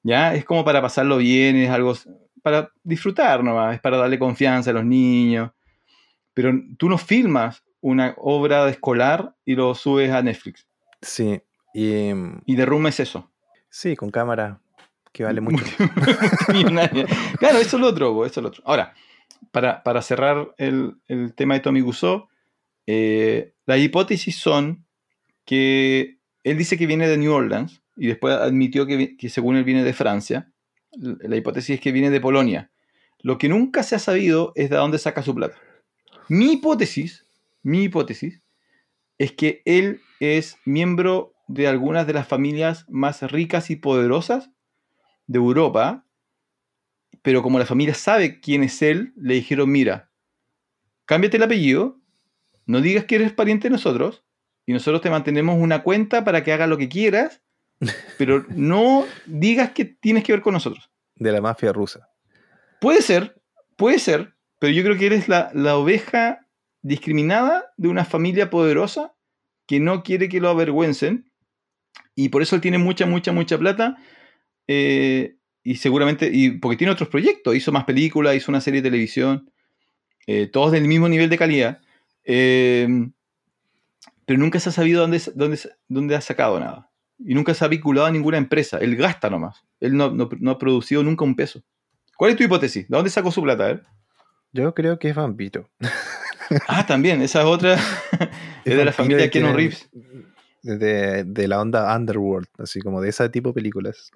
ya, 0.03 0.33
es 0.35 0.45
como 0.45 0.65
para 0.65 0.81
pasarlo 0.81 1.17
bien, 1.17 1.55
es 1.55 1.69
algo 1.69 1.93
para 2.41 2.69
disfrutar 2.83 3.43
nomás, 3.43 3.75
es 3.75 3.81
para 3.81 3.97
darle 3.97 4.19
confianza 4.19 4.71
a 4.71 4.73
los 4.73 4.85
niños. 4.85 5.51
Pero 6.33 6.51
tú 6.77 6.89
no 6.89 6.97
filmas 6.97 7.63
una 7.79 8.13
obra 8.17 8.67
escolar 8.69 9.35
y 9.45 9.55
lo 9.55 9.73
subes 9.75 10.11
a 10.11 10.21
Netflix. 10.21 10.67
Sí. 11.01 11.41
Y, 11.73 12.13
mm, 12.13 12.41
Y 12.45 12.61
eso. 13.01 13.31
sí, 13.69 13.95
con 13.95 14.11
cámara 14.11 14.59
que 15.13 15.23
vale 15.23 15.39
mucho. 15.41 15.63
Claro, 17.39 17.59
eso 17.59 17.77
es 17.77 17.81
lo 17.81 17.87
otro, 17.87 18.25
eso 18.25 18.39
es 18.39 18.43
lo 18.43 18.49
otro. 18.49 18.63
Ahora, 18.65 18.93
para, 19.51 19.83
para 19.83 20.01
cerrar 20.01 20.53
el, 20.57 20.95
el 21.07 21.33
tema 21.35 21.53
de 21.53 21.61
Tommy 21.61 21.81
Wiseau, 21.81 22.27
eh, 22.87 23.53
las 23.65 23.79
hipótesis 23.79 24.37
son 24.37 24.85
que 25.45 26.17
él 26.43 26.57
dice 26.57 26.77
que 26.77 26.87
viene 26.87 27.07
de 27.07 27.17
New 27.17 27.31
Orleans 27.31 27.81
y 27.95 28.07
después 28.07 28.35
admitió 28.35 28.85
que, 28.85 29.15
que 29.15 29.29
según 29.29 29.55
él 29.55 29.63
viene 29.63 29.83
de 29.83 29.93
Francia. 29.93 30.51
La 30.91 31.35
hipótesis 31.35 31.75
es 31.75 31.81
que 31.81 31.91
viene 31.91 32.09
de 32.09 32.21
Polonia. 32.21 32.71
Lo 33.19 33.37
que 33.37 33.49
nunca 33.49 33.83
se 33.83 33.95
ha 33.95 33.99
sabido 33.99 34.51
es 34.55 34.69
de 34.69 34.75
dónde 34.75 34.99
saca 34.99 35.23
su 35.23 35.33
plata. 35.33 35.57
Mi 36.29 36.53
hipótesis, 36.53 37.25
mi 37.61 37.83
hipótesis, 37.83 38.41
es 39.17 39.31
que 39.31 39.61
él 39.65 40.01
es 40.19 40.57
miembro 40.65 41.33
de 41.47 41.67
algunas 41.67 42.05
de 42.07 42.13
las 42.13 42.27
familias 42.27 42.85
más 42.89 43.21
ricas 43.31 43.69
y 43.69 43.75
poderosas 43.75 44.51
de 45.27 45.39
Europa, 45.39 46.05
pero 47.21 47.41
como 47.41 47.59
la 47.59 47.65
familia 47.65 47.93
sabe 47.93 48.39
quién 48.39 48.63
es 48.63 48.81
él, 48.81 49.13
le 49.15 49.35
dijeron, 49.35 49.71
mira, 49.71 50.11
cámbiate 51.05 51.37
el 51.37 51.43
apellido, 51.43 51.99
no 52.65 52.81
digas 52.81 53.05
que 53.05 53.15
eres 53.15 53.33
pariente 53.33 53.67
de 53.67 53.71
nosotros, 53.71 54.23
y 54.65 54.73
nosotros 54.73 55.01
te 55.01 55.09
mantenemos 55.09 55.57
una 55.59 55.83
cuenta 55.83 56.23
para 56.23 56.43
que 56.43 56.53
hagas 56.53 56.69
lo 56.69 56.77
que 56.77 56.89
quieras, 56.89 57.41
pero 58.17 58.45
no 58.49 59.05
digas 59.25 59.71
que 59.71 59.85
tienes 59.85 60.23
que 60.23 60.33
ver 60.33 60.41
con 60.41 60.53
nosotros. 60.53 60.89
De 61.15 61.31
la 61.31 61.41
mafia 61.41 61.71
rusa. 61.71 62.09
Puede 62.79 63.01
ser, 63.01 63.41
puede 63.77 63.99
ser, 63.99 64.35
pero 64.59 64.73
yo 64.73 64.83
creo 64.83 64.97
que 64.97 65.05
eres 65.05 65.27
la, 65.29 65.51
la 65.53 65.77
oveja 65.77 66.47
discriminada 66.81 67.73
de 67.77 67.87
una 67.87 68.05
familia 68.05 68.49
poderosa 68.49 69.15
que 69.65 69.79
no 69.79 70.03
quiere 70.03 70.27
que 70.27 70.41
lo 70.41 70.49
avergüencen 70.49 71.31
y 72.15 72.29
por 72.29 72.41
eso 72.41 72.55
él 72.55 72.61
tiene 72.61 72.77
mucha, 72.77 73.05
mucha, 73.05 73.31
mucha 73.31 73.57
plata 73.57 73.97
eh, 74.67 75.35
y 75.63 75.75
seguramente, 75.75 76.29
y 76.33 76.51
porque 76.51 76.77
tiene 76.77 76.91
otros 76.93 77.09
proyectos, 77.09 77.55
hizo 77.55 77.71
más 77.71 77.85
películas, 77.85 78.35
hizo 78.35 78.51
una 78.51 78.61
serie 78.61 78.81
de 78.81 78.89
televisión, 78.89 79.49
eh, 80.27 80.47
todos 80.47 80.71
del 80.71 80.87
mismo 80.87 81.07
nivel 81.09 81.29
de 81.29 81.37
calidad, 81.37 81.79
eh, 82.25 82.87
pero 84.25 84.39
nunca 84.39 84.59
se 84.59 84.69
ha 84.69 84.71
sabido 84.71 85.01
dónde, 85.01 85.21
dónde, 85.35 85.59
dónde 85.87 86.15
ha 86.15 86.21
sacado 86.21 86.59
nada. 86.59 86.89
Y 87.25 87.33
nunca 87.35 87.53
se 87.53 87.63
ha 87.63 87.67
vinculado 87.67 88.07
a 88.07 88.11
ninguna 88.11 88.37
empresa. 88.37 88.77
Él 88.79 88.95
gasta 88.95 89.29
nomás. 89.29 89.63
Él 89.79 89.95
no, 89.95 90.11
no- 90.11 90.29
no 90.39 90.51
ha 90.51 90.57
producido 90.57 91.03
nunca 91.03 91.23
un 91.23 91.35
peso. 91.35 91.61
¿Cuál 92.17 92.31
es 92.31 92.37
tu 92.37 92.43
hipótesis? 92.43 92.87
¿De 92.89 92.95
dónde 92.95 93.09
sacó 93.09 93.31
su 93.31 93.41
plata? 93.41 93.71
eh? 93.71 93.79
Yo 94.51 94.73
creo 94.73 94.97
que 94.99 95.09
es 95.09 95.15
vampiro. 95.15 95.69
Ah, 96.67 96.85
también, 96.85 97.21
esa 97.21 97.39
es 97.41 97.45
otra. 97.45 97.73
es 98.65 98.75
de 98.77 98.85
la 98.85 98.91
familia 98.91 99.29
Keanu 99.29 99.47
Reeves. 99.57 99.89
De, 100.63 101.23
de 101.25 101.47
la 101.47 101.59
onda 101.61 101.93
Underworld, 101.95 102.47
así 102.57 102.79
como 102.79 103.01
de 103.01 103.09
ese 103.09 103.27
tipo 103.29 103.49
de 103.49 103.53
películas. 103.53 104.09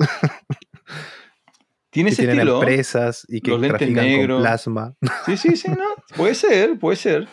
Tiene 1.89 2.09
ese 2.11 2.23
tienen 2.23 2.39
estilo. 2.39 2.59
empresas 2.59 3.25
y 3.27 3.41
que 3.41 3.51
los 3.51 3.61
trafican 3.61 4.27
con 4.27 4.39
plasma. 4.41 4.93
Sí, 5.25 5.37
sí, 5.37 5.55
sí, 5.55 5.69
no. 5.71 5.83
Puede 6.15 6.35
ser, 6.35 6.77
puede 6.79 6.95
ser. 6.97 7.27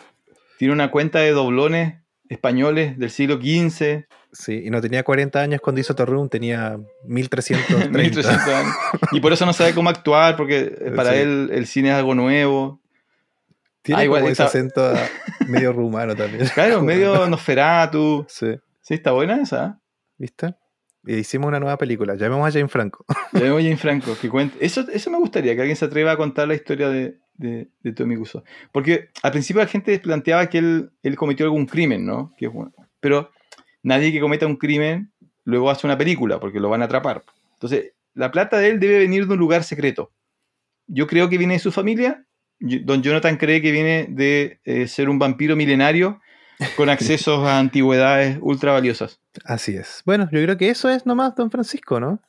Tiene 0.57 0.73
una 0.73 0.89
cuenta 0.91 1.19
de 1.19 1.31
doblones 1.31 1.95
españoles 2.29 2.97
del 2.97 3.09
siglo 3.11 3.35
XV, 3.37 4.05
Sí, 4.37 4.63
y 4.65 4.69
no 4.69 4.81
tenía 4.81 5.01
40 5.03 5.39
años 5.39 5.61
cuando 5.61 5.79
hizo 5.79 5.93
Room, 6.05 6.27
tenía 6.27 6.77
1330. 7.05 7.97
1300 7.97 8.47
años. 8.53 8.75
Y 9.13 9.21
por 9.21 9.31
eso 9.31 9.45
no 9.45 9.53
sabe 9.53 9.73
cómo 9.73 9.89
actuar, 9.89 10.35
porque 10.35 10.91
para 10.93 11.11
Sí. 11.13 11.19
él 11.19 11.49
el 11.53 11.65
cine 11.67 11.87
es 11.89 11.95
algo 11.95 12.15
nuevo. 12.15 12.81
Tiene 13.81 14.01
Ah, 14.01 14.03
igual 14.05 14.23
como 14.23 14.33
ese 14.33 14.43
acento 14.43 14.93
medio 15.47 15.71
rumano 15.71 16.15
también. 16.17 16.47
Claro, 16.53 16.81
medio 16.83 17.29
Nosferatu. 17.29 18.25
Sí, 18.27 18.57
Sí, 18.85 18.93
está 18.93 19.13
buena 19.13 19.41
esa. 19.41 19.81
¿viste? 20.17 20.53
Y 21.07 21.15
hicimos 21.15 21.47
una 21.47 21.59
nueva 21.59 21.75
película. 21.77 22.13
Llamemos 22.13 22.47
a 22.47 22.51
Jane 22.51 22.67
Franco. 22.67 23.03
Ya 23.33 23.41
vemos 23.41 23.59
a 23.59 23.63
Jane 23.63 23.77
Franco, 23.77 24.15
que 24.21 24.29
cuente. 24.29 24.63
Eso, 24.63 24.85
eso 24.91 25.09
me 25.09 25.17
gustaría, 25.17 25.55
que 25.55 25.61
alguien 25.61 25.75
se 25.75 25.85
atreva 25.85 26.11
a 26.11 26.17
contar 26.17 26.47
la 26.47 26.53
historia 26.53 26.89
de, 26.89 27.17
de, 27.33 27.69
de 27.81 27.93
Tommy 27.93 28.15
Wiseau. 28.15 28.43
Porque 28.71 29.09
al 29.23 29.31
principio 29.31 29.63
la 29.63 29.67
gente 29.67 29.97
planteaba 29.97 30.47
que 30.49 30.59
él, 30.59 30.91
él 31.01 31.15
cometió 31.15 31.47
algún 31.47 31.65
crimen, 31.65 32.05
¿no? 32.05 32.33
Que, 32.37 32.47
bueno, 32.47 32.73
pero 32.99 33.31
nadie 33.81 34.11
que 34.11 34.19
cometa 34.19 34.45
un 34.45 34.55
crimen 34.55 35.11
luego 35.45 35.71
hace 35.71 35.87
una 35.87 35.97
película, 35.97 36.39
porque 36.39 36.59
lo 36.59 36.69
van 36.69 36.83
a 36.83 36.85
atrapar. 36.85 37.23
Entonces, 37.53 37.93
la 38.13 38.29
plata 38.29 38.59
de 38.59 38.69
él 38.69 38.79
debe 38.79 38.99
venir 38.99 39.25
de 39.25 39.33
un 39.33 39.39
lugar 39.39 39.63
secreto. 39.63 40.11
Yo 40.85 41.07
creo 41.07 41.27
que 41.27 41.39
viene 41.39 41.55
de 41.55 41.59
su 41.59 41.71
familia. 41.71 42.25
Don 42.59 43.01
Jonathan 43.01 43.37
cree 43.37 43.63
que 43.63 43.71
viene 43.71 44.07
de 44.09 44.59
eh, 44.63 44.87
ser 44.87 45.09
un 45.09 45.17
vampiro 45.17 45.55
milenario 45.55 46.21
con 46.75 46.89
accesos 46.89 47.45
a 47.45 47.59
antigüedades 47.59 48.37
ultra 48.41 48.71
valiosas. 48.71 49.19
Así 49.43 49.75
es. 49.75 50.01
Bueno, 50.05 50.29
yo 50.31 50.41
creo 50.41 50.57
que 50.57 50.69
eso 50.69 50.89
es 50.89 51.05
nomás 51.05 51.35
Don 51.35 51.51
Francisco, 51.51 51.99
¿no? 51.99 52.19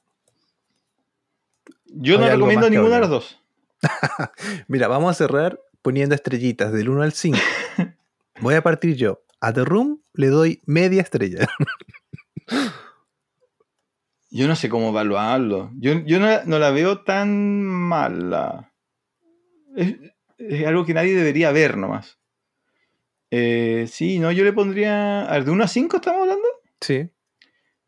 Yo 1.86 2.18
no 2.18 2.28
recomiendo 2.28 2.68
ninguna 2.68 2.96
de 2.96 3.00
las 3.00 3.10
dos. 3.10 3.40
Mira, 4.68 4.88
vamos 4.88 5.10
a 5.10 5.14
cerrar 5.14 5.60
poniendo 5.82 6.14
estrellitas 6.14 6.72
del 6.72 6.88
1 6.88 7.02
al 7.02 7.12
5. 7.12 7.38
Voy 8.40 8.54
a 8.54 8.62
partir 8.62 8.96
yo. 8.96 9.22
A 9.40 9.52
The 9.52 9.64
Room 9.64 10.02
le 10.14 10.28
doy 10.28 10.62
media 10.66 11.02
estrella. 11.02 11.46
Yo 14.30 14.48
no 14.48 14.56
sé 14.56 14.68
cómo 14.68 14.88
evaluarlo. 14.88 15.70
Yo, 15.76 16.00
yo 16.04 16.18
no, 16.18 16.26
no 16.44 16.58
la 16.58 16.70
veo 16.70 17.02
tan 17.02 17.64
mala. 17.64 18.72
Es, 19.76 19.94
es 20.38 20.66
algo 20.66 20.84
que 20.84 20.94
nadie 20.94 21.14
debería 21.14 21.52
ver 21.52 21.76
nomás. 21.76 22.18
Eh, 23.38 23.86
sí, 23.88 24.18
no, 24.18 24.32
yo 24.32 24.44
le 24.44 24.52
pondría. 24.52 25.26
A 25.26 25.32
ver, 25.34 25.44
¿de 25.44 25.50
1 25.50 25.64
a 25.64 25.68
5 25.68 25.96
estamos 25.96 26.22
hablando? 26.22 26.48
Sí, 26.80 27.10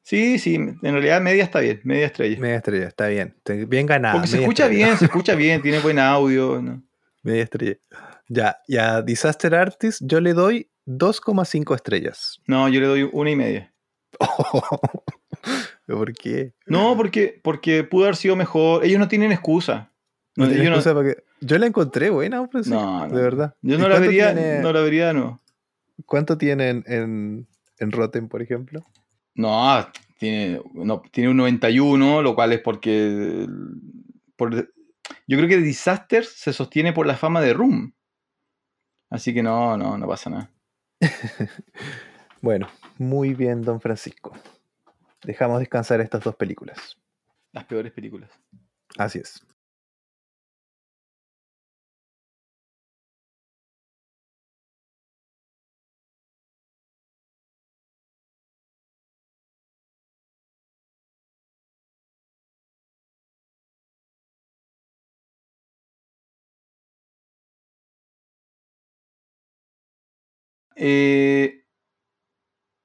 Sí, 0.02 0.38
sí, 0.38 0.54
en 0.54 0.78
realidad 0.80 1.20
media 1.20 1.44
está 1.44 1.60
bien, 1.60 1.82
media 1.84 2.06
estrella. 2.06 2.40
media 2.40 2.56
estrella, 2.56 2.88
está 2.88 3.08
bien. 3.08 3.36
Bien 3.68 3.84
ganada. 3.84 4.14
Porque 4.14 4.28
se 4.28 4.40
escucha 4.40 4.64
estrella. 4.64 4.86
bien, 4.86 4.98
se 4.98 5.04
escucha 5.10 5.34
bien, 5.34 5.60
tiene 5.60 5.80
buen 5.80 5.98
audio. 5.98 6.62
¿no? 6.62 6.82
Media 7.22 7.42
estrella. 7.42 7.76
Ya, 8.26 8.56
y 8.66 8.78
a 8.78 9.02
Disaster 9.02 9.54
Artist 9.54 10.00
yo 10.02 10.20
le 10.22 10.32
doy 10.32 10.70
2,5 10.86 11.74
estrellas. 11.74 12.40
No, 12.46 12.70
yo 12.70 12.80
le 12.80 12.86
doy 12.86 13.10
una 13.12 13.30
y 13.30 13.36
media. 13.36 13.74
¿Por 15.86 16.12
qué? 16.14 16.54
No, 16.66 16.96
porque, 16.96 17.40
porque 17.42 17.84
pudo 17.84 18.04
haber 18.04 18.16
sido 18.16 18.34
mejor. 18.36 18.84
Ellos 18.86 18.98
no 18.98 19.08
tienen 19.08 19.32
excusa. 19.32 19.92
No 20.38 20.44
No, 20.44 20.50
tiene 20.50 20.64
yo, 20.64 20.70
no, 20.70 20.82
para 20.94 21.14
que- 21.14 21.24
yo 21.40 21.58
la 21.58 21.66
encontré 21.66 22.10
buena, 22.10 22.40
hombre, 22.40 22.62
sí, 22.62 22.70
de 22.70 23.20
verdad. 23.20 23.56
yo 23.60 23.74
¿Y 23.74 23.78
no 23.78 23.88
la 23.88 23.98
vería, 23.98 24.32
tiene- 24.34 24.60
no 24.60 24.72
la 24.72 24.80
vería, 24.80 25.12
no. 25.12 25.40
¿Cuánto 26.06 26.38
tienen 26.38 26.84
en, 26.86 27.48
en 27.78 27.90
Rotten, 27.92 28.28
por 28.28 28.40
ejemplo? 28.40 28.86
No, 29.34 29.86
tiene, 30.18 30.60
no, 30.74 31.02
tiene 31.10 31.30
un 31.30 31.36
91, 31.38 32.22
lo 32.22 32.34
cual 32.36 32.52
es 32.52 32.60
porque. 32.60 33.46
por- 34.36 34.54
yo 35.26 35.36
creo 35.36 35.48
que 35.48 35.56
Disaster 35.58 36.24
se 36.24 36.52
sostiene 36.52 36.92
por 36.92 37.06
la 37.06 37.16
fama 37.16 37.40
de 37.40 37.52
Room. 37.54 37.92
Así 39.10 39.34
que 39.34 39.42
no, 39.42 39.76
no, 39.76 39.98
no 39.98 40.06
pasa 40.06 40.30
nada. 40.30 40.50
Bueno, 42.40 42.68
muy 42.98 43.34
bien, 43.34 43.62
don 43.62 43.80
Francisco. 43.80 44.32
Dejamos 45.24 45.58
descansar 45.58 46.00
estas 46.00 46.22
dos 46.22 46.36
películas. 46.36 46.96
Las 47.52 47.64
peores 47.64 47.90
películas. 47.92 48.30
Así 48.96 49.18
es. 49.18 49.44
Eh, 70.78 71.64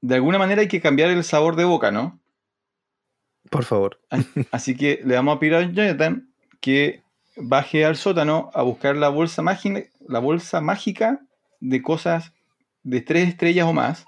de 0.02 0.16
alguna 0.16 0.40
manera 0.40 0.62
hay 0.62 0.68
que 0.68 0.82
cambiar 0.82 1.10
el 1.10 1.24
sabor 1.24 1.56
de 1.56 1.64
boca, 1.64 1.92
¿no? 1.92 2.20
Por 3.50 3.64
favor. 3.64 4.02
Así 4.52 4.76
que 4.76 5.00
le 5.06 5.16
vamos 5.16 5.38
a 5.38 5.40
pedir 5.40 5.56
a 5.56 5.62
Jonathan 5.62 6.34
que 6.60 7.04
baje 7.38 7.86
al 7.86 7.96
sótano 7.96 8.50
a 8.54 8.64
buscar 8.64 8.96
la 8.96 9.10
bolsa 9.10 9.42
mágica, 9.42 9.84
la 10.08 10.20
bolsa 10.20 10.60
mágica 10.60 11.22
de 11.60 11.82
cosas 11.82 12.34
de 12.84 13.02
tres 13.02 13.30
estrellas 13.30 13.68
o 13.68 13.74
más 13.74 14.06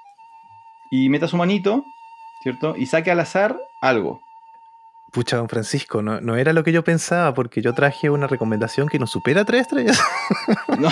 y 0.91 1.09
meta 1.09 1.27
su 1.27 1.37
manito, 1.37 1.83
¿cierto? 2.43 2.75
Y 2.77 2.87
saque 2.87 3.11
al 3.11 3.19
azar 3.19 3.57
algo. 3.81 4.21
Pucha, 5.15 5.37
don 5.37 5.47
Francisco, 5.47 6.01
no, 6.01 6.19
no 6.19 6.35
era 6.35 6.51
lo 6.51 6.65
que 6.65 6.73
yo 6.73 6.83
pensaba 6.83 7.33
porque 7.33 7.61
yo 7.61 7.73
traje 7.73 8.09
una 8.09 8.27
recomendación 8.27 8.89
que 8.89 8.99
no 8.99 9.07
supera 9.07 9.45
tres 9.45 9.61
estrellas. 9.61 9.97
No, 10.77 10.89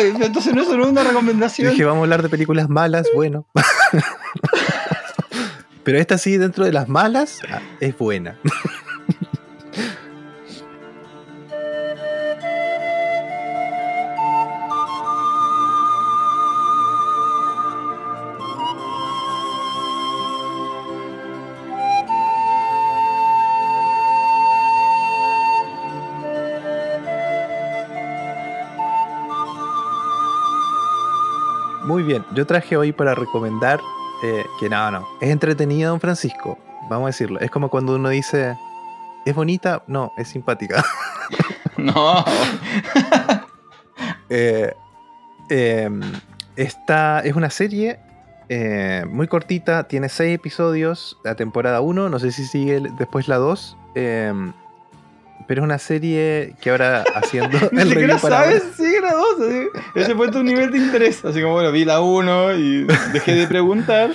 entonces 0.00 0.52
no 0.52 0.62
es 0.62 0.66
solo 0.66 0.88
una 0.88 1.04
recomendación. 1.04 1.70
Dije, 1.70 1.84
vamos 1.84 2.00
a 2.00 2.02
hablar 2.02 2.22
de 2.22 2.28
películas 2.28 2.68
malas, 2.68 3.06
bueno. 3.14 3.46
Pero 5.84 5.98
esta 5.98 6.18
sí, 6.18 6.36
dentro 6.36 6.64
de 6.64 6.72
las 6.72 6.88
malas, 6.88 7.38
ah, 7.48 7.60
es 7.78 7.96
buena. 7.96 8.36
yo 32.34 32.46
traje 32.46 32.76
hoy 32.76 32.92
para 32.92 33.14
recomendar 33.14 33.80
eh, 34.22 34.44
que 34.58 34.68
no, 34.68 34.90
no, 34.90 35.08
es 35.20 35.30
entretenida, 35.30 35.88
don 35.88 36.00
Francisco, 36.00 36.58
vamos 36.88 37.04
a 37.04 37.08
decirlo. 37.08 37.40
Es 37.40 37.50
como 37.50 37.70
cuando 37.70 37.94
uno 37.96 38.08
dice, 38.08 38.56
¿es 39.24 39.34
bonita? 39.34 39.82
No, 39.86 40.12
es 40.16 40.28
simpática. 40.28 40.84
No. 41.76 42.24
Eh, 44.32 44.72
eh, 45.48 45.90
esta 46.54 47.18
es 47.20 47.34
una 47.34 47.50
serie 47.50 47.98
eh, 48.48 49.04
muy 49.08 49.26
cortita, 49.26 49.88
tiene 49.88 50.08
seis 50.08 50.36
episodios, 50.36 51.18
la 51.24 51.34
temporada 51.34 51.80
1, 51.80 52.08
no 52.08 52.18
sé 52.20 52.30
si 52.30 52.44
sigue 52.44 52.80
después 52.96 53.26
la 53.28 53.36
2. 53.36 53.76
Pero 55.50 55.62
es 55.62 55.64
una 55.64 55.80
serie 55.80 56.54
que 56.60 56.70
ahora 56.70 57.02
haciendo 57.16 57.58
Ni 57.72 57.80
el 57.82 57.90
review 57.90 58.20
para 58.20 58.44
sabes 58.44 58.62
ahora- 58.78 59.00
la 59.00 59.12
2. 59.14 59.26
Así. 59.40 59.66
Ese 59.96 60.14
fue 60.14 60.30
tu 60.30 60.44
nivel 60.44 60.70
de 60.70 60.78
interés. 60.78 61.24
Así 61.24 61.42
como, 61.42 61.54
bueno, 61.54 61.72
vi 61.72 61.84
la 61.84 62.00
1 62.00 62.52
y 62.54 62.86
dejé 63.12 63.34
de 63.34 63.48
preguntar. 63.48 64.12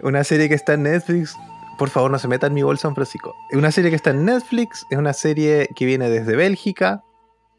Una 0.00 0.22
serie 0.22 0.48
que 0.48 0.54
está 0.54 0.74
en 0.74 0.84
Netflix. 0.84 1.34
Por 1.76 1.90
favor, 1.90 2.12
no 2.12 2.20
se 2.20 2.28
meta 2.28 2.46
en 2.46 2.54
mi 2.54 2.62
bolsa, 2.62 2.86
don 2.86 2.94
Francisco. 2.94 3.34
Es 3.50 3.56
una 3.58 3.72
serie 3.72 3.90
que 3.90 3.96
está 3.96 4.10
en 4.10 4.24
Netflix. 4.26 4.86
Es 4.88 4.96
una 4.96 5.12
serie 5.12 5.68
que 5.74 5.86
viene 5.86 6.08
desde 6.08 6.36
Bélgica. 6.36 7.02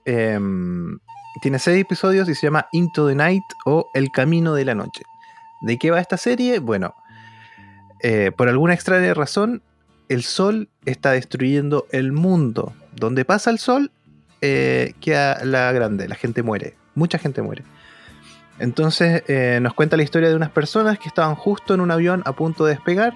em, 0.06 0.98
tiene 1.42 1.60
seis 1.60 1.82
episodios 1.82 2.30
y 2.30 2.34
se 2.34 2.48
llama 2.48 2.70
Into 2.72 3.10
the 3.10 3.16
Night 3.16 3.44
o 3.66 3.90
El 3.94 4.10
Camino 4.10 4.54
de 4.54 4.64
la 4.64 4.74
Noche. 4.74 5.04
¿De 5.60 5.78
qué 5.78 5.92
va 5.92 6.00
esta 6.00 6.16
serie? 6.16 6.60
Bueno, 6.60 6.96
eh, 8.02 8.32
por 8.38 8.48
alguna 8.48 8.74
extraña 8.74 9.14
razón, 9.14 9.64
el 10.10 10.24
sol 10.24 10.70
está 10.86 11.12
destruyendo 11.12 11.88
el 11.92 12.12
mundo. 12.12 12.74
Donde 12.94 13.26
pasa 13.26 13.50
el 13.50 13.60
sol, 13.60 13.92
eh, 14.42 14.94
queda 15.00 15.44
la 15.46 15.72
grande, 15.72 16.08
la 16.08 16.16
gente 16.16 16.44
muere. 16.44 16.76
Mucha 16.96 17.18
gente 17.18 17.42
muere. 17.42 17.64
Entonces 18.60 19.24
eh, 19.28 19.60
nos 19.62 19.74
cuenta 19.74 19.98
la 19.98 20.04
historia 20.04 20.30
de 20.30 20.36
unas 20.36 20.50
personas 20.50 20.98
que 20.98 21.08
estaban 21.08 21.36
justo 21.36 21.74
en 21.74 21.82
un 21.82 21.92
avión 21.92 22.24
a 22.26 22.34
punto 22.34 22.66
de 22.66 22.74
despegar, 22.74 23.14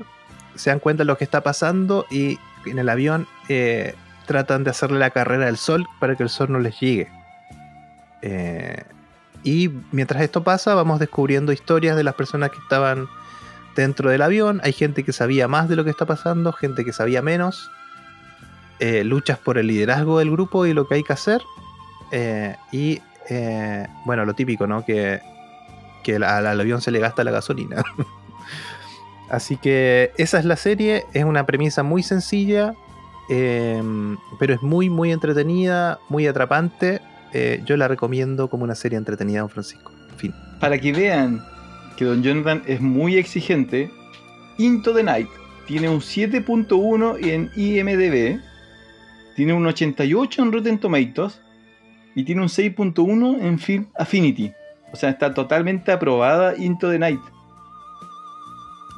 se 0.56 0.70
dan 0.70 0.80
cuenta 0.80 1.02
de 1.02 1.06
lo 1.06 1.18
que 1.18 1.24
está 1.24 1.42
pasando 1.42 2.06
y 2.12 2.38
en 2.66 2.78
el 2.78 2.90
avión 2.90 3.28
eh, 3.50 3.96
tratan 4.28 4.64
de 4.64 4.70
hacerle 4.70 5.00
la 5.00 5.10
carrera 5.10 5.48
al 5.48 5.58
sol 5.58 5.88
para 6.00 6.16
que 6.16 6.24
el 6.24 6.30
sol 6.30 6.52
no 6.52 6.60
les 6.60 6.80
llegue. 6.80 7.10
Eh, 8.22 8.84
y 9.44 9.72
mientras 9.92 10.22
esto 10.22 10.44
pasa 10.44 10.76
vamos 10.76 11.00
descubriendo 11.00 11.52
historias 11.52 11.96
de 11.96 12.04
las 12.04 12.14
personas 12.14 12.52
que 12.52 12.60
estaban 12.60 13.08
dentro 13.76 14.10
del 14.10 14.22
avión. 14.22 14.62
Hay 14.64 14.74
gente 14.74 15.04
que 15.04 15.14
sabía 15.14 15.48
más 15.48 15.70
de 15.70 15.76
lo 15.76 15.84
que 15.84 15.90
está 15.90 16.06
pasando, 16.06 16.52
gente 16.54 16.86
que 16.86 16.94
sabía 16.94 17.22
menos. 17.22 17.72
eh, 18.80 19.04
luchas 19.04 19.38
por 19.38 19.60
el 19.60 19.68
liderazgo 19.68 20.18
del 20.20 20.32
grupo 20.32 20.66
y 20.66 20.74
lo 20.74 20.88
que 20.88 20.96
hay 20.96 21.04
que 21.04 21.14
hacer. 21.14 21.42
eh, 22.12 22.56
y 22.72 23.00
eh, 23.30 23.88
bueno, 24.06 24.26
lo 24.26 24.34
típico, 24.34 24.66
¿no? 24.68 24.84
Que, 24.84 25.22
que 26.04 26.16
al, 26.16 26.60
avión 26.60 26.82
se 26.82 26.92
le 26.92 27.00
gasta 27.00 27.24
la 27.24 27.32
gasolina. 27.32 27.84
Así 29.30 29.56
que 29.56 30.12
esa 30.18 30.40
es 30.40 30.46
la 30.46 30.58
serie, 30.58 31.06
es 31.14 31.24
una 31.24 31.46
premisa 31.46 31.84
muy 31.84 32.04
sencilla, 32.04 32.74
eh, 33.30 33.82
pero 34.40 34.56
es 34.56 34.62
muy, 34.62 34.90
muy 34.90 35.12
entretenida, 35.12 36.00
muy 36.10 36.28
atrapante. 36.28 37.02
Yo 37.64 37.78
la 37.78 37.88
recomiendo 37.88 38.50
como 38.50 38.66
una 38.66 38.76
serie 38.76 38.98
entretenida, 38.98 39.40
don 39.40 39.50
Francisco. 39.50 39.94
Fin. 40.18 40.34
Para 40.60 40.78
que 40.78 40.92
vean 40.92 41.42
que 42.02 42.06
Don 42.06 42.24
Jonathan 42.24 42.64
es 42.66 42.82
muy 42.82 43.16
exigente, 43.16 43.92
Into 44.58 44.92
the 44.92 45.04
Night 45.04 45.30
tiene 45.68 45.88
un 45.88 46.00
7.1 46.00 47.24
en 47.24 47.52
IMDb, 47.56 48.42
tiene 49.36 49.54
un 49.54 49.68
88 49.68 50.42
en 50.42 50.52
Rotten 50.52 50.80
Tomatoes 50.80 51.40
y 52.16 52.24
tiene 52.24 52.42
un 52.42 52.48
6.1 52.48 53.40
en 53.44 53.60
Film 53.60 53.86
Affinity. 53.96 54.52
O 54.92 54.96
sea, 54.96 55.12
está 55.12 55.32
totalmente 55.32 55.92
aprobada 55.92 56.58
Into 56.58 56.90
the 56.90 56.98
Night. 56.98 57.22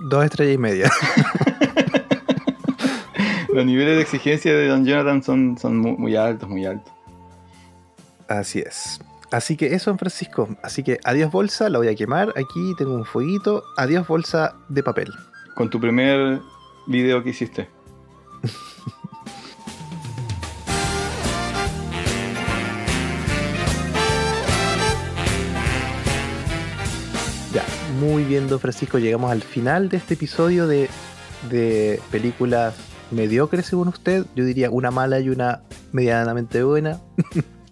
Dos 0.07 0.23
estrellas 0.23 0.55
y 0.55 0.57
media. 0.57 0.89
Los 3.53 3.65
niveles 3.65 3.97
de 3.97 4.01
exigencia 4.01 4.53
de 4.53 4.69
Don 4.69 4.85
Jonathan 4.85 5.21
son, 5.21 5.57
son 5.57 5.77
muy, 5.77 5.91
muy 5.97 6.15
altos, 6.15 6.47
muy 6.47 6.65
altos. 6.65 6.93
Así 8.29 8.59
es. 8.59 9.01
Así 9.33 9.57
que 9.57 9.73
eso, 9.73 9.89
don 9.89 9.97
Francisco. 9.97 10.47
Así 10.61 10.83
que 10.83 10.99
adiós 11.03 11.31
bolsa, 11.31 11.67
la 11.67 11.79
voy 11.79 11.87
a 11.87 11.95
quemar. 11.95 12.29
Aquí 12.37 12.75
tengo 12.77 12.93
un 12.93 13.03
fueguito. 13.03 13.63
Adiós 13.77 14.07
bolsa 14.07 14.55
de 14.69 14.83
papel. 14.83 15.11
Con 15.55 15.71
tu 15.71 15.79
primer 15.79 16.39
video 16.85 17.23
que 17.23 17.31
hiciste. 17.31 17.67
Ya, 27.51 27.63
muy 27.99 28.23
bien, 28.23 28.47
don 28.47 28.59
Francisco. 28.59 28.97
Llegamos 28.97 29.31
al 29.31 29.43
final 29.43 29.87
de 29.87 29.97
este 29.97 30.15
episodio 30.15 30.65
de, 30.65 30.89
de 31.51 32.01
películas 32.09 32.73
mediocres, 33.11 33.67
según 33.67 33.89
usted. 33.89 34.25
Yo 34.35 34.43
diría 34.43 34.71
una 34.71 34.89
mala 34.89 35.19
y 35.19 35.29
una 35.29 35.61
medianamente 35.91 36.63
buena. 36.63 36.99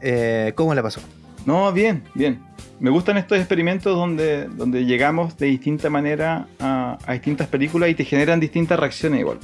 Eh, 0.00 0.52
¿Cómo 0.54 0.74
la 0.74 0.82
pasó? 0.82 1.00
No, 1.46 1.72
bien, 1.72 2.02
bien. 2.14 2.40
Me 2.80 2.90
gustan 2.90 3.16
estos 3.16 3.38
experimentos 3.38 3.96
donde, 3.96 4.46
donde 4.48 4.84
llegamos 4.84 5.36
de 5.36 5.46
distinta 5.46 5.90
manera 5.90 6.46
a, 6.60 6.98
a 7.06 7.12
distintas 7.14 7.48
películas 7.48 7.90
y 7.90 7.94
te 7.94 8.04
generan 8.04 8.38
distintas 8.38 8.78
reacciones 8.78 9.20
igual. 9.20 9.38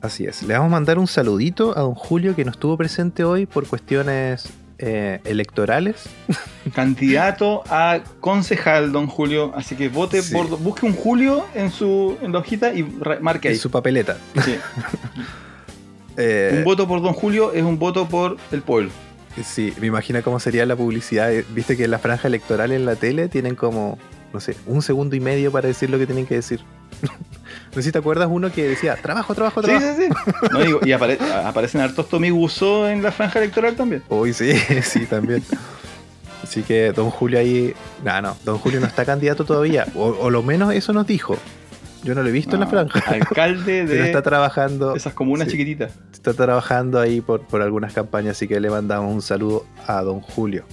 Así 0.00 0.24
es. 0.26 0.42
Le 0.42 0.54
vamos 0.54 0.68
a 0.68 0.70
mandar 0.70 0.98
un 0.98 1.06
saludito 1.06 1.76
a 1.76 1.82
don 1.82 1.94
Julio 1.94 2.34
que 2.34 2.44
no 2.44 2.50
estuvo 2.50 2.76
presente 2.76 3.24
hoy 3.24 3.46
por 3.46 3.66
cuestiones 3.66 4.48
eh, 4.78 5.20
electorales. 5.24 6.08
Candidato 6.74 7.62
a 7.68 8.00
concejal, 8.20 8.92
don 8.92 9.06
Julio. 9.08 9.52
Así 9.56 9.74
que 9.74 9.88
vote 9.88 10.22
Sí. 10.22 10.32
por. 10.32 10.48
Busque 10.60 10.86
un 10.86 10.94
Julio 10.94 11.44
en 11.54 11.70
su 11.70 12.16
en 12.22 12.32
la 12.32 12.38
hojita 12.38 12.72
y 12.74 12.82
marque 13.20 13.48
ahí. 13.48 13.54
En 13.54 13.60
su 13.60 13.70
papeleta. 13.70 14.16
Sí. 14.44 14.56
Eh, 16.20 16.52
Un 16.58 16.64
voto 16.64 16.88
por 16.88 17.00
don 17.00 17.12
Julio 17.12 17.52
es 17.52 17.62
un 17.62 17.78
voto 17.78 18.08
por 18.08 18.38
el 18.50 18.60
pueblo. 18.62 18.90
Sí, 19.44 19.72
me 19.80 19.86
imagino 19.86 20.22
cómo 20.22 20.40
sería 20.40 20.66
la 20.66 20.76
publicidad. 20.76 21.32
Eh, 21.32 21.44
Viste 21.50 21.76
que 21.76 21.84
en 21.84 21.90
la 21.90 21.98
franja 21.98 22.28
electoral 22.28 22.72
en 22.72 22.84
la 22.86 22.96
tele 22.96 23.28
tienen 23.28 23.54
como, 23.54 23.98
no 24.32 24.40
sé, 24.40 24.56
un 24.66 24.82
segundo 24.82 25.16
y 25.16 25.20
medio 25.20 25.52
para 25.52 25.68
decir 25.68 25.90
lo 25.90 25.98
que 25.98 26.06
tienen 26.06 26.26
que 26.26 26.34
decir. 26.36 26.60
no 27.02 27.74
sé 27.74 27.82
si 27.82 27.92
te 27.92 27.98
acuerdas 27.98 28.28
uno 28.30 28.50
que 28.50 28.68
decía, 28.68 28.96
trabajo, 28.96 29.34
trabajo, 29.34 29.60
Sí, 29.62 29.68
trabajo. 29.68 29.86
sí, 29.96 30.04
sí. 30.06 30.32
No, 30.52 30.60
digo, 30.60 30.80
y 30.82 30.90
apare- 30.90 31.18
aparecen 31.44 31.80
hartos 31.80 32.08
Tommy 32.08 32.28
en 32.28 33.02
la 33.02 33.12
franja 33.12 33.38
electoral 33.38 33.76
también. 33.76 34.02
Uy, 34.08 34.32
sí, 34.32 34.52
sí, 34.82 35.06
también. 35.06 35.42
Así 36.42 36.62
que 36.62 36.92
don 36.92 37.10
Julio 37.10 37.38
ahí, 37.38 37.74
no, 38.04 38.22
no, 38.22 38.36
don 38.44 38.58
Julio 38.58 38.80
no 38.80 38.86
está 38.86 39.04
candidato 39.04 39.44
todavía. 39.44 39.86
O, 39.94 40.06
o 40.06 40.30
lo 40.30 40.42
menos 40.42 40.72
eso 40.72 40.92
nos 40.92 41.06
dijo. 41.06 41.36
Yo 42.04 42.14
no 42.14 42.22
lo 42.22 42.28
he 42.28 42.32
visto 42.32 42.54
en 42.54 42.60
la 42.60 42.66
franja. 42.66 43.00
Alcalde 43.10 43.84
Pero 43.88 44.04
está 44.04 44.18
de 44.18 44.22
trabajando. 44.22 44.94
esas 44.94 45.14
comunas 45.14 45.46
sí. 45.46 45.52
chiquititas. 45.52 45.92
está 46.12 46.32
trabajando 46.32 47.00
ahí 47.00 47.20
por, 47.20 47.40
por 47.42 47.60
algunas 47.62 47.92
campañas, 47.92 48.36
así 48.36 48.46
que 48.48 48.60
le 48.60 48.70
mandamos 48.70 49.12
un 49.12 49.22
saludo 49.22 49.66
a 49.86 50.00
don 50.02 50.20
Julio. 50.20 50.64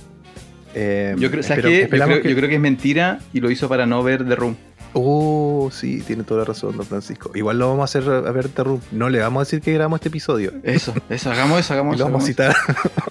Eh, 0.75 1.15
Yo 1.17 1.31
creo, 1.31 1.41
que- 1.41 1.87
yo 2.29 2.35
creo 2.35 2.49
que 2.49 2.55
es 2.55 2.61
mentira 2.61 3.19
y 3.33 3.39
lo 3.39 3.49
hizo 3.49 3.67
para 3.69 3.85
no 3.85 4.03
ver 4.03 4.27
The 4.27 4.35
Room. 4.35 4.55
Oh, 4.97 5.69
sí, 5.73 6.01
tiene 6.05 6.23
toda 6.23 6.41
la 6.41 6.45
razón, 6.45 6.77
don 6.77 6.85
Francisco. 6.85 7.31
Igual 7.35 7.59
lo 7.59 7.67
vamos 7.69 7.81
a 7.81 7.83
hacer 7.99 8.09
a 8.09 8.31
ver 8.31 8.47
The 8.49 8.63
Room. 8.63 8.79
No 8.91 9.09
le 9.09 9.19
vamos 9.19 9.41
a 9.41 9.43
decir 9.45 9.61
que 9.61 9.73
grabamos 9.73 9.97
este 9.97 10.07
episodio. 10.09 10.53
Eso, 10.63 10.93
eso, 11.09 11.31
hagamos 11.31 11.59
eso, 11.59 11.73
hagamos 11.73 11.95
Y 11.95 11.99
lo 11.99 12.05
eso. 12.05 12.11
vamos 12.11 12.23
a 12.23 12.27
citar. 12.27 12.55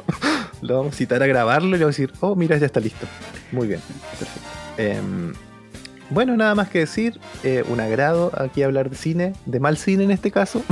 lo 0.62 0.76
vamos 0.78 0.94
a 0.94 0.96
citar 0.96 1.22
a 1.22 1.26
grabarlo 1.26 1.68
y 1.76 1.78
le 1.78 1.84
vamos 1.84 1.98
a 1.98 2.02
decir, 2.02 2.12
oh, 2.20 2.36
mira, 2.36 2.56
ya 2.56 2.66
está 2.66 2.80
listo. 2.80 3.06
Muy 3.52 3.66
bien. 3.68 3.80
Em, 4.78 5.32
bueno, 6.10 6.36
nada 6.36 6.54
más 6.54 6.68
que 6.68 6.80
decir. 6.80 7.18
eh, 7.42 7.64
un 7.68 7.80
agrado 7.80 8.32
aquí 8.36 8.62
hablar 8.62 8.90
de 8.90 8.96
cine, 8.96 9.32
de 9.46 9.60
mal 9.60 9.76
cine 9.76 10.04
en 10.04 10.10
este 10.10 10.30
caso. 10.30 10.62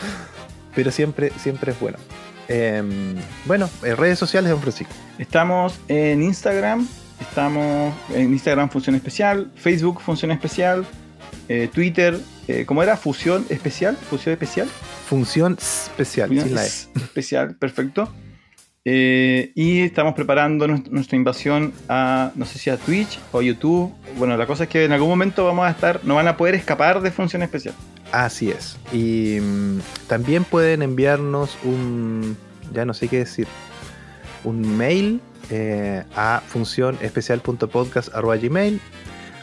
Pero 0.74 0.90
siempre, 0.90 1.32
siempre 1.38 1.72
es 1.72 1.80
bueno. 1.80 1.98
Em, 2.48 3.16
bueno, 3.46 3.68
eh, 3.82 3.94
redes 3.94 4.18
sociales 4.18 4.50
don 4.50 4.60
Francisco. 4.60 4.92
Estamos 5.18 5.78
en 5.88 6.22
Instagram, 6.22 6.86
estamos 7.20 7.94
en 8.14 8.32
Instagram 8.32 8.70
Función 8.70 8.94
Especial, 8.94 9.50
Facebook 9.56 10.00
Función 10.00 10.30
Especial, 10.30 10.86
eh, 11.48 11.68
Twitter, 11.72 12.20
eh, 12.48 12.64
¿cómo 12.66 12.82
era? 12.82 12.96
Fusión 12.96 13.46
Especial, 13.48 13.96
Fusión 13.96 14.32
Especial. 14.34 14.68
Función 15.08 15.56
especial, 15.60 16.28
sin 16.28 16.54
la 16.54 16.64
E. 16.64 16.66
Especial, 16.66 17.54
perfecto. 17.54 18.12
Eh, 18.88 19.50
y 19.56 19.80
estamos 19.80 20.14
preparando 20.14 20.68
nuestra, 20.68 21.16
invasión 21.16 21.72
a, 21.88 22.30
no 22.36 22.44
sé 22.44 22.60
si 22.60 22.70
a 22.70 22.76
Twitch 22.76 23.18
o 23.32 23.42
YouTube. 23.42 23.92
Bueno, 24.16 24.36
la 24.36 24.46
cosa 24.46 24.62
es 24.62 24.70
que 24.70 24.84
en 24.84 24.92
algún 24.92 25.08
momento 25.08 25.44
vamos 25.44 25.66
a 25.66 25.70
estar, 25.70 26.04
no 26.04 26.14
van 26.14 26.28
a 26.28 26.36
poder 26.36 26.54
escapar 26.54 27.00
de 27.00 27.10
Función 27.10 27.42
Especial. 27.42 27.74
Así 28.12 28.48
es. 28.48 28.78
Y 28.92 29.40
mm, 29.40 29.80
también 30.06 30.44
pueden 30.44 30.82
enviarnos 30.82 31.58
un, 31.64 32.36
ya 32.72 32.84
no 32.84 32.94
sé 32.94 33.08
qué 33.08 33.18
decir, 33.18 33.48
un 34.44 34.78
mail 34.78 35.20
eh, 35.50 36.04
a 36.14 36.40
funcionespecial.podcast.gmail. 36.46 38.80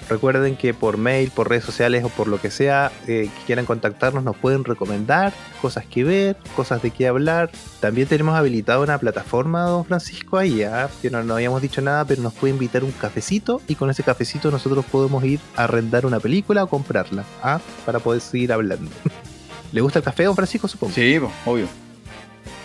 Recuerden 0.09 0.55
que 0.55 0.73
por 0.73 0.97
mail, 0.97 1.31
por 1.31 1.49
redes 1.49 1.63
sociales 1.63 2.03
o 2.03 2.09
por 2.09 2.27
lo 2.27 2.39
que 2.39 2.51
sea 2.51 2.91
eh, 3.07 3.29
que 3.35 3.45
quieran 3.45 3.65
contactarnos, 3.65 4.23
nos 4.23 4.35
pueden 4.35 4.63
recomendar 4.63 5.33
cosas 5.61 5.85
que 5.85 6.03
ver, 6.03 6.37
cosas 6.55 6.81
de 6.81 6.91
qué 6.91 7.07
hablar. 7.07 7.51
También 7.79 8.07
tenemos 8.07 8.35
habilitado 8.35 8.83
una 8.83 8.97
plataforma, 8.97 9.63
don 9.63 9.85
Francisco, 9.85 10.37
ahí, 10.37 10.63
¿ah? 10.63 10.89
que 11.01 11.09
no, 11.09 11.23
no 11.23 11.35
habíamos 11.35 11.61
dicho 11.61 11.81
nada, 11.81 12.05
pero 12.05 12.21
nos 12.21 12.33
puede 12.33 12.53
invitar 12.53 12.83
un 12.83 12.91
cafecito 12.91 13.61
y 13.67 13.75
con 13.75 13.89
ese 13.89 14.03
cafecito 14.03 14.51
nosotros 14.51 14.85
podemos 14.85 15.23
ir 15.23 15.39
a 15.55 15.63
arrendar 15.63 16.05
una 16.05 16.19
película 16.19 16.63
o 16.63 16.67
comprarla, 16.67 17.23
¿ah? 17.41 17.59
para 17.85 17.99
poder 17.99 18.21
seguir 18.21 18.51
hablando. 18.51 18.91
¿Le 19.71 19.81
gusta 19.81 19.99
el 19.99 20.05
café, 20.05 20.25
don 20.25 20.35
Francisco, 20.35 20.67
supongo? 20.67 20.93
Sí, 20.93 21.19
obvio. 21.45 21.67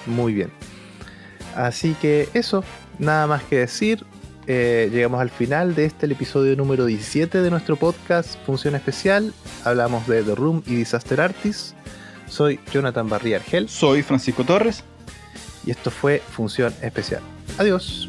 Muy 0.07 0.35
bien. 0.35 0.51
Así 1.55 1.95
que 2.01 2.29
eso, 2.35 2.63
nada 2.99 3.27
más 3.27 3.43
que 3.45 3.59
decir. 3.59 4.05
Eh, 4.51 4.89
llegamos 4.91 5.21
al 5.21 5.29
final 5.29 5.75
de 5.75 5.85
este 5.85 6.07
el 6.07 6.13
episodio 6.13 6.57
número 6.57 6.87
17 6.87 7.43
de 7.43 7.51
nuestro 7.51 7.77
podcast 7.77 8.43
Función 8.47 8.75
Especial. 8.75 9.35
Hablamos 9.63 10.07
de 10.07 10.23
The 10.23 10.35
Room 10.35 10.63
y 10.67 10.75
Disaster 10.75 11.21
Artist. 11.21 11.75
Soy 12.27 12.59
Jonathan 12.73 13.09
Barría 13.11 13.37
Argel 13.37 13.69
Soy 13.69 14.03
Francisco 14.03 14.45
Torres. 14.45 14.85
y 15.67 15.71
esto 15.71 15.91
fue 15.91 16.23
Función 16.31 16.73
Especial. 16.81 17.21
Adiós. 17.59 18.09